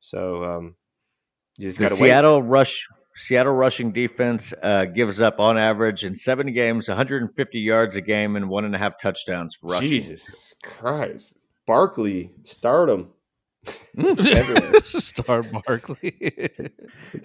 So 0.00 0.44
um, 0.44 0.74
you 1.56 1.68
just 1.68 1.78
got 1.78 1.88
to 1.88 1.94
wait. 1.94 2.08
Seattle 2.08 2.42
rush, 2.42 2.86
Seattle 3.16 3.54
rushing 3.54 3.92
defense 3.92 4.52
uh, 4.62 4.86
gives 4.86 5.20
up 5.20 5.40
on 5.40 5.56
average 5.56 6.04
in 6.04 6.14
seven 6.14 6.52
games 6.52 6.88
150 6.88 7.60
yards 7.60 7.96
a 7.96 8.00
game 8.00 8.36
and 8.36 8.48
one 8.48 8.64
and 8.64 8.74
a 8.74 8.78
half 8.78 8.98
touchdowns 8.98 9.54
for 9.54 9.68
rushing. 9.68 9.88
Jesus 9.88 10.54
Christ, 10.62 11.38
Barkley. 11.66 12.30
Everywhere. 12.44 13.08
Star 14.84 15.42
Barkley. 15.42 16.40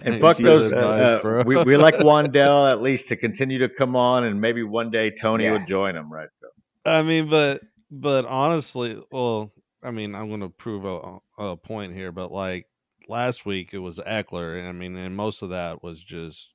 And 0.02 0.20
fuck 0.20 0.36
Jesus 0.36 0.70
those. 0.70 0.96
Uh, 0.98 1.42
we, 1.46 1.56
we 1.64 1.76
like 1.76 1.94
Wan'Dale 1.98 2.70
at 2.70 2.82
least 2.82 3.08
to 3.08 3.16
continue 3.16 3.58
to 3.58 3.68
come 3.68 3.96
on, 3.96 4.24
and 4.24 4.40
maybe 4.40 4.62
one 4.62 4.90
day 4.90 5.10
Tony 5.10 5.44
Yeah. 5.44 5.52
would 5.52 5.66
join 5.66 5.96
him, 5.96 6.12
right? 6.12 6.28
So, 6.40 6.48
I 6.84 7.02
mean, 7.02 7.28
but 7.28 7.62
but 7.90 8.24
honestly, 8.26 9.02
well, 9.10 9.52
I 9.82 9.90
mean, 9.90 10.14
I'm 10.14 10.28
going 10.28 10.40
to 10.42 10.48
prove 10.50 10.84
a, 10.84 11.18
a 11.42 11.56
point 11.56 11.94
here, 11.94 12.12
but 12.12 12.30
like 12.30 12.66
last 13.08 13.46
week 13.46 13.72
it 13.72 13.78
was 13.78 13.98
Ekeler, 13.98 14.58
and 14.58 14.68
I 14.68 14.72
mean, 14.72 14.96
and 14.96 15.16
most 15.16 15.42
of 15.42 15.50
that 15.50 15.82
was 15.82 16.02
just 16.02 16.54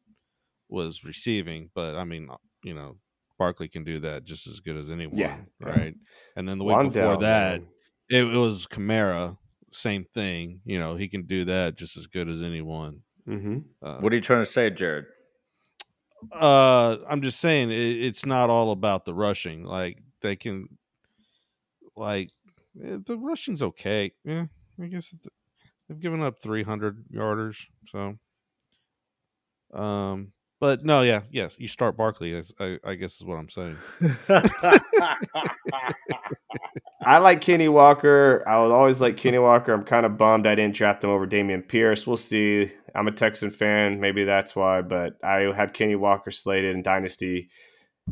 was 0.69 1.03
receiving, 1.03 1.69
but 1.75 1.95
I 1.95 2.03
mean, 2.03 2.29
you 2.63 2.73
know, 2.73 2.97
Barkley 3.39 3.67
can 3.67 3.83
do 3.83 3.99
that 3.99 4.23
just 4.25 4.47
as 4.47 4.59
good 4.59 4.77
as 4.77 4.89
anyone, 4.89 5.17
Yeah, 5.17 5.37
yeah. 5.59 5.67
right? 5.67 5.95
And 6.35 6.47
then 6.47 6.57
the 6.59 6.63
week 6.65 6.93
before 6.93 7.17
that, 7.17 7.61
man. 7.61 7.67
it, 8.09 8.23
it 8.33 8.37
was 8.37 8.67
Kamara, 8.67 9.37
same 9.73 10.05
thing. 10.13 10.61
You 10.65 10.79
know, 10.79 10.95
he 10.95 11.07
can 11.07 11.23
do 11.23 11.45
that 11.45 11.75
just 11.75 11.97
as 11.97 12.07
good 12.07 12.29
as 12.29 12.41
anyone. 12.41 13.01
Mhm. 13.27 13.63
Uh, 13.81 13.99
what 13.99 14.11
are 14.11 14.15
you 14.15 14.21
trying 14.21 14.45
to 14.45 14.51
say, 14.51 14.69
Jared? 14.69 15.05
uh, 16.31 16.97
I'm 17.09 17.21
just 17.21 17.39
saying 17.39 17.71
it, 17.71 17.75
it's 17.75 18.25
not 18.25 18.49
all 18.49 18.71
about 18.71 19.05
the 19.05 19.13
rushing. 19.13 19.63
Like 19.63 19.99
they 20.21 20.35
can, 20.35 20.67
like 21.95 22.31
eh, 22.83 22.97
the 23.05 23.17
rushing's 23.17 23.61
okay. 23.61 24.13
Yeah, 24.23 24.45
I 24.81 24.87
guess 24.87 25.15
they've 25.87 25.99
given 25.99 26.23
up 26.23 26.41
300 26.41 27.05
yarders. 27.13 27.65
So, 27.87 28.17
um, 29.73 30.31
but 30.59 30.85
no, 30.85 31.01
yeah, 31.01 31.21
yes, 31.31 31.55
you 31.57 31.67
start 31.67 31.97
Barkley. 31.97 32.41
I, 32.59 32.79
I 32.83 32.95
guess 32.95 33.15
is 33.15 33.25
what 33.25 33.35
I'm 33.35 33.49
saying. 33.49 33.77
I 37.05 37.17
like 37.19 37.41
Kenny 37.41 37.67
Walker. 37.67 38.43
I 38.47 38.59
would 38.59 38.71
always 38.71 39.01
like 39.01 39.17
Kenny 39.17 39.39
Walker. 39.39 39.73
I'm 39.73 39.83
kind 39.83 40.05
of 40.05 40.17
bummed 40.17 40.47
I 40.47 40.55
didn't 40.55 40.75
draft 40.75 41.03
him 41.03 41.09
over 41.09 41.27
Dameon 41.27 41.67
Pierce. 41.67 42.07
We'll 42.07 42.17
see. 42.17 42.71
I'm 42.95 43.07
a 43.07 43.11
Texan 43.11 43.49
fan. 43.49 43.99
Maybe 43.99 44.23
that's 44.23 44.55
why, 44.55 44.81
but 44.81 45.17
I 45.23 45.51
had 45.55 45.73
Kenny 45.73 45.95
Walker 45.95 46.31
slated 46.31 46.75
in 46.75 46.83
Dynasty, 46.83 47.49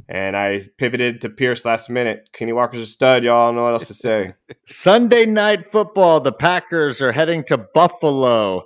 and 0.09 0.35
I 0.35 0.61
pivoted 0.77 1.21
to 1.21 1.29
Pierce 1.29 1.65
last 1.65 1.89
minute. 1.89 2.29
Kenny 2.33 2.53
Walker's 2.53 2.79
a 2.79 2.85
stud. 2.85 3.23
Y'all 3.23 3.53
know 3.53 3.63
what 3.63 3.73
else 3.73 3.87
to 3.87 3.93
say. 3.93 4.33
Sunday 4.65 5.25
night 5.25 5.67
football. 5.67 6.19
The 6.19 6.31
Packers 6.31 7.01
are 7.01 7.11
heading 7.11 7.43
to 7.45 7.57
Buffalo. 7.57 8.63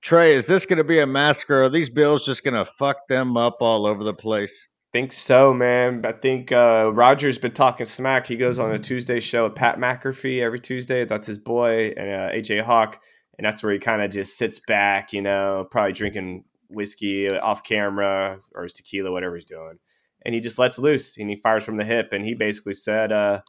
Trey, 0.00 0.36
is 0.36 0.46
this 0.46 0.66
going 0.66 0.78
to 0.78 0.84
be 0.84 1.00
a 1.00 1.06
massacre? 1.06 1.64
Are 1.64 1.68
these 1.68 1.90
Bills 1.90 2.24
just 2.24 2.44
going 2.44 2.54
to 2.54 2.64
fuck 2.64 3.08
them 3.08 3.36
up 3.36 3.56
all 3.60 3.86
over 3.86 4.04
the 4.04 4.14
place? 4.14 4.66
Think 4.96 5.12
so, 5.12 5.52
man. 5.52 6.06
I 6.06 6.12
think 6.12 6.52
uh, 6.52 6.90
Rodgers 6.90 7.36
been 7.36 7.52
talking 7.52 7.84
smack. 7.84 8.26
He 8.26 8.34
goes 8.34 8.58
on 8.58 8.72
a 8.72 8.78
Tuesday 8.78 9.20
show 9.20 9.44
with 9.44 9.54
Pat 9.54 9.76
McAfee 9.76 10.40
every 10.40 10.58
Tuesday. 10.58 11.04
That's 11.04 11.26
his 11.26 11.36
boy, 11.36 11.92
and 11.98 12.08
uh, 12.08 12.32
AJ 12.32 12.62
Hawk, 12.62 12.98
and 13.36 13.44
that's 13.44 13.62
where 13.62 13.74
he 13.74 13.78
kind 13.78 14.00
of 14.00 14.10
just 14.10 14.38
sits 14.38 14.58
back, 14.58 15.12
you 15.12 15.20
know, 15.20 15.68
probably 15.70 15.92
drinking 15.92 16.44
whiskey 16.70 17.28
off 17.28 17.62
camera 17.62 18.40
or 18.54 18.62
his 18.62 18.72
tequila, 18.72 19.12
whatever 19.12 19.34
he's 19.34 19.44
doing, 19.44 19.78
and 20.24 20.34
he 20.34 20.40
just 20.40 20.58
lets 20.58 20.78
loose 20.78 21.18
and 21.18 21.28
he 21.28 21.36
fires 21.36 21.66
from 21.66 21.76
the 21.76 21.84
hip. 21.84 22.14
And 22.14 22.24
he 22.24 22.32
basically 22.32 22.72
said 22.72 23.12
uh, 23.12 23.42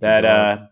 that 0.00 0.24
uh, 0.24 0.66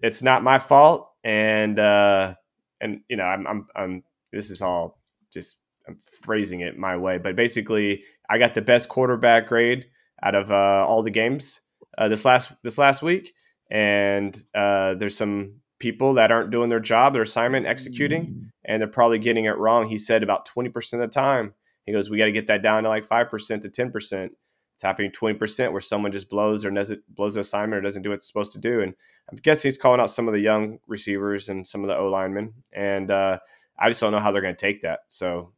it's 0.00 0.22
not 0.22 0.44
my 0.44 0.60
fault, 0.60 1.10
and 1.24 1.80
uh, 1.80 2.34
and 2.80 3.00
you 3.08 3.16
know, 3.16 3.24
I'm, 3.24 3.44
I'm, 3.44 3.66
I'm. 3.74 4.04
This 4.32 4.52
is 4.52 4.62
all 4.62 5.00
just 5.32 5.56
I'm 5.88 5.98
phrasing 6.22 6.60
it 6.60 6.78
my 6.78 6.96
way, 6.96 7.18
but 7.18 7.34
basically, 7.34 8.04
I 8.28 8.38
got 8.38 8.54
the 8.54 8.62
best 8.62 8.88
quarterback 8.88 9.48
grade 9.48 9.86
out 10.22 10.34
of 10.34 10.50
uh, 10.50 10.84
all 10.86 11.02
the 11.02 11.10
games 11.10 11.60
uh, 11.96 12.08
this 12.08 12.24
last 12.24 12.52
this 12.62 12.78
last 12.78 13.02
week, 13.02 13.32
and 13.70 14.36
uh, 14.54 14.94
there's 14.94 15.16
some 15.16 15.60
people 15.78 16.14
that 16.14 16.32
aren't 16.32 16.50
doing 16.50 16.68
their 16.68 16.80
job, 16.80 17.12
their 17.12 17.22
assignment, 17.22 17.66
executing, 17.66 18.50
and 18.64 18.80
they're 18.80 18.88
probably 18.88 19.18
getting 19.18 19.44
it 19.44 19.56
wrong. 19.56 19.88
He 19.88 19.98
said 19.98 20.22
about 20.22 20.44
twenty 20.44 20.68
percent 20.68 21.02
of 21.02 21.10
the 21.10 21.14
time. 21.14 21.54
He 21.86 21.92
goes, 21.92 22.10
we 22.10 22.18
got 22.18 22.26
to 22.26 22.32
get 22.32 22.48
that 22.48 22.62
down 22.62 22.82
to 22.82 22.88
like 22.88 23.06
five 23.06 23.30
percent 23.30 23.62
to 23.62 23.70
ten 23.70 23.90
percent. 23.90 24.32
It's 24.74 24.84
happening 24.84 25.10
twenty 25.10 25.38
percent 25.38 25.72
where 25.72 25.80
someone 25.80 26.12
just 26.12 26.28
blows 26.28 26.64
or 26.64 26.70
doesn't 26.70 27.02
blows 27.14 27.36
an 27.36 27.40
assignment 27.40 27.78
or 27.78 27.82
doesn't 27.82 28.02
do 28.02 28.10
what 28.10 28.16
it's 28.16 28.26
supposed 28.28 28.52
to 28.52 28.60
do. 28.60 28.80
And 28.80 28.94
I'm 29.30 29.38
guessing 29.38 29.68
he's 29.68 29.78
calling 29.78 30.00
out 30.00 30.10
some 30.10 30.28
of 30.28 30.34
the 30.34 30.40
young 30.40 30.78
receivers 30.86 31.48
and 31.48 31.66
some 31.66 31.82
of 31.82 31.88
the 31.88 31.96
O 31.96 32.08
linemen, 32.08 32.54
and 32.72 33.10
uh, 33.10 33.38
I 33.78 33.88
just 33.88 34.00
don't 34.00 34.12
know 34.12 34.18
how 34.18 34.32
they're 34.32 34.42
going 34.42 34.56
to 34.56 34.66
take 34.66 34.82
that. 34.82 35.00
So 35.08 35.52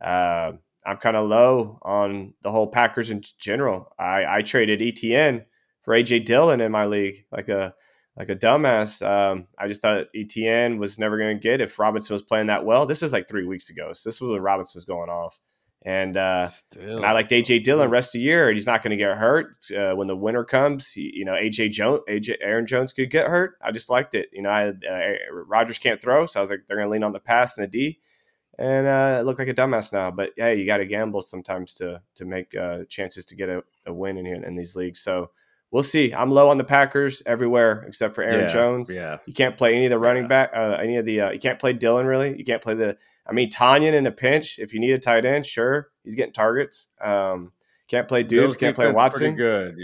uh, 0.00 0.52
I'm 0.86 0.98
kind 0.98 1.16
of 1.16 1.28
low 1.28 1.78
on 1.82 2.34
the 2.42 2.50
whole 2.50 2.66
Packers 2.66 3.10
in 3.10 3.22
general. 3.38 3.92
I, 3.98 4.24
I 4.26 4.42
traded 4.42 4.82
Etienne 4.82 5.44
for 5.82 5.94
AJ 5.94 6.26
Dillon 6.26 6.60
in 6.60 6.72
my 6.72 6.86
league, 6.86 7.24
like 7.32 7.48
a 7.48 7.74
like 8.16 8.28
a 8.28 8.36
dumbass. 8.36 9.04
Um, 9.04 9.46
I 9.58 9.66
just 9.66 9.82
thought 9.82 10.06
Etienne 10.14 10.78
was 10.78 10.98
never 10.98 11.18
going 11.18 11.36
to 11.36 11.42
get 11.42 11.60
if 11.60 11.78
Robinson 11.78 12.14
was 12.14 12.22
playing 12.22 12.46
that 12.46 12.64
well. 12.64 12.86
This 12.86 13.02
is 13.02 13.12
like 13.12 13.28
three 13.28 13.46
weeks 13.46 13.70
ago, 13.70 13.92
so 13.92 14.08
this 14.08 14.20
was 14.20 14.30
when 14.30 14.42
Robinson 14.42 14.78
was 14.78 14.84
going 14.84 15.10
off, 15.10 15.40
and, 15.82 16.16
uh, 16.16 16.48
and 16.78 17.04
I 17.04 17.12
liked 17.12 17.30
AJ 17.30 17.64
Dillon 17.64 17.90
rest 17.90 18.10
of 18.10 18.20
the 18.20 18.24
year, 18.24 18.48
and 18.48 18.56
he's 18.56 18.66
not 18.66 18.82
going 18.82 18.92
to 18.92 19.02
get 19.02 19.16
hurt 19.16 19.56
uh, 19.76 19.94
when 19.94 20.06
the 20.06 20.16
winter 20.16 20.44
comes. 20.44 20.90
He, 20.90 21.10
you 21.14 21.24
know, 21.24 21.32
AJ 21.32 21.72
Jones, 21.72 22.02
AJ 22.08 22.36
Aaron 22.40 22.66
Jones 22.66 22.92
could 22.92 23.10
get 23.10 23.26
hurt. 23.26 23.54
I 23.62 23.72
just 23.72 23.90
liked 23.90 24.14
it. 24.14 24.28
You 24.32 24.42
know, 24.42 24.50
I 24.50 24.68
uh, 24.68 25.32
Rodgers 25.32 25.78
can't 25.78 26.00
throw, 26.00 26.26
so 26.26 26.40
I 26.40 26.42
was 26.42 26.50
like, 26.50 26.60
they're 26.68 26.76
going 26.76 26.86
to 26.86 26.92
lean 26.92 27.04
on 27.04 27.12
the 27.12 27.20
pass 27.20 27.56
and 27.56 27.64
the 27.64 27.70
D 27.70 28.00
and 28.58 28.86
uh, 28.86 29.18
it 29.20 29.24
looked 29.24 29.38
like 29.38 29.48
a 29.48 29.54
dumbass 29.54 29.92
now. 29.92 30.10
But 30.10 30.30
hey, 30.36 30.56
you 30.56 30.66
got 30.66 30.78
to 30.78 30.86
gamble 30.86 31.22
sometimes 31.22 31.74
to 31.74 32.00
to 32.16 32.24
make 32.24 32.54
uh, 32.54 32.84
chances 32.88 33.24
to 33.26 33.36
get 33.36 33.48
a, 33.48 33.62
a 33.86 33.92
win 33.92 34.16
in 34.16 34.24
here 34.26 34.42
in 34.42 34.56
these 34.56 34.76
leagues. 34.76 35.00
So 35.00 35.30
we'll 35.70 35.82
see. 35.82 36.12
I'm 36.14 36.30
low 36.30 36.48
on 36.50 36.58
the 36.58 36.64
Packers 36.64 37.22
everywhere 37.26 37.84
except 37.88 38.14
for 38.14 38.22
Aaron 38.22 38.40
Yeah, 38.46 38.52
Jones. 38.52 38.94
yeah. 38.94 39.18
you 39.26 39.32
can't 39.34 39.56
play 39.56 39.74
any 39.74 39.86
of 39.86 39.90
the 39.90 39.98
running 39.98 40.24
Yeah. 40.24 40.28
back, 40.28 40.50
uh, 40.54 40.76
any 40.80 40.96
of 40.96 41.04
the. 41.06 41.20
Uh, 41.22 41.30
you 41.30 41.40
can't 41.40 41.58
play 41.58 41.72
Dillon 41.72 42.06
really. 42.06 42.36
You 42.38 42.44
can't 42.44 42.62
play 42.62 42.74
the. 42.74 42.96
I 43.26 43.32
mean, 43.32 43.50
Tonyan 43.50 43.94
in 43.94 44.06
a 44.06 44.12
pinch. 44.12 44.58
If 44.58 44.74
you 44.74 44.80
need 44.80 44.92
a 44.92 44.98
tight 44.98 45.24
end, 45.24 45.46
sure, 45.46 45.88
he's 46.04 46.14
getting 46.14 46.32
targets. 46.34 46.88
Um, 47.02 47.52
can't 47.88 48.06
play. 48.08 48.22
Bills 48.22 48.56
Can't 48.56 48.74
play 48.74 48.90
Watson. 48.92 49.34
Pretty 49.34 49.36
good. 49.36 49.76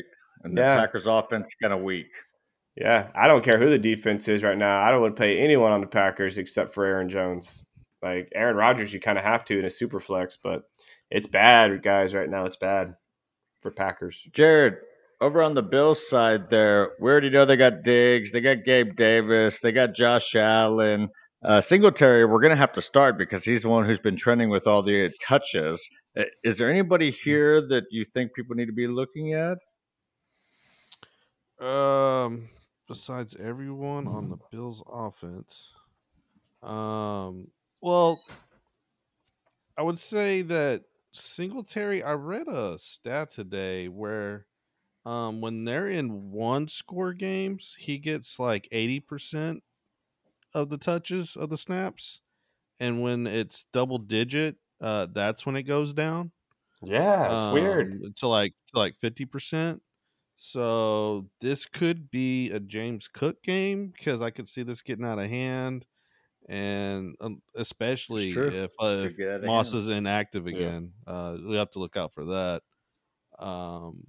And 0.44 0.56
the 0.56 0.62
Yeah. 0.62 0.80
Packers 0.80 1.06
offense 1.06 1.50
kind 1.60 1.72
of 1.72 1.80
weak. 1.82 2.08
Yeah, 2.76 3.08
I 3.14 3.26
don't 3.26 3.42
care 3.44 3.58
who 3.58 3.68
the 3.68 3.78
defense 3.78 4.26
is 4.28 4.42
right 4.42 4.56
now. 4.56 4.80
I 4.80 4.90
don't 4.90 5.00
want 5.02 5.14
to 5.14 5.20
play 5.20 5.38
anyone 5.38 5.70
on 5.72 5.80
the 5.82 5.86
Packers 5.86 6.38
except 6.38 6.72
for 6.72 6.84
Aaron 6.86 7.08
Jones. 7.10 7.64
Like 8.02 8.30
Aaron 8.34 8.56
Rodgers, 8.56 8.92
you 8.92 9.00
kind 9.00 9.18
of 9.18 9.24
have 9.24 9.44
to 9.46 9.58
in 9.58 9.64
a 9.64 9.70
super 9.70 10.00
flex, 10.00 10.38
but 10.42 10.62
it's 11.10 11.26
bad, 11.26 11.82
guys. 11.82 12.14
Right 12.14 12.30
now, 12.30 12.44
it's 12.44 12.56
bad 12.56 12.94
for 13.60 13.70
Packers. 13.70 14.26
Jared, 14.32 14.78
over 15.20 15.42
on 15.42 15.54
the 15.54 15.62
Bills 15.62 16.08
side 16.08 16.48
there, 16.48 16.92
we 17.00 17.10
already 17.10 17.30
know 17.30 17.44
they 17.44 17.56
got 17.56 17.82
Diggs, 17.82 18.32
they 18.32 18.40
got 18.40 18.64
Gabe 18.64 18.96
Davis, 18.96 19.60
they 19.60 19.72
got 19.72 19.94
Josh 19.94 20.34
Allen. 20.34 21.08
Uh, 21.42 21.60
Singletary, 21.60 22.26
we're 22.26 22.40
going 22.40 22.50
to 22.50 22.56
have 22.56 22.72
to 22.72 22.82
start 22.82 23.16
because 23.16 23.44
he's 23.44 23.62
the 23.62 23.68
one 23.68 23.86
who's 23.86 23.98
been 23.98 24.16
trending 24.16 24.50
with 24.50 24.66
all 24.66 24.82
the 24.82 25.10
touches. 25.22 25.88
Uh, 26.16 26.24
Is 26.44 26.58
there 26.58 26.70
anybody 26.70 27.10
here 27.10 27.66
that 27.68 27.84
you 27.90 28.04
think 28.04 28.34
people 28.34 28.56
need 28.56 28.66
to 28.66 28.72
be 28.72 28.86
looking 28.86 29.34
at? 29.34 29.58
Um, 31.64 32.48
besides 32.88 33.36
everyone 33.42 34.06
on 34.06 34.28
the 34.28 34.38
Bills 34.50 34.82
offense, 34.90 35.72
um, 36.62 37.48
well, 37.80 38.22
I 39.76 39.82
would 39.82 39.98
say 39.98 40.42
that 40.42 40.84
Singletary. 41.12 42.02
I 42.02 42.12
read 42.12 42.48
a 42.48 42.78
stat 42.78 43.30
today 43.30 43.88
where, 43.88 44.46
um, 45.06 45.40
when 45.40 45.64
they're 45.64 45.88
in 45.88 46.32
one 46.32 46.68
score 46.68 47.14
games, 47.14 47.76
he 47.78 47.98
gets 47.98 48.38
like 48.38 48.68
eighty 48.72 49.00
percent 49.00 49.64
of 50.54 50.70
the 50.70 50.78
touches 50.78 51.36
of 51.36 51.50
the 51.50 51.58
snaps, 51.58 52.22
and 52.80 53.02
when 53.02 53.26
it's 53.26 53.64
double 53.66 53.98
digit, 53.98 54.58
uh, 54.80 55.06
that's 55.06 55.46
when 55.46 55.56
it 55.56 55.64
goes 55.64 55.92
down 55.94 56.32
Yeah, 56.82 57.32
it's 57.32 57.46
weird. 57.48 57.88
um, 57.88 58.12
to 58.16 58.28
like 58.28 58.54
to 58.68 58.78
like 58.78 58.96
fifty 58.96 59.24
percent. 59.26 59.82
So 60.36 61.30
this 61.40 61.66
could 61.66 62.10
be 62.10 62.50
a 62.50 62.60
James 62.60 63.08
Cook 63.08 63.42
game 63.42 63.88
because 63.88 64.22
I 64.22 64.30
could 64.30 64.48
see 64.48 64.62
this 64.62 64.82
getting 64.82 65.04
out 65.04 65.18
of 65.18 65.28
hand, 65.30 65.86
and 66.50 67.14
um, 67.20 67.40
especially 67.54 68.32
if, 68.32 68.72
uh, 68.80 69.04
Could 69.04 69.16
get 69.16 69.28
out 69.28 69.40
if 69.40 69.46
Moss 69.46 69.72
is 69.72 69.88
inactive 69.88 70.46
again, 70.46 70.92
uh, 71.06 71.36
we 71.46 71.56
have 71.56 71.70
to 71.70 71.78
look 71.78 71.96
out 71.96 72.12
for 72.12 72.24
that. 72.26 72.62
Um, 73.38 74.02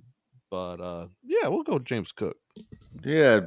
but 0.50 0.82
uh, 0.82 1.08
yeah, 1.24 1.48
we'll 1.48 1.64
go 1.64 1.80
James 1.80 2.12
Cook, 2.12 2.36
Yeah, 3.06 3.42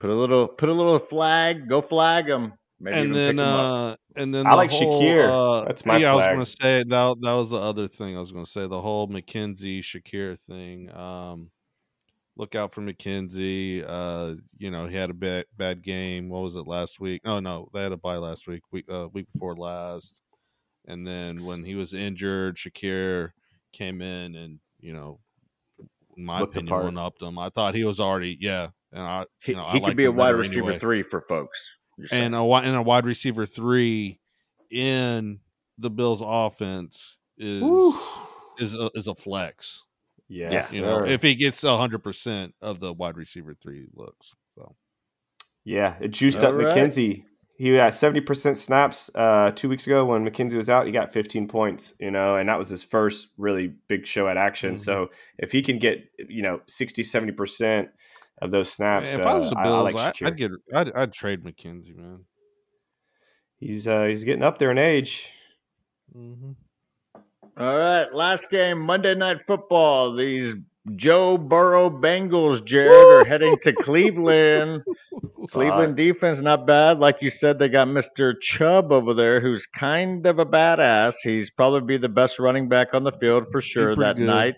put 0.00 0.10
a 0.10 0.14
little 0.14 0.46
put 0.48 0.68
a 0.68 0.72
little 0.72 0.98
flag, 0.98 1.68
go 1.68 1.80
flag 1.80 2.26
them. 2.26 2.54
Maybe 2.80 2.96
and 2.98 3.14
then 3.14 3.36
pick 3.36 3.44
'em 3.44 3.48
up. 3.54 3.70
uh, 3.70 3.96
and 4.16 4.34
then 4.34 4.46
I 4.46 4.50
the 4.50 4.56
like 4.56 4.70
whole, 4.72 5.00
Shakir. 5.00 5.28
Uh, 5.30 5.64
That's 5.64 5.86
my 5.86 5.96
yeah. 5.96 6.12
I 6.12 6.14
was 6.16 6.26
gonna 6.26 6.44
say 6.46 6.78
that 6.84 7.16
that 7.22 7.32
was 7.32 7.50
the 7.50 7.56
other 7.56 7.86
thing 7.88 8.16
I 8.16 8.20
was 8.20 8.32
gonna 8.32 8.44
say. 8.44 8.66
The 8.66 8.80
whole 8.82 9.08
McKenzie 9.08 9.78
Shakir 9.78 10.38
thing. 10.38 10.94
Um, 10.94 11.50
look 12.36 12.54
out 12.54 12.72
for 12.72 12.80
McKenzie. 12.82 13.84
Uh, 13.86 14.36
you 14.58 14.70
know 14.70 14.86
he 14.86 14.96
had 14.96 15.10
a 15.10 15.14
bad 15.14 15.46
bad 15.56 15.82
game. 15.82 16.28
What 16.28 16.42
was 16.42 16.54
it 16.54 16.66
last 16.66 17.00
week? 17.00 17.22
Oh 17.24 17.40
no, 17.40 17.68
they 17.72 17.82
had 17.82 17.92
a 17.92 17.96
bye 17.96 18.16
last 18.16 18.46
week. 18.46 18.62
Week 18.72 18.84
uh, 18.90 19.08
week 19.12 19.26
before 19.32 19.56
last. 19.56 20.20
And 20.86 21.06
then 21.06 21.44
when 21.44 21.64
he 21.64 21.74
was 21.74 21.94
injured, 21.94 22.56
Shakir 22.56 23.30
came 23.72 24.02
in 24.02 24.34
and 24.34 24.58
you 24.80 24.92
know, 24.92 25.18
in 26.16 26.24
my 26.24 26.40
Looked 26.40 26.56
opinion, 26.56 26.84
one 26.84 26.98
upped 26.98 27.22
him. 27.22 27.38
I 27.38 27.48
thought 27.48 27.74
he 27.74 27.84
was 27.84 28.00
already 28.00 28.36
yeah, 28.40 28.68
and 28.92 29.02
I 29.02 29.24
he, 29.40 29.52
you 29.52 29.56
know, 29.56 29.66
I 29.66 29.80
could 29.80 29.96
be 29.96 30.04
a 30.04 30.12
wide 30.12 30.30
receiver 30.30 30.66
anyway 30.66 30.78
three 30.78 31.02
for 31.02 31.22
folks. 31.22 31.70
and 32.10 32.34
a 32.34 32.42
and 32.42 32.76
a 32.76 32.82
wide 32.82 33.06
receiver 33.06 33.46
three 33.46 34.20
in 34.70 35.40
the 35.78 35.90
Bills' 35.90 36.22
offense 36.24 37.16
is 37.38 37.62
Woo. 37.62 37.94
is 38.58 38.74
a, 38.74 38.90
is 38.94 39.08
a 39.08 39.14
flex. 39.14 39.82
Yes, 40.34 40.72
You 40.74 40.82
know, 40.82 41.04
if 41.04 41.22
he 41.22 41.34
gets 41.34 41.62
hundred 41.62 42.00
percent 42.02 42.54
of 42.60 42.80
the 42.80 42.92
wide 42.92 43.16
receiver 43.16 43.54
three 43.54 43.86
looks. 43.94 44.32
So 44.54 44.74
Yeah, 45.64 45.94
it 46.00 46.08
juiced 46.10 46.40
All 46.40 46.46
up 46.46 46.54
right. 46.54 46.66
McKenzie. 46.74 47.24
He 47.56 47.68
had 47.68 47.94
seventy 47.94 48.20
percent 48.20 48.56
snaps 48.56 49.10
uh, 49.14 49.52
two 49.54 49.68
weeks 49.68 49.86
ago 49.86 50.04
when 50.06 50.24
McKenzie 50.28 50.56
was 50.56 50.68
out. 50.68 50.86
He 50.86 50.92
got 50.92 51.12
fifteen 51.12 51.46
points, 51.46 51.94
you 52.00 52.10
know, 52.10 52.36
and 52.36 52.48
that 52.48 52.58
was 52.58 52.68
his 52.68 52.82
first 52.82 53.28
really 53.38 53.68
big 53.88 54.06
show 54.08 54.26
at 54.26 54.36
action. 54.36 54.74
Mhm. 54.74 54.80
So 54.80 55.10
if 55.38 55.52
he 55.52 55.62
can 55.62 55.78
get 55.78 56.04
you 56.28 56.42
know 56.42 56.60
60 56.66 57.04
70 57.04 57.32
percent 57.32 57.88
of 58.42 58.50
those 58.50 58.72
snaps, 58.72 59.14
if 59.14 59.24
I 59.24 59.34
was 59.34 59.46
uh, 59.46 59.50
the 59.50 59.56
I- 59.58 59.60
I 59.60 59.64
Bills, 59.66 59.94
like 59.94 59.96
I, 59.96 60.10
Shakir. 60.12 60.24
would 60.24 60.36
get 60.36 60.50
I'd, 60.74 60.92
I'd 60.94 61.12
trade 61.12 61.44
McKenzie, 61.44 61.94
man. 61.94 62.24
he's 63.60 63.86
uh, 63.86 64.04
he's 64.06 64.24
getting 64.24 64.42
up 64.42 64.58
there 64.58 64.72
in 64.72 64.78
age. 64.78 65.30
Mm-hmm. 66.16 66.52
All 67.56 67.78
right, 67.78 68.12
last 68.12 68.50
game, 68.50 68.80
Monday 68.80 69.14
Night 69.14 69.46
Football. 69.46 70.16
These 70.16 70.56
Joe 70.96 71.38
Burrow 71.38 71.88
Bengals, 71.88 72.64
Jared, 72.64 72.90
are 72.92 73.24
heading 73.24 73.56
to 73.62 73.72
Cleveland. 73.72 74.82
Cleveland 75.50 75.96
defense 75.96 76.40
not 76.40 76.66
bad. 76.66 76.98
Like 76.98 77.18
you 77.20 77.30
said, 77.30 77.60
they 77.60 77.68
got 77.68 77.86
Mr. 77.86 78.34
Chubb 78.40 78.90
over 78.90 79.14
there, 79.14 79.40
who's 79.40 79.66
kind 79.66 80.26
of 80.26 80.40
a 80.40 80.46
badass. 80.46 81.14
He's 81.22 81.48
probably 81.48 81.82
be 81.82 81.96
the 81.96 82.08
best 82.08 82.40
running 82.40 82.68
back 82.68 82.92
on 82.92 83.04
the 83.04 83.12
field 83.12 83.46
for 83.52 83.60
sure 83.60 83.94
that 83.96 84.16
good. 84.16 84.26
night. 84.26 84.56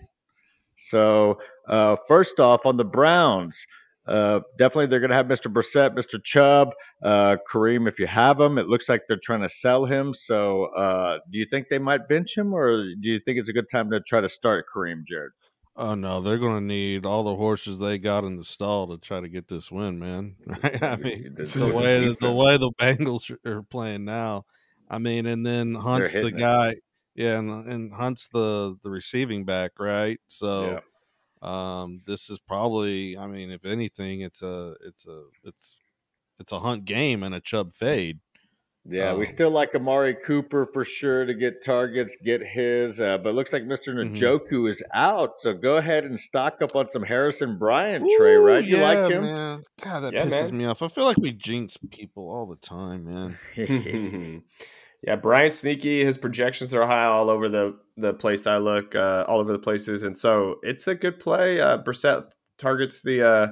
So, 0.75 1.37
uh, 1.67 1.97
first 2.07 2.39
off, 2.39 2.65
on 2.65 2.77
the 2.77 2.85
Browns, 2.85 3.63
uh, 4.07 4.41
definitely 4.57 4.87
they're 4.87 4.99
going 4.99 5.09
to 5.09 5.15
have 5.15 5.27
Mr. 5.27 5.51
Brissett, 5.51 5.95
Mr. 5.95 6.23
Chubb, 6.23 6.71
uh, 7.03 7.37
Kareem. 7.51 7.87
If 7.87 7.99
you 7.99 8.07
have 8.07 8.39
him, 8.39 8.57
it 8.57 8.67
looks 8.67 8.87
like 8.87 9.03
they're 9.07 9.19
trying 9.21 9.41
to 9.41 9.49
sell 9.49 9.85
him. 9.85 10.13
So, 10.13 10.65
uh, 10.75 11.19
do 11.31 11.37
you 11.37 11.45
think 11.49 11.67
they 11.69 11.79
might 11.79 12.07
bench 12.07 12.37
him, 12.37 12.53
or 12.53 12.83
do 12.83 13.09
you 13.09 13.19
think 13.19 13.37
it's 13.39 13.49
a 13.49 13.53
good 13.53 13.69
time 13.69 13.91
to 13.91 13.99
try 13.99 14.21
to 14.21 14.29
start 14.29 14.65
Kareem, 14.73 15.05
Jared? 15.05 15.31
Oh 15.79 15.93
no, 15.93 16.21
they're 16.21 16.39
going 16.39 16.55
to 16.55 16.65
need 16.65 17.05
all 17.05 17.23
the 17.23 17.35
horses 17.35 17.77
they 17.77 17.99
got 17.99 18.23
in 18.23 18.35
the 18.35 18.43
stall 18.43 18.87
to 18.87 18.97
try 18.97 19.19
to 19.19 19.29
get 19.29 19.47
this 19.47 19.71
win, 19.71 19.99
man. 19.99 20.35
Right? 20.47 20.81
I 20.81 20.95
mean, 20.95 21.35
the 21.35 21.71
way 21.75 22.15
the 22.19 22.33
way 22.33 22.57
the 22.57 22.71
Bengals 22.71 23.35
are 23.45 23.61
playing 23.61 24.03
now. 24.03 24.45
I 24.89 24.97
mean, 24.97 25.25
and 25.27 25.45
then 25.45 25.75
Hunt's 25.75 26.13
the 26.13 26.27
it. 26.27 26.37
guy, 26.37 26.75
yeah, 27.13 27.37
and, 27.37 27.67
and 27.67 27.93
Hunt's 27.93 28.27
the 28.29 28.77
the 28.81 28.89
receiving 28.89 29.45
back, 29.45 29.73
right? 29.79 30.19
So, 30.27 30.79
um, 31.41 32.01
this 32.05 32.29
is 32.29 32.39
probably, 32.39 33.17
I 33.17 33.27
mean, 33.27 33.51
if 33.51 33.65
anything, 33.65 34.21
it's 34.21 34.41
a 34.41 34.75
it's 34.85 35.05
a 35.07 35.23
it's 35.43 35.79
it's 36.39 36.51
a 36.51 36.59
Hunt 36.59 36.85
game 36.85 37.23
and 37.23 37.33
a 37.35 37.39
Chubb 37.39 37.73
fade. 37.73 38.19
Yeah, 38.89 39.15
we 39.15 39.25
Um, 39.27 39.33
still 39.33 39.49
like 39.51 39.75
Amari 39.75 40.15
Cooper 40.25 40.65
for 40.71 40.85
sure 40.85 41.25
to 41.25 41.33
get 41.33 41.61
targets, 41.61 42.15
get 42.23 42.41
his. 42.41 43.01
Uh, 43.01 43.17
but 43.17 43.31
it 43.31 43.33
looks 43.33 43.51
like 43.51 43.63
Mr. 43.63 43.93
Mhm. 43.93 44.69
Is 44.69 44.81
out, 44.93 45.35
so 45.35 45.53
go 45.53 45.75
ahead 45.75 46.05
and 46.05 46.17
stock 46.17 46.61
up 46.61 46.73
on 46.73 46.89
some 46.89 47.03
Harrison 47.03 47.57
Bryant, 47.57 48.07
Trey. 48.17 48.35
Right? 48.35 48.63
You 48.63 48.77
yeah, 48.77 48.83
like 48.83 49.11
him? 49.11 49.23
man. 49.23 49.63
God, 49.81 49.99
that 50.01 50.13
Yeah, 50.13 50.25
pisses 50.25 50.51
man. 50.51 50.57
me 50.57 50.65
off. 50.65 50.81
I 50.81 50.87
feel 50.87 51.03
like 51.03 51.17
we 51.17 51.33
jinx 51.33 51.75
people 51.91 52.29
all 52.29 52.45
the 52.45 52.55
time, 52.55 53.03
man. 53.03 53.37
yeah, 55.03 55.15
Bryant 55.17 55.53
Sneaky. 55.53 56.05
His 56.05 56.17
projections 56.17 56.73
are 56.73 56.85
high 56.85 57.05
all 57.05 57.29
over 57.29 57.49
the 57.49 57.77
the 57.97 58.13
place 58.13 58.47
I 58.47 58.57
look, 58.57 58.95
uh, 58.95 59.25
all 59.27 59.39
over 59.39 59.51
the 59.51 59.59
places, 59.59 60.03
and 60.03 60.17
so 60.17 60.57
it's 60.63 60.87
a 60.87 60.95
good 60.95 61.19
play. 61.19 61.59
Uh, 61.59 61.79
Brissett 61.79 62.27
targets 62.57 63.01
the 63.01 63.27
uh, 63.27 63.47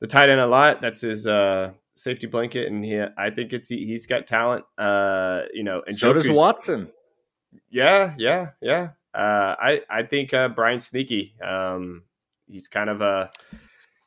the 0.00 0.06
tight 0.06 0.28
end 0.28 0.40
a 0.40 0.46
lot. 0.46 0.80
That's 0.82 1.00
his 1.00 1.26
uh, 1.26 1.72
safety 1.94 2.26
blanket, 2.26 2.66
and 2.70 2.84
he, 2.84 3.00
I 3.16 3.30
think 3.30 3.52
it's 3.52 3.68
he, 3.68 3.86
he's 3.86 4.06
got 4.06 4.26
talent. 4.26 4.64
Uh, 4.76 5.42
you 5.52 5.62
know, 5.64 5.82
and 5.86 5.96
so 5.96 6.12
does 6.12 6.28
Watson. 6.28 6.88
Yeah, 7.70 8.14
yeah, 8.18 8.50
yeah. 8.60 8.90
Uh, 9.14 9.54
I 9.58 9.82
I 9.88 10.02
think 10.02 10.34
uh, 10.34 10.48
Bryant 10.50 10.82
Sneaky. 10.82 11.34
Um, 11.42 12.02
he's 12.46 12.68
kind 12.68 12.90
of 12.90 13.00
a 13.00 13.30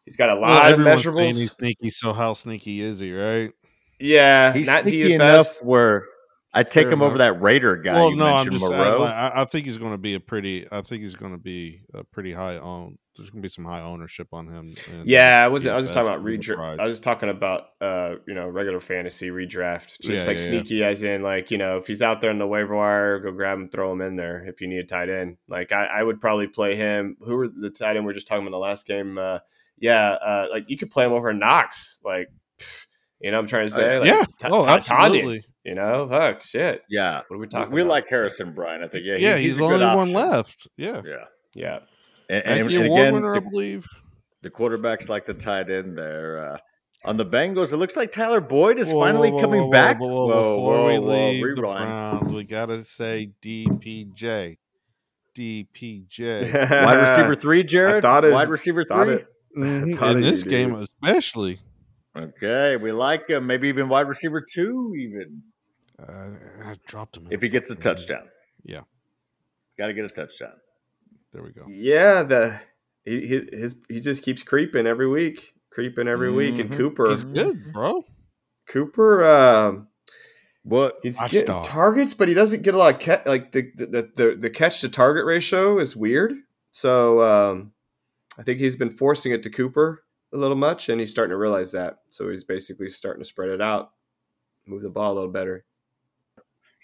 he's 0.06 0.16
got 0.16 0.30
a 0.30 0.40
Well, 0.40 0.50
lot 0.50 0.74
of 0.74 0.80
everyone's 0.80 1.04
saying 1.04 1.34
measurables. 1.34 1.40
he's 1.40 1.52
sneaky. 1.54 1.90
So 1.90 2.14
how 2.14 2.34
sneaky 2.34 2.82
is 2.82 3.00
he, 3.00 3.14
right? 3.14 3.52
Yeah, 4.00 4.52
He's 4.54 4.68
not 4.68 4.82
sneaky 4.84 5.10
DFS. 5.12 5.16
enough 5.16 5.64
where 5.64 6.06
I 6.54 6.64
take 6.64 6.84
Fair 6.84 6.92
him 6.92 7.02
over 7.02 7.20
that 7.20 7.42
Raider 7.42 7.78
guy. 7.78 7.94
well, 7.94 8.10
you 8.10 8.18
no, 8.18 8.26
I'm 8.26 8.50
just 8.50 8.64
Moreau. 8.64 8.78
saying. 8.78 9.00
Like, 9.00 9.14
I, 9.14 9.32
I 9.36 9.46
think 9.46 9.66
he's 9.66 9.78
going 9.78 9.94
to 9.94 9.98
be 9.98 10.16
a 10.16 10.20
pretty. 10.20 10.68
I 10.72 10.82
think 10.82 11.02
he's 11.04 11.16
going 11.16 11.32
to 11.32 11.38
be 11.38 11.82
a 11.94 12.04
pretty 12.04 12.34
high 12.34 12.58
own. 12.58 12.98
There's 13.16 13.30
going 13.30 13.42
to 13.42 13.46
be 13.46 13.50
some 13.50 13.66
high 13.66 13.82
ownership 13.82 14.28
on 14.34 14.48
him. 14.48 14.76
in 14.92 15.04
Yeah, 15.06 15.44
I 15.44 15.48
wasn't. 15.48 15.74
I 15.74 15.76
was 15.78 15.86
just 15.86 15.94
talking 15.94 16.10
about 16.10 16.26
because 16.26 16.50
of 16.50 16.58
the 16.58 16.62
redraft. 16.62 16.80
I 16.80 16.84
was 16.84 16.92
just 16.92 17.04
talking 17.04 17.30
about 17.30 17.68
uh, 17.80 18.16
you 18.28 18.34
know, 18.34 18.48
regular 18.48 18.80
fantasy 18.82 19.30
redraft. 19.30 20.00
Just 20.02 20.24
Yeah, 20.24 20.28
like 20.28 20.38
yeah, 20.38 20.44
yeah. 20.44 20.50
sneaky, 20.50 20.84
as 20.84 21.04
in 21.04 21.22
like 21.22 21.52
you 21.52 21.58
know, 21.58 21.78
if 21.78 21.88
he's 21.88 22.02
out 22.02 22.20
there 22.20 22.32
in 22.32 22.40
the 22.40 22.48
waiver 22.48 22.76
wire, 22.76 23.20
go 23.20 23.32
grab 23.32 23.58
him, 23.58 23.70
throw 23.70 23.92
him 23.94 24.02
in 24.02 24.16
there. 24.18 24.46
If 24.46 24.60
you 24.60 24.68
need 24.68 24.80
a 24.80 24.86
tight 24.86 25.10
end, 25.10 25.38
like 25.48 25.72
I, 25.72 25.86
I 25.86 26.04
would 26.04 26.20
probably 26.20 26.48
play 26.48 26.76
him. 26.76 27.16
Who 27.22 27.36
were 27.38 27.48
the 27.48 27.70
tight 27.70 27.96
end 27.96 28.00
we 28.06 28.10
were 28.10 28.14
just 28.14 28.28
talking 28.28 28.42
about 28.44 28.48
in 28.48 28.52
the 28.54 28.58
last 28.60 28.86
game? 28.88 29.18
Uh, 29.18 29.40
yeah, 29.78 30.10
uh, 30.12 30.48
like 30.52 30.66
you 30.68 30.78
could 30.78 30.92
play 30.92 31.06
him 31.06 31.14
over 31.14 31.34
Knox. 31.34 32.00
Like, 32.04 32.30
you 33.20 33.32
know, 33.32 33.40
I'm 33.40 33.48
trying 33.48 33.68
to 33.68 33.74
say, 33.74 34.00
like, 34.00 34.08
yeah. 34.08 34.24
Ta- 34.40 34.50
oh, 34.52 34.66
Ta- 34.66 34.78
Tanya, 34.78 35.18
absolutely. 35.20 35.46
You 35.64 35.76
know, 35.76 36.08
fuck, 36.10 36.42
shit. 36.44 36.82
yeah, 36.90 37.22
What 37.28 37.36
are 37.36 37.40
we 37.40 37.48
talking? 37.48 37.72
we 37.74 37.82
about? 37.82 37.90
like 37.92 38.06
Harrison 38.10 38.54
Bryant. 38.54 38.84
I 38.84 38.88
think. 38.88 39.06
Yeah, 39.06 39.18
Yeah, 39.20 39.38
he- 39.38 39.44
he's, 39.48 39.58
the 39.58 39.68
good 39.68 39.82
only 39.82 39.96
one 39.96 40.12
left. 40.12 40.68
Yeah, 40.78 41.02
Yeah, 41.06 41.26
Yeah, 41.54 41.80
and, 42.30 42.44
and, 42.46 42.60
Yankee 42.60 42.76
and 42.78 42.86
award 42.88 43.00
again, 43.02 43.14
winner, 43.14 43.36
I 43.36 43.40
the, 43.40 43.50
believe. 43.50 43.86
the 44.42 44.50
quarterbacks 44.50 45.08
like 45.08 45.28
the 45.28 45.36
tight 45.36 45.70
end 45.70 45.96
there. 45.98 46.54
Uh, 46.54 46.58
on 47.06 47.18
the 47.18 47.26
Bengals, 47.26 47.74
it 47.74 47.78
looks 47.78 47.96
like 47.96 48.12
Tyler 48.12 48.42
Boyd 48.42 48.80
is 48.80 48.92
Whoa, 48.92 49.02
finally 49.02 49.30
whoa, 49.30 49.36
whoa, 49.38 49.42
coming 49.42 49.62
whoa, 49.62 49.70
back. 49.72 50.00
Whoa, 50.00 50.08
whoa, 50.08 50.28
Whoa, 50.28 50.56
before 50.56 50.74
whoa, 50.74 50.88
we 50.88 51.00
whoa, 51.00 51.30
leave 51.32 51.56
the. 51.56 51.62
Browns, 51.62 52.34
we 52.34 52.44
gotta 52.44 52.84
say 52.86 53.32
DPJ. 53.44 54.58
DPJ. 55.36 56.86
Wide 56.86 56.94
receiver 57.02 57.36
three, 57.42 57.64
Jared. 57.64 58.02
thought 58.02 58.26
it- 58.26 58.34
Wide 58.34 58.50
receiver 58.50 58.84
thought 58.86 59.06
three. 59.08 59.16
it- 59.16 59.28
Mhm, 59.58 59.98
thought 59.98 60.12
In 60.12 60.18
of 60.20 60.24
this 60.24 60.44
game, 60.44 60.74
dude. 60.76 60.84
especially. 60.84 61.60
Okay, 62.18 62.76
we 62.78 62.92
like 62.92 63.30
him. 63.30 63.48
Maybe 63.48 63.70
even 63.70 63.88
wide 63.90 64.08
receiver 64.08 64.42
two, 64.42 64.94
even 64.98 65.42
Uh, 66.00 66.32
I 66.66 66.76
dropped 66.88 67.16
him. 67.18 67.28
if 67.32 67.42
he 67.42 67.48
gets 67.50 67.70
a 67.70 67.76
touchdown. 67.76 68.28
Yeah. 68.64 68.82
Got 69.78 69.88
to 69.88 69.94
get 69.94 70.06
a 70.06 70.10
touchdown. 70.10 70.54
There 71.34 71.42
we 71.42 71.52
go. 71.52 71.66
yeah. 71.70 72.24
The 72.24 72.60
he, 73.06 73.26
he 73.26 73.48
his 73.54 73.78
he 73.88 74.00
just 74.02 74.24
keeps 74.24 74.44
creeping 74.44 74.86
every 74.86 75.08
week, 75.08 75.54
creeping 75.72 76.08
every 76.08 76.32
week. 76.32 76.60
And 76.60 76.70
Mhm. 76.72 76.78
Cooper, 76.78 77.10
He's 77.10 77.24
good, 77.24 77.72
bro. 77.72 78.04
Cooper, 78.68 79.24
um, 79.26 79.88
What? 80.64 81.00
he's 81.04 81.18
Five 81.18 81.32
getting 81.32 81.46
star. 81.48 81.64
targets, 81.64 82.14
but 82.14 82.28
he 82.28 82.34
doesn't 82.34 82.62
get 82.64 82.76
a 82.76 82.78
lot 82.78 82.94
of 82.96 83.00
catch. 83.00 83.26
Like 83.26 83.54
the 83.54 83.72
the, 83.76 84.12
the 84.16 84.38
the 84.40 84.50
catch 84.50 84.82
to 84.82 84.90
target 84.90 85.26
ratio 85.26 85.80
is 85.80 85.96
weird. 85.96 86.34
So 86.72 87.22
um, 87.24 87.72
I 88.38 88.44
think 88.44 88.60
he's 88.60 88.76
been 88.76 88.92
forcing 88.92 89.32
it 89.32 89.42
to 89.44 89.50
Cooper 89.50 90.04
a 90.34 90.38
little 90.38 90.56
much, 90.56 90.90
and 90.90 91.00
he's 91.00 91.12
starting 91.12 91.32
to 91.32 91.38
realize 91.38 91.72
that. 91.74 91.98
So 92.10 92.30
he's 92.30 92.44
basically 92.44 92.90
starting 92.90 93.22
to 93.22 93.28
spread 93.28 93.50
it 93.50 93.62
out, 93.62 93.92
move 94.66 94.82
the 94.84 94.90
ball 94.90 95.14
a 95.14 95.16
little 95.16 95.32
better. 95.32 95.66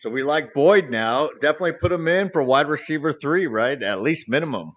So 0.02 0.10
we 0.10 0.24
like 0.24 0.54
Boyd 0.54 0.90
now. 0.90 1.30
Definitely 1.42 1.74
put 1.74 1.92
him 1.92 2.08
in 2.08 2.30
for 2.30 2.44
wide 2.44 2.68
receiver 2.68 3.14
three, 3.14 3.48
right? 3.48 3.82
At 3.82 4.02
least 4.02 4.30
minimum, 4.30 4.74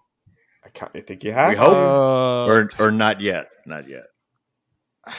I, 0.65 0.69
can't, 0.69 0.91
I 0.95 1.01
think 1.01 1.23
you 1.23 1.31
have. 1.31 1.49
We 1.49 1.55
to. 1.55 1.61
hope. 1.61 1.73
Uh, 1.73 2.45
or 2.45 2.69
or 2.79 2.91
not 2.91 3.21
yet, 3.21 3.49
not 3.65 3.87
yet. 3.87 4.05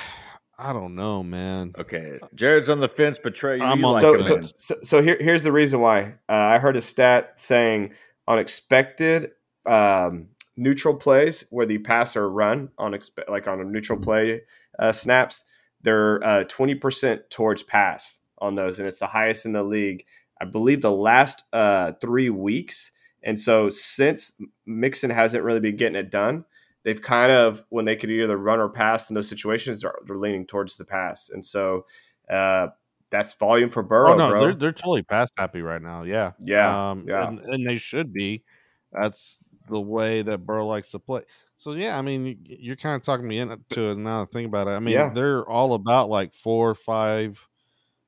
I 0.59 0.73
don't 0.73 0.95
know, 0.95 1.25
man. 1.25 1.73
Okay, 1.77 2.19
Jared's 2.35 2.69
on 2.69 2.79
the 2.79 2.89
fence, 2.89 3.19
but 3.21 3.35
Trey, 3.35 3.57
you, 3.57 3.65
I'm 3.65 3.81
you 3.81 3.87
on 3.87 3.93
like 3.95 4.01
so, 4.03 4.15
him 4.15 4.23
so, 4.23 4.37
in. 4.37 4.43
so, 4.43 4.75
so 4.83 5.03
here, 5.03 5.17
here's 5.19 5.43
the 5.43 5.51
reason 5.51 5.81
why. 5.81 6.15
Uh, 6.29 6.35
I 6.35 6.59
heard 6.59 6.77
a 6.77 6.81
stat 6.81 7.35
saying 7.37 7.95
on 8.29 8.39
expected 8.39 9.33
um, 9.67 10.29
neutral 10.57 10.95
plays 10.95 11.45
where 11.51 11.67
the 11.67 11.79
pass 11.79 12.17
or 12.17 12.29
run 12.29 12.71
on 12.79 12.93
expe- 12.93 13.29
like 13.29 13.49
on 13.49 13.61
a 13.61 13.65
neutral 13.65 13.99
play 13.99 14.43
uh, 14.79 14.93
snaps, 14.93 15.45
they're 15.83 16.23
uh, 16.25 16.45
twenty 16.45 16.75
percent 16.75 17.31
towards 17.31 17.63
pass 17.63 18.21
on 18.39 18.55
those, 18.55 18.79
and 18.79 18.89
it's 18.89 18.99
the 19.01 19.07
highest 19.07 19.47
in 19.47 19.53
the 19.53 19.63
league. 19.63 20.05
I 20.41 20.45
believe 20.45 20.83
the 20.83 20.93
last 20.93 21.45
uh, 21.53 21.93
three 22.01 22.31
weeks, 22.31 22.93
and 23.23 23.39
so 23.39 23.69
since 23.71 24.35
Mixon 24.67 25.11
hasn't 25.11 25.45
really 25.45 25.61
been 25.61 25.77
getting 25.77 25.97
it 25.97 26.11
done, 26.11 26.45
they've 26.85 27.01
kind 27.01 27.33
of 27.33 27.65
when 27.69 27.85
they 27.85 27.97
could 27.97 28.11
either 28.11 28.37
run 28.37 28.61
or 28.61 28.69
pass 28.69 29.09
in 29.09 29.15
those 29.15 29.29
situations, 29.29 29.83
they're, 29.83 29.95
they're 30.07 30.19
leaning 30.19 30.47
towards 30.47 30.77
the 30.77 30.85
pass, 30.85 31.29
and 31.29 31.45
so. 31.45 31.87
Uh, 32.31 32.69
that's 33.11 33.35
volume 33.35 33.69
for 33.69 33.83
Burrow, 33.83 34.15
oh 34.15 34.17
no, 34.17 34.31
bro. 34.31 34.41
they're 34.41 34.55
they're 34.55 34.73
totally 34.73 35.03
pass 35.03 35.29
happy 35.37 35.61
right 35.61 35.83
now. 35.83 36.03
Yeah, 36.03 36.31
Yeah, 36.43 36.91
um, 36.91 37.05
yeah. 37.07 37.29
and, 37.29 37.41
and 37.41 37.69
they 37.69 37.77
should 37.77 38.11
be. 38.11 38.43
That's 38.91 39.45
the 39.69 39.81
way 39.81 40.23
that 40.23 40.47
Burrow 40.47 40.67
likes 40.67 40.91
to 40.93 40.99
play. 40.99 41.23
So 41.57 41.73
yeah, 41.73 41.97
I 41.99 42.03
mean, 42.03 42.27
you- 42.27 42.37
you're 42.45 42.77
kind 42.77 42.97
of 42.97 43.03
talking 43.03 43.27
me 43.27 43.39
into 43.39 43.91
it 43.91 43.97
now. 43.99 44.25
Think 44.25 44.49
about 44.49 44.69
it. 44.69 44.73
I 44.73 44.79
mean, 44.81 44.95
Yeah. 44.95 45.11
they're 45.13 45.49
all 45.49 45.75
about 45.75 46.09
like 46.09 46.35
four 46.35 46.71
or 46.71 46.75
five, 46.75 47.47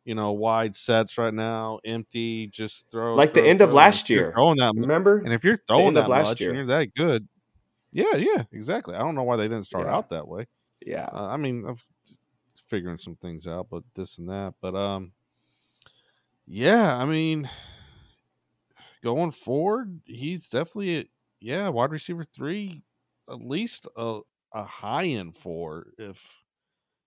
you 0.05 0.15
know, 0.15 0.33
wide 0.33 0.77
sets 0.77 1.17
right 1.19 1.33
now, 1.35 1.79
empty. 1.85 2.49
Just 2.49 2.91
throw 2.91 3.15
Like 3.15 3.33
the 3.35 3.41
throw, 3.41 3.49
end 3.51 3.61
of 3.61 3.73
last 3.73 4.11
year. 4.11 4.33
throwing 4.33 4.59
that, 4.59 4.73
Remember? 4.75 5.19
and 5.19 5.33
if 5.33 5.45
you're 5.45 5.57
throwing 5.69 5.95
that 5.95 6.09
last 6.09 6.27
much 6.29 6.41
year. 6.41 6.51
and 6.51 6.57
you're 6.59 6.67
that 6.67 6.95
good, 6.95 7.27
yeah, 7.93 8.17
yeah, 8.17 8.43
exactly. 8.53 8.95
I 8.97 9.01
don't 9.01 9.15
know 9.15 9.23
why 9.23 9.37
they 9.37 9.45
didn't 9.45 9.63
start 9.67 9.87
Yeah. 9.87 9.95
out 9.97 10.09
that 10.11 10.27
way. 10.27 10.47
Yeah. 10.85 11.09
Uh, 11.13 11.27
I 11.29 11.37
mean, 11.37 11.65
I'm 11.67 11.77
figuring 12.57 12.99
some 12.99 13.15
things 13.17 13.47
out, 13.47 13.69
but 13.71 13.85
this 13.95 14.19
and 14.19 14.29
that. 14.31 14.55
But 14.61 14.75
um, 14.75 15.13
yeah, 16.47 16.97
I 16.97 17.05
mean, 17.05 17.49
going 19.03 19.31
forward, 19.31 20.01
he's 20.07 20.49
definitely 20.49 20.99
a, 20.99 21.05
yeah 21.45 21.69
wide 21.69 21.93
receiver 21.93 22.25
three, 22.25 22.83
at 23.31 23.41
least 23.41 23.87
a 23.97 24.21
a 24.53 24.65
high 24.65 25.05
end 25.05 25.37
four, 25.37 25.89
if 25.99 26.43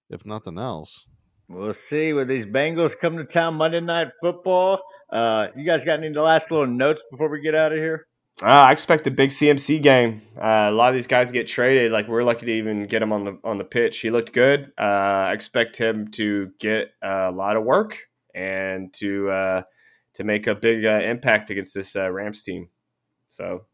if 0.10 0.26
nothing 0.26 0.58
else. 0.58 1.06
We'll 1.50 1.76
see 1.90 2.14
when 2.14 2.28
these 2.28 2.46
Bengals 2.46 2.94
come 3.00 3.18
to 3.18 3.24
town 3.24 3.56
Monday 3.56 3.80
Night 3.80 4.10
Football. 4.22 4.80
Uh, 5.12 5.48
you 5.56 5.66
guys 5.66 5.86
got 5.86 6.04
any 6.04 6.14
last 6.14 6.52
little 6.52 6.68
notes 6.68 7.02
before 7.10 7.30
we 7.30 7.42
get 7.42 7.56
out 7.56 7.72
of 7.72 7.78
here? 7.78 8.08
Uh, 8.42 8.48
I 8.48 8.72
expect 8.72 9.08
a 9.08 9.12
big 9.12 9.30
CMC 9.30 9.82
game. 9.82 10.22
Uh, 10.38 10.68
a 10.70 10.72
lot 10.72 10.90
of 10.90 10.96
these 10.96 11.08
guys 11.08 11.32
get 11.32 11.48
traded. 11.48 11.92
Like 11.92 12.08
we're 12.08 12.24
lucky 12.24 12.46
to 12.46 12.52
even 12.52 12.86
get 12.86 13.02
him 13.02 13.12
on 13.12 13.24
the 13.24 13.40
on 13.44 13.58
the 13.58 13.64
pitch. 13.64 14.00
He 14.00 14.12
looked 14.12 14.34
good. 14.34 14.72
Uh, 14.78 15.30
I 15.30 15.34
expect 15.34 15.78
him 15.78 16.10
to 16.12 16.52
get 16.60 16.90
a 17.02 17.32
lot 17.32 17.56
of 17.58 17.64
work 17.64 17.98
and 18.36 18.94
to 18.96 19.30
uh, 19.30 19.62
to 20.16 20.24
make 20.24 20.46
a 20.46 20.54
big 20.54 20.86
uh, 20.86 21.00
impact 21.04 21.50
against 21.50 21.74
this 21.74 21.96
uh, 21.96 22.12
Rams 22.12 22.44
team. 22.44 22.70
So 23.30 23.66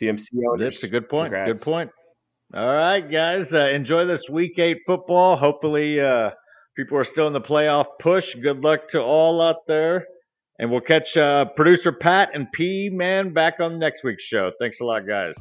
CMC 0.00 0.28
owners. 0.50 0.74
That's 0.74 0.84
a 0.84 0.88
good 0.88 1.08
point. 1.08 1.32
Congrats. 1.32 1.64
Good 1.64 1.70
point. 1.70 1.90
All 2.54 2.74
right, 2.74 3.00
guys. 3.00 3.52
Uh, 3.52 3.66
enjoy 3.66 4.04
this 4.04 4.28
week 4.30 4.58
eight 4.58 4.78
football. 4.86 5.36
Hopefully, 5.36 6.00
uh, 6.00 6.30
people 6.76 6.96
are 6.98 7.04
still 7.04 7.26
in 7.26 7.32
the 7.32 7.40
playoff 7.40 7.86
push. 8.00 8.34
Good 8.34 8.62
luck 8.62 8.88
to 8.88 9.02
all 9.02 9.40
out 9.40 9.66
there. 9.66 10.06
And 10.58 10.70
we'll 10.70 10.80
catch 10.80 11.16
uh, 11.16 11.46
producer 11.56 11.92
Pat 11.92 12.30
and 12.32 12.50
P 12.52 12.88
Man 12.90 13.32
back 13.32 13.60
on 13.60 13.78
next 13.78 14.04
week's 14.04 14.24
show. 14.24 14.52
Thanks 14.58 14.80
a 14.80 14.84
lot, 14.84 15.06
guys. 15.06 15.34